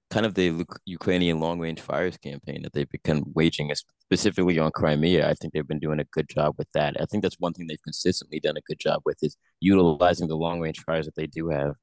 kind 0.10 0.26
of 0.26 0.34
the 0.34 0.66
Ukrainian 0.86 1.40
long 1.40 1.60
range 1.60 1.82
fires 1.82 2.18
campaign 2.18 2.64
that 2.64 2.74
they've 2.74 2.90
been 3.04 3.24
waging, 3.36 3.72
specifically 4.00 4.58
on 4.60 4.72
Crimea. 4.72 5.30
I 5.30 5.34
think 5.34 5.54
they've 5.54 5.68
been 5.68 5.80
doing 5.80 6.00
a 6.00 6.06
good 6.06 6.28
job 6.30 6.56
with 6.58 6.70
that. 6.74 7.00
I 7.00 7.06
think 7.06 7.24
that's 7.24 7.40
one 7.40 7.54
thing 7.54 7.68
they've 7.68 7.82
consistently 7.84 8.40
done 8.40 8.58
a 8.58 8.62
good 8.62 8.80
job 8.80 9.02
with 9.06 9.18
is 9.22 9.38
utilizing 9.60 10.28
the 10.28 10.36
long 10.38 10.60
range 10.60 10.80
fires 10.82 11.06
that 11.06 11.16
they 11.16 11.28
do 11.28 11.50
have. 11.50 11.76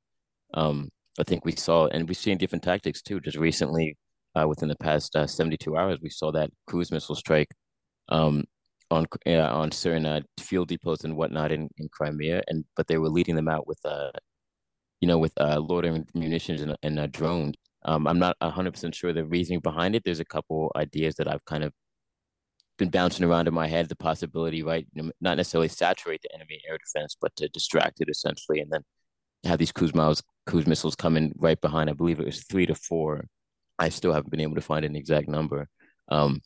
Um, 0.54 0.90
I 1.18 1.22
think 1.24 1.44
we 1.44 1.52
saw, 1.52 1.86
and 1.86 2.08
we've 2.08 2.16
seen 2.16 2.38
different 2.38 2.64
tactics 2.64 3.02
too. 3.02 3.20
Just 3.20 3.38
recently, 3.38 3.96
uh, 4.38 4.46
within 4.46 4.68
the 4.68 4.76
past 4.76 5.16
uh, 5.16 5.26
72 5.26 5.76
hours, 5.76 5.98
we 6.00 6.10
saw 6.10 6.30
that 6.32 6.50
cruise 6.66 6.92
missile 6.92 7.14
strike 7.14 7.48
um, 8.08 8.44
on 8.90 9.06
uh, 9.26 9.30
on 9.30 9.72
certain 9.72 10.06
uh, 10.06 10.20
fuel 10.38 10.64
depots 10.64 11.04
and 11.04 11.16
whatnot 11.16 11.52
in, 11.52 11.68
in 11.78 11.88
Crimea, 11.88 12.42
and 12.48 12.64
but 12.76 12.86
they 12.86 12.98
were 12.98 13.08
leading 13.08 13.34
them 13.34 13.48
out 13.48 13.66
with 13.66 13.80
uh, 13.84 14.10
you 15.00 15.08
know, 15.08 15.18
with 15.18 15.32
uh, 15.40 15.58
loitering 15.60 16.06
munitions 16.14 16.62
and, 16.62 16.76
and 16.82 16.98
uh, 16.98 17.06
drones. 17.06 17.54
Um, 17.84 18.06
I'm 18.06 18.18
not 18.18 18.36
100% 18.42 18.94
sure 18.94 19.12
the 19.12 19.24
reasoning 19.24 19.60
behind 19.60 19.94
it. 19.94 20.02
There's 20.04 20.20
a 20.20 20.24
couple 20.24 20.72
ideas 20.74 21.14
that 21.16 21.28
I've 21.28 21.44
kind 21.44 21.62
of 21.62 21.72
been 22.78 22.90
bouncing 22.90 23.24
around 23.24 23.46
in 23.46 23.54
my 23.54 23.68
head. 23.68 23.88
The 23.88 23.96
possibility, 23.96 24.62
right, 24.62 24.86
not 25.20 25.36
necessarily 25.36 25.68
saturate 25.68 26.22
the 26.22 26.34
enemy 26.34 26.60
air 26.68 26.78
defense, 26.78 27.16
but 27.20 27.34
to 27.36 27.48
distract 27.48 28.00
it 28.00 28.08
essentially, 28.10 28.60
and 28.60 28.70
then 28.70 28.82
have 29.44 29.58
these 29.58 29.72
cruise 29.72 29.94
miles, 29.94 30.22
cruise 30.46 30.66
missiles 30.66 30.96
coming 30.96 31.32
right 31.36 31.60
behind. 31.60 31.88
I 31.88 31.92
believe 31.92 32.18
it 32.18 32.26
was 32.26 32.42
three 32.44 32.66
to 32.66 32.74
four 32.74 33.26
I 33.78 33.88
still 33.90 34.12
haven't 34.12 34.30
been 34.30 34.40
able 34.40 34.54
to 34.56 34.60
find 34.60 34.84
an 34.84 34.96
exact 34.96 35.28
number. 35.28 35.68
Um, 36.08 36.40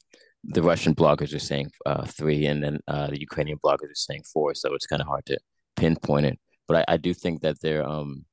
the 0.45 0.63
Russian 0.63 0.95
bloggers 0.95 1.35
are 1.35 1.39
saying 1.41 1.71
uh, 1.87 2.05
three, 2.07 2.47
and 2.47 2.63
then 2.63 2.81
uh, 2.89 3.09
the 3.09 3.21
Ukrainian 3.21 3.59
bloggers 3.65 3.91
are 3.91 4.07
saying 4.07 4.23
four. 4.33 4.55
So 4.55 4.75
it's 4.75 4.87
kind 4.87 5.03
of 5.03 5.09
hard 5.09 5.27
to 5.27 5.39
pinpoint 5.77 6.27
it. 6.27 6.39
But 6.67 6.89
I, 6.89 6.95
I 6.95 6.97
do 6.97 7.13
think 7.13 7.43
that 7.43 7.61
they're 7.61 7.87
um, 7.87 8.25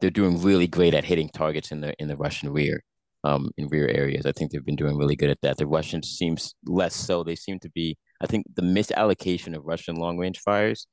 they're 0.00 0.10
doing 0.10 0.40
really 0.42 0.66
great 0.66 0.94
at 0.94 1.04
hitting 1.04 1.30
targets 1.30 1.72
in 1.72 1.80
the 1.80 1.94
in 1.98 2.08
the 2.08 2.16
Russian 2.16 2.50
rear, 2.50 2.82
um, 3.24 3.50
in 3.56 3.68
rear 3.68 3.88
areas. 3.88 4.26
I 4.26 4.32
think 4.32 4.50
they've 4.50 4.64
been 4.64 4.76
doing 4.76 4.96
really 4.96 5.16
good 5.16 5.30
at 5.30 5.40
that. 5.42 5.56
The 5.56 5.66
Russians 5.66 6.10
seems 6.10 6.54
less 6.66 6.94
so. 6.94 7.24
They 7.24 7.36
seem 7.36 7.58
to 7.60 7.70
be. 7.70 7.96
I 8.20 8.26
think 8.26 8.46
the 8.54 8.62
misallocation 8.62 9.56
of 9.56 9.64
Russian 9.64 9.96
long 9.96 10.18
range 10.18 10.38
fires 10.40 10.86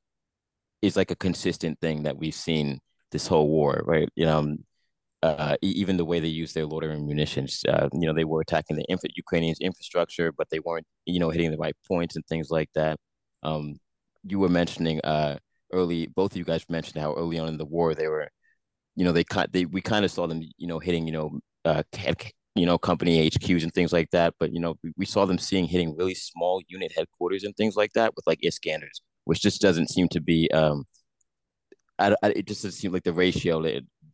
is 0.82 0.96
like 0.96 1.10
a 1.10 1.16
consistent 1.16 1.80
thing 1.80 2.02
that 2.02 2.18
we've 2.18 2.34
seen 2.34 2.80
this 3.12 3.26
whole 3.26 3.48
war, 3.48 3.82
right? 3.86 4.08
You 4.16 4.26
know, 4.26 4.38
um, 4.38 4.58
uh, 5.24 5.56
even 5.62 5.96
the 5.96 6.04
way 6.04 6.20
they 6.20 6.28
use 6.28 6.52
their 6.52 6.66
loitering 6.66 7.06
munitions. 7.06 7.62
Uh, 7.66 7.88
you 7.94 8.06
know, 8.06 8.12
they 8.12 8.24
were 8.24 8.42
attacking 8.42 8.76
the 8.76 8.84
inf- 8.90 9.16
Ukrainians' 9.16 9.58
infrastructure, 9.60 10.30
but 10.32 10.48
they 10.50 10.58
weren't, 10.60 10.86
you 11.06 11.18
know, 11.18 11.30
hitting 11.30 11.50
the 11.50 11.56
right 11.56 11.76
points 11.88 12.14
and 12.14 12.26
things 12.26 12.50
like 12.50 12.68
that. 12.74 12.98
Um, 13.42 13.76
you 14.22 14.38
were 14.38 14.50
mentioning 14.50 15.00
uh, 15.02 15.38
early, 15.72 16.06
both 16.08 16.32
of 16.32 16.36
you 16.36 16.44
guys 16.44 16.68
mentioned 16.68 17.00
how 17.00 17.14
early 17.14 17.38
on 17.38 17.48
in 17.48 17.56
the 17.56 17.64
war 17.64 17.94
they 17.94 18.08
were, 18.08 18.28
you 18.96 19.04
know, 19.04 19.12
they 19.12 19.24
they 19.50 19.64
we 19.64 19.80
kind 19.80 20.04
of 20.04 20.10
saw 20.10 20.26
them, 20.26 20.42
you 20.58 20.66
know, 20.66 20.78
hitting, 20.78 21.06
you 21.06 21.12
know, 21.12 21.40
uh, 21.64 21.82
you 22.54 22.66
know, 22.66 22.78
company 22.78 23.30
HQs 23.30 23.62
and 23.62 23.72
things 23.72 23.92
like 23.94 24.10
that. 24.10 24.34
But 24.38 24.52
you 24.52 24.60
know, 24.60 24.76
we, 24.82 24.92
we 24.98 25.06
saw 25.06 25.24
them 25.26 25.38
seeing 25.38 25.66
hitting 25.66 25.96
really 25.96 26.14
small 26.14 26.60
unit 26.68 26.92
headquarters 26.96 27.44
and 27.44 27.56
things 27.56 27.76
like 27.76 27.92
that 27.94 28.14
with 28.14 28.26
like 28.26 28.40
Iskanders, 28.42 29.00
which 29.24 29.40
just 29.40 29.62
doesn't 29.62 29.88
seem 29.90 30.08
to 30.10 30.20
be. 30.20 30.50
Um, 30.50 30.84
I, 31.98 32.14
I, 32.22 32.28
it 32.30 32.46
just 32.46 32.62
doesn't 32.62 32.78
seem 32.78 32.92
like 32.92 33.04
the 33.04 33.12
ratio 33.12 33.58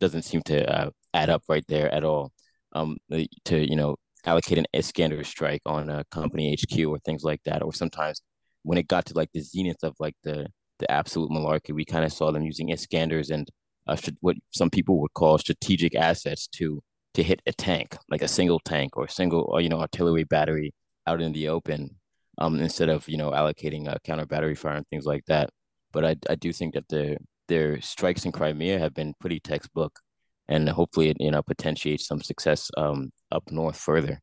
doesn't 0.01 0.23
seem 0.23 0.41
to 0.43 0.69
uh, 0.69 0.89
add 1.13 1.29
up 1.29 1.43
right 1.47 1.65
there 1.67 1.93
at 1.93 2.03
all. 2.03 2.31
Um, 2.73 2.97
to 3.45 3.69
you 3.69 3.75
know 3.75 3.95
allocate 4.25 4.57
an 4.57 4.65
Iskander 4.73 5.23
strike 5.23 5.61
on 5.65 5.89
a 5.89 6.03
company 6.11 6.55
HQ 6.55 6.87
or 6.87 6.99
things 6.99 7.23
like 7.23 7.41
that, 7.45 7.61
or 7.63 7.73
sometimes 7.73 8.21
when 8.63 8.77
it 8.77 8.87
got 8.87 9.05
to 9.07 9.13
like 9.13 9.29
the 9.33 9.41
zenith 9.41 9.83
of 9.83 9.95
like 9.99 10.15
the 10.23 10.47
the 10.81 10.91
absolute 10.91 11.31
malarkey. 11.31 11.73
We 11.73 11.85
kind 11.85 12.03
of 12.03 12.11
saw 12.11 12.31
them 12.31 12.43
using 12.43 12.69
Iskanders 12.69 13.29
and 13.31 13.47
uh, 13.87 13.95
what 14.19 14.35
some 14.51 14.69
people 14.69 14.99
would 14.99 15.13
call 15.13 15.37
strategic 15.37 15.95
assets 15.95 16.47
to 16.57 16.81
to 17.13 17.23
hit 17.23 17.41
a 17.45 17.51
tank, 17.53 17.97
like 18.09 18.21
a 18.21 18.27
single 18.27 18.59
tank 18.59 18.97
or 18.97 19.07
single 19.07 19.43
or 19.49 19.61
you 19.61 19.69
know 19.69 19.79
artillery 19.79 20.25
battery 20.25 20.73
out 21.07 21.21
in 21.21 21.31
the 21.33 21.47
open, 21.49 21.95
um, 22.37 22.59
instead 22.59 22.89
of 22.89 23.07
you 23.07 23.17
know 23.17 23.31
allocating 23.31 23.87
a 23.87 23.99
counter 24.01 24.25
battery 24.25 24.55
fire 24.55 24.75
and 24.75 24.87
things 24.89 25.05
like 25.05 25.25
that. 25.27 25.49
But 25.93 26.05
I 26.05 26.15
I 26.29 26.35
do 26.35 26.51
think 26.51 26.73
that 26.73 26.87
their 26.89 27.17
their 27.51 27.81
strikes 27.81 28.25
in 28.25 28.31
Crimea 28.31 28.79
have 28.79 28.93
been 28.93 29.13
pretty 29.19 29.39
textbook, 29.41 29.99
and 30.47 30.69
hopefully 30.69 31.09
it 31.09 31.17
you 31.19 31.31
know 31.31 31.43
potentiates 31.43 32.07
some 32.07 32.21
success 32.21 32.71
um 32.77 33.11
up 33.31 33.43
north 33.51 33.77
further. 33.77 34.21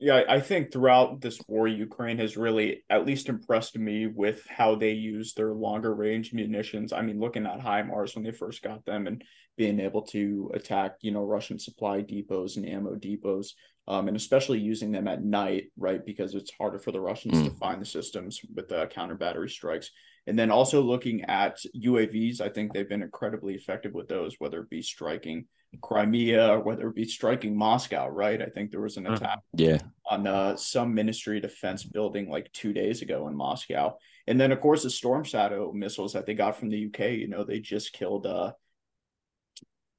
Yeah, 0.00 0.22
I 0.28 0.40
think 0.40 0.70
throughout 0.70 1.22
this 1.22 1.40
war, 1.48 1.66
Ukraine 1.66 2.18
has 2.18 2.36
really 2.36 2.84
at 2.90 3.06
least 3.06 3.30
impressed 3.30 3.78
me 3.78 4.06
with 4.06 4.44
how 4.48 4.74
they 4.74 4.90
use 4.90 5.32
their 5.32 5.54
longer 5.54 5.94
range 5.94 6.34
munitions. 6.34 6.92
I 6.92 7.00
mean, 7.00 7.20
looking 7.20 7.46
at 7.46 7.60
HIMARS 7.60 8.14
when 8.14 8.24
they 8.24 8.32
first 8.32 8.60
got 8.62 8.84
them 8.84 9.06
and 9.06 9.24
being 9.56 9.80
able 9.80 10.02
to 10.08 10.50
attack, 10.52 10.96
you 11.00 11.12
know, 11.12 11.22
Russian 11.24 11.58
supply 11.58 12.02
depots 12.02 12.56
and 12.56 12.68
ammo 12.68 12.96
depots, 12.96 13.54
um, 13.88 14.08
and 14.08 14.16
especially 14.16 14.58
using 14.58 14.92
them 14.92 15.08
at 15.08 15.24
night, 15.24 15.70
right? 15.78 16.04
Because 16.04 16.34
it's 16.34 16.52
harder 16.58 16.78
for 16.78 16.92
the 16.92 17.00
Russians 17.00 17.38
mm. 17.38 17.44
to 17.44 17.54
find 17.56 17.80
the 17.80 17.86
systems 17.86 18.40
with 18.54 18.68
the 18.68 18.88
counter 18.88 19.14
battery 19.14 19.48
strikes. 19.48 19.90
And 20.26 20.38
then 20.38 20.50
also 20.50 20.80
looking 20.80 21.22
at 21.22 21.58
UAVs, 21.76 22.40
I 22.40 22.48
think 22.48 22.72
they've 22.72 22.88
been 22.88 23.02
incredibly 23.02 23.54
effective 23.54 23.92
with 23.92 24.08
those, 24.08 24.36
whether 24.38 24.60
it 24.60 24.70
be 24.70 24.82
striking 24.82 25.46
Crimea 25.82 26.48
or 26.48 26.60
whether 26.60 26.88
it 26.88 26.94
be 26.94 27.04
striking 27.04 27.56
Moscow, 27.56 28.08
right? 28.08 28.40
I 28.40 28.46
think 28.46 28.70
there 28.70 28.80
was 28.80 28.96
an 28.96 29.06
attack 29.06 29.40
yeah. 29.54 29.78
on 30.08 30.26
uh, 30.26 30.56
some 30.56 30.94
Ministry 30.94 31.38
of 31.38 31.42
Defense 31.42 31.84
building 31.84 32.30
like 32.30 32.50
two 32.52 32.72
days 32.72 33.02
ago 33.02 33.28
in 33.28 33.36
Moscow. 33.36 33.96
And 34.26 34.40
then, 34.40 34.52
of 34.52 34.60
course, 34.60 34.82
the 34.82 34.90
Storm 34.90 35.24
Shadow 35.24 35.72
missiles 35.72 36.12
that 36.14 36.26
they 36.26 36.34
got 36.34 36.56
from 36.56 36.70
the 36.70 36.86
UK, 36.86 37.10
you 37.10 37.28
know, 37.28 37.44
they 37.44 37.60
just 37.60 37.92
killed 37.92 38.26
uh, 38.26 38.52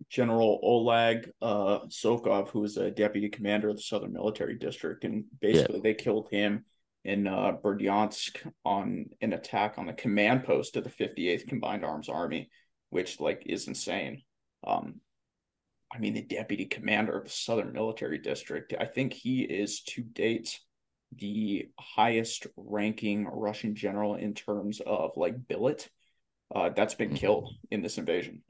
General 0.10 0.60
Oleg 0.64 1.32
uh, 1.42 1.80
Tsokov, 1.88 2.50
who 2.50 2.62
was 2.62 2.78
a 2.78 2.92
deputy 2.92 3.30
commander 3.30 3.70
of 3.70 3.76
the 3.76 3.84
Southern 3.84 4.14
Military 4.14 4.56
District. 4.56 5.04
And 5.04 5.26
basically, 5.40 5.76
yeah. 5.76 5.84
they 5.84 5.94
killed 5.94 6.30
him 6.32 6.66
in 7.06 7.27
uh, 7.27 7.53
Berdyansk 7.64 8.52
on 8.65 9.06
an 9.22 9.34
attack 9.34 9.76
on 9.77 9.86
the 9.86 9.94
command 9.94 10.44
post 10.44 10.76
of 10.76 10.84
the 10.84 10.90
58th 10.90 11.48
Combined 11.48 11.86
Arms 11.86 12.10
Army, 12.10 12.49
which 12.90 13.19
like 13.19 13.44
is 13.45 13.68
insane. 13.68 14.23
Um, 14.65 14.95
I 15.94 15.99
mean, 15.99 16.15
the 16.15 16.23
deputy 16.23 16.65
commander 16.65 17.18
of 17.18 17.26
the 17.26 17.30
Southern 17.30 17.72
Military 17.72 18.18
District. 18.18 18.73
I 18.77 18.86
think 18.86 19.14
he 19.14 19.44
is 19.44 19.82
to 19.84 20.02
date 20.02 20.60
the 21.15 21.69
highest 21.80 22.48
ranking 22.57 23.26
Russian 23.26 23.76
general 23.76 24.15
in 24.15 24.34
terms 24.34 24.82
of 24.86 25.11
like 25.15 25.48
billet 25.48 25.88
uh, 26.53 26.69
that's 26.69 26.95
been 26.95 27.10
mm-hmm. 27.10 27.18
killed 27.18 27.53
in 27.72 27.82
this 27.82 27.98
invasion. 27.98 28.41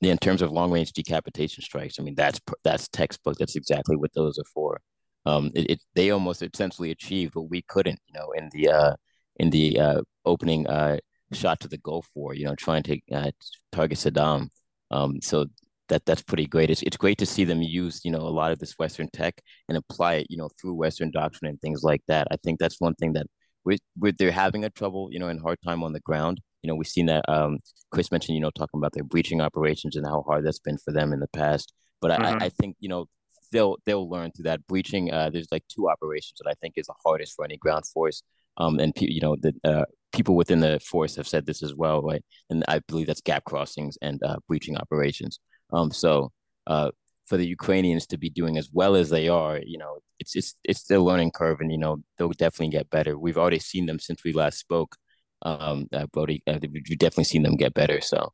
Yeah, 0.00 0.12
in 0.12 0.18
terms 0.18 0.42
of 0.42 0.52
long 0.52 0.70
range 0.70 0.92
decapitation 0.92 1.62
strikes, 1.62 1.98
I 1.98 2.02
mean 2.02 2.14
that's 2.14 2.40
that's 2.64 2.88
textbook. 2.88 3.36
That's 3.36 3.56
exactly 3.56 3.96
what 3.96 4.14
those 4.14 4.38
are 4.38 4.48
for. 4.54 4.80
Um, 5.28 5.50
it, 5.54 5.70
it 5.72 5.80
they 5.94 6.10
almost 6.10 6.42
essentially 6.42 6.90
achieved 6.90 7.34
what 7.34 7.50
we 7.50 7.62
couldn't, 7.62 7.98
you 8.06 8.14
know, 8.18 8.30
in 8.32 8.48
the 8.52 8.68
uh, 8.70 8.94
in 9.36 9.50
the 9.50 9.78
uh, 9.78 10.00
opening 10.24 10.66
uh, 10.66 10.98
shot 11.32 11.60
to 11.60 11.68
the 11.68 11.78
Gulf 11.78 12.08
War, 12.14 12.34
you 12.34 12.44
know, 12.46 12.54
trying 12.54 12.82
to 12.84 12.98
uh, 13.12 13.30
target 13.72 13.98
Saddam. 13.98 14.48
Um, 14.90 15.20
so 15.20 15.46
that 15.88 16.04
that's 16.06 16.22
pretty 16.22 16.46
great. 16.46 16.70
It's 16.70 16.82
it's 16.82 16.96
great 16.96 17.18
to 17.18 17.26
see 17.26 17.44
them 17.44 17.62
use 17.62 18.04
you 18.04 18.10
know 18.10 18.20
a 18.20 18.36
lot 18.40 18.52
of 18.52 18.58
this 18.58 18.78
Western 18.78 19.08
tech 19.12 19.40
and 19.68 19.76
apply 19.76 20.14
it 20.14 20.26
you 20.30 20.38
know 20.38 20.48
through 20.60 20.74
Western 20.74 21.10
doctrine 21.10 21.50
and 21.50 21.60
things 21.60 21.82
like 21.82 22.02
that. 22.08 22.28
I 22.30 22.36
think 22.36 22.58
that's 22.58 22.80
one 22.80 22.94
thing 22.94 23.12
that 23.14 23.26
we 23.64 23.78
we 23.98 24.12
they're 24.12 24.30
having 24.30 24.64
a 24.64 24.70
trouble 24.70 25.08
you 25.10 25.18
know 25.18 25.28
in 25.28 25.38
hard 25.38 25.58
time 25.64 25.82
on 25.82 25.92
the 25.92 26.00
ground. 26.00 26.40
You 26.62 26.68
know 26.68 26.76
we've 26.76 26.86
seen 26.86 27.06
that. 27.06 27.28
Um, 27.28 27.58
Chris 27.90 28.10
mentioned 28.10 28.36
you 28.36 28.42
know 28.42 28.50
talking 28.50 28.78
about 28.78 28.92
their 28.92 29.04
breaching 29.04 29.40
operations 29.40 29.96
and 29.96 30.06
how 30.06 30.22
hard 30.26 30.44
that's 30.46 30.58
been 30.58 30.78
for 30.78 30.92
them 30.92 31.12
in 31.12 31.20
the 31.20 31.28
past. 31.28 31.72
But 32.00 32.12
mm-hmm. 32.12 32.42
I, 32.42 32.46
I 32.46 32.48
think 32.48 32.76
you 32.80 32.88
know 32.88 33.06
they'll 33.52 33.76
they'll 33.86 34.08
learn 34.08 34.32
through 34.32 34.44
that 34.44 34.66
breaching. 34.66 35.12
Uh, 35.12 35.30
there's 35.30 35.48
like 35.50 35.64
two 35.68 35.88
operations 35.88 36.40
that 36.42 36.50
I 36.50 36.54
think 36.60 36.74
is 36.76 36.86
the 36.86 36.94
hardest 37.04 37.34
for 37.34 37.44
any 37.44 37.56
ground 37.56 37.86
force. 37.86 38.22
Um, 38.56 38.78
and 38.78 38.92
you 38.98 39.20
know 39.20 39.36
the 39.36 39.54
uh, 39.64 39.84
people 40.12 40.34
within 40.36 40.60
the 40.60 40.80
force 40.80 41.16
have 41.16 41.28
said 41.28 41.46
this 41.46 41.62
as 41.62 41.74
well, 41.74 42.02
right? 42.02 42.24
And 42.50 42.64
I 42.68 42.80
believe 42.88 43.06
that's 43.06 43.20
gap 43.20 43.44
crossings 43.44 43.96
and 44.02 44.22
uh, 44.22 44.36
breaching 44.48 44.76
operations. 44.76 45.38
Um, 45.72 45.90
so 45.90 46.32
uh, 46.66 46.90
for 47.26 47.36
the 47.36 47.46
Ukrainians 47.46 48.06
to 48.08 48.18
be 48.18 48.30
doing 48.30 48.56
as 48.56 48.70
well 48.72 48.96
as 48.96 49.10
they 49.10 49.28
are, 49.28 49.60
you 49.64 49.78
know, 49.78 49.98
it's 50.18 50.34
it's 50.34 50.54
it's 50.64 50.80
still 50.80 51.04
learning 51.04 51.30
curve, 51.32 51.60
and 51.60 51.70
you 51.70 51.78
know 51.78 51.98
they'll 52.16 52.30
definitely 52.30 52.70
get 52.70 52.90
better. 52.90 53.18
We've 53.18 53.38
already 53.38 53.60
seen 53.60 53.86
them 53.86 53.98
since 53.98 54.24
we 54.24 54.32
last 54.32 54.58
spoke. 54.58 54.96
Um, 55.42 55.86
uh, 55.92 56.06
Brody, 56.06 56.42
uh, 56.46 56.58
we've 56.60 56.98
definitely 56.98 57.24
seen 57.24 57.42
them 57.42 57.56
get 57.56 57.74
better. 57.74 58.00
So 58.00 58.32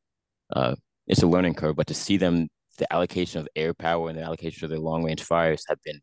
uh, 0.55 0.75
it's 1.07 1.23
a 1.23 1.27
learning 1.27 1.55
curve, 1.55 1.77
but 1.77 1.89
to 1.89 1.95
see 1.95 2.17
them, 2.17 2.49
the 2.79 2.93
allocation 2.93 3.41
of 3.41 3.49
air 3.57 3.75
power 3.75 4.09
and 4.09 4.19
the 4.19 4.23
allocation 4.23 4.65
of 4.65 4.71
their 4.71 4.79
long 4.79 5.05
range 5.05 5.23
fires 5.23 5.65
have 5.69 5.79
been 5.85 6.01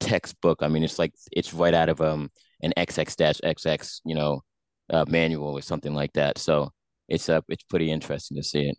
textbook. 0.00 0.62
I 0.62 0.68
mean, 0.68 0.82
it's 0.82 0.98
like 0.98 1.12
it's 1.32 1.54
right 1.54 1.74
out 1.74 1.88
of 1.88 2.00
um 2.00 2.28
an 2.62 2.72
XX 2.76 3.16
dash 3.16 3.40
XX, 3.44 4.00
you 4.04 4.14
know, 4.14 4.42
uh, 4.90 5.04
manual 5.08 5.52
or 5.56 5.62
something 5.62 5.94
like 5.94 6.12
that. 6.14 6.38
So 6.38 6.70
it's 7.08 7.28
uh, 7.28 7.40
it's 7.48 7.64
pretty 7.64 7.90
interesting 7.90 8.36
to 8.36 8.42
see 8.42 8.68
it. 8.68 8.78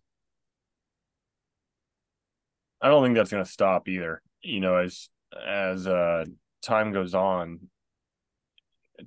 I 2.82 2.88
don't 2.88 3.04
think 3.04 3.16
that's 3.16 3.32
going 3.32 3.44
to 3.44 3.50
stop 3.50 3.88
either. 3.90 4.22
You 4.42 4.62
know, 4.62 4.76
as 4.78 5.10
as 5.46 5.86
uh, 5.88 6.26
time 6.62 6.94
goes 6.94 7.14
on, 7.14 7.70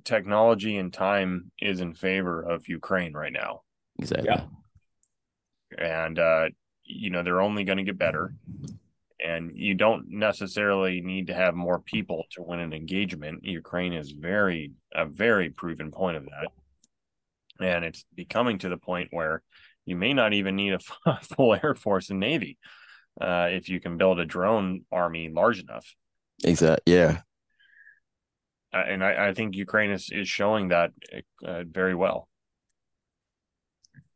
technology 0.03 0.77
and 0.77 0.93
time 0.93 1.51
is 1.59 1.81
in 1.81 1.93
favor 1.93 2.41
of 2.41 2.67
Ukraine 2.67 3.13
right 3.13 3.33
now. 3.33 3.61
Exactly. 3.99 4.29
Yeah. 4.29 4.45
And 5.77 6.19
uh, 6.19 6.49
you 6.95 7.09
know, 7.09 7.23
they're 7.23 7.41
only 7.41 7.63
going 7.63 7.77
to 7.77 7.83
get 7.83 7.97
better. 7.97 8.33
And 9.23 9.51
you 9.55 9.73
don't 9.73 10.09
necessarily 10.09 11.01
need 11.01 11.27
to 11.27 11.33
have 11.33 11.55
more 11.55 11.79
people 11.79 12.25
to 12.31 12.43
win 12.43 12.59
an 12.59 12.73
engagement. 12.73 13.43
Ukraine 13.43 13.93
is 13.93 14.11
very 14.11 14.73
a 14.93 15.05
very 15.05 15.49
proven 15.49 15.91
point 15.91 16.17
of 16.17 16.25
that. 16.25 17.65
And 17.65 17.85
it's 17.85 18.05
becoming 18.13 18.57
to 18.59 18.69
the 18.69 18.77
point 18.77 19.09
where 19.11 19.41
you 19.85 19.95
may 19.95 20.13
not 20.13 20.33
even 20.33 20.55
need 20.55 20.73
a 20.73 21.19
full 21.35 21.53
air 21.53 21.75
force 21.75 22.09
and 22.09 22.19
navy 22.19 22.57
uh, 23.19 23.47
if 23.51 23.69
you 23.69 23.79
can 23.79 23.97
build 23.97 24.19
a 24.19 24.25
drone 24.25 24.81
army 24.91 25.29
large 25.29 25.59
enough. 25.59 25.95
Exactly. 26.43 26.93
Yeah. 26.93 27.21
Uh, 28.73 28.83
and 28.87 29.03
I, 29.03 29.29
I, 29.29 29.33
think 29.33 29.55
Ukraine 29.55 29.91
is, 29.91 30.09
is 30.11 30.27
showing 30.27 30.69
that 30.69 30.91
uh, 31.45 31.63
very 31.63 31.93
well. 31.93 32.27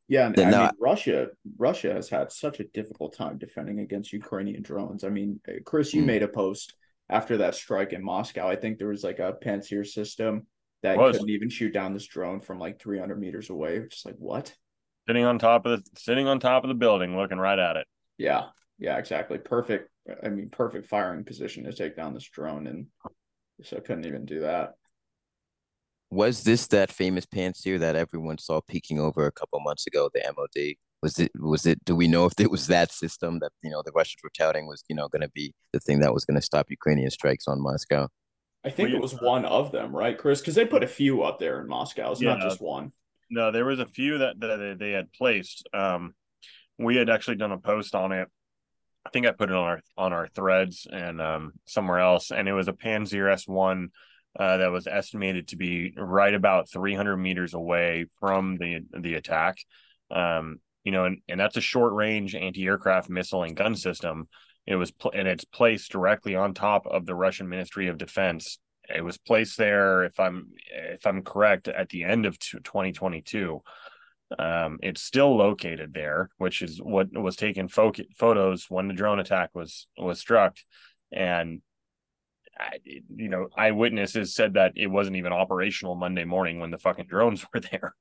Yeah, 0.08 0.28
and, 0.28 0.40
I 0.40 0.62
mean, 0.64 0.70
Russia 0.80 1.28
Russia 1.58 1.94
has 1.94 2.10
had 2.10 2.32
such 2.32 2.60
a 2.60 2.66
difficult 2.66 3.14
time 3.14 3.38
defending 3.38 3.80
against 3.80 4.14
Ukrainian 4.14 4.62
drones. 4.62 5.04
I 5.04 5.10
mean, 5.10 5.40
uh, 5.48 5.54
Chris, 5.66 5.94
you 5.94 6.02
mm. 6.02 6.06
made 6.06 6.24
a 6.24 6.28
post 6.28 6.76
after 7.10 7.38
that 7.38 7.56
strike 7.56 7.94
in 7.94 8.04
Moscow. 8.04 8.48
I 8.48 8.56
think 8.56 8.78
there 8.78 8.88
was 8.88 9.04
like 9.04 9.20
a 9.20 9.36
Pantsir 9.44 9.86
system 9.86 10.48
that 10.84 10.98
couldn't 10.98 11.30
even 11.30 11.50
shoot 11.50 11.74
down 11.74 11.94
this 11.94 12.06
drone 12.06 12.40
from 12.40 12.60
like 12.60 12.80
300 12.80 13.20
meters 13.20 13.50
away. 13.50 13.86
Just 13.90 14.06
like 14.06 14.16
what? 14.18 14.54
Sitting 15.08 15.26
on 15.26 15.40
top 15.40 15.66
of 15.66 15.80
the 15.80 15.90
sitting 16.00 16.28
on 16.28 16.40
top 16.40 16.64
of 16.64 16.70
the 16.70 16.76
building, 16.76 17.18
looking 17.18 17.38
right 17.38 17.60
at 17.60 17.76
it. 17.76 17.88
Yeah, 18.18 18.46
yeah, 18.80 18.98
exactly. 18.98 19.38
Perfect. 19.38 19.90
I 20.24 20.30
mean, 20.30 20.50
perfect 20.50 20.88
firing 20.88 21.26
position 21.26 21.66
to 21.66 21.74
take 21.74 21.98
down 21.98 22.14
this 22.14 22.30
drone, 22.30 22.68
and 22.68 22.88
so 23.64 23.80
couldn't 23.82 24.06
even 24.06 24.26
do 24.26 24.42
that. 24.42 24.74
Was 26.10 26.44
this 26.44 26.68
that 26.68 26.92
famous 26.92 27.26
Pantsir 27.26 27.80
that 27.80 27.96
everyone 27.96 28.38
saw 28.38 28.62
peeking 28.62 29.00
over 29.00 29.26
a 29.26 29.32
couple 29.32 29.60
months 29.60 29.88
ago? 29.88 30.10
The 30.14 30.22
MOD 30.36 30.76
was 31.02 31.20
it? 31.20 31.32
Was 31.40 31.66
it? 31.66 31.84
Do 31.86 31.96
we 31.96 32.08
know 32.08 32.26
if 32.26 32.34
it 32.40 32.50
was 32.50 32.68
that 32.68 32.92
system 32.92 33.40
that 33.40 33.52
you 33.62 33.70
know 33.70 33.84
the 33.86 33.92
Russians 33.92 34.22
were 34.24 34.32
touting 34.38 34.68
was 34.68 34.84
you 34.90 34.96
know 34.96 35.08
going 35.10 35.22
to 35.22 35.30
be 35.30 35.54
the 35.74 35.80
thing 35.80 36.00
that 36.00 36.14
was 36.14 36.26
going 36.26 36.40
to 36.40 36.42
stop 36.42 36.68
Ukrainian 36.70 37.12
strikes 37.12 37.48
on 37.48 37.62
Moscow? 37.62 38.08
I 38.64 38.70
think 38.70 38.90
well, 38.90 38.98
it 38.98 39.02
was 39.02 39.14
one 39.22 39.46
of 39.46 39.72
them, 39.72 39.96
right, 39.96 40.18
Chris? 40.18 40.42
Because 40.42 40.56
they 40.56 40.66
put 40.66 40.84
a 40.84 40.88
few 40.88 41.24
up 41.24 41.40
there 41.40 41.62
in 41.62 41.68
Moscow. 41.68 42.12
It's 42.12 42.22
yeah, 42.22 42.34
not 42.34 42.42
just 42.42 42.60
one. 42.60 42.92
No, 43.30 43.52
there 43.52 43.66
was 43.66 43.80
a 43.80 43.86
few 43.86 44.18
that, 44.18 44.40
that 44.40 44.78
they 44.80 44.92
had 44.92 45.12
placed. 45.14 45.68
Um, 45.74 46.16
we 46.80 46.96
had 46.96 47.10
actually 47.10 47.36
done 47.36 47.52
a 47.52 47.58
post 47.58 47.94
on 47.94 48.12
it 48.12 48.30
I 49.08 49.10
think 49.10 49.26
I 49.26 49.32
put 49.32 49.50
it 49.50 49.56
on 49.56 49.64
our 49.64 49.82
on 49.98 50.12
our 50.12 50.28
threads 50.28 50.86
and 50.92 51.22
um, 51.22 51.54
somewhere 51.66 52.00
else, 52.00 52.30
and 52.30 52.50
it 52.50 52.52
was 52.52 52.68
a 52.68 52.74
Pantsir 52.74 53.32
S 53.32 53.48
one 53.48 53.92
uh, 54.40 54.58
that 54.58 54.72
was 54.72 54.88
estimated 54.88 55.50
to 55.50 55.56
be 55.56 55.94
right 55.98 56.34
about 56.34 56.70
300 56.70 57.18
meters 57.18 57.54
away 57.54 58.06
from 58.20 58.58
the 58.58 58.80
the 58.98 59.16
attack. 59.16 59.58
Um, 60.12 60.60
you 60.84 60.92
know, 60.92 61.06
and, 61.06 61.22
and 61.28 61.40
that's 61.40 61.58
a 61.58 61.62
short 61.62 61.94
range 61.94 62.34
anti 62.36 62.66
aircraft 62.66 63.10
missile 63.10 63.44
and 63.44 63.56
gun 63.56 63.76
system. 63.76 64.28
It 64.66 64.76
was 64.76 64.92
pl- 64.92 65.12
and 65.14 65.28
it's 65.28 65.46
placed 65.46 65.92
directly 65.92 66.36
on 66.36 66.54
top 66.54 66.86
of 66.86 67.06
the 67.06 67.16
Russian 67.16 67.50
Ministry 67.50 67.88
of 67.88 67.98
Defense. 67.98 68.60
It 68.94 69.04
was 69.04 69.18
placed 69.18 69.58
there, 69.58 70.04
if 70.04 70.20
I'm 70.20 70.50
if 70.72 71.06
I'm 71.06 71.24
correct, 71.24 71.68
at 71.68 71.90
the 71.90 72.04
end 72.04 72.26
of 72.26 72.40
2022. 72.40 73.62
Um, 74.38 74.78
it's 74.82 75.02
still 75.02 75.36
located 75.36 75.94
there, 75.94 76.30
which 76.38 76.62
is 76.62 76.82
what 76.82 77.08
was 77.18 77.38
taken 77.38 77.70
fo- 77.70 77.94
photos 78.18 78.66
when 78.70 78.88
the 78.88 78.94
drone 78.94 79.20
attack 79.20 79.50
was 79.54 79.88
was 79.98 80.20
struck, 80.20 80.58
and 81.12 81.62
you 82.84 83.30
know 83.30 83.48
eyewitnesses 83.58 84.34
said 84.34 84.54
that 84.54 84.74
it 84.76 84.88
wasn't 84.88 85.16
even 85.16 85.34
operational 85.34 85.96
Monday 85.96 86.26
morning 86.26 86.60
when 86.60 86.72
the 86.72 86.78
fucking 86.78 87.08
drones 87.08 87.46
were 87.54 87.60
there. 87.60 87.96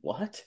what? 0.00 0.42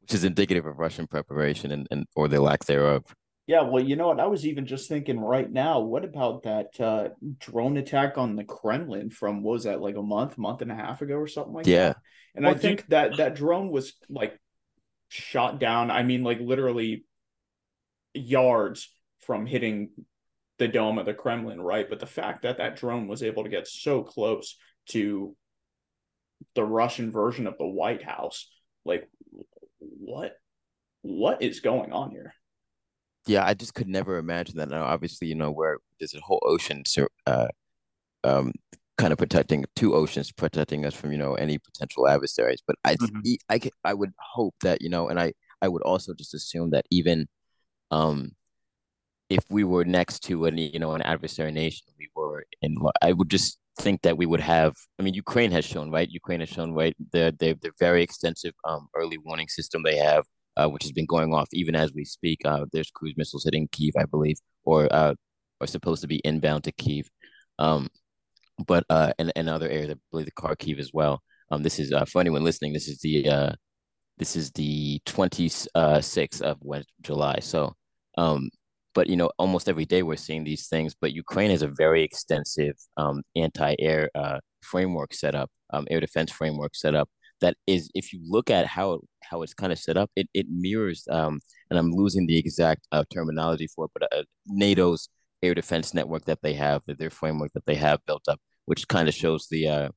Which 0.00 0.14
is 0.14 0.24
indicative 0.24 0.66
of 0.66 0.78
Russian 0.78 1.06
preparation 1.06 1.70
and, 1.70 1.86
and 1.90 2.06
or 2.16 2.28
the 2.28 2.40
lack 2.40 2.64
thereof. 2.64 3.04
Yeah, 3.46 3.62
well, 3.62 3.82
you 3.82 3.96
know 3.96 4.08
what? 4.08 4.20
I 4.20 4.26
was 4.26 4.46
even 4.46 4.66
just 4.66 4.88
thinking 4.88 5.18
right 5.18 5.50
now, 5.50 5.80
what 5.80 6.04
about 6.04 6.44
that 6.44 6.80
uh, 6.80 7.08
drone 7.38 7.76
attack 7.76 8.16
on 8.16 8.36
the 8.36 8.44
Kremlin 8.44 9.10
from 9.10 9.42
was 9.42 9.64
that 9.64 9.80
like 9.80 9.96
a 9.96 10.02
month, 10.02 10.38
month 10.38 10.62
and 10.62 10.70
a 10.70 10.76
half 10.76 11.02
ago 11.02 11.16
or 11.16 11.26
something 11.26 11.52
like 11.52 11.66
yeah. 11.66 11.88
that? 11.88 11.96
Yeah. 11.96 12.36
And 12.36 12.44
Well, 12.44 12.54
I 12.54 12.58
think 12.58 12.86
that 12.88 13.16
that 13.16 13.34
drone 13.34 13.70
was 13.70 13.94
like 14.08 14.38
shot 15.08 15.58
down. 15.58 15.90
I 15.90 16.02
mean, 16.02 16.22
like 16.22 16.40
literally 16.40 17.04
yards 18.14 18.90
from 19.20 19.46
hitting 19.46 19.90
the 20.62 20.68
dome 20.68 20.98
of 20.98 21.06
the 21.06 21.12
Kremlin, 21.12 21.60
right? 21.60 21.90
But 21.90 21.98
the 21.98 22.06
fact 22.06 22.42
that 22.42 22.58
that 22.58 22.76
drone 22.76 23.08
was 23.08 23.24
able 23.24 23.42
to 23.42 23.50
get 23.50 23.66
so 23.66 24.04
close 24.04 24.56
to 24.90 25.34
the 26.54 26.62
Russian 26.62 27.10
version 27.10 27.48
of 27.48 27.58
the 27.58 27.66
White 27.66 28.04
House, 28.04 28.48
like 28.84 29.08
what 29.78 30.36
what 31.00 31.42
is 31.42 31.58
going 31.58 31.92
on 31.92 32.12
here? 32.12 32.32
Yeah, 33.26 33.44
I 33.44 33.54
just 33.54 33.74
could 33.74 33.88
never 33.88 34.18
imagine 34.18 34.56
that. 34.58 34.68
Now, 34.68 34.84
obviously, 34.84 35.26
you 35.26 35.34
know, 35.34 35.50
where 35.50 35.78
there's 35.98 36.14
a 36.14 36.20
whole 36.20 36.40
ocean, 36.44 36.84
so 36.86 37.08
uh, 37.26 37.48
um, 38.22 38.52
kind 38.98 39.12
of 39.12 39.18
protecting 39.18 39.64
two 39.74 39.96
oceans, 39.96 40.30
protecting 40.30 40.86
us 40.86 40.94
from, 40.94 41.10
you 41.10 41.18
know, 41.18 41.34
any 41.34 41.58
potential 41.58 42.06
adversaries. 42.08 42.62
But 42.64 42.76
I, 42.84 42.94
Mhm. 42.96 43.36
I, 43.48 43.58
could- 43.58 43.72
I 43.84 43.94
would 43.94 44.12
hope 44.18 44.54
that, 44.62 44.80
you 44.80 44.90
know, 44.90 45.08
and 45.08 45.18
I, 45.18 45.32
I 45.60 45.66
would 45.68 45.82
also 45.82 46.14
just 46.14 46.34
assume 46.34 46.70
that 46.70 46.86
even, 46.90 47.26
um, 47.90 48.32
if 49.32 49.44
we 49.48 49.64
were 49.64 49.84
next 49.84 50.20
to 50.24 50.46
any, 50.46 50.66
you 50.68 50.78
know, 50.78 50.92
an 50.92 51.02
adversary 51.02 51.52
nation, 51.52 51.86
we 51.98 52.08
were 52.14 52.44
in. 52.60 52.76
I 53.00 53.12
would 53.12 53.30
just 53.30 53.58
think 53.78 54.02
that 54.02 54.18
we 54.18 54.26
would 54.26 54.40
have. 54.40 54.74
I 54.98 55.02
mean, 55.02 55.14
Ukraine 55.14 55.52
has 55.52 55.64
shown, 55.64 55.90
right? 55.90 56.08
Ukraine 56.10 56.40
has 56.40 56.50
shown, 56.50 56.72
right? 56.72 56.94
The 57.12 57.34
the 57.40 57.58
the 57.62 57.72
very 57.78 58.02
extensive 58.02 58.54
um 58.68 58.88
early 58.94 59.18
warning 59.18 59.48
system 59.48 59.82
they 59.82 59.96
have, 59.96 60.24
uh, 60.58 60.68
which 60.68 60.82
has 60.84 60.92
been 60.92 61.06
going 61.06 61.32
off 61.32 61.48
even 61.52 61.74
as 61.74 61.92
we 61.94 62.04
speak. 62.04 62.40
Uh, 62.44 62.66
there's 62.72 62.90
cruise 62.90 63.14
missiles 63.16 63.44
hitting 63.44 63.68
Kiev, 63.72 63.94
I 63.98 64.04
believe, 64.04 64.38
or 64.64 64.80
uh, 64.92 65.14
are 65.60 65.66
supposed 65.66 66.02
to 66.02 66.08
be 66.08 66.20
inbound 66.24 66.64
to 66.64 66.72
Kiev. 66.72 67.08
Um, 67.58 67.88
but 68.66 68.84
uh, 68.90 69.12
and 69.18 69.32
and 69.34 69.48
other 69.48 69.68
areas, 69.68 69.90
I 69.92 69.96
believe 70.10 70.26
the 70.26 70.32
Kharkiv 70.42 70.78
as 70.78 70.90
well. 70.92 71.22
Um, 71.50 71.62
this 71.62 71.78
is 71.78 71.92
uh, 71.92 72.04
for 72.04 72.20
anyone 72.20 72.44
listening. 72.44 72.72
This 72.74 72.88
is 72.88 72.98
the 72.98 73.28
uh, 73.28 73.52
this 74.18 74.36
is 74.36 74.50
the 74.52 75.00
26th 75.06 76.42
of 76.42 76.58
July. 77.00 77.38
So, 77.40 77.74
um, 78.18 78.50
but 78.94 79.08
you 79.08 79.16
know, 79.16 79.30
almost 79.38 79.68
every 79.68 79.84
day 79.84 80.02
we're 80.02 80.16
seeing 80.16 80.44
these 80.44 80.68
things. 80.68 80.94
But 81.00 81.12
Ukraine 81.12 81.50
has 81.50 81.62
a 81.62 81.68
very 81.68 82.02
extensive 82.02 82.74
um, 82.96 83.22
anti-air 83.36 84.10
uh, 84.14 84.40
framework 84.62 85.14
set 85.14 85.34
up, 85.34 85.50
um, 85.72 85.86
air 85.90 86.00
defense 86.00 86.30
framework 86.30 86.74
set 86.74 86.94
up. 86.94 87.08
That 87.40 87.56
is, 87.66 87.90
if 87.94 88.12
you 88.12 88.20
look 88.24 88.50
at 88.50 88.66
how 88.66 89.00
how 89.24 89.42
it's 89.42 89.54
kind 89.54 89.72
of 89.72 89.78
set 89.78 89.96
up, 89.96 90.10
it 90.16 90.28
it 90.34 90.46
mirrors. 90.48 91.06
Um, 91.10 91.40
and 91.70 91.78
I'm 91.78 91.92
losing 91.92 92.26
the 92.26 92.38
exact 92.38 92.86
uh, 92.92 93.04
terminology 93.12 93.68
for 93.74 93.86
it, 93.86 93.90
but 93.94 94.12
uh, 94.12 94.24
NATO's 94.48 95.08
air 95.42 95.54
defense 95.54 95.92
network 95.94 96.24
that 96.26 96.40
they 96.42 96.54
have, 96.54 96.82
their 96.86 97.10
framework 97.10 97.52
that 97.54 97.66
they 97.66 97.74
have 97.74 97.98
built 98.06 98.22
up, 98.28 98.38
which 98.66 98.86
kind 98.88 99.08
of 99.08 99.14
shows 99.14 99.48
the 99.50 99.68
uh, 99.68 99.88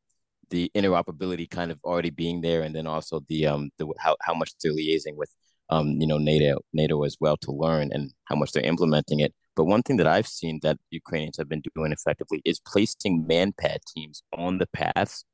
the 0.49 0.71
interoperability 0.75 1.49
kind 1.49 1.71
of 1.71 1.79
already 1.83 2.09
being 2.09 2.41
there, 2.41 2.61
and 2.61 2.75
then 2.75 2.87
also 2.87 3.21
the 3.29 3.45
um 3.47 3.69
the 3.77 3.87
how 3.99 4.15
how 4.21 4.33
much 4.33 4.51
they're 4.61 4.73
liaising 4.73 5.15
with 5.15 5.29
um 5.69 5.89
you 5.99 6.07
know 6.07 6.17
NATO 6.17 6.59
NATO 6.73 7.03
as 7.03 7.17
well 7.19 7.37
to 7.37 7.51
learn 7.51 7.91
and 7.91 8.11
how 8.25 8.35
much 8.35 8.51
they're 8.51 8.63
implementing 8.63 9.19
it. 9.19 9.33
But 9.55 9.65
one 9.65 9.83
thing 9.83 9.97
that 9.97 10.07
I've 10.07 10.27
seen 10.27 10.59
that 10.63 10.77
Ukrainians 10.91 11.37
have 11.37 11.49
been 11.49 11.61
doing 11.75 11.91
effectively 11.91 12.41
is 12.45 12.59
placing 12.59 13.25
manpad 13.25 13.77
teams 13.95 14.21
on 14.37 14.57
the 14.57 14.67
paths 14.67 15.25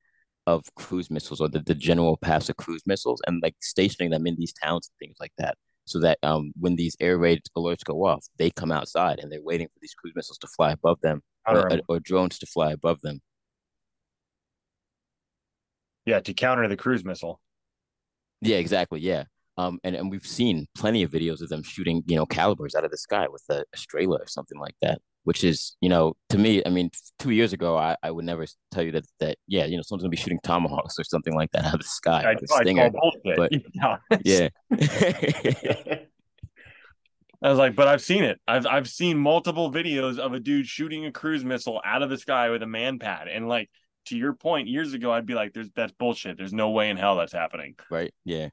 of 0.47 0.63
cruise 0.75 1.09
missiles 1.09 1.41
or 1.41 1.49
the, 1.49 1.59
the 1.59 1.75
general 1.75 2.17
paths 2.17 2.49
of 2.49 2.57
cruise 2.57 2.83
missiles 2.85 3.21
and 3.27 3.41
like 3.41 3.55
stationing 3.61 4.11
them 4.11 4.27
in 4.27 4.35
these 4.35 4.53
towns 4.53 4.89
and 4.89 5.07
things 5.07 5.17
like 5.19 5.33
that. 5.37 5.55
So 5.85 5.99
that 6.01 6.19
um, 6.23 6.51
when 6.59 6.75
these 6.75 6.95
air 6.99 7.17
raid 7.17 7.41
alerts 7.57 7.83
go 7.83 8.05
off, 8.05 8.25
they 8.37 8.51
come 8.51 8.71
outside 8.71 9.19
and 9.19 9.31
they're 9.31 9.41
waiting 9.41 9.67
for 9.67 9.79
these 9.81 9.93
cruise 9.95 10.13
missiles 10.15 10.37
to 10.39 10.47
fly 10.47 10.71
above 10.71 11.01
them 11.01 11.21
or, 11.47 11.79
or 11.87 11.99
drones 11.99 12.37
to 12.39 12.45
fly 12.45 12.71
above 12.71 13.01
them. 13.01 13.21
yeah, 16.05 16.19
to 16.19 16.33
counter 16.33 16.67
the 16.67 16.77
cruise 16.77 17.05
missile. 17.05 17.39
Yeah, 18.41 18.57
exactly. 18.57 19.01
Yeah. 19.01 19.25
Um, 19.57 19.79
and, 19.83 19.95
and 19.95 20.09
we've 20.09 20.25
seen 20.25 20.67
plenty 20.75 21.03
of 21.03 21.11
videos 21.11 21.41
of 21.41 21.49
them 21.49 21.63
shooting, 21.63 22.03
you 22.07 22.15
know, 22.15 22.25
Kalibrs 22.25 22.75
out 22.75 22.85
of 22.85 22.91
the 22.91 22.97
sky 22.97 23.27
with 23.29 23.43
a, 23.49 23.63
a 23.73 24.05
or 24.07 24.27
something 24.27 24.57
like 24.59 24.75
that, 24.81 25.01
which 25.23 25.43
is, 25.43 25.75
you 25.81 25.89
know, 25.89 26.13
to 26.29 26.37
me, 26.37 26.63
I 26.65 26.69
mean, 26.69 26.89
two 27.19 27.31
years 27.31 27.53
ago, 27.53 27.77
I, 27.77 27.95
I 28.01 28.11
would 28.11 28.25
never 28.25 28.45
tell 28.71 28.83
you 28.83 28.91
that, 28.93 29.05
that, 29.19 29.37
yeah, 29.47 29.65
you 29.65 29.75
know, 29.75 29.83
someone's 29.83 30.03
gonna 30.03 30.09
be 30.11 30.17
shooting 30.17 30.39
tomahawks 30.43 30.97
or 30.97 31.03
something 31.03 31.35
like 31.35 31.51
that 31.51 31.65
out 31.65 31.73
of 31.75 31.81
the 31.81 31.87
sky. 31.87 32.23
I, 32.23 32.31
I 32.31 32.61
stinger. 32.61 32.91
but- 33.35 33.51
yeah. 33.73 33.97
Yeah. 34.23 34.49
I 37.43 37.49
was 37.49 37.57
like, 37.57 37.75
but 37.75 37.87
I've 37.87 38.01
seen 38.03 38.23
it. 38.23 38.39
I've 38.47 38.67
I've 38.67 38.87
seen 38.87 39.17
multiple 39.17 39.71
videos 39.71 40.19
of 40.19 40.33
a 40.33 40.39
dude 40.39 40.67
shooting 40.67 41.07
a 41.07 41.11
cruise 41.11 41.43
missile 41.43 41.81
out 41.83 42.03
of 42.03 42.09
the 42.11 42.17
sky 42.17 42.51
with 42.51 42.61
a 42.61 42.67
man 42.67 42.99
pad. 42.99 43.27
And 43.27 43.47
like 43.49 43.67
to 44.05 44.17
your 44.17 44.33
point, 44.33 44.67
years 44.67 44.93
ago, 44.93 45.11
I'd 45.11 45.25
be 45.25 45.33
like, 45.33 45.53
"There's 45.53 45.71
that's 45.75 45.91
bullshit. 45.93 46.37
There's 46.37 46.53
no 46.53 46.69
way 46.69 46.91
in 46.91 46.97
hell 46.97 47.15
that's 47.17 47.33
happening." 47.33 47.75
right. 47.89 48.13
Yeah. 48.25 48.49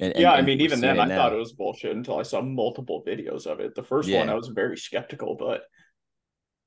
And, 0.00 0.14
yeah, 0.16 0.32
and- 0.32 0.42
I 0.42 0.42
mean, 0.42 0.60
even 0.60 0.80
then, 0.80 0.98
I 1.00 1.06
now. 1.06 1.16
thought 1.16 1.32
it 1.32 1.38
was 1.38 1.52
bullshit 1.52 1.96
until 1.96 2.18
I 2.18 2.22
saw 2.22 2.40
multiple 2.40 3.02
videos 3.06 3.46
of 3.46 3.60
it. 3.60 3.74
The 3.74 3.82
first 3.82 4.10
one, 4.10 4.28
I 4.28 4.34
was 4.34 4.48
very 4.48 4.76
skeptical, 4.76 5.34
but 5.36 5.62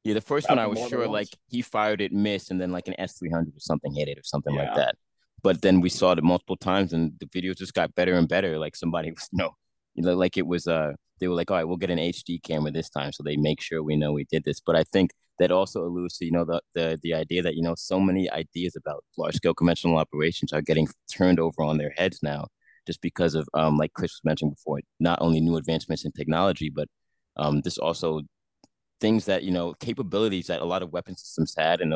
Yeah, 0.04 0.16
the 0.16 0.22
first 0.22 0.50
one 0.50 0.60
I 0.60 0.68
was 0.68 0.80
sure 0.90 1.08
like 1.08 1.30
he 1.48 1.62
fired 1.62 2.02
it, 2.02 2.12
missed, 2.12 2.52
and 2.52 2.60
then 2.60 2.72
like 2.72 2.88
an 2.88 2.96
S 3.00 3.18
three 3.18 3.30
hundred 3.30 3.56
or 3.56 3.60
something 3.60 3.94
hit 3.94 4.08
it 4.08 4.18
or 4.18 4.24
something 4.24 4.56
like 4.56 4.76
that. 4.76 4.96
But 5.44 5.62
then 5.62 5.82
we 5.82 5.90
saw 5.90 6.12
it 6.12 6.24
multiple 6.24 6.58
times, 6.58 6.94
and 6.94 7.14
the 7.20 7.26
videos 7.28 7.58
just 7.58 7.74
got 7.74 7.96
better 7.96 8.14
and 8.16 8.28
better. 8.28 8.60
Like 8.60 8.76
somebody 8.76 9.12
was, 9.16 9.28
you 9.32 9.38
know, 9.38 9.52
you 9.96 10.04
know, 10.04 10.16
like 10.16 10.38
it 10.38 10.46
was. 10.46 10.68
Uh, 10.68 10.94
they 11.20 11.28
were 11.28 11.36
like, 11.36 11.52
all 11.52 11.58
right, 11.58 11.64
we'll 11.64 11.78
get 11.78 11.92
an 11.92 12.00
HD 12.00 12.42
camera 12.42 12.72
this 12.72 12.90
time, 12.90 13.12
so 13.14 13.22
they 13.22 13.38
make 13.38 13.62
sure 13.62 13.84
we 13.84 13.96
know 13.96 14.12
we 14.12 14.24
did 14.26 14.44
this. 14.44 14.60
But 14.60 14.76
I 14.76 14.84
think 14.84 15.12
that 15.38 15.52
also 15.52 15.84
alludes 15.86 16.18
to 16.18 16.26
you 16.26 16.32
know 16.32 16.46
the 16.46 16.62
the 16.74 17.00
the 17.04 17.14
idea 17.14 17.42
that 17.44 17.56
you 17.56 17.62
know 17.62 17.76
so 17.76 18.00
many 18.00 18.30
ideas 18.30 18.76
about 18.76 19.04
large 19.18 19.36
scale 19.36 19.54
conventional 19.54 19.98
operations 19.98 20.52
are 20.52 20.62
getting 20.64 20.88
turned 21.12 21.40
over 21.40 21.62
on 21.64 21.78
their 21.78 21.94
heads 21.96 22.20
now, 22.24 22.48
just 22.88 23.02
because 23.02 23.36
of 23.36 23.48
um 23.54 23.78
like 23.78 23.94
Chris 23.94 24.12
was 24.12 24.22
mentioning 24.24 24.54
before, 24.54 24.80
not 25.00 25.20
only 25.22 25.40
new 25.40 25.58
advancements 25.58 26.06
in 26.06 26.12
technology, 26.12 26.70
but 26.70 26.88
um 27.38 27.62
this 27.62 27.78
also 27.78 28.22
things 29.00 29.26
that 29.26 29.44
you 29.44 29.52
know 29.52 29.74
capabilities 29.80 30.48
that 30.48 30.62
a 30.62 30.66
lot 30.66 30.84
of 30.84 30.92
weapon 30.94 31.18
systems 31.18 31.56
had 31.58 31.82
and 31.82 31.94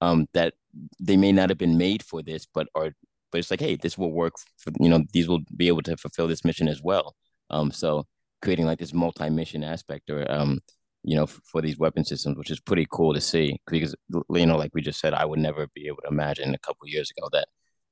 um 0.00 0.26
that 0.34 0.54
they 1.00 1.16
may 1.16 1.32
not 1.32 1.48
have 1.48 1.58
been 1.58 1.78
made 1.78 2.02
for 2.02 2.22
this 2.22 2.46
but 2.52 2.66
are 2.74 2.90
but 3.30 3.38
it's 3.38 3.50
like 3.50 3.60
hey 3.60 3.76
this 3.76 3.98
will 3.98 4.12
work 4.12 4.34
for 4.58 4.72
you 4.80 4.88
know 4.88 5.04
these 5.12 5.28
will 5.28 5.40
be 5.56 5.68
able 5.68 5.82
to 5.82 5.96
fulfill 5.96 6.26
this 6.28 6.44
mission 6.44 6.68
as 6.68 6.82
well. 6.82 7.14
Um 7.50 7.70
so 7.70 8.06
creating 8.42 8.66
like 8.66 8.78
this 8.78 8.94
multi-mission 8.94 9.64
aspect 9.64 10.10
or 10.10 10.30
um 10.30 10.60
you 11.04 11.16
know 11.16 11.26
for 11.26 11.62
these 11.62 11.78
weapon 11.78 12.04
systems 12.04 12.36
which 12.36 12.50
is 12.50 12.60
pretty 12.60 12.86
cool 12.90 13.14
to 13.14 13.20
see 13.20 13.56
because 13.66 13.94
you 14.30 14.46
know 14.46 14.56
like 14.56 14.70
we 14.74 14.82
just 14.82 15.00
said 15.00 15.14
i 15.14 15.24
would 15.24 15.38
never 15.38 15.66
be 15.74 15.86
able 15.86 15.98
to 16.02 16.08
imagine 16.08 16.54
a 16.54 16.58
couple 16.58 16.86
years 16.88 17.10
ago 17.16 17.28
that 17.32 17.48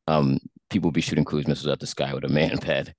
um 0.06 0.38
people 0.70 0.90
be 0.90 1.00
shooting 1.00 1.24
cruise 1.24 1.46
missiles 1.46 1.72
at 1.72 1.80
the 1.80 1.86
sky 1.86 2.12
with 2.14 2.24
a 2.24 2.28
man 2.28 2.58
pad 2.58 2.94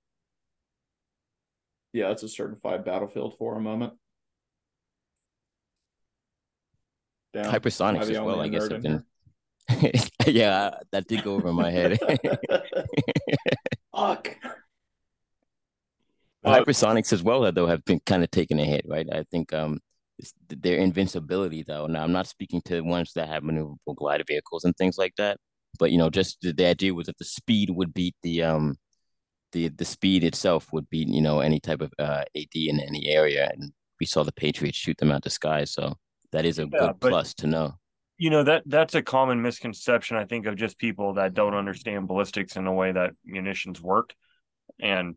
yeah, 1.93 2.11
it's 2.11 2.21
a 2.21 2.29
certified 2.29 2.85
battlefield 2.85 3.37
for 3.39 3.57
a 3.57 3.61
moment. 3.61 3.93
I 7.35 7.39
hypersonics 7.39 8.09
as 8.09 8.19
well 8.19 8.41
i 8.41 8.47
guess 8.47 8.67
have 8.67 8.81
been 8.81 9.03
yeah 10.25 10.71
that 10.91 11.07
did 11.07 11.23
go 11.23 11.35
over 11.35 11.53
my 11.53 11.69
head? 11.69 11.99
Fuck. 13.95 14.37
Uh, 16.43 16.59
hypersonics 16.59 17.13
as 17.13 17.21
well 17.21 17.51
though 17.51 17.67
have 17.67 17.83
been 17.85 17.99
kind 18.05 18.23
of 18.23 18.31
taking 18.31 18.59
a 18.59 18.65
hit 18.65 18.85
right 18.87 19.07
i 19.11 19.23
think 19.29 19.53
um 19.53 19.79
their 20.49 20.77
invincibility 20.77 21.63
though 21.63 21.85
now 21.85 22.01
i'm 22.01 22.13
not 22.13 22.27
speaking 22.27 22.61
to 22.61 22.81
ones 22.81 23.11
that 23.13 23.27
have 23.27 23.43
maneuverable 23.43 23.95
glider 23.95 24.23
vehicles 24.25 24.63
and 24.63 24.75
things 24.77 24.97
like 24.97 25.13
that 25.17 25.37
but 25.77 25.91
you 25.91 25.97
know 25.97 26.09
just 26.09 26.37
the, 26.41 26.53
the 26.53 26.65
idea 26.65 26.93
was 26.93 27.07
that 27.07 27.17
the 27.17 27.25
speed 27.25 27.69
would 27.69 27.93
beat 27.93 28.15
the 28.23 28.43
um 28.43 28.75
the 29.51 29.69
the 29.69 29.85
speed 29.85 30.23
itself 30.23 30.67
would 30.73 30.89
beat 30.89 31.07
you 31.07 31.21
know 31.21 31.39
any 31.39 31.59
type 31.59 31.81
of 31.81 31.91
uh 31.99 32.23
ad 32.35 32.47
in 32.55 32.79
any 32.79 33.07
area 33.07 33.49
and 33.53 33.71
we 33.99 34.05
saw 34.05 34.23
the 34.23 34.31
patriots 34.33 34.77
shoot 34.77 34.97
them 34.97 35.11
out 35.11 35.23
the 35.23 35.29
sky 35.29 35.63
so 35.63 35.93
that 36.31 36.45
is 36.45 36.59
a 36.59 36.63
Yeah, 36.63 36.79
good 36.79 36.93
but- 36.99 37.09
plus 37.09 37.33
to 37.35 37.47
know 37.47 37.73
You 38.19 38.29
know 38.31 38.43
that 38.43 38.63
that's 38.65 38.95
a 38.95 39.01
common 39.01 39.41
misconception 39.41 40.17
I 40.17 40.25
think 40.25 40.45
of 40.47 40.55
just 40.55 40.77
people 40.79 41.13
that 41.13 41.33
don't 41.33 41.53
understand 41.53 42.07
ballistics 42.07 42.55
in 42.55 42.65
the 42.65 42.71
way 42.71 42.91
that 42.91 43.11
munitions 43.23 43.79
work, 43.81 44.13
and 44.79 45.15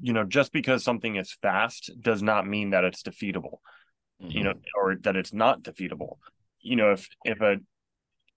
you 0.00 0.12
know 0.12 0.24
just 0.24 0.52
because 0.52 0.82
something 0.82 1.14
is 1.16 1.32
fast 1.42 1.90
does 2.00 2.20
not 2.22 2.46
mean 2.46 2.70
that 2.70 2.84
it's 2.84 3.02
defeatable. 3.02 3.58
you 4.18 4.42
know, 4.44 4.54
or 4.78 4.96
that 5.04 5.16
it's 5.16 5.32
not 5.32 5.62
defeatable. 5.62 6.18
You 6.60 6.76
know, 6.76 6.92
if 6.92 7.08
if 7.24 7.40
a 7.40 7.56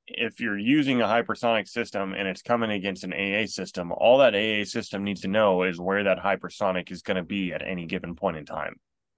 if 0.07 0.39
you're 0.39 0.57
using 0.57 1.01
a 1.01 1.05
hypersonic 1.05 1.67
system 1.67 2.13
and 2.13 2.27
it's 2.27 2.41
coming 2.41 2.71
against 2.71 3.03
an 3.03 3.13
AA 3.13 3.45
system, 3.47 3.91
all 3.91 4.19
that 4.19 4.35
AA 4.35 4.63
system 4.65 5.03
needs 5.03 5.21
to 5.21 5.27
know 5.27 5.63
is 5.63 5.79
where 5.79 6.03
that 6.03 6.19
hypersonic 6.19 6.91
is 6.91 7.01
going 7.01 7.17
to 7.17 7.23
be 7.23 7.53
at 7.53 7.65
any 7.65 7.85
given 7.85 8.15
point 8.15 8.37
in 8.37 8.45
time. 8.45 8.75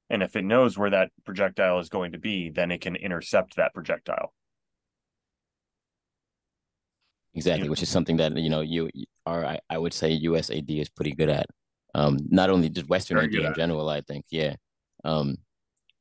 And 0.10 0.24
if 0.24 0.36
it 0.36 0.46
knows 0.46 0.78
where 0.78 0.90
that 0.92 1.12
projectile 1.26 1.80
is 1.80 1.90
going 1.90 2.14
to 2.14 2.18
be, 2.18 2.50
then 2.50 2.72
it 2.72 2.80
can 2.80 2.96
intercept 2.96 3.58
that 3.58 3.74
projectile. 3.74 4.34
Exactly, 7.34 7.66
you 7.66 7.70
which 7.70 7.84
is 7.84 7.90
something 7.90 8.18
that 8.18 8.36
you 8.38 8.50
know 8.50 8.62
you 8.62 8.90
are. 9.26 9.46
I, 9.46 9.60
I 9.70 9.78
would 9.78 9.94
say 9.94 10.20
USAD 10.20 10.82
is 10.82 10.90
pretty 10.90 11.12
good 11.12 11.30
at. 11.30 11.46
Um, 11.94 12.18
not 12.30 12.50
only 12.50 12.70
just 12.70 12.90
Western 12.90 13.20
AD 13.20 13.34
in 13.34 13.54
general, 13.54 13.90
I 13.90 14.02
think. 14.02 14.26
Yeah. 14.30 14.56
Um, 15.04 15.38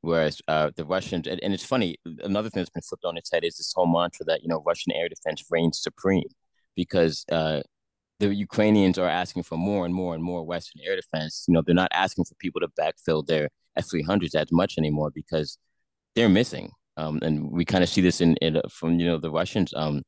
whereas 0.01 0.41
uh, 0.47 0.71
the 0.75 0.85
Russians, 0.85 1.27
and, 1.27 1.41
and 1.43 1.53
it's 1.53 1.65
funny. 1.65 1.97
Another 2.23 2.49
thing 2.49 2.61
that's 2.61 2.69
been 2.69 2.81
flipped 2.83 3.05
on 3.05 3.17
its 3.17 3.31
head 3.31 3.43
is 3.43 3.57
this 3.57 3.73
whole 3.75 3.87
mantra 3.87 4.25
that 4.25 4.41
you 4.41 4.47
know 4.47 4.63
Russian 4.65 4.93
air 4.93 5.09
defense 5.09 5.43
reigns 5.49 5.81
supreme, 5.81 6.29
because 6.75 7.25
uh, 7.31 7.61
the 8.19 8.33
Ukrainians 8.33 8.97
are 8.97 9.09
asking 9.09 9.43
for 9.43 9.57
more 9.57 9.85
and 9.85 9.93
more 9.93 10.15
and 10.15 10.23
more 10.23 10.43
Western 10.43 10.81
air 10.85 10.95
defense. 10.95 11.45
You 11.47 11.53
know, 11.53 11.61
they're 11.61 11.75
not 11.75 11.91
asking 11.93 12.25
for 12.25 12.35
people 12.35 12.61
to 12.61 12.67
backfill 12.79 13.25
their 13.25 13.49
S 13.75 13.89
three 13.89 14.03
hundreds 14.03 14.35
as 14.35 14.51
much 14.51 14.77
anymore 14.77 15.11
because 15.13 15.57
they're 16.15 16.29
missing. 16.29 16.71
Um, 16.97 17.19
and 17.21 17.51
we 17.51 17.63
kind 17.63 17.83
of 17.83 17.89
see 17.89 18.01
this 18.01 18.21
in, 18.21 18.35
in 18.37 18.59
from 18.69 18.99
you 18.99 19.05
know 19.07 19.17
the 19.17 19.31
Russians 19.31 19.73
um 19.75 20.03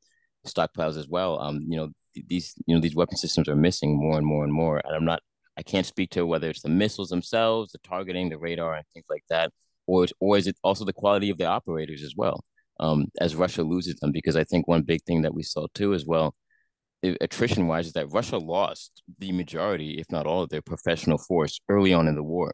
stockpiles 0.48 0.98
as 0.98 1.07
well. 1.07 1.40
Um, 1.40 1.66
you 1.68 1.78
know 1.78 1.90
these 2.28 2.56
you 2.66 2.76
know 2.76 2.82
these 2.82 2.95
weapon 2.95 3.18
systems 3.18 3.48
are 3.48 3.56
missing 3.56 3.98
more 3.98 4.18
and 4.18 4.26
more 4.26 4.44
and 4.44 4.53
more. 4.53 4.82
And 4.84 4.95
I'm 4.95 5.06
not 5.06 5.22
I 5.57 5.61
can't 5.64 5.86
speak 5.86 6.11
to 6.11 6.26
whether 6.26 6.49
it's 6.49 6.61
the 6.61 6.70
missiles 6.70 7.10
themselves, 7.10 7.74
the 7.74 7.80
targeting, 7.80 8.30
the 8.30 8.38
radar, 8.38 8.76
and 8.76 8.86
things 8.94 9.06
like 9.10 9.24
that, 9.30 9.52
or 9.90 10.07
or 10.20 10.38
is 10.38 10.48
it 10.48 10.57
also 10.64 10.86
the 10.86 10.94
quality 11.02 11.30
of 11.32 11.38
the 11.38 11.45
operators 11.45 12.03
as 12.03 12.14
well? 12.16 12.44
Um, 12.80 13.07
as 13.20 13.36
Russia 13.36 13.64
loses 13.64 13.95
them, 13.99 14.11
because 14.11 14.36
I 14.38 14.45
think 14.45 14.68
one 14.68 14.84
big 14.84 15.02
thing 15.03 15.24
that 15.24 15.34
we 15.34 15.44
saw 15.44 15.68
too 15.74 15.94
as 15.94 16.06
well, 16.06 16.36
attrition 17.22 17.68
wise, 17.68 17.88
is 17.88 17.94
that 17.94 18.11
Russia 18.11 18.38
lost 18.38 19.03
the 19.18 19.32
majority, 19.32 19.91
if 19.99 20.07
not 20.11 20.26
all, 20.26 20.44
of 20.44 20.49
their 20.49 20.61
professional 20.61 21.18
force 21.18 21.60
early 21.68 21.94
on 21.94 22.07
in 22.07 22.16
the 22.16 22.24
war, 22.24 22.53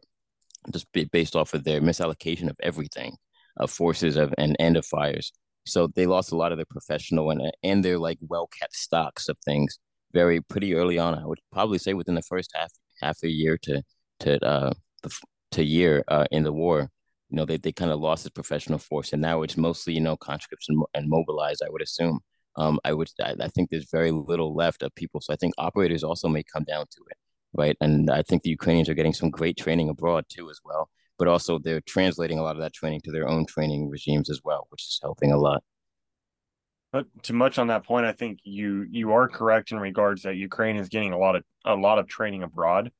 just 0.72 0.86
based 1.12 1.36
off 1.36 1.54
of 1.54 1.64
their 1.64 1.80
misallocation 1.80 2.48
of 2.50 2.56
everything, 2.62 3.16
of 3.58 3.70
forces 3.70 4.16
of 4.16 4.34
and 4.38 4.56
end 4.58 4.76
of 4.76 4.86
fires. 4.86 5.32
So 5.66 5.88
they 5.94 6.06
lost 6.06 6.32
a 6.32 6.36
lot 6.36 6.52
of 6.52 6.58
their 6.58 6.72
professional 6.76 7.30
and 7.30 7.42
and 7.62 7.84
their 7.84 7.98
like 7.98 8.18
well 8.32 8.48
kept 8.58 8.74
stocks 8.74 9.28
of 9.28 9.36
things 9.44 9.78
very 10.12 10.40
pretty 10.40 10.74
early 10.74 10.98
on. 10.98 11.14
I 11.14 11.26
would 11.26 11.40
probably 11.52 11.78
say 11.78 11.94
within 11.94 12.14
the 12.14 12.22
first 12.32 12.50
half 12.54 12.72
half 13.02 13.18
a 13.22 13.28
year 13.28 13.58
to 13.66 13.82
to 14.20 14.30
uh 14.44 14.72
to 15.52 15.64
year 15.64 16.04
uh, 16.08 16.26
in 16.30 16.42
the 16.44 16.52
war. 16.52 16.90
You 17.30 17.36
know, 17.36 17.44
they, 17.44 17.56
they 17.56 17.72
kind 17.72 17.90
of 17.90 18.00
lost 18.00 18.24
its 18.26 18.32
professional 18.32 18.78
force, 18.78 19.12
and 19.12 19.22
now 19.22 19.42
it's 19.42 19.56
mostly 19.56 19.94
you 19.94 20.00
know 20.00 20.16
conscripts 20.16 20.68
and, 20.68 20.82
and 20.94 21.08
mobilized. 21.08 21.62
I 21.64 21.70
would 21.70 21.82
assume. 21.82 22.20
Um, 22.56 22.80
I 22.84 22.92
would 22.94 23.08
I, 23.22 23.34
I 23.40 23.48
think 23.48 23.70
there's 23.70 23.90
very 23.90 24.10
little 24.10 24.54
left 24.54 24.82
of 24.82 24.94
people. 24.94 25.20
So 25.20 25.32
I 25.32 25.36
think 25.36 25.54
operators 25.58 26.04
also 26.04 26.28
may 26.28 26.42
come 26.42 26.64
down 26.64 26.86
to 26.86 27.02
it, 27.10 27.18
right? 27.52 27.76
And 27.80 28.10
I 28.10 28.22
think 28.22 28.42
the 28.42 28.50
Ukrainians 28.50 28.88
are 28.88 28.94
getting 28.94 29.12
some 29.12 29.30
great 29.30 29.56
training 29.56 29.88
abroad 29.90 30.24
too, 30.28 30.48
as 30.50 30.60
well 30.64 30.88
but 31.18 31.28
also 31.28 31.58
they're 31.58 31.80
translating 31.80 32.38
a 32.38 32.42
lot 32.42 32.56
of 32.56 32.62
that 32.62 32.72
training 32.72 33.00
to 33.04 33.12
their 33.12 33.28
own 33.28 33.46
training 33.46 33.88
regimes 33.88 34.30
as 34.30 34.40
well, 34.44 34.66
which 34.70 34.82
is 34.82 34.98
helping 35.02 35.32
a 35.32 35.38
lot. 35.38 35.62
But 36.92 37.06
to 37.24 37.32
much 37.32 37.58
on 37.58 37.66
that 37.68 37.84
point, 37.84 38.06
I 38.06 38.12
think 38.12 38.38
you 38.44 38.86
you 38.90 39.12
are 39.12 39.28
correct 39.28 39.72
in 39.72 39.78
regards 39.78 40.22
that 40.22 40.36
Ukraine 40.36 40.76
is 40.76 40.88
getting 40.88 41.12
a 41.12 41.18
lot 41.18 41.36
of 41.36 41.44
a 41.64 41.74
lot 41.74 41.98
of 41.98 42.06
training 42.06 42.42
abroad, 42.42 42.90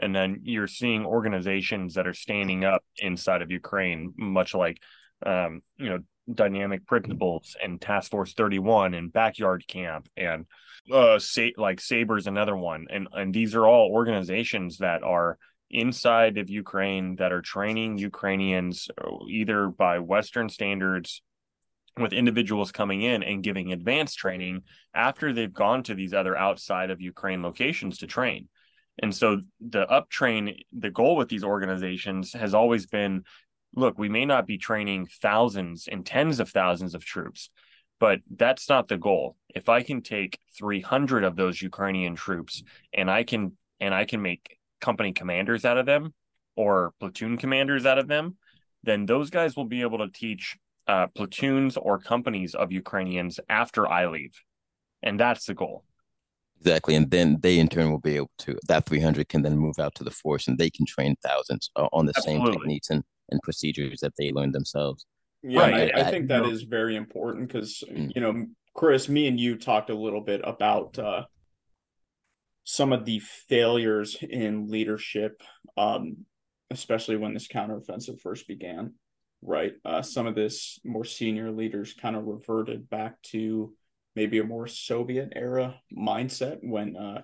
and 0.00 0.14
then 0.14 0.40
you're 0.42 0.66
seeing 0.66 1.04
organizations 1.04 1.94
that 1.94 2.06
are 2.06 2.14
standing 2.14 2.64
up 2.64 2.82
inside 2.98 3.42
of 3.42 3.50
Ukraine, 3.50 4.12
much 4.16 4.54
like 4.54 4.82
um, 5.24 5.62
you 5.76 5.90
know 5.90 5.98
dynamic 6.32 6.86
principles 6.86 7.56
and 7.62 7.80
task 7.80 8.10
force 8.10 8.32
31 8.34 8.94
and 8.94 9.12
backyard 9.12 9.64
camp 9.66 10.08
and 10.16 10.46
uh 10.92 11.18
say 11.18 11.52
like 11.56 11.80
sabers 11.80 12.28
another 12.28 12.56
one 12.56 12.86
and 12.88 13.08
and 13.12 13.34
these 13.34 13.56
are 13.56 13.66
all 13.66 13.90
organizations 13.90 14.78
that 14.78 15.02
are 15.02 15.38
inside 15.70 16.38
of 16.38 16.50
Ukraine 16.50 17.16
that 17.16 17.32
are 17.32 17.42
training 17.42 17.98
Ukrainians 17.98 18.88
either 19.28 19.68
by 19.68 19.98
Western 19.98 20.48
standards 20.48 21.22
with 21.98 22.12
individuals 22.12 22.72
coming 22.72 23.02
in 23.02 23.22
and 23.22 23.42
giving 23.42 23.72
advanced 23.72 24.18
training 24.18 24.62
after 24.94 25.32
they've 25.32 25.52
gone 25.52 25.82
to 25.84 25.94
these 25.94 26.14
other 26.14 26.36
outside 26.36 26.90
of 26.90 27.00
Ukraine 27.00 27.42
locations 27.42 27.98
to 27.98 28.06
train. 28.06 28.48
And 28.98 29.14
so 29.14 29.40
the 29.60 29.86
uptrain, 29.86 30.56
the 30.72 30.90
goal 30.90 31.16
with 31.16 31.28
these 31.28 31.44
organizations 31.44 32.32
has 32.32 32.54
always 32.54 32.86
been 32.86 33.24
look, 33.74 33.98
we 33.98 34.08
may 34.08 34.24
not 34.24 34.46
be 34.46 34.58
training 34.58 35.06
thousands 35.06 35.88
and 35.90 36.04
tens 36.04 36.40
of 36.40 36.50
thousands 36.50 36.94
of 36.94 37.04
troops, 37.04 37.50
but 38.00 38.20
that's 38.36 38.68
not 38.68 38.88
the 38.88 38.98
goal. 38.98 39.36
If 39.54 39.68
I 39.68 39.82
can 39.82 40.02
take 40.02 40.38
300 40.58 41.24
of 41.24 41.36
those 41.36 41.62
Ukrainian 41.62 42.16
troops 42.16 42.62
and 42.92 43.10
I 43.10 43.22
can 43.22 43.56
and 43.80 43.94
I 43.94 44.04
can 44.04 44.22
make 44.22 44.58
company 44.80 45.12
commanders 45.12 45.64
out 45.64 45.78
of 45.78 45.86
them 45.86 46.14
or 46.56 46.92
platoon 47.00 47.36
commanders 47.36 47.86
out 47.86 47.98
of 47.98 48.08
them, 48.08 48.36
then 48.82 49.06
those 49.06 49.30
guys 49.30 49.56
will 49.56 49.66
be 49.66 49.82
able 49.82 49.98
to 49.98 50.08
teach 50.08 50.56
uh, 50.86 51.06
platoons 51.08 51.76
or 51.76 51.98
companies 51.98 52.54
of 52.54 52.72
Ukrainians 52.72 53.38
after 53.48 53.86
I 53.86 54.06
leave. 54.06 54.42
And 55.02 55.18
that's 55.18 55.46
the 55.46 55.54
goal. 55.54 55.84
Exactly. 56.60 56.94
And 56.94 57.10
then 57.10 57.38
they 57.40 57.58
in 57.58 57.68
turn 57.68 57.90
will 57.90 58.00
be 58.00 58.16
able 58.16 58.30
to, 58.38 58.56
that 58.68 58.86
300 58.86 59.28
can 59.28 59.42
then 59.42 59.56
move 59.56 59.78
out 59.78 59.94
to 59.96 60.04
the 60.04 60.10
force 60.10 60.46
and 60.46 60.58
they 60.58 60.70
can 60.70 60.84
train 60.86 61.16
thousands 61.22 61.70
uh, 61.76 61.88
on 61.92 62.06
the 62.06 62.12
Absolutely. 62.16 62.44
same 62.44 62.52
techniques 62.52 62.90
and, 62.90 63.02
and 63.30 63.40
procedures 63.42 64.00
that 64.00 64.12
they 64.18 64.30
learned 64.30 64.54
themselves. 64.54 65.06
Yeah, 65.42 65.60
right. 65.60 65.90
I, 65.94 66.00
I, 66.00 66.10
think 66.10 66.28
that 66.28 66.44
is 66.44 66.64
very 66.64 66.96
important 66.96 67.48
because, 67.48 67.82
mm. 67.90 68.12
you 68.14 68.20
know, 68.20 68.46
Chris, 68.74 69.08
me 69.08 69.26
and 69.26 69.40
you 69.40 69.56
talked 69.56 69.88
a 69.88 69.94
little 69.94 70.20
bit 70.20 70.42
about 70.44 70.98
uh, 70.98 71.24
some 72.64 72.92
of 72.92 73.06
the 73.06 73.20
failures 73.48 74.16
in 74.20 74.68
leadership, 74.68 75.42
um, 75.78 76.26
especially 76.70 77.16
when 77.16 77.32
this 77.32 77.48
counteroffensive 77.48 78.20
first 78.20 78.46
began, 78.46 78.92
right? 79.40 79.72
Uh, 79.82 80.02
some 80.02 80.26
of 80.26 80.34
this 80.34 80.78
more 80.84 81.06
senior 81.06 81.50
leaders 81.50 81.94
kind 81.94 82.16
of 82.16 82.26
reverted 82.26 82.90
back 82.90 83.20
to 83.22 83.74
maybe 84.16 84.38
a 84.38 84.44
more 84.44 84.66
Soviet 84.66 85.32
era 85.36 85.80
mindset 85.96 86.58
when, 86.62 86.96
uh, 86.96 87.22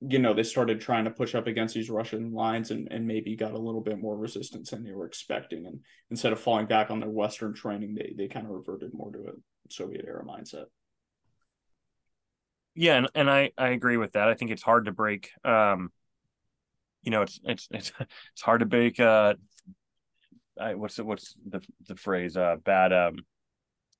you 0.00 0.18
know, 0.18 0.34
they 0.34 0.42
started 0.42 0.80
trying 0.80 1.04
to 1.04 1.10
push 1.10 1.34
up 1.34 1.46
against 1.46 1.74
these 1.74 1.88
Russian 1.88 2.32
lines 2.32 2.70
and, 2.70 2.88
and 2.90 3.06
maybe 3.06 3.36
got 3.36 3.52
a 3.52 3.58
little 3.58 3.80
bit 3.80 4.00
more 4.00 4.16
resistance 4.16 4.70
than 4.70 4.84
they 4.84 4.92
were 4.92 5.06
expecting. 5.06 5.66
And 5.66 5.80
instead 6.10 6.32
of 6.32 6.40
falling 6.40 6.66
back 6.66 6.90
on 6.90 7.00
their 7.00 7.08
Western 7.08 7.54
training, 7.54 7.94
they, 7.94 8.14
they 8.16 8.28
kind 8.28 8.46
of 8.46 8.52
reverted 8.52 8.92
more 8.92 9.10
to 9.12 9.18
a 9.18 9.32
Soviet 9.70 10.04
era 10.06 10.24
mindset. 10.24 10.66
Yeah, 12.74 12.96
and, 12.96 13.08
and 13.14 13.30
I 13.30 13.52
I 13.56 13.68
agree 13.68 13.96
with 13.96 14.12
that. 14.12 14.28
I 14.28 14.34
think 14.34 14.50
it's 14.50 14.62
hard 14.62 14.86
to 14.86 14.92
break. 14.92 15.30
Um, 15.44 15.92
you 17.02 17.10
know, 17.10 17.22
it's 17.22 17.38
it's 17.44 17.68
it's 17.70 17.92
it's 18.32 18.42
hard 18.42 18.60
to 18.60 18.66
break. 18.66 18.98
Uh, 18.98 19.34
I, 20.60 20.74
what's 20.74 20.96
the, 20.96 21.04
what's 21.04 21.34
the 21.48 21.60
the 21.86 21.96
phrase? 21.96 22.36
Uh, 22.36 22.56
bad 22.64 22.92
um, 22.92 23.18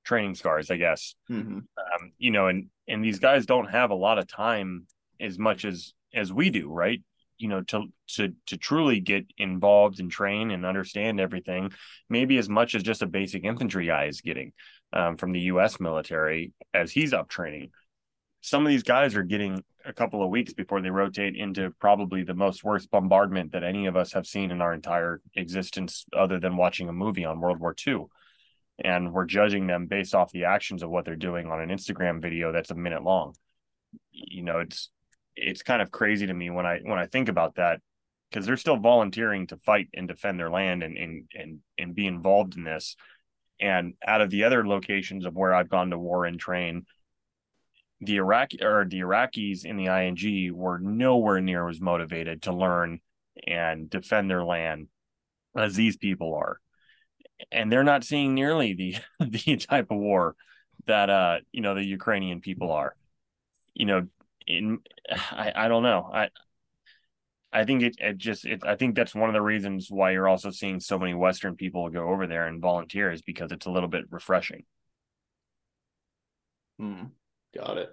training 0.05 0.35
scars, 0.35 0.71
I 0.71 0.77
guess. 0.77 1.15
Mm-hmm. 1.31 1.59
Um, 1.59 2.13
you 2.19 2.31
know, 2.31 2.49
and 2.49 2.69
and 2.89 3.05
these 3.05 3.19
guys 3.19 3.47
don't 3.47 3.71
have 3.71 3.91
a 3.91 3.97
lot 3.97 4.19
of 4.19 4.27
time 4.27 4.87
as 5.21 5.39
much 5.39 5.65
as 5.65 5.93
as 6.15 6.33
we 6.33 6.51
do, 6.51 6.71
right? 6.71 7.03
You 7.39 7.49
know, 7.49 7.63
to 7.63 7.87
to 8.15 8.35
to 8.47 8.57
truly 8.57 9.01
get 9.01 9.27
involved 9.39 10.01
and 10.01 10.11
train 10.11 10.51
and 10.51 10.65
understand 10.65 11.21
everything, 11.21 11.73
maybe 12.09 12.39
as 12.39 12.49
much 12.49 12.75
as 12.75 12.83
just 12.83 13.03
a 13.03 13.07
basic 13.07 13.45
infantry 13.45 13.87
guy 13.87 14.05
is 14.07 14.21
getting 14.21 14.53
um, 14.93 15.17
from 15.17 15.33
the 15.33 15.41
U.S. 15.41 15.81
military 15.81 16.53
as 16.73 16.93
he's 16.93 17.13
up 17.13 17.29
training 17.29 17.71
some 18.45 18.67
of 18.67 18.69
these 18.69 18.83
guys 18.83 19.17
are 19.17 19.23
getting 19.23 19.65
a 19.87 19.93
couple 19.95 20.23
of 20.23 20.29
weeks 20.29 20.53
before 20.53 20.83
they 20.83 20.91
rotate 20.91 21.35
into 21.35 21.71
probably 21.81 22.23
the 22.23 22.35
most 22.35 22.63
worst 22.63 22.91
bombardment 22.91 23.53
that 23.53 23.65
any 23.65 23.87
of 23.87 23.97
us 23.97 24.13
have 24.13 24.27
seen 24.27 24.51
in 24.51 24.61
our 24.61 24.75
entire 24.75 25.23
existence, 25.35 26.05
other 26.15 26.39
than 26.39 26.59
watching 26.59 26.91
a 26.91 26.93
movie 26.93 27.25
on 27.25 27.41
World 27.41 27.59
War 27.59 27.75
II. 27.87 28.05
And 28.83 29.13
we're 29.13 29.27
judging 29.27 29.67
them 29.67 29.87
based 29.87 30.15
off 30.15 30.33
the 30.33 30.45
actions 30.45 30.83
of 30.83 30.91
what 30.91 31.05
they're 31.05 31.17
doing 31.17 31.47
on 31.47 31.61
an 31.61 31.69
Instagram 31.69 32.21
video 32.21 32.53
that's 32.53 32.71
a 32.71 32.75
minute 32.75 33.05
long. 33.05 33.35
You 34.11 34.43
know, 34.43 34.59
it's 34.59 34.91
it's 35.37 35.63
kind 35.63 35.83
of 35.83 35.91
crazy 35.91 36.27
to 36.27 36.35
me 36.35 36.51
when 36.51 36.67
I 36.67 36.81
when 36.83 36.99
I 36.99 37.07
think 37.07 37.29
about 37.29 37.57
that 37.57 37.81
because 38.31 38.47
they're 38.47 38.57
still 38.57 38.77
volunteering 38.77 39.47
to 39.49 39.57
fight 39.59 39.89
and 39.95 40.09
defend 40.09 40.41
their 40.41 40.51
land 40.51 40.83
and 40.83 40.97
and 40.97 41.29
and 41.35 41.59
and 41.79 41.95
be 41.95 42.07
involved 42.07 42.57
in 42.57 42.65
this. 42.65 42.97
And 43.61 43.95
out 44.05 44.21
of 44.21 44.31
the 44.31 44.45
other 44.45 44.67
locations 44.67 45.25
of 45.25 45.35
where 45.35 45.55
I've 45.55 45.69
gone 45.69 45.91
to 45.91 45.99
war 45.99 46.25
and 46.25 46.39
train, 46.39 46.87
the 48.01 48.17
Iraqi 48.17 48.59
or 48.63 48.85
the 48.85 49.01
Iraqis 49.01 49.65
in 49.65 49.77
the 49.77 49.87
ING 49.87 50.55
were 50.55 50.79
nowhere 50.79 51.41
near 51.41 51.69
as 51.69 51.81
motivated 51.81 52.43
to 52.43 52.53
learn 52.53 53.01
and 53.47 53.89
defend 53.89 54.31
their 54.31 54.45
land 54.45 54.89
as 55.57 55.75
these 55.75 55.97
people 55.97 56.35
are. 56.35 56.61
And 57.53 57.71
they're 57.71 57.85
not 57.85 58.05
seeing 58.05 58.35
nearly 58.35 58.75
the 58.75 58.97
the 59.27 59.57
type 59.57 59.91
of 59.91 59.99
war 59.99 60.37
that 60.87 61.11
uh 61.11 61.39
you 61.53 61.61
know 61.63 61.75
the 61.75 61.85
Ukrainian 61.85 62.41
people 62.41 62.71
are. 62.73 62.95
You 63.75 63.87
know, 63.87 64.07
in 64.47 64.81
I, 65.31 65.53
I 65.55 65.69
don't 65.69 65.83
know. 65.83 66.11
I 66.13 66.29
I 67.53 67.65
think 67.65 67.83
it, 67.83 67.97
it 67.99 68.19
just 68.19 68.45
it, 68.45 68.65
I 68.67 68.75
think 68.75 68.97
that's 68.97 69.15
one 69.15 69.31
of 69.31 69.35
the 69.35 69.41
reasons 69.41 69.89
why 69.89 70.11
you're 70.11 70.29
also 70.29 70.51
seeing 70.51 70.81
so 70.81 70.99
many 70.99 71.15
Western 71.15 71.55
people 71.55 71.89
go 71.89 72.09
over 72.09 72.27
there 72.27 72.49
and 72.49 72.61
volunteer 72.61 73.13
is 73.13 73.23
because 73.23 73.53
it's 73.53 73.67
a 73.67 73.71
little 73.71 73.89
bit 73.89 74.05
refreshing. 74.11 74.65
Hmm. 76.79 77.05
Got 77.57 77.79
it. 77.79 77.91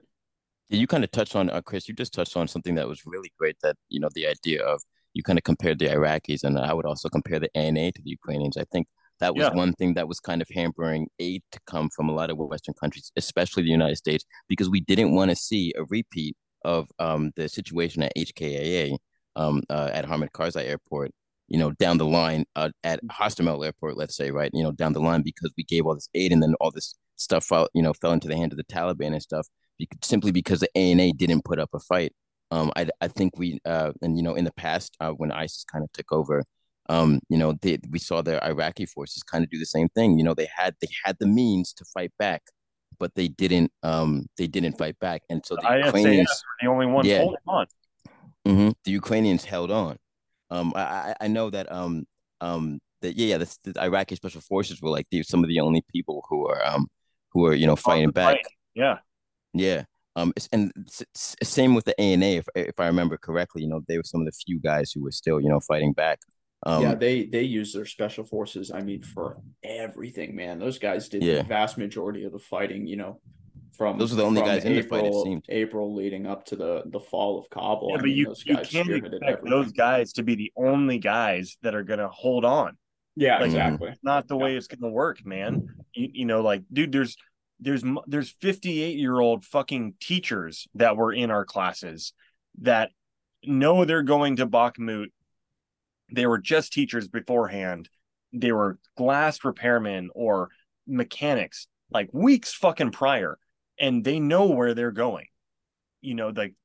You 0.69 0.87
kind 0.87 1.03
of 1.03 1.11
touched 1.11 1.35
on, 1.35 1.49
uh, 1.49 1.61
Chris. 1.61 1.87
You 1.87 1.93
just 1.93 2.13
touched 2.13 2.35
on 2.35 2.47
something 2.47 2.75
that 2.75 2.87
was 2.87 3.05
really 3.05 3.31
great. 3.37 3.57
That 3.61 3.75
you 3.89 3.99
know, 3.99 4.09
the 4.15 4.25
idea 4.25 4.63
of 4.63 4.81
you 5.13 5.21
kind 5.21 5.37
of 5.37 5.43
compared 5.43 5.77
the 5.77 5.87
Iraqis, 5.87 6.43
and 6.43 6.57
I 6.57 6.73
would 6.73 6.85
also 6.85 7.09
compare 7.09 7.39
the 7.39 7.55
ANA 7.55 7.91
to 7.91 8.01
the 8.01 8.09
Ukrainians. 8.09 8.57
I 8.57 8.63
think 8.71 8.87
That 9.21 9.35
was 9.35 9.45
Yeah. 9.45 9.53
one 9.53 9.73
thing 9.73 9.93
that 9.93 10.07
was 10.07 10.19
kind 10.19 10.41
of 10.41 10.49
hampering 10.53 11.07
aid 11.19 11.43
to 11.53 11.59
come 11.67 11.89
from 11.95 12.09
a 12.09 12.11
lot 12.13 12.29
of 12.29 12.37
Western 12.37 12.73
countries, 12.73 13.11
especially 13.15 13.63
the 13.63 13.69
United 13.69 13.95
States, 13.97 14.25
because 14.49 14.69
we 14.69 14.81
didn't 14.81 15.15
want 15.15 15.29
to 15.29 15.35
see 15.35 15.73
a 15.77 15.85
repeat 15.85 16.35
of 16.65 16.89
um, 16.99 17.31
the 17.35 17.47
situation 17.47 18.03
at 18.03 18.11
HKIA 18.17 18.97
um, 19.35 19.63
uh, 19.69 19.89
at 19.93 20.05
Hamid 20.05 20.31
Karzai 20.33 20.65
Airport. 20.67 21.11
You 21.47 21.59
know, 21.59 21.71
down 21.71 21.97
the 21.97 22.05
line 22.05 22.45
uh, 22.55 22.69
at 22.83 22.99
Hostomel 23.07 23.63
Airport, 23.65 23.97
let's 23.97 24.15
say, 24.15 24.31
right? 24.31 24.49
You 24.53 24.63
know, 24.63 24.71
down 24.71 24.93
the 24.93 25.01
line 25.01 25.21
because 25.21 25.51
we 25.57 25.63
gave 25.65 25.85
all 25.85 25.95
this 25.95 26.09
aid 26.15 26.31
and 26.31 26.41
then 26.41 26.53
all 26.61 26.71
this 26.71 26.95
stuff, 27.17 27.45
fell, 27.45 27.67
you 27.73 27.81
know, 27.81 27.93
fell 27.93 28.13
into 28.13 28.27
the 28.27 28.35
hands 28.37 28.53
of 28.53 28.57
the 28.57 28.63
Taliban 28.63 29.13
and 29.13 29.21
stuff, 29.21 29.47
because, 29.77 29.99
simply 30.01 30.31
because 30.31 30.61
the 30.61 30.69
ANA 30.77 31.11
didn't 31.13 31.43
put 31.43 31.59
up 31.59 31.69
a 31.73 31.79
fight. 31.79 32.13
Um, 32.51 32.71
I, 32.75 32.87
I 33.01 33.07
think 33.07 33.37
we, 33.37 33.59
uh, 33.65 33.91
and 34.01 34.17
you 34.17 34.23
know, 34.23 34.35
in 34.35 34.45
the 34.45 34.53
past 34.53 34.95
uh, 34.99 35.11
when 35.11 35.31
ISIS 35.31 35.65
kind 35.71 35.83
of 35.83 35.91
took 35.91 36.11
over, 36.11 36.43
um, 36.91 37.21
you 37.29 37.37
know, 37.37 37.53
they, 37.61 37.77
we 37.89 37.99
saw 37.99 38.21
the 38.21 38.43
Iraqi 38.45 38.85
forces 38.85 39.23
kind 39.23 39.45
of 39.45 39.49
do 39.49 39.57
the 39.57 39.65
same 39.65 39.87
thing. 39.95 40.19
You 40.19 40.25
know, 40.25 40.33
they 40.33 40.49
had 40.53 40.75
they 40.81 40.89
had 41.05 41.15
the 41.21 41.25
means 41.25 41.71
to 41.73 41.85
fight 41.85 42.11
back, 42.19 42.41
but 42.99 43.15
they 43.15 43.29
didn't. 43.29 43.71
Um, 43.81 44.25
they 44.37 44.47
didn't 44.47 44.77
fight 44.77 44.99
back, 44.99 45.21
and 45.29 45.41
so 45.45 45.55
the 45.55 45.61
ISAF 45.61 45.85
Ukrainians, 45.85 46.43
the 46.61 46.67
only 46.67 46.87
ones 46.87 47.07
Yeah. 47.07 47.19
holding 47.19 47.47
on. 47.47 47.67
Mhm, 48.45 48.73
the 48.83 48.91
Ukrainians 48.91 49.45
held 49.45 49.71
on. 49.71 49.95
Um, 50.49 50.73
I 50.75 50.81
I, 50.81 51.15
I 51.21 51.27
know 51.29 51.49
that 51.49 51.71
um 51.71 52.05
um 52.41 52.79
that 53.01 53.15
yeah 53.15 53.27
yeah 53.31 53.37
the, 53.37 53.57
the 53.71 53.81
Iraqi 53.81 54.15
special 54.17 54.41
forces 54.41 54.81
were 54.81 54.89
like 54.89 55.07
the, 55.11 55.23
some 55.23 55.43
of 55.45 55.47
the 55.47 55.61
only 55.61 55.83
people 55.93 56.25
who 56.27 56.45
are 56.49 56.61
um 56.65 56.87
who 57.31 57.45
are 57.45 57.53
you 57.53 57.67
know 57.67 57.77
fighting 57.77 58.07
the 58.07 58.11
back. 58.11 58.35
fight. 58.35 58.45
Yeah. 58.75 58.97
Yeah. 59.53 59.83
Um, 60.17 60.33
and 60.51 60.73
same 61.15 61.73
with 61.73 61.85
the 61.85 61.97
ANA, 62.01 62.25
if 62.41 62.47
if 62.53 62.77
I 62.81 62.87
remember 62.87 63.15
correctly, 63.17 63.61
you 63.61 63.69
know, 63.69 63.79
they 63.87 63.95
were 63.95 64.03
some 64.03 64.19
of 64.19 64.25
the 64.25 64.33
few 64.45 64.59
guys 64.59 64.91
who 64.91 65.01
were 65.01 65.11
still, 65.11 65.39
you 65.39 65.47
know, 65.47 65.61
fighting 65.61 65.93
back. 65.93 66.19
Um, 66.65 66.83
yeah, 66.83 66.95
they 66.95 67.25
they 67.25 67.41
use 67.43 67.73
their 67.73 67.85
special 67.85 68.23
forces. 68.23 68.71
I 68.71 68.81
mean, 68.81 69.01
for 69.01 69.37
everything, 69.63 70.35
man. 70.35 70.59
Those 70.59 70.77
guys 70.79 71.09
did 71.09 71.23
Yeah. 71.23 71.37
the 71.37 71.43
vast 71.43 71.77
majority 71.77 72.23
of 72.23 72.31
the 72.31 72.39
fighting. 72.39 72.85
You 72.85 72.97
know, 72.97 73.21
from 73.75 73.97
Those 73.97 74.13
are 74.13 74.17
the 74.17 74.23
only 74.23 74.41
from 74.41 74.49
guys 74.49 74.65
in 74.65 74.73
the 74.73 74.79
April, 74.79 75.01
fight, 75.01 75.07
it 75.11 75.23
seemed. 75.23 75.45
April 75.49 75.95
leading 75.95 76.27
up 76.27 76.45
to 76.47 76.55
the 76.55 76.83
the 76.85 76.99
fall 76.99 77.39
of 77.39 77.49
Kabul. 77.49 77.89
Yeah, 77.89 77.93
I 77.95 77.97
but 77.97 78.05
mean, 78.05 78.15
you, 78.17 78.25
those 78.27 78.43
you 78.45 78.55
guys 78.55 78.69
can't 78.69 78.89
expect 78.89 79.23
everything. 79.23 79.49
those 79.49 79.71
guys 79.71 80.13
to 80.13 80.23
be 80.23 80.35
the 80.35 80.51
only 80.55 80.99
guys 80.99 81.57
that 81.63 81.73
are 81.73 81.83
going 81.83 81.99
to 81.99 82.09
hold 82.09 82.45
on. 82.45 82.77
Yeah, 83.15 83.37
Like, 83.39 83.47
exactly. 83.47 83.93
Not 84.03 84.27
the 84.27 84.37
Yeah. 84.37 84.43
way 84.43 84.55
it's 84.55 84.67
going 84.67 84.81
to 84.81 84.87
work, 84.95 85.25
man. 85.25 85.67
You, 85.93 86.09
you 86.13 86.25
know, 86.25 86.41
like, 86.41 86.63
dude, 86.71 86.91
there's 86.91 87.17
there's 87.59 87.83
there's 88.07 88.29
58 88.39 88.97
year 88.97 89.19
old 89.19 89.43
fucking 89.45 89.95
teachers 89.99 90.67
that 90.75 90.95
were 90.95 91.11
in 91.11 91.29
our 91.31 91.43
classes 91.45 92.13
that 92.59 92.91
know 93.43 93.83
they're 93.85 94.03
going 94.03 94.35
to 94.37 94.45
Bakhmut. 94.47 95.07
They 96.11 96.25
were 96.25 96.39
just 96.39 96.73
teachers 96.73 97.07
beforehand. 97.07 97.89
They 98.33 98.51
were 98.51 98.79
glass 98.97 99.39
repairmen 99.39 100.07
or 100.13 100.49
mechanics 100.87 101.67
like 101.91 102.09
weeks 102.13 102.53
fucking 102.53 102.91
prior, 102.91 103.37
and 103.79 104.03
they 104.03 104.19
know 104.19 104.47
where 104.47 104.73
they're 104.73 104.91
going. 104.91 105.27
You 106.01 106.15
know, 106.15 106.29
like 106.29 106.55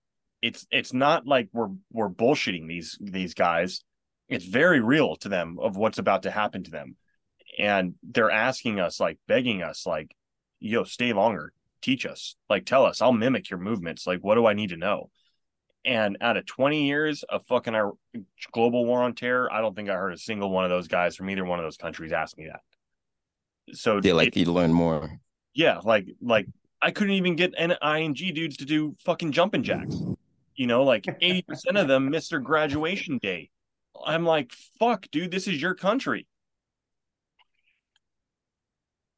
it's 0.40 0.66
it's 0.70 0.92
not 0.92 1.26
like 1.26 1.48
we're 1.52 1.70
we're 1.92 2.08
bullshitting 2.08 2.68
these 2.68 2.96
these 3.00 3.34
guys. 3.34 3.82
It's 4.28 4.44
very 4.44 4.80
real 4.80 5.16
to 5.16 5.28
them 5.28 5.58
of 5.60 5.76
what's 5.76 5.98
about 5.98 6.24
to 6.24 6.30
happen 6.30 6.64
to 6.64 6.70
them. 6.70 6.96
And 7.58 7.94
they're 8.02 8.30
asking 8.30 8.80
us, 8.80 8.98
like 9.00 9.18
begging 9.28 9.62
us, 9.62 9.86
like, 9.86 10.14
yo, 10.58 10.84
stay 10.84 11.12
longer, 11.12 11.52
teach 11.80 12.04
us, 12.04 12.36
like 12.50 12.66
tell 12.66 12.84
us, 12.84 13.00
I'll 13.00 13.12
mimic 13.12 13.50
your 13.50 13.60
movements. 13.60 14.06
Like, 14.06 14.20
what 14.20 14.34
do 14.34 14.46
I 14.46 14.52
need 14.52 14.70
to 14.70 14.76
know? 14.76 15.10
And 15.86 16.18
out 16.20 16.36
of 16.36 16.44
20 16.46 16.84
years 16.84 17.22
of 17.22 17.46
fucking 17.46 17.74
our 17.76 17.92
global 18.52 18.84
war 18.84 19.02
on 19.02 19.14
terror, 19.14 19.50
I 19.52 19.60
don't 19.60 19.74
think 19.76 19.88
I 19.88 19.94
heard 19.94 20.12
a 20.12 20.18
single 20.18 20.50
one 20.50 20.64
of 20.64 20.70
those 20.70 20.88
guys 20.88 21.14
from 21.14 21.30
either 21.30 21.44
one 21.44 21.60
of 21.60 21.64
those 21.64 21.76
countries 21.76 22.10
ask 22.12 22.36
me 22.36 22.46
that. 22.46 22.60
So 23.72 24.00
they 24.00 24.12
like 24.12 24.28
it- 24.28 24.36
you 24.36 24.52
learn 24.52 24.72
more. 24.72 25.20
yeah, 25.54 25.78
like 25.84 26.06
like 26.20 26.46
I 26.82 26.90
couldn't 26.90 27.14
even 27.14 27.36
get 27.36 27.54
an 27.56 27.74
ING 27.82 28.12
dudes 28.14 28.56
to 28.58 28.64
do 28.64 28.96
fucking 29.04 29.32
jumping 29.32 29.62
jacks. 29.62 29.96
You 30.56 30.66
know, 30.66 30.82
like 30.84 31.04
80% 31.04 31.80
of 31.80 31.88
them 31.88 32.10
missed 32.10 32.30
their 32.30 32.40
graduation 32.40 33.18
day. 33.18 33.50
I'm 34.04 34.24
like, 34.24 34.52
fuck, 34.78 35.06
dude, 35.10 35.30
this 35.30 35.46
is 35.48 35.60
your 35.60 35.74
country. 35.74 36.26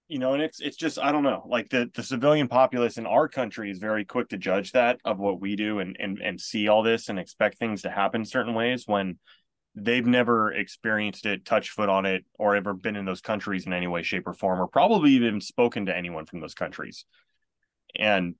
You 0.09 0.18
know, 0.18 0.32
and 0.32 0.43
it's 0.43 0.60
it's 0.60 0.76
just 0.76 0.98
I 0.98 1.12
don't 1.12 1.22
know. 1.22 1.44
Like 1.47 1.68
the 1.68 1.90
the 1.94 2.02
civilian 2.02 2.48
populace 2.48 2.97
in 2.97 3.06
our 3.06 3.28
country 3.28 3.70
is 3.70 3.78
very 3.78 4.06
quick 4.06 4.30
to 4.30 4.39
judge 4.39 4.72
that 4.72 4.98
of 5.05 5.18
what 5.18 5.39
we 5.39 5.55
do 5.55 5.80
and 5.80 5.97
and 6.01 6.18
and 6.18 6.40
see 6.40 6.68
all 6.68 6.82
this 6.82 7.10
and 7.10 7.18
expect 7.18 7.59
things 7.59 7.82
to 7.82 7.90
happen 7.90 8.24
certain 8.24 8.55
ways 8.55 8.85
when 8.86 9.18
they've 9.74 10.06
never 10.06 10.51
experienced 10.51 11.26
it, 11.26 11.44
touched 11.44 11.70
foot 11.70 11.90
on 11.90 12.06
it, 12.06 12.24
or 12.39 12.56
ever 12.56 12.72
been 12.72 12.97
in 12.97 13.05
those 13.05 13.20
countries 13.20 13.66
in 13.66 13.72
any 13.74 13.86
way, 13.86 14.02
shape, 14.02 14.26
or 14.26 14.32
form, 14.32 14.60
or 14.60 14.66
probably 14.66 15.12
even 15.12 15.43
spoken 15.43 15.86
to 15.86 15.97
anyone 15.97 16.24
from 16.24 16.40
those 16.40 16.55
countries. 16.55 17.05
And 17.94 18.35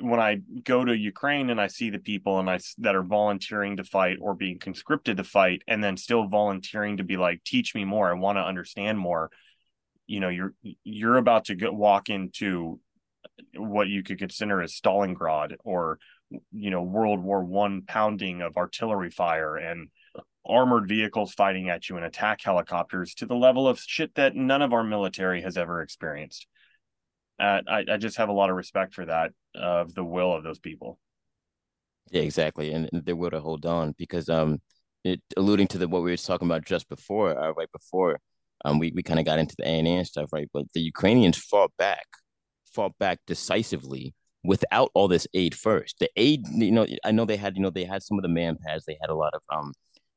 when 0.00 0.20
I 0.20 0.40
go 0.64 0.84
to 0.84 0.94
Ukraine 0.94 1.50
and 1.50 1.60
I 1.60 1.68
see 1.68 1.90
the 1.90 2.00
people 2.00 2.40
and 2.40 2.50
I 2.50 2.58
that 2.78 2.96
are 2.96 3.04
volunteering 3.04 3.76
to 3.76 3.84
fight 3.84 4.18
or 4.20 4.34
being 4.34 4.58
conscripted 4.58 5.18
to 5.18 5.24
fight, 5.24 5.62
and 5.68 5.82
then 5.82 5.96
still 5.96 6.26
volunteering 6.26 6.96
to 6.96 7.04
be 7.04 7.16
like, 7.16 7.44
teach 7.44 7.74
me 7.76 7.84
more, 7.84 8.10
I 8.10 8.14
want 8.14 8.38
to 8.38 8.42
understand 8.42 8.98
more. 8.98 9.30
You 10.06 10.20
know, 10.20 10.28
you're 10.28 10.54
you're 10.84 11.16
about 11.16 11.46
to 11.46 11.54
go 11.54 11.72
walk 11.72 12.08
into 12.08 12.80
what 13.54 13.88
you 13.88 14.02
could 14.02 14.18
consider 14.18 14.62
as 14.62 14.72
Stalingrad 14.72 15.56
or 15.64 15.98
you 16.52 16.70
know 16.70 16.82
World 16.82 17.22
War 17.22 17.44
One 17.44 17.82
pounding 17.86 18.42
of 18.42 18.56
artillery 18.56 19.10
fire 19.10 19.56
and 19.56 19.88
armored 20.48 20.88
vehicles 20.88 21.34
fighting 21.34 21.68
at 21.68 21.88
you 21.88 21.96
and 21.96 22.04
attack 22.04 22.40
helicopters 22.42 23.14
to 23.14 23.26
the 23.26 23.34
level 23.34 23.66
of 23.66 23.80
shit 23.80 24.14
that 24.14 24.36
none 24.36 24.62
of 24.62 24.72
our 24.72 24.84
military 24.84 25.42
has 25.42 25.56
ever 25.56 25.82
experienced. 25.82 26.46
Uh, 27.38 27.60
I, 27.68 27.84
I 27.92 27.96
just 27.96 28.16
have 28.16 28.28
a 28.28 28.32
lot 28.32 28.48
of 28.48 28.56
respect 28.56 28.94
for 28.94 29.04
that 29.06 29.32
of 29.54 29.94
the 29.94 30.04
will 30.04 30.32
of 30.32 30.44
those 30.44 30.58
people. 30.58 30.98
Yeah, 32.10 32.22
exactly, 32.22 32.72
and, 32.72 32.88
and 32.92 33.04
they're 33.04 33.16
will 33.16 33.30
to 33.30 33.40
hold 33.40 33.66
on 33.66 33.94
because 33.98 34.28
um, 34.28 34.60
it 35.04 35.20
alluding 35.36 35.66
to 35.68 35.78
the 35.78 35.88
what 35.88 36.02
we 36.02 36.10
were 36.12 36.16
talking 36.16 36.46
about 36.46 36.64
just 36.64 36.88
before, 36.88 37.38
uh, 37.38 37.52
right 37.52 37.70
before, 37.72 38.20
um, 38.66 38.78
we 38.78 38.92
we 38.94 39.02
kind 39.02 39.20
of 39.20 39.26
got 39.26 39.38
into 39.38 39.54
the 39.58 39.66
ANA 39.66 39.90
and 39.90 40.06
stuff, 40.06 40.30
right? 40.32 40.48
But 40.52 40.64
the 40.74 40.80
Ukrainians 40.80 41.38
fought 41.38 41.72
back, 41.78 42.06
fought 42.74 42.94
back 42.98 43.18
decisively 43.26 44.14
without 44.44 44.90
all 44.94 45.08
this 45.08 45.26
aid 45.34 45.54
first. 45.54 45.98
The 46.00 46.10
aid, 46.16 46.46
you 46.52 46.70
know, 46.72 46.86
I 47.04 47.10
know 47.12 47.24
they 47.24 47.36
had, 47.36 47.56
you 47.56 47.62
know, 47.62 47.70
they 47.70 47.84
had 47.84 48.02
some 48.02 48.18
of 48.18 48.22
the 48.22 48.28
man 48.28 48.56
pads, 48.64 48.84
they 48.84 48.98
had 49.00 49.10
a 49.10 49.14
lot 49.14 49.34
of 49.34 49.42
um, 49.56 49.72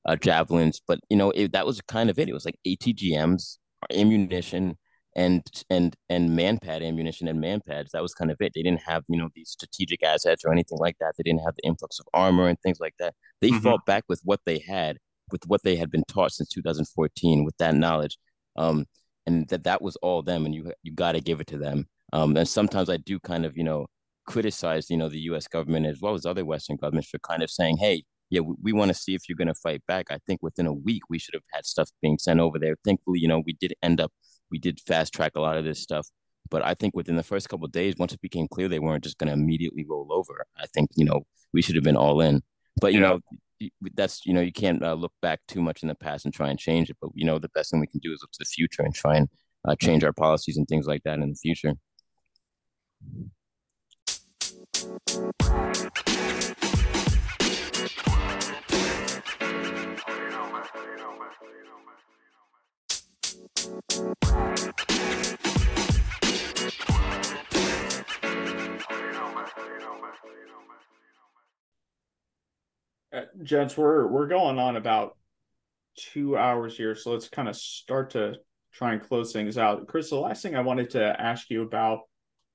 uh, 0.06 0.16
javelins, 0.16 0.82
but 0.88 1.00
you 1.10 1.18
know, 1.18 1.32
it, 1.32 1.52
that 1.54 1.66
was 1.66 1.80
kind 1.82 2.10
of 2.10 2.18
it. 2.20 2.30
It 2.30 2.34
was 2.34 2.46
like 2.46 2.60
ATGMs, 2.68 3.58
ammunition, 3.94 4.78
and 5.16 5.44
and 5.70 5.96
and 6.10 6.32
manpad 6.32 6.82
ammunition 6.84 7.28
and 7.28 7.44
manpads. 7.44 7.90
That 7.92 8.02
was 8.02 8.14
kind 8.14 8.32
of 8.32 8.38
it. 8.40 8.54
They 8.56 8.62
didn't 8.64 8.82
have 8.82 9.04
you 9.08 9.18
know 9.20 9.30
these 9.36 9.50
strategic 9.50 10.04
assets 10.04 10.44
or 10.46 10.52
anything 10.52 10.78
like 10.80 10.98
that. 11.00 11.14
They 11.18 11.24
didn't 11.24 11.44
have 11.44 11.56
the 11.56 11.68
influx 11.68 12.00
of 12.00 12.06
armor 12.14 12.48
and 12.48 12.60
things 12.62 12.80
like 12.80 12.96
that. 13.00 13.14
They 13.42 13.50
Mhm. 13.50 13.62
fought 13.64 13.86
back 13.86 14.04
with 14.08 14.22
what 14.24 14.42
they 14.46 14.60
had, 14.60 14.98
with 15.32 15.44
what 15.48 15.62
they 15.64 15.76
had 15.76 15.90
been 15.92 16.04
taught 16.08 16.32
since 16.32 16.50
2014, 16.50 17.44
with 17.44 17.58
that 17.58 17.76
knowledge. 17.76 18.18
Um, 18.60 18.86
and 19.26 19.48
that 19.50 19.64
that 19.64 19.82
was 19.82 19.96
all 19.98 20.22
them, 20.22 20.46
and 20.46 20.54
you 20.54 20.72
you 20.84 20.92
got 20.92 21.14
to 21.14 21.22
give 21.22 21.40
it 21.42 21.48
to 21.48 21.58
them. 21.58 21.88
Um, 22.14 22.36
and 22.38 22.48
sometimes 22.48 22.90
I 22.90 22.98
do 22.98 23.20
kind 23.20 23.46
of 23.46 23.56
you 23.58 23.64
know 23.64 23.88
criticize 24.28 24.90
you 24.90 24.98
know 24.98 25.10
the 25.10 25.22
U.S. 25.32 25.48
government 25.48 25.86
as 25.86 26.02
well 26.02 26.14
as 26.14 26.26
other 26.26 26.46
Western 26.46 26.78
governments 26.78 27.10
for 27.10 27.20
kind 27.20 27.42
of 27.44 27.50
saying, 27.50 27.78
hey, 27.78 28.04
yeah, 28.30 28.42
we, 28.42 28.56
we 28.62 28.74
want 28.74 28.90
to 28.90 28.96
see 29.04 29.16
if 29.16 29.28
you're 29.28 29.36
going 29.44 29.48
to 29.48 29.56
fight 29.56 29.82
back. 29.88 30.08
I 30.12 30.20
think 30.28 30.42
within 30.44 30.68
a 30.68 30.74
week 30.74 31.04
we 31.10 31.20
should 31.20 31.34
have 31.34 31.44
had 31.54 31.66
stuff 31.66 31.90
being 32.02 32.18
sent 32.20 32.40
over 32.40 32.60
there. 32.60 32.76
Thankfully, 32.84 33.20
you 33.20 33.28
know, 33.28 33.42
we 33.46 33.54
did 33.54 33.74
end 33.82 34.02
up 34.02 34.12
we 34.52 34.58
did 34.60 34.80
fast 34.88 35.14
track 35.14 35.34
a 35.36 35.42
lot 35.42 35.58
of 35.58 35.64
this 35.64 35.80
stuff. 35.82 36.08
But 36.50 36.66
I 36.66 36.74
think 36.74 36.96
within 36.96 37.16
the 37.16 37.24
first 37.24 37.48
couple 37.50 37.66
of 37.66 37.72
days, 37.72 37.96
once 38.00 38.14
it 38.14 38.22
became 38.22 38.48
clear 38.48 38.68
they 38.68 38.80
weren't 38.80 39.04
just 39.04 39.20
going 39.20 39.28
to 39.28 39.34
immediately 39.34 39.86
roll 39.88 40.08
over, 40.12 40.46
I 40.58 40.66
think 40.74 40.90
you 40.96 41.06
know 41.06 41.22
we 41.54 41.62
should 41.62 41.76
have 41.76 41.84
been 41.84 41.96
all 41.98 42.22
in. 42.22 42.42
But 42.82 42.94
you 42.94 43.00
Yeah. 43.02 43.10
know, 43.10 43.20
that's 43.94 44.26
you 44.26 44.34
know 44.34 44.42
you 44.42 44.52
can't 44.52 44.84
uh, 44.84 44.94
look 44.94 45.14
back 45.22 45.42
too 45.48 45.62
much 45.62 45.82
in 45.82 45.90
the 45.90 45.96
past 45.96 46.26
and 46.26 46.34
try 46.34 46.50
and 46.50 46.60
change 46.60 46.90
it. 46.90 46.98
But 47.02 47.12
you 47.14 47.26
know, 47.26 47.40
the 47.40 47.50
best 47.50 47.72
thing 47.72 47.80
we 47.80 47.88
can 47.88 48.00
do 48.00 48.14
is 48.14 48.22
look 48.22 48.32
to 48.32 48.40
the 48.40 48.46
future 48.46 48.84
and 48.84 48.94
try 48.94 49.18
and 49.18 49.30
uh, 49.68 49.76
change 49.76 50.04
our 50.04 50.14
policies 50.14 50.58
and 50.58 50.68
things 50.68 50.88
like 50.88 51.04
that 51.04 51.20
in 51.20 51.30
the 51.30 51.36
future. 51.36 51.76
Uh, 73.12 73.22
gents, 73.44 73.76
we're 73.76 74.08
we're 74.08 74.28
going 74.28 74.60
on 74.60 74.76
about 74.76 75.18
two 75.96 76.38
hours 76.38 76.78
here, 76.78 76.96
so 76.96 77.12
let's 77.12 77.28
kind 77.28 77.48
of 77.50 77.56
start 77.56 78.12
to 78.12 78.36
try 78.72 78.94
and 78.94 79.02
close 79.02 79.34
things 79.34 79.58
out. 79.58 79.88
Chris, 79.88 80.10
the 80.12 80.16
last 80.16 80.44
thing 80.44 80.56
I 80.56 80.62
wanted 80.62 80.92
to 80.92 81.20
ask 81.20 81.50
you 81.50 81.64
about 81.64 82.02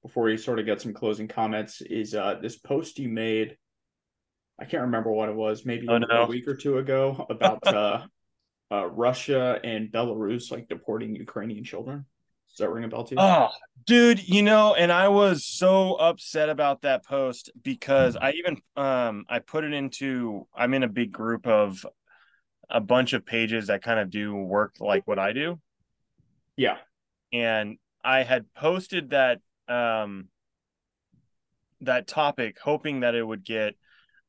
before 0.02 0.30
you 0.30 0.36
sort 0.36 0.58
of 0.58 0.66
get 0.66 0.80
some 0.80 0.92
closing 0.92 1.26
comments 1.26 1.80
is 1.80 2.14
uh, 2.14 2.36
this 2.40 2.56
post 2.56 2.98
you 2.98 3.08
made. 3.08 3.56
I 4.60 4.64
can't 4.64 4.82
remember 4.84 5.10
what 5.10 5.28
it 5.28 5.34
was, 5.34 5.66
maybe 5.66 5.88
Oh, 5.88 5.98
no. 5.98 6.06
a 6.08 6.26
week 6.26 6.46
or 6.46 6.54
two 6.54 6.78
ago 6.78 7.26
about 7.28 7.66
uh, 7.66 8.06
uh, 8.70 8.86
Russia 8.86 9.58
and 9.64 9.90
Belarus 9.90 10.52
like 10.52 10.68
deporting 10.68 11.16
Ukrainian 11.16 11.64
children. 11.64 12.04
Does 12.56 12.66
that 12.66 12.70
ring 12.70 12.84
a 12.84 12.88
bell 12.88 13.02
to 13.04 13.14
you? 13.16 13.20
Oh, 13.20 13.48
dude, 13.84 14.28
you 14.28 14.42
know, 14.42 14.74
and 14.74 14.92
I 14.92 15.08
was 15.08 15.44
so 15.44 15.94
upset 15.94 16.48
about 16.48 16.82
that 16.82 17.04
post 17.04 17.50
because 17.60 18.14
I 18.16 18.32
even 18.32 18.58
um 18.76 19.24
I 19.28 19.40
put 19.40 19.64
it 19.64 19.72
into 19.72 20.46
I'm 20.54 20.72
in 20.72 20.84
a 20.84 20.88
big 20.88 21.10
group 21.10 21.48
of 21.48 21.84
a 22.70 22.80
bunch 22.80 23.12
of 23.12 23.26
pages 23.26 23.66
that 23.66 23.82
kind 23.82 23.98
of 23.98 24.08
do 24.08 24.34
work 24.34 24.74
like 24.78 25.04
what 25.06 25.18
I 25.18 25.32
do. 25.32 25.60
Yeah. 26.56 26.76
And 27.32 27.78
I 28.04 28.22
had 28.22 28.46
posted 28.54 29.10
that 29.10 29.40
um 29.66 30.28
that 31.80 32.06
topic 32.06 32.58
hoping 32.62 33.00
that 33.00 33.16
it 33.16 33.26
would 33.26 33.44
get 33.44 33.74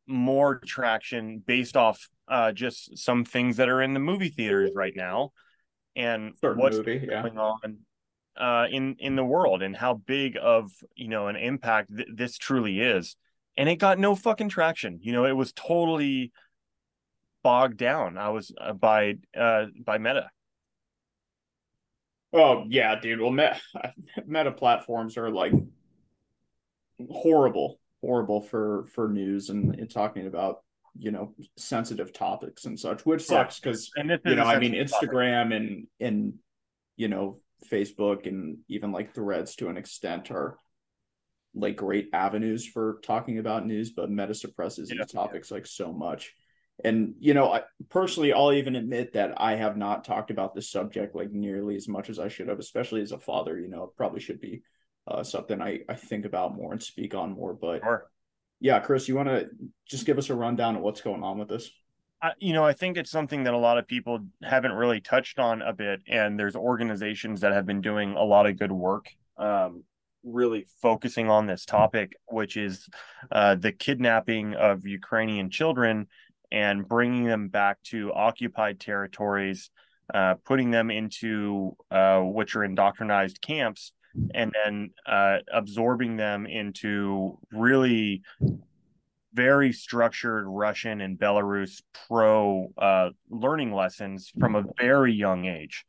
more 0.07 0.59
traction 0.65 1.43
based 1.45 1.77
off 1.77 2.09
uh 2.27 2.51
just 2.51 2.97
some 2.97 3.23
things 3.23 3.57
that 3.57 3.69
are 3.69 3.83
in 3.83 3.93
the 3.93 3.99
movie 3.99 4.29
theaters 4.29 4.71
right 4.73 4.95
now 4.95 5.31
and 5.95 6.33
Certain 6.41 6.61
what's 6.61 6.77
movie, 6.77 7.05
yeah. 7.07 7.21
going 7.21 7.37
on 7.37 7.77
uh 8.37 8.65
in 8.69 8.95
in 8.99 9.15
the 9.15 9.25
world 9.25 9.61
and 9.61 9.75
how 9.75 9.93
big 9.93 10.37
of 10.41 10.71
you 10.95 11.07
know 11.07 11.27
an 11.27 11.35
impact 11.35 11.95
th- 11.95 12.09
this 12.13 12.37
truly 12.37 12.79
is 12.79 13.15
and 13.57 13.69
it 13.69 13.77
got 13.77 13.99
no 13.99 14.15
fucking 14.15 14.49
traction 14.49 14.99
you 15.01 15.11
know 15.11 15.25
it 15.25 15.35
was 15.35 15.53
totally 15.53 16.31
bogged 17.43 17.77
down 17.77 18.17
i 18.17 18.29
was 18.29 18.51
uh, 18.59 18.73
by 18.73 19.15
uh 19.37 19.65
by 19.83 19.97
meta 19.97 20.29
Oh 22.35 22.65
yeah, 22.67 22.99
dude. 22.99 23.21
Well, 23.21 23.31
meta, 23.31 23.59
meta 24.25 24.51
platforms 24.51 25.17
are 25.17 25.29
like 25.29 25.53
horrible, 27.09 27.79
horrible 28.01 28.41
for 28.41 28.85
for 28.93 29.07
news 29.07 29.49
and, 29.49 29.73
and 29.75 29.89
talking 29.89 30.27
about 30.27 30.61
you 30.97 31.11
know 31.11 31.33
sensitive 31.55 32.11
topics 32.11 32.65
and 32.65 32.77
such, 32.77 33.05
which 33.05 33.23
sucks 33.23 33.59
because 33.59 33.79
is 33.79 33.91
you 34.25 34.35
know 34.35 34.43
I 34.43 34.59
mean 34.59 34.75
essentially 34.75 34.85
topic. 34.85 35.09
Instagram 35.09 35.55
and 35.55 35.87
and 36.01 36.33
you 36.97 37.07
know 37.07 37.39
Facebook 37.71 38.27
and 38.27 38.59
even 38.67 38.91
like 38.91 39.13
Threads 39.13 39.55
to 39.57 39.69
an 39.69 39.77
extent 39.77 40.31
are 40.31 40.57
like 41.53 41.77
great 41.77 42.09
avenues 42.13 42.65
for 42.65 42.99
talking 43.03 43.39
about 43.39 43.65
news, 43.65 43.91
but 43.91 44.11
Meta 44.11 44.33
suppresses 44.33 44.89
Yeah. 44.89 44.97
these 45.03 45.11
topics 45.13 45.51
like 45.51 45.65
so 45.65 45.93
much. 45.93 46.33
And 46.83 47.15
you 47.19 47.33
know, 47.33 47.51
I 47.53 47.61
personally, 47.89 48.33
I'll 48.33 48.51
even 48.51 48.75
admit 48.75 49.13
that 49.13 49.39
I 49.39 49.55
have 49.55 49.77
not 49.77 50.03
talked 50.03 50.29
about 50.31 50.53
this 50.53 50.69
subject 50.69 51.15
like 51.15 51.31
nearly 51.31 51.77
as 51.77 51.87
much 51.87 52.09
as 52.09 52.19
I 52.19 52.27
should 52.27 52.49
have, 52.49 52.59
especially 52.59 53.01
as 53.01 53.13
a 53.13 53.17
father. 53.17 53.57
You 53.57 53.69
know, 53.69 53.83
it 53.83 53.95
probably 53.95 54.19
should 54.19 54.41
be 54.41 54.63
uh, 55.07 55.23
something 55.23 55.61
I 55.61 55.79
I 55.87 55.95
think 55.95 56.25
about 56.25 56.55
more 56.55 56.73
and 56.73 56.83
speak 56.83 57.15
on 57.15 57.31
more. 57.31 57.53
But 57.53 57.81
Sure. 57.81 58.11
yeah, 58.59 58.79
Chris, 58.79 59.07
you 59.07 59.15
want 59.15 59.29
to 59.29 59.47
just 59.87 60.05
give 60.05 60.17
us 60.17 60.29
a 60.29 60.35
rundown 60.35 60.75
of 60.75 60.81
what's 60.81 61.01
going 61.01 61.23
on 61.23 61.37
with 61.37 61.47
this? 61.47 61.71
You 62.39 62.53
know, 62.53 62.65
I 62.65 62.73
think 62.73 62.97
it's 62.97 63.11
something 63.11 63.43
that 63.43 63.53
a 63.53 63.57
lot 63.57 63.77
of 63.77 63.87
people 63.87 64.19
haven't 64.41 64.71
really 64.71 64.99
touched 64.99 65.37
on 65.37 65.61
a 65.61 65.73
bit, 65.73 66.01
and 66.07 66.39
there's 66.39 66.55
organizations 66.55 67.41
that 67.41 67.53
have 67.53 67.65
been 67.65 67.81
doing 67.81 68.13
a 68.13 68.23
lot 68.23 68.47
of 68.47 68.57
good 68.57 68.71
work, 68.71 69.09
um, 69.37 69.83
really 70.23 70.65
focusing 70.81 71.29
on 71.29 71.45
this 71.45 71.65
topic, 71.65 72.13
which 72.27 72.57
is 72.57 72.89
uh, 73.31 73.55
the 73.55 73.71
kidnapping 73.71 74.55
of 74.55 74.87
Ukrainian 74.87 75.51
children 75.51 76.07
and 76.51 76.87
bringing 76.87 77.25
them 77.25 77.47
back 77.47 77.81
to 77.83 78.11
occupied 78.13 78.79
territories, 78.79 79.69
uh, 80.13 80.35
putting 80.45 80.71
them 80.71 80.89
into 80.89 81.75
uh, 81.91 82.21
which 82.21 82.55
are 82.55 82.61
indoctrinized 82.61 83.41
camps, 83.41 83.91
and 84.33 84.53
then 84.63 84.91
uh, 85.05 85.37
absorbing 85.53 86.15
them 86.15 86.45
into 86.45 87.37
really 87.51 88.23
very 89.35 89.73
structured 89.73 90.45
Russian 90.47 91.01
and 91.01 91.19
Belarus 91.19 91.81
pro 92.07 92.71
uh, 92.77 93.09
learning 93.29 93.73
lessons 93.73 94.31
from 94.39 94.55
a 94.55 94.63
very 94.79 95.13
young 95.13 95.45
age, 95.45 95.85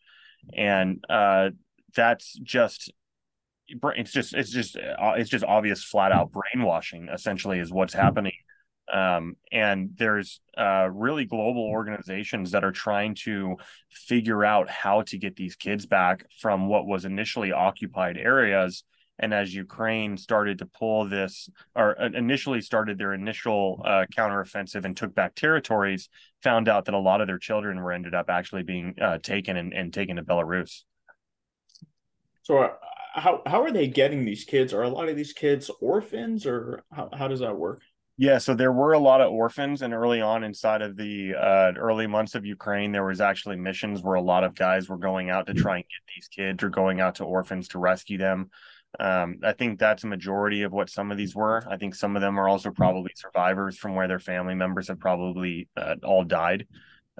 and 0.52 1.02
uh, 1.08 1.50
that's 1.94 2.34
just 2.42 2.92
it's 3.68 4.12
just 4.12 4.34
it's 4.34 4.50
just 4.50 4.76
uh, 4.76 5.14
it's 5.16 5.30
just 5.30 5.44
obvious 5.44 5.84
flat 5.84 6.12
out 6.12 6.32
brainwashing 6.32 7.08
essentially 7.12 7.58
is 7.58 7.72
what's 7.72 7.94
happening. 7.94 8.34
Um, 8.92 9.36
and 9.50 9.90
there's 9.96 10.40
uh, 10.56 10.88
really 10.92 11.24
global 11.24 11.64
organizations 11.64 12.52
that 12.52 12.62
are 12.62 12.70
trying 12.70 13.16
to 13.24 13.56
figure 13.90 14.44
out 14.44 14.68
how 14.68 15.02
to 15.02 15.18
get 15.18 15.34
these 15.34 15.56
kids 15.56 15.86
back 15.86 16.24
from 16.40 16.68
what 16.68 16.86
was 16.86 17.04
initially 17.04 17.50
occupied 17.50 18.16
areas 18.16 18.84
and 19.18 19.32
as 19.34 19.54
ukraine 19.54 20.16
started 20.16 20.58
to 20.58 20.66
pull 20.66 21.08
this 21.08 21.48
or 21.74 22.00
uh, 22.00 22.08
initially 22.14 22.60
started 22.60 22.98
their 22.98 23.12
initial 23.14 23.82
uh, 23.84 24.04
counteroffensive 24.16 24.84
and 24.84 24.96
took 24.96 25.14
back 25.14 25.34
territories 25.34 26.08
found 26.42 26.68
out 26.68 26.84
that 26.84 26.94
a 26.94 26.98
lot 26.98 27.20
of 27.20 27.26
their 27.26 27.38
children 27.38 27.80
were 27.80 27.92
ended 27.92 28.14
up 28.14 28.28
actually 28.30 28.62
being 28.62 28.94
uh, 29.00 29.18
taken 29.18 29.56
and, 29.56 29.72
and 29.72 29.92
taken 29.92 30.16
to 30.16 30.22
belarus 30.22 30.82
So 32.42 32.58
uh, 32.58 32.72
how 33.14 33.42
how 33.46 33.62
are 33.62 33.72
they 33.72 33.88
getting 33.88 34.24
these 34.24 34.44
kids? 34.44 34.72
Are 34.72 34.82
a 34.82 34.88
lot 34.88 35.08
of 35.08 35.16
these 35.16 35.32
kids 35.32 35.70
orphans, 35.80 36.46
or 36.46 36.84
how 36.92 37.10
how 37.12 37.28
does 37.28 37.40
that 37.40 37.56
work? 37.56 37.82
Yeah, 38.18 38.38
so 38.38 38.54
there 38.54 38.72
were 38.72 38.94
a 38.94 38.98
lot 38.98 39.20
of 39.20 39.30
orphans, 39.30 39.82
and 39.82 39.92
early 39.92 40.22
on 40.22 40.42
inside 40.42 40.80
of 40.80 40.96
the 40.96 41.34
uh, 41.34 41.72
early 41.76 42.06
months 42.06 42.34
of 42.34 42.46
Ukraine, 42.46 42.90
there 42.90 43.04
was 43.04 43.20
actually 43.20 43.56
missions 43.56 44.02
where 44.02 44.14
a 44.14 44.22
lot 44.22 44.42
of 44.42 44.54
guys 44.54 44.88
were 44.88 44.96
going 44.96 45.28
out 45.28 45.46
to 45.48 45.54
try 45.54 45.76
and 45.76 45.84
get 45.84 46.14
these 46.14 46.28
kids 46.28 46.62
or 46.62 46.70
going 46.70 47.00
out 47.00 47.16
to 47.16 47.24
orphans 47.24 47.68
to 47.68 47.78
rescue 47.78 48.16
them. 48.16 48.50
Um, 48.98 49.40
I 49.42 49.52
think 49.52 49.78
that's 49.78 50.04
a 50.04 50.08
majority 50.08 50.62
of 50.62 50.72
what 50.72 50.88
some 50.88 51.10
of 51.10 51.18
these 51.18 51.34
were. 51.34 51.62
I 51.68 51.76
think 51.76 51.94
some 51.94 52.16
of 52.16 52.22
them 52.22 52.38
are 52.38 52.48
also 52.48 52.70
probably 52.70 53.12
survivors 53.14 53.76
from 53.76 53.94
where 53.94 54.08
their 54.08 54.18
family 54.18 54.54
members 54.54 54.88
have 54.88 54.98
probably 54.98 55.68
uh, 55.76 55.96
all 56.02 56.24
died. 56.24 56.66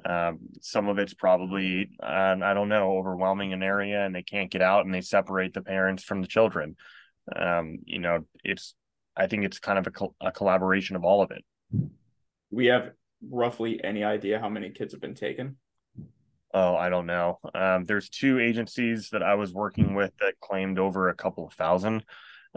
Um, 0.05 0.39
some 0.61 0.89
of 0.89 0.98
it's 0.98 1.15
probably, 1.15 1.90
uh, 2.03 2.36
I 2.43 2.55
don't 2.55 2.69
know, 2.69 2.97
overwhelming 2.98 3.53
an 3.53 3.62
area 3.62 4.05
and 4.05 4.15
they 4.15 4.23
can't 4.23 4.51
get 4.51 4.62
out 4.62 4.85
and 4.85 4.94
they 4.94 5.01
separate 5.01 5.55
the 5.55 5.62
parents 5.62 6.03
from 6.03 6.20
the 6.20 6.28
children. 6.28 6.77
Um, 7.35 7.78
you 7.85 7.98
know, 7.98 8.20
it's 8.44 8.74
I 9.16 9.27
think 9.27 9.44
it's 9.44 9.59
kind 9.59 9.78
of 9.78 9.86
a, 9.86 10.27
a 10.27 10.32
collaboration 10.32 10.97
of 10.97 11.05
all 11.05 11.23
of 11.23 11.31
it. 11.31 11.44
We 12.51 12.66
have 12.66 12.90
roughly 13.31 13.82
any 13.82 14.05
idea 14.05 14.39
how 14.39 14.48
many 14.48 14.70
kids 14.70 14.93
have 14.93 15.01
been 15.01 15.15
taken? 15.15 15.57
Oh, 16.58 16.74
I 16.74 16.88
don't 16.88 17.04
know. 17.04 17.38
Um, 17.54 17.84
there's 17.84 18.08
two 18.08 18.40
agencies 18.40 19.10
that 19.10 19.22
I 19.22 19.34
was 19.34 19.52
working 19.52 19.94
with 19.94 20.12
that 20.20 20.40
claimed 20.40 20.78
over 20.78 21.10
a 21.10 21.14
couple 21.14 21.46
of 21.46 21.52
thousand. 21.52 22.02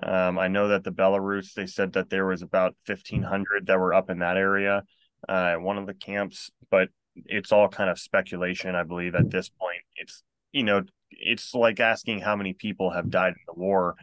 Um, 0.02 0.40
I 0.40 0.48
know 0.48 0.70
that 0.70 0.86
the 0.86 0.92
Belarus, 0.94 1.54
they 1.54 1.66
said 1.66 1.92
that 1.94 2.10
there 2.10 2.26
was 2.26 2.42
about 2.42 2.78
1,500 2.86 3.68
that 3.68 3.78
were 3.78 3.94
up 3.94 4.10
in 4.10 4.20
that 4.20 4.38
area, 4.38 4.84
uh, 5.28 5.56
one 5.56 5.78
of 5.78 5.86
the 5.86 5.94
camps, 5.94 6.50
but 6.72 6.88
it's 7.26 7.52
all 7.52 7.68
kind 7.68 7.90
of 7.90 8.00
speculation, 8.00 8.74
I 8.74 8.84
believe, 8.84 9.16
at 9.16 9.30
this 9.30 9.50
point. 9.50 9.82
It's, 9.98 10.24
you 10.54 10.64
know, 10.64 10.84
it's 11.12 11.54
like 11.54 11.82
asking 11.82 12.22
how 12.22 12.38
many 12.38 12.54
people 12.54 12.92
have 12.92 13.10
died 13.10 13.34
in 13.34 13.54
the 13.54 13.60
war, 13.60 13.96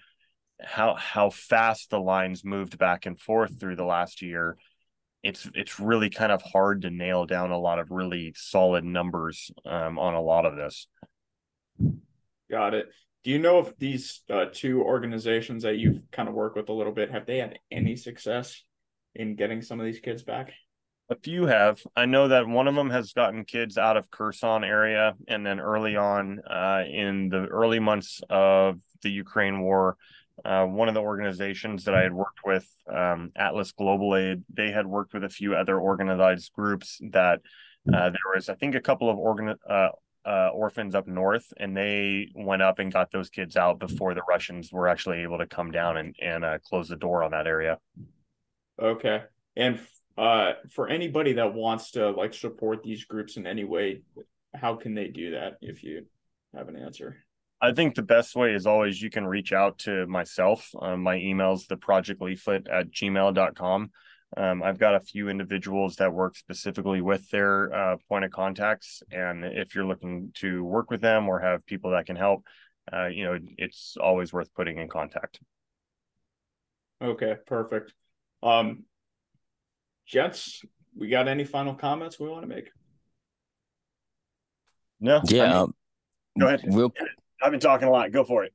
how 0.62 0.94
how 0.96 1.30
fast 1.30 1.88
the 1.88 2.00
lines 2.00 2.44
moved 2.44 2.76
back 2.76 3.06
and 3.06 3.18
forth 3.18 3.58
through 3.58 3.76
the 3.76 3.84
last 3.84 4.20
year 4.20 4.58
it's 5.22 5.48
it's 5.54 5.80
really 5.80 6.10
kind 6.10 6.32
of 6.32 6.42
hard 6.42 6.82
to 6.82 6.90
nail 6.90 7.26
down 7.26 7.50
a 7.50 7.58
lot 7.58 7.78
of 7.78 7.90
really 7.90 8.32
solid 8.36 8.84
numbers 8.84 9.50
um, 9.64 9.98
on 9.98 10.14
a 10.14 10.20
lot 10.20 10.46
of 10.46 10.56
this. 10.56 10.86
Got 12.50 12.74
it. 12.74 12.86
Do 13.24 13.30
you 13.32 13.38
know 13.40 13.58
if 13.58 13.76
these 13.76 14.22
uh, 14.30 14.46
two 14.52 14.82
organizations 14.82 15.64
that 15.64 15.78
you've 15.78 16.00
kind 16.12 16.28
of 16.28 16.34
worked 16.34 16.56
with 16.56 16.68
a 16.68 16.72
little 16.72 16.92
bit 16.92 17.10
have 17.10 17.26
they 17.26 17.38
had 17.38 17.58
any 17.72 17.96
success 17.96 18.62
in 19.16 19.34
getting 19.34 19.62
some 19.62 19.80
of 19.80 19.86
these 19.86 19.98
kids 19.98 20.22
back? 20.22 20.52
A 21.08 21.16
few 21.16 21.46
have. 21.46 21.80
I 21.94 22.06
know 22.06 22.28
that 22.28 22.48
one 22.48 22.68
of 22.68 22.74
them 22.74 22.90
has 22.90 23.12
gotten 23.12 23.44
kids 23.44 23.78
out 23.78 23.96
of 23.96 24.10
Kherson 24.10 24.64
area, 24.64 25.14
and 25.28 25.46
then 25.46 25.60
early 25.60 25.96
on, 25.96 26.40
uh, 26.48 26.82
in 26.88 27.28
the 27.28 27.46
early 27.46 27.78
months 27.78 28.20
of 28.28 28.80
the 29.02 29.10
Ukraine 29.10 29.60
war, 29.60 29.96
uh, 30.44 30.64
one 30.66 30.88
of 30.88 30.94
the 30.94 31.00
organizations 31.00 31.84
that 31.84 31.94
I 31.94 32.02
had 32.02 32.12
worked 32.12 32.40
with, 32.44 32.68
um, 32.92 33.32
Atlas 33.36 33.72
Global 33.72 34.16
Aid, 34.16 34.44
they 34.52 34.70
had 34.70 34.86
worked 34.86 35.14
with 35.14 35.24
a 35.24 35.28
few 35.28 35.54
other 35.54 35.78
organized 35.78 36.52
groups 36.52 37.00
that 37.12 37.40
uh, 37.92 38.10
there 38.10 38.34
was, 38.34 38.48
I 38.48 38.54
think, 38.54 38.74
a 38.74 38.80
couple 38.80 39.08
of 39.08 39.18
organ 39.18 39.54
uh, 39.68 39.88
uh, 40.26 40.48
orphans 40.52 40.94
up 40.94 41.06
north, 41.06 41.52
and 41.56 41.76
they 41.76 42.28
went 42.34 42.60
up 42.60 42.80
and 42.80 42.92
got 42.92 43.12
those 43.12 43.30
kids 43.30 43.56
out 43.56 43.78
before 43.78 44.12
the 44.12 44.22
Russians 44.28 44.72
were 44.72 44.88
actually 44.88 45.22
able 45.22 45.38
to 45.38 45.46
come 45.46 45.70
down 45.70 45.96
and 45.96 46.16
and 46.20 46.44
uh, 46.44 46.58
close 46.58 46.88
the 46.88 46.96
door 46.96 47.22
on 47.22 47.30
that 47.30 47.46
area. 47.46 47.78
Okay. 48.82 49.22
And 49.54 49.78
uh, 50.18 50.52
for 50.70 50.88
anybody 50.88 51.34
that 51.34 51.54
wants 51.54 51.92
to 51.92 52.10
like 52.10 52.34
support 52.34 52.82
these 52.82 53.04
groups 53.04 53.36
in 53.36 53.46
any 53.46 53.64
way, 53.64 54.02
how 54.54 54.74
can 54.74 54.94
they 54.94 55.08
do 55.08 55.30
that 55.32 55.58
if 55.60 55.84
you 55.84 56.06
have 56.54 56.68
an 56.68 56.76
answer? 56.76 57.24
I 57.60 57.72
think 57.72 57.94
the 57.94 58.02
best 58.02 58.36
way 58.36 58.54
is 58.54 58.66
always 58.66 59.00
you 59.00 59.10
can 59.10 59.26
reach 59.26 59.52
out 59.52 59.78
to 59.78 60.06
myself. 60.06 60.70
Um, 60.80 61.02
my 61.02 61.16
email's 61.16 61.66
the 61.66 61.76
project 61.76 62.20
leaflet 62.20 62.68
at 62.68 62.90
gmail.com. 62.90 63.90
Um, 64.36 64.62
I've 64.62 64.78
got 64.78 64.94
a 64.94 65.00
few 65.00 65.28
individuals 65.28 65.96
that 65.96 66.12
work 66.12 66.36
specifically 66.36 67.00
with 67.00 67.28
their 67.30 67.72
uh, 67.72 67.96
point 68.08 68.24
of 68.24 68.30
contacts. 68.30 69.02
And 69.10 69.44
if 69.44 69.74
you're 69.74 69.86
looking 69.86 70.32
to 70.36 70.62
work 70.64 70.90
with 70.90 71.00
them 71.00 71.28
or 71.28 71.40
have 71.40 71.64
people 71.64 71.92
that 71.92 72.06
can 72.06 72.16
help, 72.16 72.44
uh, 72.92 73.06
you 73.06 73.24
know, 73.24 73.38
it's 73.56 73.96
always 74.00 74.32
worth 74.32 74.52
putting 74.54 74.78
in 74.78 74.88
contact. 74.88 75.40
Okay, 77.02 77.36
perfect. 77.46 77.94
Um, 78.42 78.84
Jets, 80.06 80.62
we 80.94 81.08
got 81.08 81.28
any 81.28 81.44
final 81.44 81.74
comments 81.74 82.20
we 82.20 82.28
want 82.28 82.42
to 82.42 82.48
make? 82.48 82.70
No. 85.00 85.20
Yeah. 85.26 85.42
I 85.42 85.46
mean, 85.46 85.56
um, 85.56 85.74
go 86.38 86.46
ahead. 86.46 86.64
Real 86.66 86.92
I've 87.46 87.52
been 87.52 87.60
talking 87.60 87.86
a 87.86 87.92
lot. 87.92 88.10
Go 88.10 88.24
for 88.24 88.42
it. 88.42 88.52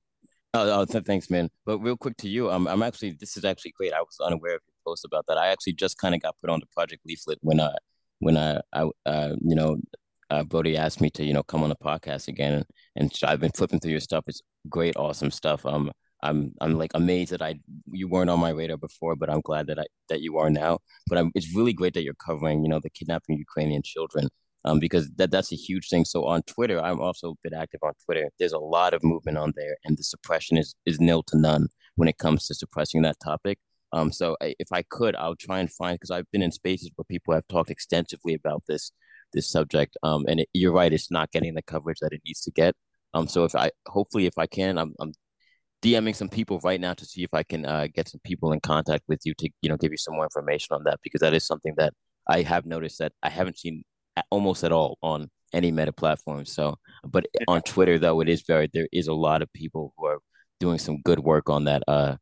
Oh, 0.53 0.81
oh 0.81 0.85
thanks, 0.85 1.29
man. 1.29 1.49
But 1.65 1.79
real 1.79 1.95
quick 1.95 2.17
to 2.17 2.27
you, 2.27 2.51
um, 2.51 2.67
I'm 2.67 2.83
actually 2.83 3.11
this 3.11 3.37
is 3.37 3.45
actually 3.45 3.71
great. 3.71 3.93
I 3.93 4.01
was 4.01 4.17
unaware 4.21 4.55
of 4.55 4.61
your 4.67 4.75
post 4.85 5.05
about 5.05 5.25
that. 5.27 5.37
I 5.37 5.47
actually 5.47 5.73
just 5.73 5.97
kind 5.97 6.13
of 6.13 6.21
got 6.21 6.35
put 6.41 6.49
on 6.49 6.59
the 6.59 6.65
project 6.73 7.03
leaflet 7.05 7.37
when 7.41 7.61
I 7.61 7.71
when 8.19 8.35
I 8.35 8.59
I 8.73 8.89
uh 9.05 9.35
you 9.41 9.55
know 9.55 9.77
uh 10.29 10.43
Brody 10.43 10.75
asked 10.75 10.99
me 10.99 11.09
to 11.11 11.23
you 11.23 11.31
know 11.31 11.41
come 11.41 11.63
on 11.63 11.69
the 11.69 11.77
podcast 11.77 12.27
again, 12.27 12.65
and, 12.97 13.13
I've 13.23 13.39
been 13.39 13.53
flipping 13.55 13.79
through 13.79 13.91
your 13.91 14.01
stuff. 14.01 14.25
It's 14.27 14.41
great, 14.67 14.97
awesome 14.97 15.31
stuff. 15.31 15.65
Um, 15.65 15.89
I'm 16.21 16.53
I'm 16.59 16.77
like 16.77 16.91
amazed 16.93 17.31
that 17.31 17.41
I 17.41 17.61
you 17.93 18.09
weren't 18.09 18.29
on 18.29 18.41
my 18.41 18.49
radar 18.49 18.75
before, 18.75 19.15
but 19.15 19.29
I'm 19.29 19.39
glad 19.39 19.67
that 19.67 19.79
I 19.79 19.85
that 20.09 20.19
you 20.19 20.37
are 20.37 20.49
now. 20.49 20.79
But 21.07 21.17
I'm, 21.17 21.31
it's 21.33 21.55
really 21.55 21.71
great 21.71 21.93
that 21.93 22.03
you're 22.03 22.13
covering 22.15 22.61
you 22.61 22.67
know 22.67 22.81
the 22.81 22.89
kidnapping 22.89 23.37
Ukrainian 23.37 23.83
children 23.83 24.27
um, 24.65 24.79
because 24.79 25.09
that 25.17 25.31
that's 25.31 25.51
a 25.51 25.55
huge 25.55 25.89
thing. 25.89 26.05
So 26.05 26.25
on 26.25 26.43
Twitter, 26.43 26.79
I'm 26.79 27.01
also 27.01 27.31
a 27.31 27.35
bit 27.43 27.53
active 27.53 27.81
on 27.83 27.93
Twitter. 28.05 28.29
There's 28.39 28.53
a 28.53 28.59
lot 28.59 28.93
of 28.93 29.03
movement 29.03 29.37
on 29.37 29.53
there, 29.55 29.77
and 29.85 29.97
the 29.97 30.03
suppression 30.03 30.57
is 30.57 30.75
is 30.85 30.99
nil 30.99 31.23
to 31.27 31.37
none 31.37 31.67
when 31.95 32.07
it 32.07 32.17
comes 32.17 32.47
to 32.47 32.55
suppressing 32.55 33.01
that 33.03 33.17
topic. 33.23 33.59
Um, 33.93 34.11
so 34.11 34.37
I, 34.41 34.55
if 34.59 34.69
I 34.71 34.83
could, 34.83 35.15
I'll 35.15 35.35
try 35.35 35.59
and 35.59 35.71
find 35.71 35.95
because 35.95 36.11
I've 36.11 36.29
been 36.31 36.41
in 36.41 36.51
spaces 36.51 36.91
where 36.95 37.05
people 37.05 37.33
have 37.33 37.47
talked 37.47 37.69
extensively 37.69 38.33
about 38.33 38.63
this 38.67 38.91
this 39.33 39.49
subject. 39.51 39.97
Um, 40.03 40.25
and 40.27 40.41
it, 40.41 40.49
you're 40.53 40.73
right, 40.73 40.93
it's 40.93 41.11
not 41.11 41.31
getting 41.31 41.53
the 41.55 41.61
coverage 41.61 41.99
that 42.01 42.13
it 42.13 42.21
needs 42.25 42.41
to 42.41 42.51
get. 42.51 42.75
Um, 43.13 43.27
so 43.27 43.43
if 43.43 43.55
I 43.55 43.71
hopefully 43.87 44.25
if 44.25 44.37
I 44.37 44.47
can, 44.47 44.77
I'm, 44.77 44.93
I'm 44.99 45.13
DMing 45.83 46.15
some 46.15 46.29
people 46.29 46.59
right 46.63 46.79
now 46.79 46.93
to 46.93 47.05
see 47.05 47.23
if 47.23 47.33
I 47.33 47.43
can 47.43 47.65
uh, 47.65 47.87
get 47.93 48.07
some 48.07 48.21
people 48.23 48.51
in 48.51 48.59
contact 48.59 49.03
with 49.07 49.21
you 49.25 49.33
to 49.39 49.49
you 49.61 49.69
know 49.69 49.77
give 49.77 49.91
you 49.91 49.97
some 49.97 50.15
more 50.15 50.25
information 50.25 50.75
on 50.75 50.83
that 50.85 50.99
because 51.03 51.21
that 51.21 51.33
is 51.33 51.45
something 51.45 51.73
that 51.77 51.93
I 52.29 52.43
have 52.43 52.65
noticed 52.65 52.99
that 52.99 53.13
I 53.23 53.29
haven't 53.29 53.59
seen 53.59 53.83
almost 54.29 54.63
at 54.63 54.71
all 54.71 54.97
on 55.01 55.29
any 55.53 55.71
meta 55.71 55.91
platform. 55.91 56.45
So, 56.45 56.77
but 57.03 57.25
on 57.47 57.61
Twitter 57.61 57.99
though, 57.99 58.21
it 58.21 58.29
is 58.29 58.43
very 58.43 58.69
there 58.73 58.87
is 58.91 59.07
a 59.07 59.13
lot 59.13 59.41
of 59.41 59.51
people 59.53 59.93
who 59.97 60.05
are 60.05 60.19
doing 60.59 60.77
some 60.77 61.01
good 61.01 61.19
work 61.19 61.49
on 61.49 61.63
that 61.65 61.81
uh 61.87 62.15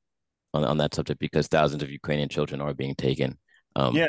on 0.53 0.63
on 0.63 0.77
that 0.77 0.95
subject 0.95 1.19
because 1.19 1.47
thousands 1.47 1.83
of 1.83 1.91
Ukrainian 1.91 2.29
children 2.29 2.61
are 2.61 2.73
being 2.73 2.95
taken. 2.95 3.37
Um, 3.75 3.95
yeah, 3.95 4.07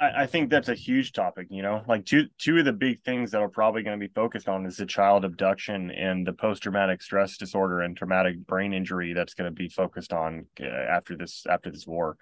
I, 0.00 0.22
I 0.22 0.26
think 0.26 0.50
that's 0.50 0.68
a 0.68 0.74
huge 0.74 1.12
topic. 1.12 1.48
You 1.50 1.62
know, 1.62 1.82
like 1.86 2.06
two 2.06 2.26
two 2.38 2.58
of 2.58 2.64
the 2.64 2.72
big 2.72 3.02
things 3.02 3.30
that 3.32 3.42
are 3.42 3.48
probably 3.48 3.82
going 3.82 3.98
to 3.98 4.06
be 4.06 4.12
focused 4.12 4.48
on 4.48 4.66
is 4.66 4.76
the 4.76 4.86
child 4.86 5.24
abduction 5.24 5.90
and 5.90 6.26
the 6.26 6.32
post 6.32 6.62
traumatic 6.62 7.02
stress 7.02 7.36
disorder 7.36 7.80
and 7.80 7.96
traumatic 7.96 8.38
brain 8.46 8.72
injury 8.72 9.12
that's 9.12 9.34
going 9.34 9.50
to 9.50 9.54
be 9.54 9.68
focused 9.68 10.12
on 10.12 10.46
uh, 10.60 10.66
after 10.66 11.16
this 11.16 11.44
after 11.48 11.70
this 11.70 11.86
war. 11.86 12.16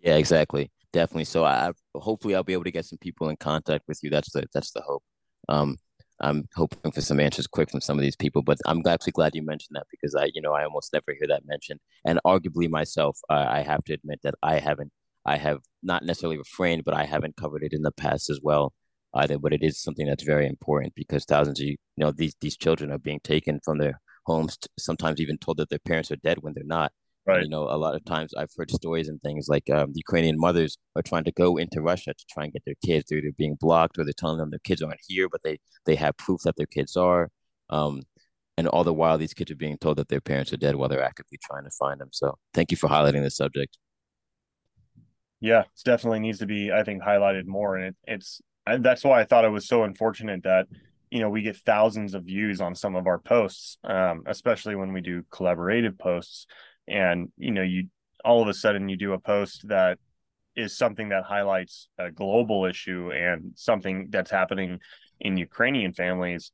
Yeah, 0.00 0.16
exactly 0.16 0.70
definitely. 0.96 1.24
So 1.24 1.44
I 1.44 1.72
hopefully 1.94 2.34
I'll 2.34 2.42
be 2.42 2.54
able 2.54 2.64
to 2.64 2.70
get 2.70 2.86
some 2.86 2.98
people 2.98 3.28
in 3.28 3.36
contact 3.36 3.84
with 3.86 4.00
you. 4.02 4.10
That's 4.10 4.32
the 4.32 4.46
that's 4.54 4.72
the 4.72 4.80
hope. 4.80 5.02
Um, 5.48 5.76
I'm 6.20 6.48
hoping 6.56 6.90
for 6.92 7.02
some 7.02 7.20
answers 7.20 7.46
quick 7.46 7.70
from 7.70 7.82
some 7.82 7.98
of 7.98 8.02
these 8.02 8.16
people, 8.16 8.40
but 8.42 8.58
I'm 8.64 8.80
actually 8.86 9.12
glad 9.12 9.34
you 9.34 9.42
mentioned 9.42 9.76
that 9.76 9.86
because 9.90 10.14
I, 10.14 10.30
you 10.34 10.40
know, 10.40 10.54
I 10.54 10.64
almost 10.64 10.92
never 10.94 11.12
hear 11.18 11.28
that 11.28 11.44
mentioned. 11.46 11.80
And 12.06 12.18
arguably 12.24 12.70
myself, 12.70 13.18
uh, 13.28 13.46
I 13.58 13.60
have 13.60 13.84
to 13.84 13.92
admit 13.92 14.20
that 14.22 14.34
I 14.42 14.58
haven't, 14.58 14.92
I 15.26 15.36
have 15.36 15.58
not 15.82 16.04
necessarily 16.04 16.38
refrained, 16.38 16.84
but 16.84 16.94
I 16.94 17.04
haven't 17.04 17.36
covered 17.36 17.62
it 17.62 17.74
in 17.74 17.82
the 17.82 17.92
past 17.92 18.30
as 18.30 18.40
well 18.42 18.72
either. 19.14 19.38
But 19.38 19.52
it 19.52 19.62
is 19.62 19.78
something 19.82 20.06
that's 20.06 20.24
very 20.24 20.46
important 20.46 20.94
because 20.94 21.26
thousands 21.26 21.60
of, 21.60 21.66
you 21.66 21.76
know, 21.98 22.12
these 22.12 22.34
these 22.40 22.56
children 22.56 22.90
are 22.90 22.98
being 22.98 23.20
taken 23.22 23.60
from 23.62 23.76
their 23.78 24.00
homes, 24.24 24.56
sometimes 24.78 25.20
even 25.20 25.36
told 25.36 25.58
that 25.58 25.68
their 25.68 25.86
parents 25.90 26.10
are 26.10 26.22
dead 26.24 26.38
when 26.40 26.54
they're 26.54 26.64
not. 26.78 26.92
Right. 27.26 27.42
You 27.42 27.48
know, 27.48 27.64
a 27.64 27.76
lot 27.76 27.96
of 27.96 28.04
times 28.04 28.32
I've 28.34 28.50
heard 28.56 28.70
stories 28.70 29.08
and 29.08 29.20
things 29.20 29.48
like 29.48 29.68
um, 29.70 29.90
Ukrainian 29.94 30.38
mothers 30.38 30.78
are 30.94 31.02
trying 31.02 31.24
to 31.24 31.32
go 31.32 31.56
into 31.56 31.80
Russia 31.80 32.14
to 32.14 32.24
try 32.30 32.44
and 32.44 32.52
get 32.52 32.62
their 32.64 32.76
kids. 32.84 33.06
They're 33.08 33.18
either 33.18 33.32
being 33.36 33.56
blocked 33.60 33.98
or 33.98 34.04
they're 34.04 34.12
telling 34.16 34.38
them 34.38 34.50
their 34.50 34.60
kids 34.60 34.80
aren't 34.80 35.00
here, 35.08 35.28
but 35.28 35.40
they 35.42 35.58
they 35.86 35.96
have 35.96 36.16
proof 36.16 36.42
that 36.44 36.56
their 36.56 36.66
kids 36.66 36.96
are. 36.96 37.30
Um, 37.68 38.02
and 38.56 38.68
all 38.68 38.84
the 38.84 38.94
while, 38.94 39.18
these 39.18 39.34
kids 39.34 39.50
are 39.50 39.56
being 39.56 39.76
told 39.76 39.98
that 39.98 40.08
their 40.08 40.20
parents 40.20 40.52
are 40.52 40.56
dead 40.56 40.76
while 40.76 40.88
they're 40.88 41.02
actively 41.02 41.38
trying 41.42 41.64
to 41.64 41.70
find 41.70 42.00
them. 42.00 42.10
So, 42.12 42.38
thank 42.54 42.70
you 42.70 42.76
for 42.76 42.88
highlighting 42.88 43.22
this 43.22 43.36
subject. 43.36 43.76
Yeah, 45.40 45.62
it 45.62 45.68
definitely 45.84 46.20
needs 46.20 46.38
to 46.38 46.46
be, 46.46 46.70
I 46.72 46.84
think, 46.84 47.02
highlighted 47.02 47.46
more. 47.46 47.76
And 47.76 47.86
it, 47.86 47.96
it's 48.06 48.40
that's 48.66 49.04
why 49.04 49.20
I 49.20 49.24
thought 49.24 49.44
it 49.44 49.50
was 49.50 49.66
so 49.66 49.82
unfortunate 49.82 50.44
that 50.44 50.66
you 51.10 51.18
know 51.18 51.28
we 51.28 51.42
get 51.42 51.56
thousands 51.56 52.14
of 52.14 52.24
views 52.24 52.60
on 52.60 52.76
some 52.76 52.94
of 52.94 53.08
our 53.08 53.18
posts, 53.18 53.78
um, 53.82 54.22
especially 54.26 54.76
when 54.76 54.92
we 54.92 55.00
do 55.00 55.24
collaborative 55.32 55.98
posts 55.98 56.46
and 56.88 57.28
you 57.36 57.50
know 57.50 57.62
you 57.62 57.88
all 58.24 58.42
of 58.42 58.48
a 58.48 58.54
sudden 58.54 58.88
you 58.88 58.96
do 58.96 59.12
a 59.12 59.18
post 59.18 59.68
that 59.68 59.98
is 60.56 60.76
something 60.76 61.10
that 61.10 61.24
highlights 61.24 61.88
a 61.98 62.10
global 62.10 62.64
issue 62.64 63.10
and 63.12 63.52
something 63.54 64.08
that's 64.10 64.30
happening 64.30 64.80
in 65.20 65.36
Ukrainian 65.36 65.92
families 65.92 66.50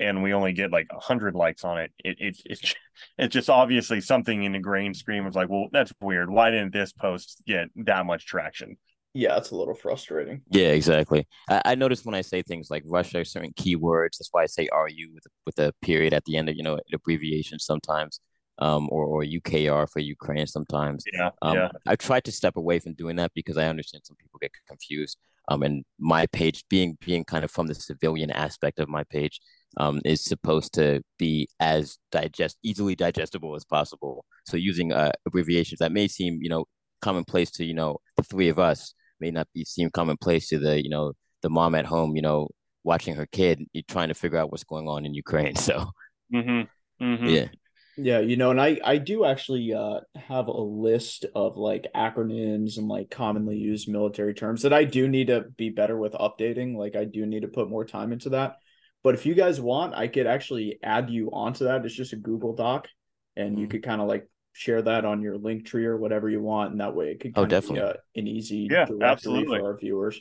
and 0.00 0.22
we 0.22 0.32
only 0.32 0.52
get 0.52 0.72
like 0.72 0.92
100 0.92 1.34
likes 1.34 1.64
on 1.64 1.78
it, 1.78 1.92
it 2.04 2.16
it's 2.20 2.42
it's 2.44 2.74
it's 3.18 3.32
just 3.32 3.50
obviously 3.50 4.00
something 4.00 4.42
in 4.44 4.52
the 4.52 4.58
grain 4.58 4.94
stream 4.94 5.26
of 5.26 5.34
like 5.34 5.48
well 5.48 5.68
that's 5.72 5.92
weird. 6.00 6.30
Why 6.30 6.50
didn't 6.50 6.72
this 6.72 6.92
post 6.92 7.42
get 7.46 7.68
that 7.76 8.06
much 8.06 8.26
traction? 8.26 8.76
Yeah 9.14 9.36
it's 9.36 9.50
a 9.50 9.56
little 9.56 9.74
frustrating. 9.74 10.42
Yeah 10.50 10.68
exactly. 10.68 11.26
I, 11.48 11.62
I 11.64 11.74
noticed 11.74 12.04
when 12.04 12.14
i 12.14 12.20
say 12.20 12.42
things 12.42 12.68
like 12.70 12.82
russia 12.86 13.24
certain 13.24 13.52
keywords 13.52 14.18
that's 14.18 14.28
why 14.32 14.42
i 14.42 14.46
say 14.46 14.68
ru 14.72 15.14
with, 15.14 15.26
with 15.46 15.58
a 15.58 15.72
period 15.82 16.12
at 16.12 16.24
the 16.24 16.36
end 16.36 16.48
of 16.48 16.56
you 16.56 16.62
know 16.62 16.78
abbreviation 16.92 17.58
sometimes 17.58 18.20
um, 18.58 18.88
or, 18.90 19.04
or 19.04 19.22
UKR 19.22 19.88
for 19.90 20.00
Ukraine 20.00 20.46
sometimes. 20.46 21.04
Yeah, 21.12 21.30
um, 21.42 21.56
yeah. 21.56 21.68
I 21.86 21.96
tried 21.96 22.24
to 22.24 22.32
step 22.32 22.56
away 22.56 22.78
from 22.78 22.94
doing 22.94 23.16
that 23.16 23.32
because 23.34 23.56
I 23.56 23.66
understand 23.66 24.02
some 24.04 24.16
people 24.16 24.38
get 24.40 24.52
confused. 24.68 25.18
Um, 25.48 25.62
and 25.62 25.84
my 25.98 26.26
page 26.26 26.64
being 26.70 26.96
being 27.04 27.24
kind 27.24 27.44
of 27.44 27.50
from 27.50 27.66
the 27.66 27.74
civilian 27.74 28.30
aspect 28.30 28.78
of 28.78 28.88
my 28.88 29.04
page 29.04 29.40
um, 29.76 30.00
is 30.04 30.24
supposed 30.24 30.72
to 30.74 31.02
be 31.18 31.48
as 31.60 31.98
digest 32.12 32.56
easily 32.62 32.94
digestible 32.94 33.54
as 33.54 33.64
possible. 33.64 34.24
So 34.46 34.56
using 34.56 34.92
uh, 34.92 35.12
abbreviations 35.26 35.80
that 35.80 35.92
may 35.92 36.08
seem 36.08 36.38
you 36.40 36.48
know 36.48 36.64
commonplace 37.02 37.50
to 37.50 37.64
you 37.64 37.74
know 37.74 37.98
the 38.16 38.22
three 38.22 38.48
of 38.48 38.58
us 38.58 38.94
may 39.20 39.30
not 39.30 39.48
be 39.52 39.64
seem 39.64 39.90
commonplace 39.90 40.48
to 40.48 40.58
the 40.58 40.82
you 40.82 40.88
know 40.88 41.12
the 41.42 41.50
mom 41.50 41.74
at 41.74 41.84
home 41.84 42.16
you 42.16 42.22
know 42.22 42.48
watching 42.84 43.14
her 43.14 43.26
kid 43.26 43.64
trying 43.88 44.08
to 44.08 44.14
figure 44.14 44.38
out 44.38 44.50
what's 44.50 44.64
going 44.64 44.88
on 44.88 45.04
in 45.04 45.14
Ukraine. 45.14 45.54
So 45.64 45.90
mm-hmm. 46.32 47.04
Mm-hmm. 47.04 47.26
yeah. 47.26 47.48
Yeah, 47.96 48.20
you 48.20 48.36
know, 48.36 48.50
and 48.50 48.60
I 48.60 48.80
I 48.84 48.98
do 48.98 49.24
actually 49.24 49.72
uh 49.72 50.00
have 50.16 50.48
a 50.48 50.60
list 50.60 51.26
of 51.34 51.56
like 51.56 51.86
acronyms 51.94 52.78
and 52.78 52.88
like 52.88 53.10
commonly 53.10 53.56
used 53.56 53.88
military 53.88 54.34
terms 54.34 54.62
that 54.62 54.72
I 54.72 54.84
do 54.84 55.08
need 55.08 55.28
to 55.28 55.42
be 55.56 55.70
better 55.70 55.96
with 55.96 56.12
updating. 56.12 56.76
Like 56.76 56.96
I 56.96 57.04
do 57.04 57.24
need 57.26 57.42
to 57.42 57.48
put 57.48 57.70
more 57.70 57.84
time 57.84 58.12
into 58.12 58.30
that. 58.30 58.56
But 59.02 59.14
if 59.14 59.26
you 59.26 59.34
guys 59.34 59.60
want, 59.60 59.94
I 59.94 60.08
could 60.08 60.26
actually 60.26 60.78
add 60.82 61.10
you 61.10 61.30
onto 61.32 61.64
that. 61.64 61.84
It's 61.84 61.94
just 61.94 62.14
a 62.14 62.16
Google 62.16 62.54
Doc 62.54 62.88
and 63.36 63.52
mm-hmm. 63.52 63.60
you 63.60 63.68
could 63.68 63.82
kind 63.82 64.00
of 64.00 64.08
like 64.08 64.28
share 64.52 64.82
that 64.82 65.04
on 65.04 65.20
your 65.20 65.36
link 65.36 65.66
tree 65.66 65.84
or 65.84 65.96
whatever 65.96 66.28
you 66.28 66.40
want 66.40 66.70
and 66.70 66.80
that 66.80 66.94
way 66.94 67.10
it 67.10 67.20
could 67.20 67.32
oh, 67.36 67.44
definitely. 67.44 67.80
be 67.80 67.86
a, 67.86 68.20
an 68.20 68.28
easy 68.28 68.68
yeah, 68.70 68.86
absolutely. 69.02 69.58
for 69.58 69.66
our 69.66 69.76
viewers. 69.76 70.20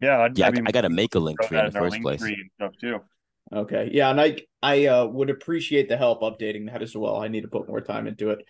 Yeah, 0.00 0.20
I'd, 0.20 0.38
yeah, 0.38 0.46
I, 0.46 0.52
I 0.66 0.70
got 0.70 0.82
to 0.82 0.90
make 0.90 1.16
a 1.16 1.18
link 1.18 1.40
tree 1.42 1.58
in 1.58 1.66
the 1.66 1.72
first 1.72 2.00
place. 2.00 2.22
and 2.22 2.36
stuff 2.56 2.72
too. 2.80 3.00
Okay. 3.52 3.90
Yeah, 3.92 4.10
and 4.10 4.20
I 4.20 4.36
I 4.62 4.86
uh, 4.86 5.06
would 5.06 5.30
appreciate 5.30 5.88
the 5.88 5.96
help 5.96 6.20
updating 6.20 6.70
that 6.70 6.82
as 6.82 6.94
well. 6.96 7.16
I 7.16 7.28
need 7.28 7.42
to 7.42 7.48
put 7.48 7.68
more 7.68 7.80
time 7.80 8.06
into 8.06 8.30
it. 8.30 8.40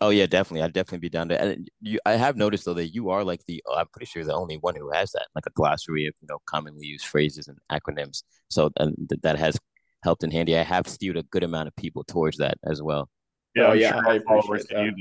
Oh 0.00 0.10
yeah, 0.10 0.26
definitely. 0.26 0.62
I'd 0.62 0.74
definitely 0.74 0.98
be 0.98 1.08
down 1.08 1.28
to. 1.30 1.40
And 1.40 1.70
you, 1.80 1.98
I 2.04 2.12
have 2.12 2.36
noticed 2.36 2.66
though 2.66 2.74
that 2.74 2.94
you 2.94 3.08
are 3.10 3.24
like 3.24 3.40
the. 3.46 3.62
I'm 3.74 3.86
pretty 3.88 4.06
sure 4.06 4.24
the 4.24 4.34
only 4.34 4.58
one 4.58 4.76
who 4.76 4.90
has 4.90 5.12
that, 5.12 5.28
like 5.34 5.46
a 5.46 5.50
glossary 5.50 6.06
of 6.06 6.14
you 6.20 6.28
know 6.28 6.38
commonly 6.46 6.86
used 6.86 7.06
phrases 7.06 7.48
and 7.48 7.58
acronyms. 7.72 8.22
So 8.48 8.70
and 8.76 8.94
th- 9.08 9.22
that 9.22 9.38
has 9.38 9.58
helped 10.02 10.22
in 10.22 10.30
handy. 10.30 10.56
I 10.56 10.62
have 10.62 10.86
steered 10.86 11.16
a 11.16 11.22
good 11.22 11.42
amount 11.42 11.68
of 11.68 11.76
people 11.76 12.04
towards 12.04 12.36
that 12.38 12.58
as 12.64 12.82
well. 12.82 13.08
Yeah, 13.54 13.68
oh, 13.68 13.72
yeah, 13.72 13.92
sure 13.92 14.10
I 14.10 14.16
appreciate 14.16 14.68
that. 14.68 14.92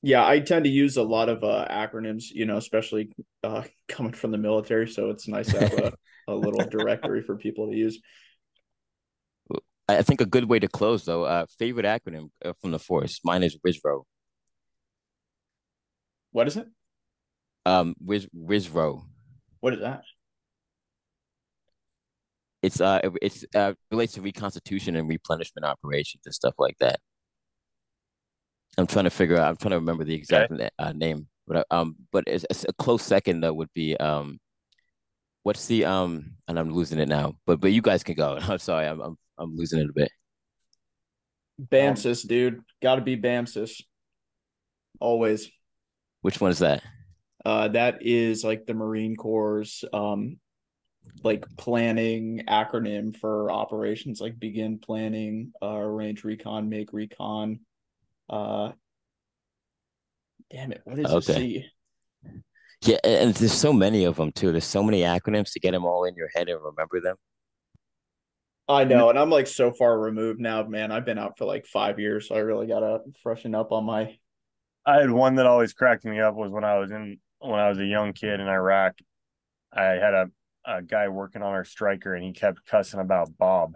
Yeah, 0.00 0.26
I 0.26 0.38
tend 0.38 0.64
to 0.64 0.70
use 0.70 0.96
a 0.96 1.02
lot 1.02 1.28
of 1.28 1.42
uh, 1.42 1.66
acronyms, 1.68 2.30
you 2.30 2.46
know, 2.46 2.56
especially 2.56 3.10
uh, 3.42 3.64
coming 3.88 4.12
from 4.12 4.30
the 4.30 4.38
military. 4.38 4.88
So 4.88 5.10
it's 5.10 5.28
nice 5.28 5.48
to 5.48 5.58
have 5.60 5.72
a 5.74 5.92
a 6.28 6.34
little 6.34 6.64
directory 6.68 7.22
for 7.22 7.36
people 7.36 7.70
to 7.70 7.76
use. 7.76 8.00
I 9.88 10.02
think 10.02 10.20
a 10.20 10.26
good 10.26 10.44
way 10.44 10.58
to 10.58 10.68
close 10.68 11.04
though. 11.04 11.24
Uh, 11.24 11.46
favorite 11.58 11.86
acronym 11.86 12.28
uh, 12.44 12.52
from 12.60 12.72
the 12.72 12.78
force. 12.78 13.20
Mine 13.24 13.42
is 13.42 13.56
WISRO. 13.66 14.02
What 16.30 16.46
is 16.46 16.58
it? 16.58 16.66
Um, 17.64 17.94
Wiz 17.98 18.28
WISRO. 18.36 19.02
What 19.60 19.72
is 19.72 19.80
that? 19.80 20.02
It's 22.62 22.80
uh, 22.80 23.00
it's 23.22 23.44
uh 23.54 23.74
relates 23.90 24.14
to 24.14 24.20
reconstitution 24.20 24.96
and 24.96 25.08
replenishment 25.08 25.64
operations 25.64 26.22
and 26.26 26.34
stuff 26.34 26.54
like 26.58 26.76
that. 26.80 27.00
I'm 28.76 28.86
trying 28.86 29.04
to 29.04 29.10
figure 29.10 29.36
out. 29.36 29.48
I'm 29.48 29.56
trying 29.56 29.70
to 29.70 29.78
remember 29.78 30.04
the 30.04 30.14
exact 30.14 30.52
okay. 30.52 30.68
uh, 30.78 30.92
name, 30.92 31.28
but 31.46 31.58
uh, 31.58 31.64
um, 31.70 31.96
but 32.12 32.24
it's, 32.26 32.44
it's 32.50 32.66
a 32.68 32.72
close 32.74 33.02
second 33.02 33.40
though 33.40 33.54
would 33.54 33.72
be 33.74 33.96
um 33.96 34.38
What's 35.48 35.64
the 35.64 35.86
um? 35.86 36.32
And 36.46 36.58
I'm 36.58 36.74
losing 36.74 36.98
it 36.98 37.08
now. 37.08 37.38
But 37.46 37.58
but 37.58 37.72
you 37.72 37.80
guys 37.80 38.02
can 38.02 38.16
go. 38.16 38.38
I'm 38.42 38.58
sorry. 38.58 38.86
I'm 38.86 39.00
I'm 39.00 39.18
I'm 39.38 39.56
losing 39.56 39.80
it 39.80 39.88
a 39.88 39.92
bit. 39.94 40.12
BAMCIS, 41.58 42.28
dude. 42.28 42.60
Got 42.82 42.96
to 42.96 43.00
be 43.00 43.16
BAMCIS. 43.16 43.80
Always. 45.00 45.50
Which 46.20 46.38
one 46.38 46.50
is 46.50 46.58
that? 46.58 46.82
Uh, 47.46 47.68
that 47.68 48.02
is 48.02 48.44
like 48.44 48.66
the 48.66 48.74
Marine 48.74 49.16
Corps' 49.16 49.84
um 49.94 50.36
like 51.24 51.46
planning 51.56 52.42
acronym 52.46 53.16
for 53.16 53.50
operations 53.50 54.20
like 54.20 54.38
begin 54.38 54.78
planning, 54.78 55.52
uh, 55.62 55.78
arrange 55.78 56.24
recon, 56.24 56.68
make 56.68 56.92
recon. 56.92 57.60
Uh, 58.28 58.72
damn 60.50 60.72
it, 60.72 60.82
what 60.84 60.98
is 60.98 61.10
this? 61.10 61.30
okay. 61.30 61.64
Yeah, 62.82 62.98
and 63.02 63.34
there's 63.34 63.52
so 63.52 63.72
many 63.72 64.04
of 64.04 64.16
them 64.16 64.30
too. 64.32 64.52
There's 64.52 64.64
so 64.64 64.82
many 64.82 65.00
acronyms 65.00 65.52
to 65.52 65.60
get 65.60 65.72
them 65.72 65.84
all 65.84 66.04
in 66.04 66.14
your 66.14 66.28
head 66.34 66.48
and 66.48 66.62
remember 66.62 67.00
them. 67.00 67.16
I 68.68 68.84
know, 68.84 69.08
and 69.08 69.18
I'm 69.18 69.30
like 69.30 69.46
so 69.46 69.72
far 69.72 69.98
removed 69.98 70.40
now, 70.40 70.62
man. 70.64 70.92
I've 70.92 71.06
been 71.06 71.18
out 71.18 71.38
for 71.38 71.46
like 71.46 71.66
five 71.66 71.98
years, 71.98 72.28
so 72.28 72.34
I 72.34 72.40
really 72.40 72.66
gotta 72.66 73.00
freshen 73.22 73.54
up 73.54 73.72
on 73.72 73.84
my. 73.84 74.16
I 74.84 75.00
had 75.00 75.10
one 75.10 75.36
that 75.36 75.46
always 75.46 75.72
cracked 75.72 76.04
me 76.04 76.20
up 76.20 76.34
was 76.34 76.50
when 76.50 76.64
I 76.64 76.78
was 76.78 76.90
in 76.90 77.18
when 77.40 77.58
I 77.58 77.70
was 77.70 77.78
a 77.78 77.84
young 77.84 78.12
kid 78.12 78.40
in 78.40 78.46
Iraq. 78.46 78.94
I 79.72 79.82
had 79.82 80.14
a, 80.14 80.30
a 80.66 80.82
guy 80.82 81.08
working 81.08 81.42
on 81.42 81.52
our 81.52 81.64
Stryker, 81.64 82.14
and 82.14 82.22
he 82.22 82.32
kept 82.32 82.66
cussing 82.66 83.00
about 83.00 83.36
Bob, 83.38 83.72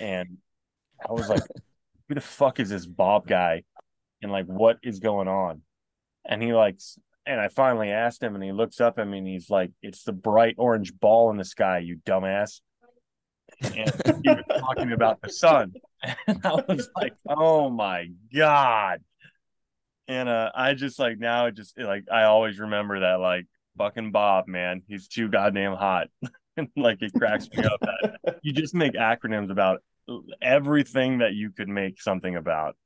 and 0.00 0.38
I 1.08 1.12
was 1.12 1.28
like, 1.28 1.42
"Who 2.08 2.16
the 2.16 2.20
fuck 2.20 2.58
is 2.58 2.70
this 2.70 2.86
Bob 2.86 3.28
guy?" 3.28 3.62
And 4.20 4.32
like, 4.32 4.46
what 4.46 4.78
is 4.82 5.00
going 5.00 5.28
on? 5.28 5.62
And 6.24 6.42
he 6.42 6.52
like 6.52 6.80
and 7.26 7.40
I 7.40 7.48
finally 7.48 7.90
asked 7.90 8.22
him, 8.22 8.34
and 8.34 8.42
he 8.42 8.52
looks 8.52 8.80
up 8.80 8.98
at 8.98 9.06
me 9.06 9.18
and 9.18 9.26
he's 9.26 9.50
like, 9.50 9.70
"It's 9.82 10.04
the 10.04 10.12
bright 10.12 10.56
orange 10.58 10.92
ball 10.98 11.30
in 11.30 11.36
the 11.36 11.44
sky, 11.44 11.78
you 11.78 11.98
dumbass." 12.04 12.60
And 13.60 13.92
he 14.24 14.30
was 14.30 14.44
talking 14.60 14.92
about 14.92 15.20
the 15.22 15.30
sun, 15.30 15.74
and 16.26 16.40
I 16.44 16.54
was 16.68 16.88
like, 16.96 17.14
"Oh 17.28 17.70
my 17.70 18.08
god!" 18.34 19.00
And 20.08 20.28
uh, 20.28 20.50
I 20.54 20.74
just 20.74 20.98
like 20.98 21.18
now, 21.18 21.50
just 21.50 21.78
like 21.78 22.04
I 22.10 22.24
always 22.24 22.58
remember 22.58 23.00
that, 23.00 23.20
like 23.20 23.46
fucking 23.78 24.12
Bob, 24.12 24.48
man, 24.48 24.82
he's 24.88 25.08
too 25.08 25.28
goddamn 25.28 25.74
hot. 25.74 26.08
like 26.76 27.00
it 27.02 27.12
cracks 27.14 27.48
me 27.56 27.64
up 27.64 27.80
that 27.80 28.38
you 28.42 28.52
just 28.52 28.74
make 28.74 28.92
acronyms 28.94 29.50
about 29.50 29.82
everything 30.40 31.18
that 31.18 31.34
you 31.34 31.50
could 31.50 31.68
make 31.68 32.00
something 32.00 32.36
about. 32.36 32.76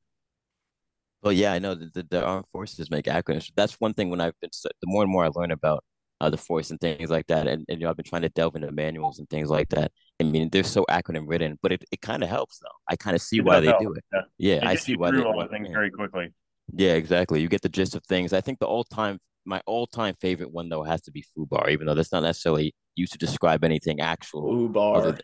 Well, 1.27 1.33
yeah, 1.33 1.53
I 1.53 1.59
know 1.59 1.75
that 1.75 1.93
the, 1.93 2.07
the, 2.09 2.25
armed 2.25 2.47
forces 2.53 2.89
make 2.89 3.07
acronyms. 3.07 3.51
That's 3.57 3.81
one 3.81 3.95
thing 3.95 4.11
when 4.11 4.21
I've 4.21 4.39
been 4.41 4.51
the 4.63 4.71
more 4.85 5.03
and 5.03 5.11
more 5.11 5.25
I 5.25 5.31
learn 5.35 5.51
about 5.51 5.83
uh, 6.21 6.31
the 6.31 6.37
force 6.37 6.71
and 6.71 6.81
things 6.81 7.11
like 7.11 7.27
that, 7.27 7.49
and, 7.49 7.65
and 7.69 7.81
you 7.81 7.85
know 7.85 7.91
I've 7.91 7.97
been 7.97 8.05
trying 8.05 8.23
to 8.23 8.29
delve 8.29 8.55
into 8.55 8.71
manuals 8.71 9.19
and 9.19 9.29
things 9.29 9.51
like 9.51 9.69
that. 9.71 9.91
I 10.21 10.23
mean, 10.23 10.51
they're 10.53 10.63
so 10.63 10.85
acronym 10.89 11.25
ridden, 11.27 11.59
but 11.61 11.73
it, 11.73 11.85
it 11.91 12.01
kind 12.01 12.23
of 12.23 12.29
helps 12.29 12.61
though. 12.61 12.69
I 12.89 12.95
kind 12.95 13.17
of 13.17 13.23
see 13.23 13.41
why 13.41 13.59
they 13.59 13.67
help. 13.67 13.83
do 13.83 13.93
it. 13.95 14.05
Yeah, 14.13 14.21
yeah 14.39 14.57
it 14.59 14.65
I 14.67 14.75
see 14.77 14.97
why 14.97 15.11
they 15.11 15.17
do 15.17 15.49
things 15.51 15.69
very 15.69 15.91
quickly. 15.91 16.33
Yeah, 16.73 16.93
exactly. 16.93 17.41
You 17.41 17.49
get 17.49 17.63
the 17.63 17.71
gist 17.71 17.97
of 17.97 18.05
things. 18.05 18.33
I 18.33 18.41
think 18.41 18.61
the 18.61 18.67
all 18.67 18.85
time 18.85 19.19
my 19.45 19.61
all 19.67 19.89
time 19.89 20.15
favorite 20.21 20.53
one 20.53 20.69
though 20.69 20.85
has 20.85 21.03
to 21.03 21.11
be 21.11 21.25
Fubar, 21.37 21.71
even 21.71 21.89
though 21.89 21.95
that's 21.95 22.13
not 22.13 22.23
necessarily 22.23 22.73
used 22.95 23.11
to 23.15 23.19
describe 23.19 23.65
anything 23.65 23.99
actual. 23.99 24.45
Fubar. 24.45 25.03
Than, 25.03 25.19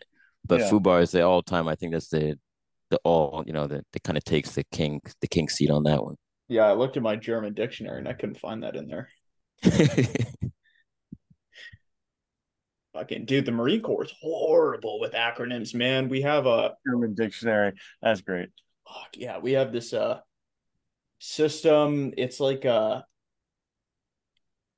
but 0.45 0.59
yeah. 0.59 0.69
Fubar 0.69 1.01
is 1.01 1.11
the 1.11 1.21
all 1.21 1.41
time. 1.41 1.69
I 1.69 1.75
think 1.75 1.93
that's 1.93 2.09
the 2.09 2.37
the 2.93 2.99
all 3.03 3.43
you 3.45 3.53
know 3.53 3.65
that, 3.67 3.85
that 3.91 4.03
kind 4.03 4.17
of 4.17 4.23
takes 4.23 4.51
the 4.51 4.63
king 4.65 5.01
the 5.21 5.27
king 5.27 5.49
seat 5.49 5.71
on 5.71 5.83
that 5.83 6.03
one. 6.03 6.15
Yeah, 6.47 6.65
I 6.65 6.73
looked 6.73 6.95
at 6.97 7.03
my 7.03 7.15
German 7.15 7.53
dictionary 7.55 7.97
and 7.97 8.07
I 8.07 8.13
couldn't 8.13 8.39
find 8.39 8.63
that 8.63 8.75
in 8.75 8.87
there. 8.87 9.09
Fucking 12.93 13.25
dude, 13.25 13.45
the 13.45 13.51
Marine 13.51 13.81
Corps 13.81 14.05
is 14.05 14.13
horrible 14.21 14.99
with 14.99 15.13
acronyms, 15.13 15.73
man. 15.73 16.09
We 16.09 16.21
have 16.21 16.45
a 16.45 16.75
German 16.87 17.15
dictionary. 17.15 17.71
That's 18.03 18.21
great. 18.21 18.49
Fuck 18.87 19.15
yeah, 19.15 19.39
we 19.39 19.53
have 19.53 19.71
this 19.73 19.93
uh 19.93 20.19
system. 21.19 22.13
It's 22.15 22.39
like 22.39 22.65
a 22.65 23.05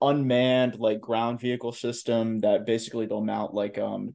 unmanned 0.01 0.79
like 0.79 1.01
ground 1.01 1.41
vehicle 1.41 1.73
system 1.73 2.39
that 2.39 2.65
basically 2.65 3.07
they'll 3.07 3.21
mount 3.21 3.53
like 3.53 3.77
um 3.77 4.13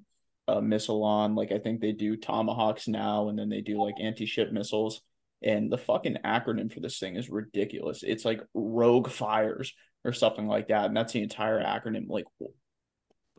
a 0.59 0.63
missile 0.63 1.05
on. 1.05 1.35
Like 1.35 1.53
I 1.53 1.59
think 1.59 1.81
they 1.81 1.93
do 1.93 2.17
tomahawks 2.17 2.89
now, 2.89 3.29
and 3.29 3.39
then 3.39 3.49
they 3.49 3.61
do 3.61 3.83
like 3.83 3.95
anti-ship 4.01 4.53
missiles. 4.53 5.01
And 5.43 5.73
the 5.73 5.79
fucking 5.79 6.19
acronym 6.25 6.73
for 6.73 6.81
this 6.81 6.99
thing 6.99 7.17
is 7.17 7.31
ridiculous. 7.31 8.03
It's 8.03 8.27
like 8.27 8.43
Rogue 8.53 9.09
Fires 9.09 9.73
or 10.05 10.13
something 10.13 10.47
like 10.47 10.69
that, 10.69 10.87
and 10.87 10.97
that's 10.97 11.13
the 11.13 11.23
entire 11.23 11.63
acronym. 11.63 12.09
Like, 12.09 12.27
but 12.39 12.51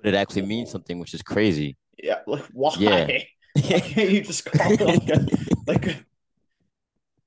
it 0.04 0.16
actually 0.16 0.44
means 0.44 0.72
something, 0.72 1.00
which 1.00 1.14
is 1.14 1.22
crazy. 1.22 1.78
Yeah, 2.02 2.20
like 2.26 2.46
why? 2.52 2.76
Yeah. 2.80 3.08
why 3.54 3.80
can't 3.80 4.10
you 4.10 4.22
just 4.22 4.46
call 4.46 4.72
it 4.72 4.82
like 4.82 5.10
a, 5.10 5.28
like 5.68 5.88
a, 5.88 5.96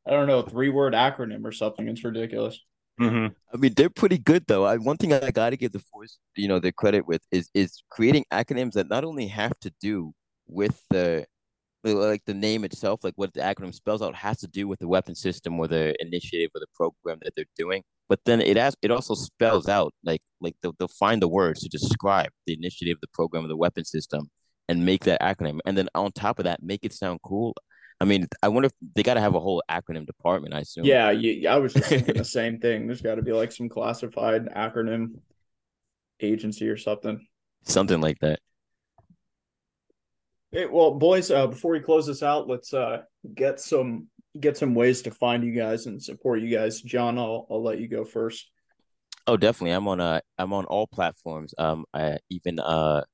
I 0.06 0.10
don't 0.10 0.26
know, 0.26 0.42
three 0.42 0.70
word 0.70 0.94
acronym 0.94 1.44
or 1.44 1.52
something? 1.52 1.86
It's 1.86 2.04
ridiculous. 2.04 2.60
Mm-hmm. 3.00 3.32
I 3.52 3.56
mean, 3.56 3.74
they're 3.74 3.90
pretty 3.90 4.18
good 4.18 4.44
though. 4.46 4.64
I, 4.64 4.76
one 4.76 4.96
thing 4.96 5.12
I 5.12 5.30
got 5.30 5.50
to 5.50 5.56
give 5.56 5.72
the 5.72 5.80
force, 5.80 6.18
you 6.36 6.46
know, 6.46 6.60
the 6.60 6.72
credit 6.72 7.06
with 7.06 7.22
is 7.32 7.50
is 7.52 7.82
creating 7.90 8.24
acronyms 8.32 8.72
that 8.72 8.88
not 8.88 9.04
only 9.04 9.26
have 9.28 9.58
to 9.60 9.72
do 9.80 10.12
with 10.46 10.80
the 10.90 11.26
like 11.82 12.22
the 12.24 12.34
name 12.34 12.64
itself, 12.64 13.04
like 13.04 13.14
what 13.16 13.34
the 13.34 13.40
acronym 13.40 13.74
spells 13.74 14.00
out, 14.00 14.14
has 14.14 14.38
to 14.38 14.46
do 14.46 14.68
with 14.68 14.78
the 14.78 14.88
weapon 14.88 15.14
system 15.14 15.58
or 15.58 15.68
the 15.68 15.94
initiative 16.00 16.50
or 16.54 16.60
the 16.60 16.66
program 16.74 17.18
that 17.22 17.34
they're 17.36 17.44
doing. 17.58 17.82
But 18.08 18.20
then 18.24 18.40
it 18.40 18.56
has 18.56 18.76
it 18.80 18.90
also 18.90 19.14
spells 19.14 19.68
out 19.68 19.92
like 20.04 20.22
like 20.40 20.54
they'll, 20.62 20.74
they'll 20.78 20.88
find 20.88 21.20
the 21.20 21.28
words 21.28 21.60
to 21.60 21.68
describe 21.68 22.30
the 22.46 22.54
initiative, 22.54 22.98
the 23.00 23.08
program, 23.12 23.44
or 23.44 23.48
the 23.48 23.56
weapon 23.56 23.84
system, 23.84 24.30
and 24.68 24.84
make 24.84 25.04
that 25.04 25.20
acronym. 25.20 25.58
And 25.64 25.76
then 25.76 25.88
on 25.94 26.12
top 26.12 26.38
of 26.38 26.44
that, 26.44 26.62
make 26.62 26.84
it 26.84 26.92
sound 26.92 27.20
cool. 27.22 27.54
I 28.04 28.06
mean, 28.06 28.28
I 28.42 28.48
wonder 28.48 28.66
if 28.66 28.72
they 28.94 29.02
got 29.02 29.14
to 29.14 29.20
have 29.22 29.34
a 29.34 29.40
whole 29.40 29.62
acronym 29.70 30.04
department. 30.04 30.52
I 30.52 30.60
assume. 30.60 30.84
Yeah, 30.84 31.10
you, 31.10 31.48
I 31.48 31.56
was 31.56 31.72
just 31.72 31.88
thinking 31.88 32.16
the 32.18 32.24
same 32.24 32.60
thing. 32.60 32.86
There's 32.86 33.00
got 33.00 33.14
to 33.14 33.22
be 33.22 33.32
like 33.32 33.50
some 33.50 33.70
classified 33.70 34.44
acronym 34.54 35.14
agency 36.20 36.68
or 36.68 36.76
something. 36.76 37.26
Something 37.62 38.02
like 38.02 38.18
that. 38.20 38.40
Hey, 40.52 40.66
well, 40.66 40.90
boys, 40.90 41.30
uh, 41.30 41.46
before 41.46 41.72
we 41.72 41.80
close 41.80 42.06
this 42.06 42.22
out, 42.22 42.46
let's 42.46 42.74
uh, 42.74 43.04
get 43.34 43.58
some 43.58 44.08
get 44.38 44.58
some 44.58 44.74
ways 44.74 45.00
to 45.00 45.10
find 45.10 45.42
you 45.42 45.52
guys 45.52 45.86
and 45.86 46.02
support 46.02 46.40
you 46.40 46.54
guys. 46.54 46.82
John, 46.82 47.16
I'll 47.16 47.46
I'll 47.50 47.62
let 47.62 47.80
you 47.80 47.88
go 47.88 48.04
first. 48.04 48.50
Oh, 49.26 49.38
definitely. 49.38 49.70
I'm 49.70 49.88
on 49.88 50.02
uh 50.02 50.20
I'm 50.36 50.52
on 50.52 50.66
all 50.66 50.86
platforms. 50.86 51.54
Um, 51.56 51.86
I 51.94 52.18
even 52.28 52.60
uh 52.60 53.04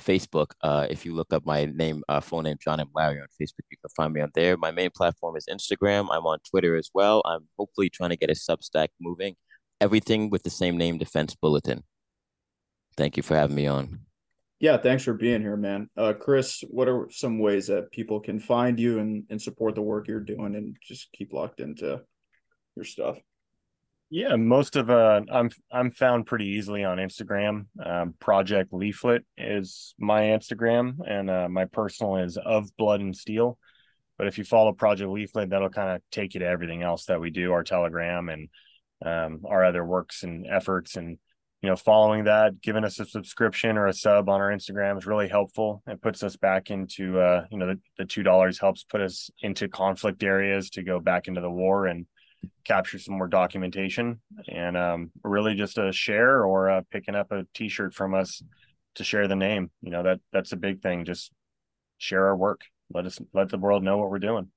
Facebook. 0.00 0.52
Uh, 0.62 0.86
if 0.90 1.04
you 1.04 1.14
look 1.14 1.32
up 1.32 1.44
my 1.46 1.64
name, 1.66 2.02
uh, 2.08 2.20
full 2.20 2.42
name 2.42 2.56
John 2.62 2.80
M. 2.80 2.88
Larry 2.94 3.20
on 3.20 3.26
Facebook, 3.40 3.64
you 3.70 3.76
can 3.80 3.90
find 3.96 4.12
me 4.12 4.20
on 4.20 4.30
there. 4.34 4.56
My 4.56 4.70
main 4.70 4.90
platform 4.94 5.36
is 5.36 5.46
Instagram. 5.50 6.08
I'm 6.10 6.26
on 6.26 6.38
Twitter 6.48 6.76
as 6.76 6.90
well. 6.94 7.22
I'm 7.24 7.48
hopefully 7.58 7.90
trying 7.90 8.10
to 8.10 8.16
get 8.16 8.30
a 8.30 8.34
Substack 8.34 8.88
moving. 9.00 9.36
Everything 9.80 10.30
with 10.30 10.42
the 10.42 10.50
same 10.50 10.76
name, 10.76 10.98
Defense 10.98 11.34
Bulletin. 11.34 11.84
Thank 12.96 13.16
you 13.16 13.22
for 13.22 13.36
having 13.36 13.56
me 13.56 13.66
on. 13.66 14.00
Yeah, 14.58 14.78
thanks 14.78 15.04
for 15.04 15.12
being 15.12 15.42
here, 15.42 15.56
man. 15.56 15.90
Uh, 15.98 16.14
Chris, 16.14 16.64
what 16.70 16.88
are 16.88 17.08
some 17.10 17.38
ways 17.38 17.66
that 17.66 17.90
people 17.90 18.20
can 18.20 18.40
find 18.40 18.80
you 18.80 19.00
and, 19.00 19.24
and 19.28 19.40
support 19.40 19.74
the 19.74 19.82
work 19.82 20.08
you're 20.08 20.20
doing 20.20 20.54
and 20.54 20.76
just 20.82 21.12
keep 21.12 21.34
locked 21.34 21.60
into 21.60 22.00
your 22.74 22.84
stuff? 22.86 23.18
Yeah, 24.08 24.36
most 24.36 24.76
of 24.76 24.88
uh, 24.88 25.22
I'm 25.32 25.50
I'm 25.72 25.90
found 25.90 26.26
pretty 26.26 26.46
easily 26.46 26.84
on 26.84 26.98
Instagram. 26.98 27.66
Um, 27.84 28.14
Project 28.20 28.72
Leaflet 28.72 29.24
is 29.36 29.94
my 29.98 30.22
Instagram, 30.22 30.98
and 31.06 31.28
uh, 31.28 31.48
my 31.48 31.64
personal 31.64 32.16
is 32.18 32.36
of 32.36 32.68
Blood 32.76 33.00
and 33.00 33.16
Steel. 33.16 33.58
But 34.16 34.28
if 34.28 34.38
you 34.38 34.44
follow 34.44 34.72
Project 34.72 35.10
Leaflet, 35.10 35.50
that'll 35.50 35.70
kind 35.70 35.96
of 35.96 36.02
take 36.12 36.34
you 36.34 36.40
to 36.40 36.46
everything 36.46 36.82
else 36.82 37.06
that 37.06 37.20
we 37.20 37.30
do, 37.30 37.52
our 37.52 37.64
Telegram 37.64 38.28
and 38.28 38.48
um, 39.04 39.40
our 39.44 39.64
other 39.64 39.84
works 39.84 40.22
and 40.22 40.46
efforts. 40.46 40.96
And 40.96 41.18
you 41.60 41.68
know, 41.68 41.76
following 41.76 42.24
that, 42.24 42.60
giving 42.60 42.84
us 42.84 43.00
a 43.00 43.06
subscription 43.06 43.76
or 43.76 43.88
a 43.88 43.92
sub 43.92 44.28
on 44.28 44.40
our 44.40 44.52
Instagram 44.52 44.98
is 44.98 45.06
really 45.06 45.28
helpful. 45.28 45.82
It 45.88 46.00
puts 46.00 46.22
us 46.22 46.36
back 46.36 46.70
into 46.70 47.18
uh, 47.18 47.46
you 47.50 47.58
know 47.58 47.66
the, 47.66 47.80
the 47.98 48.04
two 48.04 48.22
dollars 48.22 48.60
helps 48.60 48.84
put 48.84 49.00
us 49.00 49.30
into 49.42 49.68
conflict 49.68 50.22
areas 50.22 50.70
to 50.70 50.84
go 50.84 51.00
back 51.00 51.26
into 51.26 51.40
the 51.40 51.50
war 51.50 51.86
and 51.86 52.06
capture 52.64 52.98
some 52.98 53.16
more 53.16 53.28
documentation 53.28 54.20
and 54.48 54.76
um, 54.76 55.10
really 55.22 55.54
just 55.54 55.78
a 55.78 55.92
share 55.92 56.44
or 56.44 56.70
uh, 56.70 56.80
picking 56.90 57.14
up 57.14 57.30
a 57.30 57.46
t-shirt 57.54 57.94
from 57.94 58.14
us 58.14 58.42
to 58.96 59.04
share 59.04 59.28
the 59.28 59.36
name. 59.36 59.70
You 59.82 59.90
know 59.90 60.02
that 60.02 60.20
that's 60.32 60.52
a 60.52 60.56
big 60.56 60.82
thing. 60.82 61.04
Just 61.04 61.30
share 61.98 62.26
our 62.26 62.36
work. 62.36 62.62
Let 62.92 63.06
us 63.06 63.18
let 63.32 63.48
the 63.48 63.58
world 63.58 63.82
know 63.82 63.98
what 63.98 64.10
we're 64.10 64.18
doing. 64.18 64.48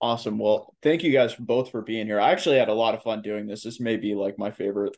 Awesome. 0.00 0.38
Well 0.38 0.74
thank 0.82 1.02
you 1.02 1.12
guys 1.12 1.34
both 1.34 1.70
for 1.70 1.82
being 1.82 2.06
here. 2.06 2.20
I 2.20 2.30
actually 2.30 2.58
had 2.58 2.68
a 2.68 2.74
lot 2.74 2.94
of 2.94 3.02
fun 3.02 3.22
doing 3.22 3.46
this. 3.46 3.62
This 3.62 3.80
may 3.80 3.96
be 3.96 4.14
like 4.14 4.38
my 4.38 4.50
favorite 4.50 4.96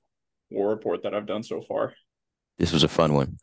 war 0.50 0.68
report 0.68 1.02
that 1.02 1.14
i've 1.14 1.26
done 1.26 1.42
so 1.42 1.62
far. 1.62 1.94
This 2.58 2.72
was 2.72 2.84
a 2.84 2.88
fun 2.88 3.14
one. 3.14 3.38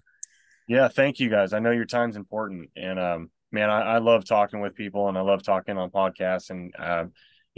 Yeah 0.68 0.88
thank 0.88 1.20
you 1.20 1.30
guys. 1.30 1.54
I 1.54 1.60
know 1.60 1.72
your 1.72 1.86
time's 1.86 2.16
important 2.16 2.70
and 2.76 3.00
um 3.00 3.32
man 3.52 3.70
i, 3.70 3.82
I 3.82 3.98
love 3.98 4.26
talking 4.26 4.62
with 4.62 4.76
people 4.76 5.10
and 5.10 5.18
i 5.18 5.22
love 5.22 5.41
talking 5.41 5.76
on 5.76 5.90
podcasts 5.90 6.52
and 6.52 6.72
uh, 6.78 7.06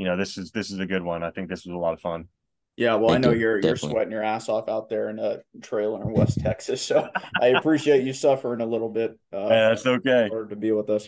you 0.02 0.08
know, 0.08 0.18
this 0.18 0.36
is 0.36 0.50
this 0.50 0.72
is 0.72 0.80
a 0.80 0.86
good 0.88 1.04
one. 1.04 1.22
I 1.22 1.30
think 1.30 1.48
this 1.48 1.64
was 1.64 1.76
a 1.76 1.78
lot 1.78 1.94
of 1.94 2.02
fun. 2.02 2.28
Yeah, 2.76 2.96
well, 2.96 3.10
Thank 3.10 3.24
I 3.24 3.30
know 3.30 3.36
you, 3.36 3.50
are 3.50 3.60
you're 3.60 3.76
sweating 3.76 4.12
your 4.12 4.24
ass 4.24 4.50
off 4.50 4.68
out 4.68 4.90
there 4.90 5.12
in 5.12 5.20
a 5.20 5.42
trailer 5.62 6.02
in 6.02 6.12
West 6.12 6.40
Texas, 6.42 6.82
so 6.82 7.08
I 7.40 7.50
appreciate 7.50 8.04
you 8.04 8.12
suffering 8.12 8.62
a 8.62 8.66
little 8.66 8.90
bit. 8.90 9.12
Uh, 9.32 9.48
yeah, 9.50 9.70
that's 9.70 9.86
okay. 9.86 10.28
to 10.50 10.56
be 10.56 10.72
with 10.72 10.90
us. 10.90 11.08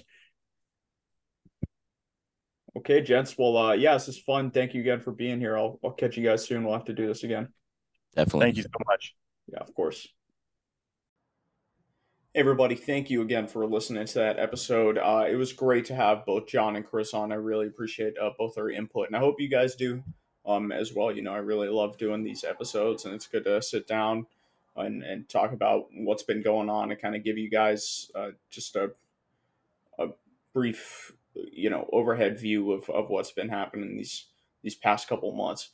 Okay, 2.77 3.01
gents. 3.01 3.35
Well, 3.35 3.57
uh, 3.57 3.73
yeah, 3.73 3.93
this 3.93 4.09
is 4.09 4.19
fun. 4.19 4.51
Thank 4.51 4.75
you 4.75 4.81
again 4.81 4.99
for 4.99 5.11
being 5.11 5.39
here. 5.39 5.57
I'll 5.57 5.79
I'll 5.83 5.91
catch 5.91 6.15
you 6.15 6.23
guys 6.23 6.45
soon. 6.45 6.63
We'll 6.63 6.73
have 6.73 6.85
to 6.85 6.93
do 6.93 7.07
this 7.07 7.23
again. 7.23 7.47
Definitely. 8.15 8.45
Thank 8.45 8.57
you 8.57 8.63
so 8.63 8.79
much. 8.85 9.15
Yeah, 9.47 9.59
of 9.59 9.73
course. 9.73 10.07
Everybody, 12.35 12.73
thank 12.73 13.11
you 13.11 13.22
again 13.22 13.45
for 13.45 13.64
listening 13.68 14.07
to 14.07 14.14
that 14.15 14.39
episode. 14.39 14.97
Uh, 14.97 15.26
it 15.30 15.35
was 15.35 15.53
great 15.53 15.85
to 15.85 15.95
have 15.95 16.26
both 16.26 16.47
John 16.47 16.76
and 16.76 16.84
Chris 16.84 17.14
on. 17.14 17.31
I 17.31 17.35
really 17.35 17.68
appreciate 17.68 18.18
uh, 18.18 18.31
both 18.35 18.55
their 18.55 18.72
input, 18.72 19.05
and 19.05 19.15
I 19.15 19.19
hope 19.19 19.39
you 19.39 19.47
guys 19.47 19.76
do 19.76 20.03
um, 20.43 20.72
as 20.72 20.95
well. 20.95 21.15
You 21.15 21.22
know, 21.22 21.31
I 21.31 21.38
really 21.38 21.68
love 21.68 21.99
doing 21.99 22.23
these 22.23 22.43
episodes, 22.43 23.05
and 23.05 23.14
it's 23.14 23.27
good 23.27 23.43
to 23.43 23.61
sit 23.61 23.85
down 23.85 24.26
and, 24.76 25.03
and 25.03 25.30
talk 25.30 25.51
about 25.51 25.89
what's 25.93 26.23
been 26.23 26.41
going 26.41 26.72
on 26.72 26.91
and 26.91 26.99
kind 26.99 27.15
of 27.15 27.23
give 27.23 27.38
you 27.38 27.51
guys 27.51 28.10
uh, 28.15 28.30
just 28.49 28.76
a, 28.76 28.89
a 29.99 30.07
brief, 30.55 31.11
you 31.35 31.69
know, 31.69 31.88
overhead 31.93 32.39
view 32.39 32.72
of, 32.72 32.89
of 32.89 33.11
what's 33.11 33.31
been 33.31 33.49
happening 33.49 33.95
these 33.95 34.26
these 34.64 34.73
past 34.73 35.07
couple 35.07 35.31
months 35.34 35.69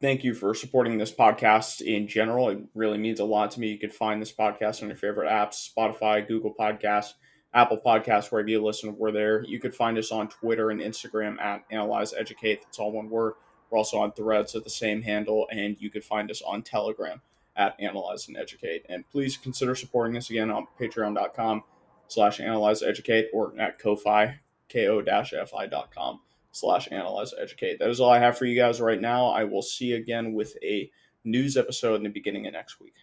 thank 0.00 0.24
you 0.24 0.34
for 0.34 0.54
supporting 0.54 0.98
this 0.98 1.12
podcast 1.12 1.80
in 1.80 2.08
general. 2.08 2.48
It 2.48 2.58
really 2.74 2.98
means 2.98 3.20
a 3.20 3.24
lot 3.24 3.50
to 3.52 3.60
me. 3.60 3.68
You 3.68 3.78
can 3.78 3.90
find 3.90 4.20
this 4.20 4.32
podcast 4.32 4.82
on 4.82 4.88
your 4.88 4.96
favorite 4.96 5.30
apps 5.30 5.70
Spotify, 5.70 6.26
Google 6.26 6.54
Podcasts, 6.58 7.14
Apple 7.52 7.80
Podcasts, 7.84 8.30
wherever 8.30 8.48
you 8.48 8.64
listen. 8.64 8.96
We're 8.96 9.12
there. 9.12 9.44
You 9.44 9.60
could 9.60 9.74
find 9.74 9.98
us 9.98 10.10
on 10.10 10.28
Twitter 10.28 10.70
and 10.70 10.80
Instagram 10.80 11.40
at 11.40 11.64
Analyze 11.70 12.14
Educate. 12.14 12.62
That's 12.62 12.78
all 12.78 12.92
one 12.92 13.10
word. 13.10 13.34
We're 13.70 13.78
also 13.78 13.98
on 13.98 14.12
threads 14.12 14.54
at 14.54 14.64
the 14.64 14.70
same 14.70 15.02
handle, 15.02 15.46
and 15.50 15.76
you 15.78 15.90
could 15.90 16.04
find 16.04 16.30
us 16.30 16.42
on 16.42 16.62
Telegram 16.62 17.20
at 17.56 17.76
Analyze 17.78 18.26
and 18.26 18.36
Educate. 18.36 18.84
And 18.88 19.08
please 19.10 19.36
consider 19.36 19.74
supporting 19.74 20.16
us 20.16 20.30
again 20.30 20.50
on 20.50 20.66
patreon.com 20.80 21.62
slash 22.08 22.40
analyze 22.40 22.82
educate 22.82 23.28
or 23.32 23.54
at 23.58 23.78
ko-fi, 23.78 24.40
ko-fi.com 24.72 26.20
slash 26.52 26.88
analyze 26.90 27.32
educate. 27.40 27.78
That 27.78 27.90
is 27.90 28.00
all 28.00 28.10
I 28.10 28.18
have 28.18 28.38
for 28.38 28.44
you 28.44 28.58
guys 28.58 28.80
right 28.80 29.00
now. 29.00 29.26
I 29.28 29.44
will 29.44 29.62
see 29.62 29.86
you 29.86 29.96
again 29.96 30.34
with 30.34 30.56
a 30.62 30.90
news 31.24 31.56
episode 31.56 31.96
in 31.96 32.02
the 32.02 32.08
beginning 32.08 32.46
of 32.46 32.52
next 32.52 32.80
week. 32.80 32.94